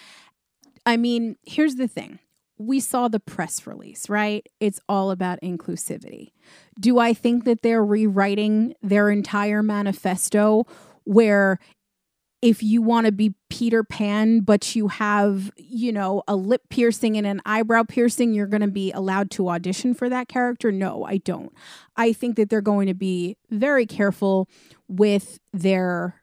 I 0.85 0.97
mean, 0.97 1.37
here's 1.45 1.75
the 1.75 1.87
thing 1.87 2.19
we 2.57 2.81
saw 2.81 3.07
the 3.07 3.21
press 3.21 3.65
release, 3.65 4.09
right? 4.09 4.45
It's 4.59 4.81
all 4.89 5.11
about 5.11 5.39
inclusivity. 5.41 6.33
Do 6.77 6.99
I 6.99 7.13
think 7.13 7.45
that 7.45 7.61
they're 7.61 7.85
rewriting 7.85 8.75
their 8.83 9.09
entire 9.09 9.63
manifesto 9.63 10.65
where 11.05 11.57
if 12.41 12.63
you 12.63 12.81
want 12.81 13.05
to 13.05 13.11
be 13.11 13.35
Peter 13.49 13.83
Pan, 13.83 14.39
but 14.41 14.75
you 14.75 14.87
have, 14.87 15.51
you 15.57 15.91
know, 15.91 16.23
a 16.27 16.35
lip 16.35 16.61
piercing 16.69 17.17
and 17.17 17.27
an 17.27 17.41
eyebrow 17.45 17.83
piercing, 17.83 18.33
you're 18.33 18.47
going 18.47 18.61
to 18.61 18.67
be 18.67 18.91
allowed 18.93 19.29
to 19.31 19.49
audition 19.49 19.93
for 19.93 20.07
that 20.09 20.27
character? 20.27 20.71
No, 20.71 21.03
I 21.03 21.17
don't. 21.17 21.51
I 21.97 22.13
think 22.13 22.37
that 22.37 22.49
they're 22.49 22.61
going 22.61 22.87
to 22.87 22.93
be 22.93 23.37
very 23.49 23.85
careful 23.85 24.47
with 24.87 25.39
their 25.51 26.21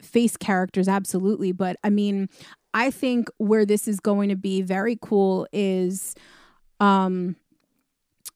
face 0.00 0.36
characters, 0.36 0.88
absolutely. 0.88 1.52
But 1.52 1.76
I 1.84 1.90
mean, 1.90 2.28
I 2.72 2.90
think 2.90 3.28
where 3.38 3.66
this 3.66 3.88
is 3.88 4.00
going 4.00 4.28
to 4.30 4.36
be 4.36 4.62
very 4.62 4.98
cool 5.00 5.46
is 5.52 6.14
um 6.80 7.34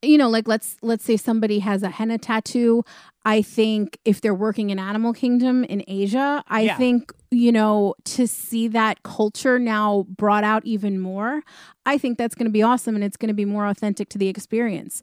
you 0.03 0.19
know 0.19 0.29
like 0.29 0.49
let's 0.49 0.77
let's 0.83 1.05
say 1.05 1.17
somebody 1.17 1.61
has 1.61 1.83
a 1.83 1.89
henna 1.89 2.19
tattoo 2.19 2.85
i 3.25 3.41
think 3.41 3.99
if 4.05 4.21
they're 4.21 4.35
working 4.35 4.71
in 4.71 4.79
animal 4.79 5.13
kingdom 5.13 5.65
in 5.65 5.83
asia 5.87 6.43
i 6.49 6.63
Yeah. 6.63 6.77
think 6.77 7.13
you 7.31 7.53
know 7.53 7.95
to 8.05 8.27
see 8.27 8.69
that 8.69 9.03
culture 9.05 9.59
now 9.59 10.05
brought 10.09 10.45
out 10.45 10.65
even 10.65 10.99
more 11.01 11.43
i 11.87 11.97
think 11.99 12.19
that's 12.19 12.35
going 12.35 12.47
to 12.47 12.53
be 12.53 12.63
awesome 12.63 12.95
and 12.95 13.05
it's 13.05 13.17
going 13.17 13.29
to 13.29 13.35
be 13.35 13.45
more 13.45 13.67
authentic 13.67 14.09
to 14.11 14.19
the 14.19 14.29
experience 14.29 15.03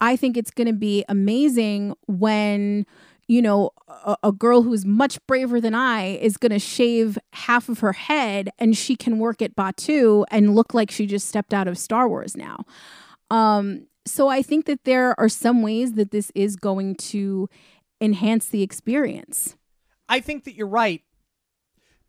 i 0.00 0.14
think 0.16 0.36
it's 0.36 0.50
going 0.52 0.68
to 0.68 0.72
be 0.72 1.04
amazing 1.08 1.94
when 2.06 2.86
you 3.28 3.42
know, 3.42 3.70
a, 3.88 4.16
a 4.22 4.30
girl 4.30 4.62
who's 4.62 4.84
much 4.84 5.18
braver 5.26 5.60
than 5.60 5.74
I 5.74 6.10
is 6.22 6.36
going 6.36 6.52
to 6.52 6.60
shave 6.60 7.18
half 7.32 7.68
of 7.68 7.80
her 7.80 7.92
head 7.92 8.50
and 8.60 8.76
she 8.76 8.94
can 8.94 9.18
work 9.18 9.42
at 9.42 9.56
Batuu 9.56 10.24
and 10.30 10.54
look 10.54 10.74
like 10.74 10.92
she 10.92 11.06
just 11.06 11.26
stepped 11.26 11.52
out 11.52 11.66
of 11.66 11.76
Star 11.76 12.08
Wars 12.08 12.36
now. 12.36 12.64
Um, 13.28 13.88
so 14.06 14.28
I 14.28 14.42
think 14.42 14.66
that 14.66 14.84
there 14.84 15.18
are 15.18 15.28
some 15.28 15.62
ways 15.62 15.94
that 15.94 16.10
this 16.10 16.30
is 16.34 16.56
going 16.56 16.94
to 16.96 17.48
enhance 18.00 18.46
the 18.46 18.62
experience. 18.62 19.56
I 20.08 20.20
think 20.20 20.44
that 20.44 20.54
you're 20.54 20.66
right, 20.66 21.02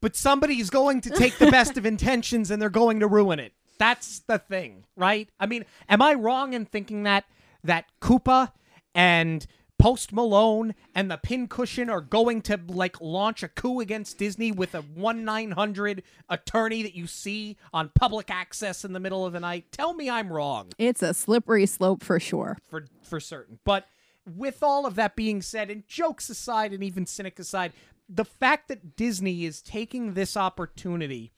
but 0.02 0.16
somebody's 0.16 0.70
going 0.70 1.02
to 1.02 1.10
take 1.10 1.38
the 1.38 1.52
best 1.52 1.78
of 1.78 1.86
intentions 1.86 2.52
and 2.52 2.62
they're 2.62 2.70
going 2.70 3.00
to 3.00 3.08
ruin 3.08 3.40
it. 3.40 3.54
That's 3.80 4.20
the 4.20 4.40
thing, 4.40 4.86
right? 4.96 5.30
I 5.40 5.46
mean, 5.46 5.66
am 5.90 6.02
I 6.02 6.14
wrong 6.14 6.54
in 6.54 6.66
thinking 6.66 7.04
that 7.04 7.26
that 7.64 7.86
Koopa 8.02 8.52
and 8.96 9.46
Post 9.88 10.12
Malone 10.12 10.76
and 10.94 11.10
the 11.10 11.16
Pincushion 11.16 11.90
are 11.90 12.02
going 12.02 12.42
to 12.42 12.60
like 12.68 13.00
launch 13.00 13.42
a 13.42 13.48
coup 13.48 13.80
against 13.80 14.18
Disney 14.18 14.52
with 14.52 14.76
a 14.76 14.82
one 14.82 15.24
nine 15.24 15.52
hundred 15.52 16.04
attorney 16.28 16.84
that 16.84 16.94
you 16.94 17.08
see 17.08 17.56
on 17.72 17.92
public 17.96 18.30
access 18.30 18.84
in 18.84 18.92
the 18.92 19.00
middle 19.00 19.26
of 19.26 19.32
the 19.32 19.40
night? 19.40 19.72
Tell 19.72 19.94
me 19.94 20.10
I'm 20.10 20.28
wrong 20.28 20.74
It's 20.78 21.02
a 21.02 21.14
slippery 21.14 21.66
slope 21.66 22.04
for 22.04 22.20
sure. 22.20 22.58
for 22.68 22.84
for 23.02 23.22
certain. 23.22 23.60
But 23.64 23.88
with 24.26 24.62
all 24.62 24.86
of 24.86 24.96
that 24.96 25.16
being 25.16 25.42
said, 25.42 25.70
and 25.70 25.88
jokes 25.88 26.30
aside, 26.30 26.74
and 26.74 26.84
even 26.84 27.06
cynic 27.06 27.40
aside, 27.40 27.72
the 28.10 28.26
fact 28.26 28.68
that 28.68 28.98
Disney 28.98 29.46
is 29.46 29.62
taking 29.62 30.16
this 30.16 30.36
opportunity 30.36 31.32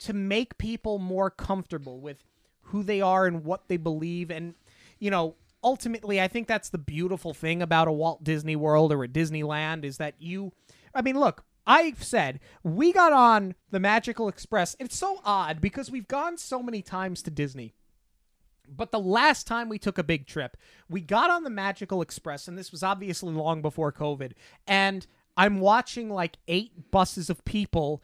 to 0.00 0.12
make 0.12 0.58
people 0.58 0.98
more 0.98 1.30
comfortable 1.30 2.00
with 2.00 2.24
who 2.62 2.82
they 2.82 3.00
are 3.00 3.26
and 3.26 3.44
what 3.44 3.68
they 3.68 3.76
believe, 3.76 4.28
and 4.32 4.54
you 4.98 5.12
know, 5.12 5.36
ultimately, 5.66 6.20
I 6.20 6.28
think 6.28 6.46
that's 6.46 6.70
the 6.70 6.78
beautiful 6.78 7.34
thing 7.34 7.60
about 7.60 7.88
a 7.88 7.92
Walt 7.92 8.22
Disney 8.22 8.54
World 8.54 8.92
or 8.92 9.02
a 9.02 9.08
Disneyland 9.08 9.84
is 9.84 9.98
that 9.98 10.14
you, 10.18 10.52
I 10.94 11.02
mean, 11.02 11.18
look. 11.18 11.44
I've 11.68 12.04
said 12.04 12.38
we 12.62 12.92
got 12.92 13.12
on 13.12 13.56
the 13.72 13.80
Magical 13.80 14.28
Express. 14.28 14.76
It's 14.78 14.96
so 14.96 15.20
odd 15.24 15.60
because 15.60 15.90
we've 15.90 16.06
gone 16.06 16.38
so 16.38 16.62
many 16.62 16.80
times 16.80 17.22
to 17.22 17.30
Disney. 17.32 17.74
But 18.68 18.92
the 18.92 19.00
last 19.00 19.48
time 19.48 19.68
we 19.68 19.80
took 19.80 19.98
a 19.98 20.04
big 20.04 20.28
trip, 20.28 20.56
we 20.88 21.00
got 21.00 21.28
on 21.28 21.42
the 21.42 21.50
Magical 21.50 22.02
Express, 22.02 22.46
and 22.46 22.56
this 22.56 22.70
was 22.70 22.84
obviously 22.84 23.34
long 23.34 23.62
before 23.62 23.90
COVID. 23.90 24.34
And 24.68 25.08
I'm 25.36 25.58
watching 25.58 26.08
like 26.08 26.36
eight 26.46 26.92
buses 26.92 27.28
of 27.28 27.44
people 27.44 28.00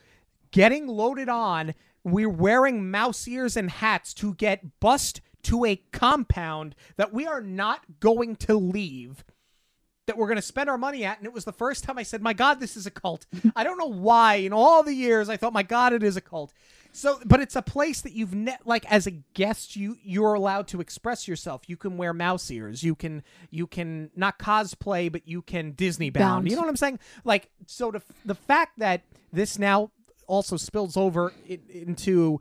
getting 0.51 0.89
loaded 0.89 1.28
on. 1.28 1.74
We're 2.02 2.28
wearing 2.28 2.90
mouse 2.90 3.28
ears 3.28 3.56
and 3.56 3.70
hats 3.70 4.12
to 4.14 4.34
get 4.34 4.80
bussed 4.80 5.20
to 5.44 5.64
a 5.64 5.77
compound 5.93 6.74
that 6.97 7.12
we 7.12 7.27
are 7.27 7.40
not 7.40 8.01
going 8.01 8.36
to 8.36 8.55
leave 8.55 9.24
that 10.06 10.16
we're 10.16 10.27
going 10.27 10.36
to 10.36 10.43
spend 10.43 10.69
our 10.69 10.78
money 10.78 11.05
at. 11.05 11.19
And 11.19 11.27
it 11.27 11.32
was 11.32 11.44
the 11.44 11.52
first 11.52 11.85
time 11.85 11.97
I 11.97 12.02
said, 12.02 12.23
My 12.23 12.32
God, 12.32 12.60
this 12.60 12.77
is 12.77 12.86
a 12.86 12.90
cult. 12.90 13.27
I 13.56 13.64
don't 13.64 13.78
know 13.78 13.90
why. 13.90 14.36
In 14.36 14.52
all 14.52 14.82
the 14.82 14.94
years, 14.94 15.28
I 15.28 15.36
thought, 15.36 15.52
My 15.52 15.62
God, 15.62 15.93
it 15.93 16.02
is 16.02 16.16
a 16.16 16.20
cult. 16.20 16.52
So, 16.94 17.19
but 17.24 17.40
it's 17.40 17.56
a 17.56 17.62
place 17.62 18.02
that 18.02 18.12
you've 18.12 18.35
ne- 18.35 18.59
like 18.66 18.85
as 18.93 19.06
a 19.06 19.12
guest, 19.12 19.77
you 19.77 19.97
you're 20.02 20.35
allowed 20.35 20.69
to 20.69 20.81
express 20.81 21.27
yourself. 21.27 21.62
You 21.66 21.78
can 21.78 21.97
wear 21.97 22.12
mouse 22.12 22.51
ears. 22.51 22.82
You 22.82 22.94
can 22.94 23.23
you 23.51 23.66
can 23.66 24.10
not 24.14 24.39
cosplay, 24.39 25.10
but 25.10 25.27
you 25.27 25.40
can 25.40 25.73
Disney 25.73 26.10
bound. 26.10 26.23
Bound. 26.23 26.51
You 26.51 26.56
know 26.56 26.62
what 26.62 26.69
I'm 26.69 26.77
saying? 26.77 26.98
Like, 27.24 27.48
so 27.66 27.90
the 27.90 28.02
the 28.27 28.35
fact 28.35 28.78
that 28.78 29.05
this 29.32 29.59
now 29.59 29.90
also 30.27 30.59
spills 30.59 30.98
over 30.98 31.32
into 31.47 32.40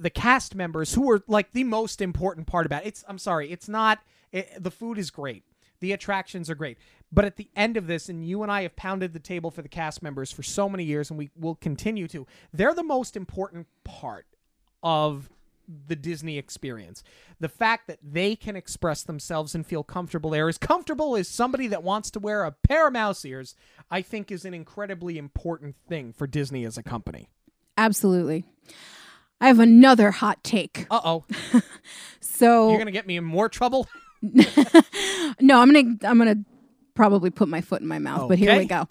the 0.00 0.10
cast 0.10 0.54
members 0.54 0.94
who 0.94 1.10
are 1.10 1.22
like 1.26 1.52
the 1.52 1.64
most 1.64 2.00
important 2.00 2.46
part 2.46 2.66
about 2.66 2.84
it. 2.84 2.88
It's 2.88 3.04
I'm 3.08 3.18
sorry, 3.18 3.50
it's 3.50 3.68
not 3.68 4.00
it, 4.32 4.62
the 4.62 4.70
food 4.70 4.98
is 4.98 5.10
great. 5.10 5.44
The 5.80 5.92
attractions 5.92 6.50
are 6.50 6.54
great. 6.54 6.78
But 7.12 7.24
at 7.24 7.36
the 7.36 7.50
end 7.56 7.76
of 7.76 7.86
this 7.86 8.08
and 8.08 8.24
you 8.24 8.42
and 8.42 8.50
I 8.50 8.62
have 8.62 8.76
pounded 8.76 9.12
the 9.12 9.18
table 9.18 9.50
for 9.50 9.62
the 9.62 9.68
cast 9.68 10.02
members 10.02 10.30
for 10.30 10.42
so 10.42 10.68
many 10.68 10.84
years 10.84 11.10
and 11.10 11.18
we 11.18 11.30
will 11.36 11.54
continue 11.54 12.08
to. 12.08 12.26
They're 12.52 12.74
the 12.74 12.82
most 12.82 13.16
important 13.16 13.66
part 13.84 14.26
of 14.82 15.28
the 15.86 15.96
Disney 15.96 16.36
experience. 16.38 17.02
The 17.38 17.48
fact 17.48 17.86
that 17.86 17.98
they 18.02 18.34
can 18.36 18.56
express 18.56 19.02
themselves 19.02 19.54
and 19.54 19.64
feel 19.64 19.84
comfortable 19.84 20.30
there, 20.30 20.48
as 20.48 20.58
comfortable 20.58 21.16
as 21.16 21.28
somebody 21.28 21.68
that 21.68 21.82
wants 21.82 22.10
to 22.12 22.18
wear 22.18 22.44
a 22.44 22.52
pair 22.52 22.88
of 22.88 22.92
mouse 22.92 23.24
ears, 23.24 23.54
I 23.90 24.02
think 24.02 24.30
is 24.30 24.44
an 24.44 24.54
incredibly 24.54 25.16
important 25.16 25.76
thing 25.88 26.12
for 26.12 26.26
Disney 26.26 26.64
as 26.64 26.76
a 26.76 26.82
company. 26.82 27.28
Absolutely. 27.76 28.44
I 29.40 29.46
have 29.48 29.58
another 29.58 30.10
hot 30.10 30.42
take. 30.44 30.86
Uh 30.90 31.00
oh. 31.04 31.24
So 32.20 32.68
You're 32.68 32.76
going 32.78 32.86
to 32.86 32.92
get 32.92 33.06
me 33.06 33.16
in 33.16 33.24
more 33.24 33.48
trouble? 33.48 33.88
no, 34.22 35.60
I'm 35.60 35.72
gonna 35.72 35.96
I'm 36.04 36.18
gonna 36.18 36.44
probably 36.94 37.30
put 37.30 37.48
my 37.48 37.60
foot 37.62 37.80
in 37.80 37.88
my 37.88 37.98
mouth, 37.98 38.28
but 38.28 38.38
here 38.38 38.56
we 38.56 38.66
go. 38.66 38.86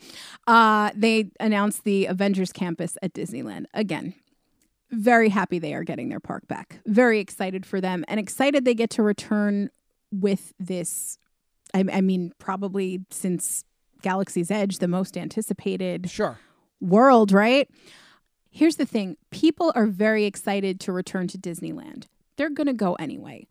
Uh, 0.47 0.89
they 0.95 1.29
announced 1.39 1.83
the 1.83 2.07
Avengers 2.07 2.51
campus 2.51 2.97
at 3.03 3.13
Disneyland 3.13 3.65
again. 3.73 4.15
Very 4.91 5.29
happy 5.29 5.59
they 5.59 5.75
are 5.75 5.83
getting 5.83 6.09
their 6.09 6.19
park 6.19 6.47
back. 6.47 6.79
Very 6.87 7.19
excited 7.19 7.63
for 7.65 7.79
them, 7.79 8.03
and 8.07 8.19
excited 8.19 8.65
they 8.65 8.73
get 8.73 8.89
to 8.91 9.03
return 9.03 9.69
with 10.11 10.53
this. 10.59 11.19
I, 11.75 11.85
I 11.93 12.01
mean, 12.01 12.33
probably 12.39 13.05
since 13.11 13.63
Galaxy's 14.01 14.49
Edge, 14.49 14.79
the 14.79 14.87
most 14.87 15.15
anticipated 15.15 16.09
Sure. 16.09 16.39
world, 16.81 17.31
right? 17.31 17.69
Here's 18.51 18.77
the 18.77 18.85
thing 18.85 19.17
people 19.31 19.71
are 19.75 19.87
very 19.87 20.25
excited 20.25 20.79
to 20.81 20.91
return 20.91 21.27
to 21.29 21.37
Disneyland. 21.37 22.05
They're 22.37 22.49
going 22.49 22.67
to 22.67 22.73
go 22.73 22.95
anyway. 22.95 23.47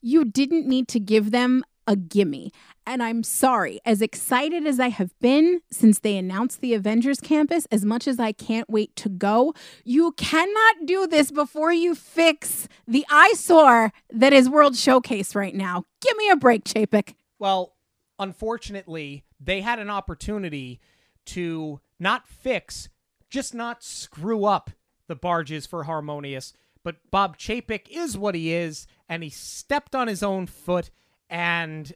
You 0.00 0.24
didn't 0.24 0.66
need 0.66 0.88
to 0.88 1.00
give 1.00 1.32
them 1.32 1.64
a 1.88 1.96
gimme. 1.96 2.52
And 2.86 3.02
I'm 3.02 3.22
sorry, 3.22 3.80
as 3.84 4.02
excited 4.02 4.66
as 4.66 4.78
I 4.78 4.90
have 4.90 5.18
been 5.20 5.60
since 5.70 5.98
they 5.98 6.16
announced 6.16 6.60
the 6.60 6.74
Avengers 6.74 7.18
campus, 7.18 7.66
as 7.72 7.84
much 7.84 8.06
as 8.06 8.20
I 8.20 8.32
can't 8.32 8.68
wait 8.68 8.94
to 8.96 9.08
go, 9.08 9.54
you 9.84 10.12
cannot 10.12 10.76
do 10.84 11.06
this 11.06 11.30
before 11.30 11.72
you 11.72 11.94
fix 11.94 12.68
the 12.86 13.06
eyesore 13.10 13.92
that 14.12 14.32
is 14.34 14.50
World 14.50 14.76
Showcase 14.76 15.34
right 15.34 15.54
now. 15.54 15.84
Give 16.00 16.16
me 16.18 16.30
a 16.30 16.36
break, 16.36 16.64
Chapek. 16.64 17.14
Well, 17.38 17.74
unfortunately, 18.18 19.24
they 19.40 19.62
had 19.62 19.78
an 19.78 19.90
opportunity 19.90 20.80
to 21.26 21.80
not 21.98 22.28
fix, 22.28 22.90
just 23.30 23.54
not 23.54 23.82
screw 23.82 24.44
up 24.44 24.70
the 25.06 25.16
barges 25.16 25.66
for 25.66 25.84
Harmonious. 25.84 26.52
But 26.82 26.96
Bob 27.10 27.36
Chapek 27.36 27.88
is 27.90 28.16
what 28.16 28.34
he 28.34 28.52
is, 28.52 28.86
and 29.08 29.22
he 29.22 29.30
stepped 29.30 29.94
on 29.94 30.08
his 30.08 30.22
own 30.22 30.46
foot, 30.46 30.90
and 31.28 31.92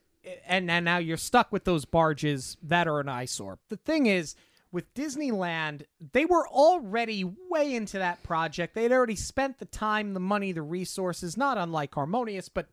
and, 0.46 0.70
and 0.70 0.84
now 0.84 0.98
you're 0.98 1.16
stuck 1.16 1.50
with 1.50 1.64
those 1.64 1.84
barges 1.84 2.56
that 2.62 2.86
are 2.86 3.00
an 3.00 3.08
eyesore. 3.08 3.58
The 3.70 3.76
thing 3.76 4.06
is, 4.06 4.36
with 4.70 4.92
Disneyland, 4.94 5.82
they 6.12 6.24
were 6.24 6.46
already 6.48 7.24
way 7.50 7.74
into 7.74 7.98
that 7.98 8.22
project. 8.22 8.74
They'd 8.74 8.92
already 8.92 9.16
spent 9.16 9.58
the 9.58 9.64
time, 9.64 10.14
the 10.14 10.20
money, 10.20 10.52
the 10.52 10.62
resources, 10.62 11.36
not 11.36 11.58
unlike 11.58 11.94
Harmonious, 11.94 12.48
but 12.48 12.68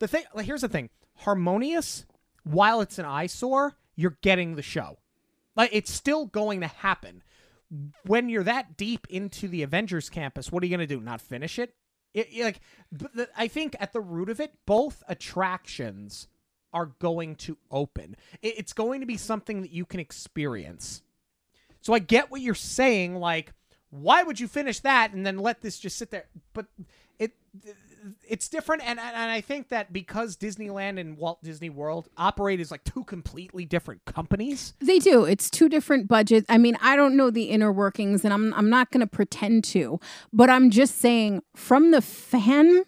the 0.00 0.08
thing 0.08 0.24
here's 0.38 0.62
the 0.62 0.68
thing 0.68 0.90
harmonious 1.14 2.04
while 2.42 2.80
it's 2.80 2.98
an 2.98 3.04
eyesore 3.04 3.76
you're 3.94 4.16
getting 4.22 4.56
the 4.56 4.62
show 4.62 4.98
like 5.54 5.70
it's 5.72 5.92
still 5.92 6.26
going 6.26 6.60
to 6.60 6.66
happen 6.66 7.22
when 8.04 8.28
you're 8.28 8.42
that 8.44 8.76
deep 8.76 9.06
into 9.10 9.48
the 9.48 9.62
avengers 9.62 10.10
campus 10.10 10.50
what 10.50 10.62
are 10.62 10.66
you 10.66 10.76
going 10.76 10.86
to 10.88 10.94
do? 10.94 11.00
Not 11.00 11.20
finish 11.20 11.58
it, 11.58 11.74
it 12.12 12.28
like 12.42 12.60
the, 12.90 13.28
i 13.36 13.46
think 13.46 13.76
at 13.78 13.92
the 13.92 14.00
root 14.00 14.28
of 14.28 14.40
it 14.40 14.52
both 14.66 15.02
attractions 15.08 16.26
are 16.72 16.86
going 17.00 17.34
to 17.34 17.58
open. 17.70 18.16
It- 18.42 18.58
it's 18.58 18.72
going 18.72 19.00
to 19.00 19.06
be 19.06 19.16
something 19.16 19.62
that 19.62 19.72
you 19.72 19.84
can 19.84 20.00
experience. 20.00 21.02
So 21.80 21.92
i 21.94 21.98
get 21.98 22.30
what 22.30 22.40
you're 22.40 22.54
saying 22.54 23.16
like 23.16 23.52
why 23.90 24.22
would 24.22 24.38
you 24.38 24.46
finish 24.48 24.80
that 24.80 25.12
and 25.12 25.26
then 25.26 25.38
let 25.38 25.62
this 25.62 25.78
just 25.78 25.98
sit 25.98 26.10
there? 26.12 26.26
But 26.52 26.66
it 27.18 27.32
it's 28.28 28.48
different 28.48 28.82
and 28.84 28.98
and 28.98 29.30
I 29.30 29.40
think 29.40 29.68
that 29.68 29.92
because 29.92 30.36
Disneyland 30.36 30.98
and 30.98 31.16
Walt 31.16 31.42
Disney 31.42 31.70
World 31.70 32.08
operate 32.16 32.60
as 32.60 32.70
like 32.70 32.84
two 32.84 33.04
completely 33.04 33.64
different 33.64 34.04
companies. 34.04 34.74
They 34.80 34.98
do. 34.98 35.24
It's 35.24 35.50
two 35.50 35.68
different 35.68 36.08
budgets. 36.08 36.46
I 36.48 36.58
mean, 36.58 36.76
I 36.80 36.96
don't 36.96 37.16
know 37.16 37.30
the 37.30 37.44
inner 37.44 37.72
workings 37.72 38.24
and 38.24 38.32
I'm 38.32 38.54
I'm 38.54 38.70
not 38.70 38.90
going 38.90 39.00
to 39.00 39.06
pretend 39.06 39.64
to, 39.64 40.00
but 40.32 40.50
I'm 40.50 40.70
just 40.70 40.98
saying 40.98 41.42
from 41.54 41.90
the 41.90 42.00
fan 42.02 42.84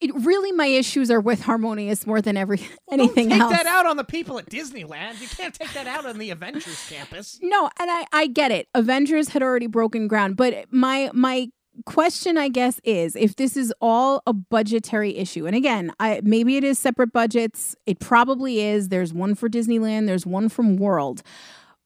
it, 0.00 0.14
really 0.14 0.52
my 0.52 0.66
issues 0.66 1.10
are 1.10 1.20
with 1.20 1.42
Harmonious 1.42 2.06
more 2.06 2.22
than 2.22 2.36
every 2.36 2.60
anything 2.90 3.28
Don't 3.28 3.38
take 3.38 3.40
else. 3.40 3.52
that 3.52 3.66
out 3.66 3.86
on 3.86 3.96
the 3.96 4.04
people 4.04 4.38
at 4.38 4.46
Disneyland. 4.46 5.20
You 5.20 5.28
can't 5.28 5.54
take 5.54 5.72
that 5.72 5.86
out 5.86 6.06
on 6.06 6.18
the 6.18 6.30
Avengers 6.30 6.86
campus. 6.88 7.38
No, 7.42 7.68
and 7.78 7.90
I 7.90 8.06
I 8.12 8.26
get 8.26 8.50
it. 8.50 8.68
Avengers 8.74 9.28
had 9.28 9.42
already 9.42 9.66
broken 9.66 10.08
ground, 10.08 10.36
but 10.36 10.66
my 10.70 11.10
my 11.12 11.48
question 11.84 12.38
I 12.38 12.48
guess 12.48 12.80
is 12.84 13.16
if 13.16 13.36
this 13.36 13.56
is 13.56 13.72
all 13.80 14.22
a 14.26 14.32
budgetary 14.32 15.16
issue. 15.16 15.46
And 15.46 15.54
again, 15.54 15.92
I 16.00 16.20
maybe 16.22 16.56
it 16.56 16.64
is 16.64 16.78
separate 16.78 17.12
budgets. 17.12 17.76
It 17.86 18.00
probably 18.00 18.60
is. 18.60 18.88
There's 18.88 19.12
one 19.12 19.34
for 19.34 19.48
Disneyland, 19.48 20.06
there's 20.06 20.26
one 20.26 20.48
from 20.48 20.76
World. 20.76 21.22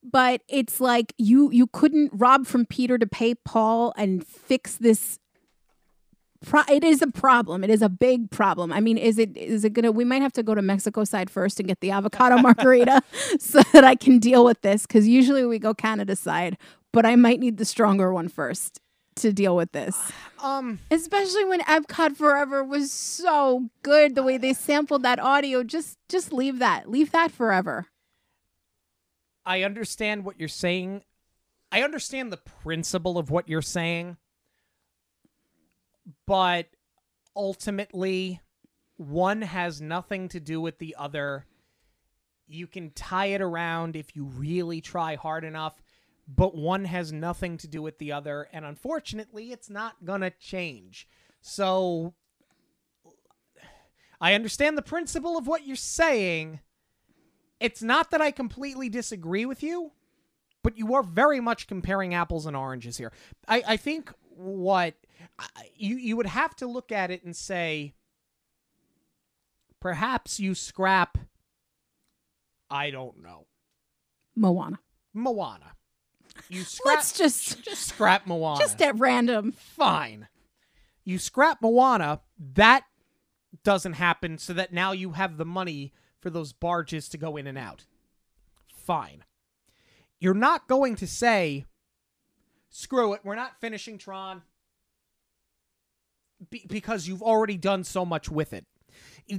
But 0.03 0.43
it's 0.49 0.81
like 0.81 1.13
you 1.19 1.51
you 1.51 1.67
couldn't 1.67 2.11
rob 2.15 2.47
from 2.47 2.65
Peter 2.67 2.99
to 2.99 3.07
pay 3.07 3.35
Paul 3.35 3.93
and 3.97 4.27
fix 4.27 4.77
this 4.77 5.19
Pro- 6.47 6.63
it 6.71 6.83
is 6.83 7.03
a 7.03 7.07
problem. 7.07 7.63
It 7.63 7.69
is 7.69 7.83
a 7.83 7.91
big 7.91 8.31
problem. 8.31 8.73
I 8.73 8.81
mean, 8.81 8.97
is 8.97 9.19
it 9.19 9.37
is 9.37 9.63
it 9.63 9.75
gonna? 9.75 9.93
We 9.93 10.05
might 10.07 10.23
have 10.23 10.33
to 10.33 10.43
go 10.43 10.55
to 10.55 10.63
Mexico 10.63 11.05
side 11.05 11.29
first 11.29 11.61
and 11.61 11.69
get 11.69 11.81
the 11.81 11.91
avocado 11.91 12.39
margarita 12.43 13.03
so 13.39 13.61
that 13.75 13.85
I 13.85 13.95
can 13.95 14.19
deal 14.19 14.43
with 14.43 14.63
this. 14.63 14.87
Because 14.87 15.07
usually 15.07 15.45
we 15.45 15.59
go 15.59 15.75
Canada 15.75 16.17
side, 16.17 16.57
but 16.95 17.05
I 17.05 17.15
might 17.15 17.41
need 17.41 17.59
the 17.59 17.67
stronger 17.67 18.11
one 18.15 18.29
first 18.29 18.81
to 19.17 19.33
deal 19.33 19.57
with 19.57 19.73
this. 19.73 19.99
Um, 20.43 20.79
Especially 20.91 21.45
when 21.45 21.61
Epcot 21.61 22.17
Forever 22.17 22.65
was 22.65 22.93
so 22.93 23.69
good, 23.83 24.15
the 24.15 24.23
way 24.23 24.39
they 24.39 24.53
sampled 24.53 25.03
that 25.03 25.19
audio. 25.19 25.63
Just 25.63 25.99
just 26.09 26.33
leave 26.33 26.59
that. 26.59 26.89
Leave 26.89 27.13
that 27.13 27.31
forever. 27.31 27.87
I 29.45 29.63
understand 29.63 30.25
what 30.25 30.39
you're 30.39 30.49
saying. 30.49 31.03
I 31.73 31.83
understand 31.83 32.33
the 32.33 32.37
principle 32.37 33.19
of 33.19 33.31
what 33.31 33.49
you're 33.49 33.63
saying. 33.63 34.17
But 36.27 36.67
ultimately, 37.37 38.41
one 38.97 39.43
has 39.43 39.81
nothing 39.81 40.29
to 40.29 40.41
do 40.41 40.61
with 40.61 40.79
the 40.79 40.97
other. 40.99 41.47
You 42.47 42.67
can 42.67 42.91
tie 42.91 43.27
it 43.27 43.41
around 43.41 43.97
if 43.97 44.15
you 44.17 44.25
really 44.25 44.81
try 44.81 45.15
hard 45.15 45.45
enough, 45.45 45.81
but 46.35 46.55
one 46.55 46.85
has 46.85 47.13
nothing 47.13 47.57
to 47.59 47.69
do 47.69 47.83
with 47.83 47.99
the 47.99 48.13
other. 48.13 48.49
And 48.53 48.65
unfortunately, 48.65 49.53
it's 49.53 49.69
not 49.69 50.05
going 50.05 50.21
to 50.21 50.31
change. 50.31 51.09
So 51.41 52.15
I 54.21 54.35
understand 54.35 54.79
the 54.79 54.83
principle 54.83 55.37
of 55.37 55.47
what 55.47 55.67
you're 55.67 55.77
saying. 55.77 56.61
It's 57.59 57.83
not 57.83 58.11
that 58.11 58.21
I 58.21 58.31
completely 58.31 58.89
disagree 58.89 59.45
with 59.45 59.63
you, 59.63 59.93
but 60.63 60.79
you 60.79 60.95
are 60.95 61.03
very 61.03 61.41
much 61.41 61.67
comparing 61.67 62.15
apples 62.15 62.47
and 62.47 62.57
oranges 62.57 62.97
here. 62.97 63.13
I, 63.49 63.63
I 63.67 63.77
think 63.77 64.13
what 64.29 64.95
you 65.75 65.97
you 65.97 66.17
would 66.17 66.27
have 66.27 66.57
to 66.57 66.67
look 66.67 66.93
at 66.93 67.11
it 67.11 67.25
and 67.25 67.37
say 67.37 67.93
perhaps 69.81 70.41
you 70.41 70.55
scrap 70.55 71.19
I 72.71 72.91
don't 72.91 73.21
know. 73.21 73.47
Moana. 74.37 74.79
Moana. 75.13 75.73
You 76.49 76.63
scrap 76.63 76.97
Let's 76.97 77.17
just 77.17 77.63
just 77.63 77.89
scrap 77.89 78.27
Moana. 78.27 78.59
just 78.59 78.81
at 78.83 78.99
random. 78.99 79.53
fine. 79.53 80.29
You 81.05 81.19
scrap 81.19 81.61
Moana, 81.63 82.21
that 82.55 82.85
doesn't 83.65 83.95
happen 83.95 84.39
so 84.39 84.53
that 84.53 84.73
now 84.73 84.93
you 84.93 85.13
have 85.13 85.37
the 85.37 85.45
money 85.45 85.93
for 86.21 86.31
those 86.31 86.53
barges 86.53 87.09
to 87.11 87.19
go 87.19 87.37
in 87.37 87.47
and 87.47 87.59
out. 87.59 87.85
Fine. 88.67 89.25
You're 90.19 90.35
not 90.35 90.69
going 90.69 90.97
to 90.97 91.07
say, 91.07 91.67
screw 92.69 93.15
it, 93.15 93.21
we're 93.25 93.35
not 93.35 93.61
finishing 93.61 93.97
Tron 93.99 94.43
be- 96.51 96.67
because 96.69 97.09
you've 97.09 97.23
already 97.23 97.57
done 97.57 97.85
so 97.85 98.05
much 98.05 98.31
with 98.31 98.53
it. 98.53 98.67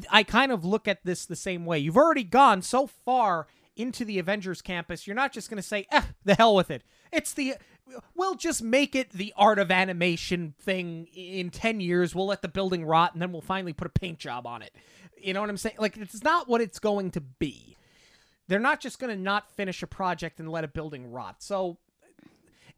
I 0.09 0.23
kind 0.23 0.51
of 0.51 0.63
look 0.65 0.87
at 0.87 1.03
this 1.03 1.25
the 1.25 1.35
same 1.35 1.65
way. 1.65 1.79
You've 1.79 1.97
already 1.97 2.23
gone 2.23 2.61
so 2.61 2.87
far 2.87 3.47
into 3.75 4.05
the 4.05 4.19
Avengers 4.19 4.61
campus, 4.61 5.07
you're 5.07 5.15
not 5.15 5.31
just 5.31 5.49
going 5.49 5.57
to 5.61 5.67
say, 5.67 5.85
eh, 5.91 6.01
the 6.23 6.35
hell 6.35 6.55
with 6.55 6.71
it. 6.71 6.83
It's 7.11 7.33
the. 7.33 7.55
We'll 8.15 8.35
just 8.35 8.61
make 8.61 8.95
it 8.95 9.09
the 9.11 9.33
art 9.35 9.59
of 9.59 9.69
animation 9.69 10.53
thing 10.61 11.07
in 11.13 11.49
10 11.49 11.81
years. 11.81 12.15
We'll 12.15 12.27
let 12.27 12.41
the 12.41 12.47
building 12.47 12.85
rot 12.85 13.11
and 13.11 13.21
then 13.21 13.33
we'll 13.33 13.41
finally 13.41 13.73
put 13.73 13.85
a 13.85 13.89
paint 13.89 14.17
job 14.17 14.47
on 14.47 14.61
it. 14.61 14.73
You 15.17 15.33
know 15.33 15.41
what 15.41 15.49
I'm 15.49 15.57
saying? 15.57 15.75
Like, 15.77 15.97
it's 15.97 16.23
not 16.23 16.47
what 16.47 16.61
it's 16.61 16.79
going 16.79 17.11
to 17.11 17.21
be. 17.21 17.75
They're 18.47 18.59
not 18.59 18.79
just 18.79 18.97
going 18.97 19.13
to 19.13 19.21
not 19.21 19.51
finish 19.51 19.83
a 19.83 19.87
project 19.87 20.39
and 20.39 20.49
let 20.49 20.63
a 20.63 20.69
building 20.69 21.11
rot. 21.11 21.43
So, 21.43 21.79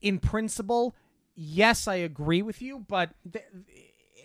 in 0.02 0.18
principle, 0.18 0.95
yes, 1.36 1.88
I 1.88 1.95
agree 1.95 2.41
with 2.41 2.61
you, 2.61 2.80
but 2.88 3.11
th- 3.32 3.45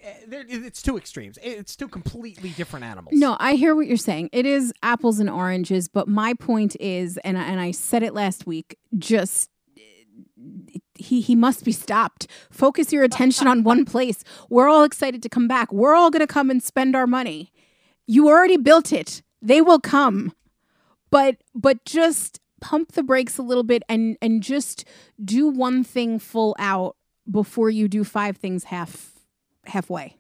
Eh, 0.03 0.15
it's 0.49 0.83
two 0.83 0.97
extremes. 0.97 1.39
It's 1.43 1.77
two 1.77 1.89
completely 1.89 2.51
different 2.51 2.85
animals. 2.85 3.15
No, 3.17 3.37
I 3.41 3.55
hear 3.55 3.75
what 3.75 3.87
you're 3.87 3.97
saying. 3.97 4.31
It 4.33 4.47
is 4.47 4.73
apples 4.83 5.19
and 5.19 5.29
oranges, 5.29 5.89
but 5.89 6.09
my 6.09 6.35
point 6.35 6.77
is, 6.81 7.19
and 7.19 7.39
I, 7.39 7.43
and 7.43 7.61
I 7.61 7.71
said 7.73 8.03
it 8.03 8.15
last 8.15 8.47
week, 8.47 8.79
just 8.97 9.51
he 10.95 11.21
he 11.21 11.35
must 11.35 11.65
be 11.65 11.73
stopped. 11.73 12.27
Focus 12.51 12.93
your 12.93 13.05
attention 13.05 13.47
on 13.47 13.63
one 13.63 13.85
place. 13.85 14.23
We're 14.49 14.69
all 14.69 14.85
excited 14.85 15.23
to 15.23 15.29
come 15.29 15.49
back. 15.49 15.73
We're 15.73 15.95
all 15.95 16.11
going 16.11 16.27
to 16.27 16.33
come 16.33 16.51
and 16.51 16.63
spend 16.63 16.95
our 16.95 17.07
money. 17.07 17.53
You 18.07 18.29
already 18.29 18.57
built 18.57 18.93
it. 18.93 19.23
They 19.41 19.61
will 19.61 19.81
come. 19.81 20.33
But 21.11 21.37
but 21.55 21.85
just 21.85 22.41
pump 22.61 22.93
the 22.93 23.03
brakes 23.03 23.39
a 23.39 23.43
little 23.43 23.63
bit 23.63 23.83
and 23.89 24.17
and 24.21 24.43
just 24.43 24.85
do 25.25 25.49
one 25.49 25.85
thing 25.85 26.19
full 26.19 26.57
out 26.59 26.97
before 27.31 27.71
you 27.71 27.89
do 27.89 28.05
five 28.05 28.37
things 28.37 28.65
half 28.65 29.18
halfway. 29.69 30.17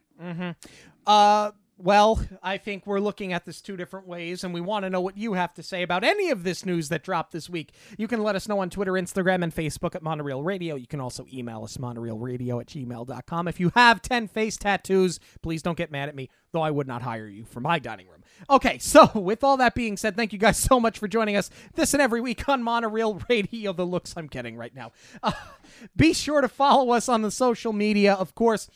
Uh, 1.06 1.50
well, 1.80 2.20
I 2.42 2.58
think 2.58 2.86
we're 2.88 2.98
looking 2.98 3.32
at 3.32 3.44
this 3.44 3.60
two 3.60 3.76
different 3.76 4.08
ways, 4.08 4.42
and 4.42 4.52
we 4.52 4.60
want 4.60 4.84
to 4.84 4.90
know 4.90 5.00
what 5.00 5.16
you 5.16 5.34
have 5.34 5.54
to 5.54 5.62
say 5.62 5.82
about 5.82 6.02
any 6.02 6.30
of 6.30 6.42
this 6.42 6.66
news 6.66 6.88
that 6.88 7.04
dropped 7.04 7.30
this 7.30 7.48
week. 7.48 7.72
You 7.96 8.08
can 8.08 8.20
let 8.20 8.34
us 8.34 8.48
know 8.48 8.58
on 8.58 8.68
Twitter, 8.68 8.94
Instagram, 8.94 9.44
and 9.44 9.54
Facebook 9.54 9.94
at 9.94 10.02
Monorail 10.02 10.42
Radio. 10.42 10.74
You 10.74 10.88
can 10.88 11.00
also 11.00 11.24
email 11.32 11.62
us, 11.62 11.76
monorailradio 11.76 12.60
at 12.60 12.66
gmail.com. 12.66 13.46
If 13.46 13.60
you 13.60 13.70
have 13.76 14.02
10 14.02 14.26
face 14.26 14.56
tattoos, 14.56 15.20
please 15.40 15.62
don't 15.62 15.78
get 15.78 15.92
mad 15.92 16.08
at 16.08 16.16
me, 16.16 16.30
though 16.50 16.62
I 16.62 16.72
would 16.72 16.88
not 16.88 17.02
hire 17.02 17.28
you 17.28 17.44
for 17.44 17.60
my 17.60 17.78
dining 17.78 18.08
room. 18.08 18.24
Okay, 18.50 18.78
so 18.80 19.08
with 19.14 19.44
all 19.44 19.56
that 19.58 19.76
being 19.76 19.96
said, 19.96 20.16
thank 20.16 20.32
you 20.32 20.38
guys 20.38 20.58
so 20.58 20.80
much 20.80 20.98
for 20.98 21.06
joining 21.06 21.36
us 21.36 21.48
this 21.74 21.94
and 21.94 22.02
every 22.02 22.20
week 22.20 22.48
on 22.48 22.60
Monorail 22.60 23.22
Radio. 23.28 23.72
The 23.72 23.86
looks 23.86 24.14
I'm 24.16 24.26
getting 24.26 24.56
right 24.56 24.74
now. 24.74 24.90
Uh, 25.22 25.30
be 25.96 26.12
sure 26.12 26.40
to 26.40 26.48
follow 26.48 26.90
us 26.90 27.08
on 27.08 27.22
the 27.22 27.30
social 27.30 27.72
media, 27.72 28.14
of 28.14 28.34
course 28.34 28.68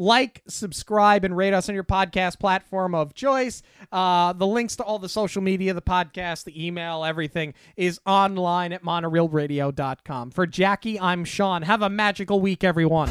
like, 0.00 0.42
subscribe, 0.48 1.24
and 1.24 1.36
rate 1.36 1.52
us 1.52 1.68
on 1.68 1.74
your 1.74 1.84
podcast 1.84 2.40
platform 2.40 2.94
of 2.94 3.12
choice. 3.12 3.62
Uh, 3.92 4.32
the 4.32 4.46
links 4.46 4.76
to 4.76 4.82
all 4.82 4.98
the 4.98 5.10
social 5.10 5.42
media, 5.42 5.74
the 5.74 5.82
podcast, 5.82 6.44
the 6.44 6.66
email, 6.66 7.04
everything 7.04 7.52
is 7.76 8.00
online 8.06 8.72
at 8.72 8.82
monorailradio.com. 8.82 10.30
For 10.30 10.46
Jackie, 10.46 10.98
I'm 10.98 11.26
Sean. 11.26 11.60
Have 11.62 11.82
a 11.82 11.90
magical 11.90 12.40
week, 12.40 12.64
everyone. 12.64 13.10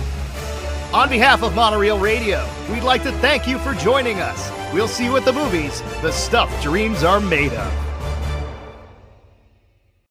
On 0.91 1.07
behalf 1.07 1.43
of 1.43 1.53
Monorail 1.53 1.99
Radio, 1.99 2.43
we'd 2.71 2.81
like 2.81 3.03
to 3.03 3.11
thank 3.19 3.47
you 3.47 3.59
for 3.59 3.75
joining 3.75 4.19
us. 4.19 4.51
We'll 4.73 4.87
see 4.87 5.05
you 5.05 5.15
at 5.15 5.25
the 5.25 5.33
movies, 5.33 5.81
the 6.01 6.11
stuff 6.11 6.49
dreams 6.63 7.03
are 7.03 7.19
made 7.19 7.53
of. 7.53 7.88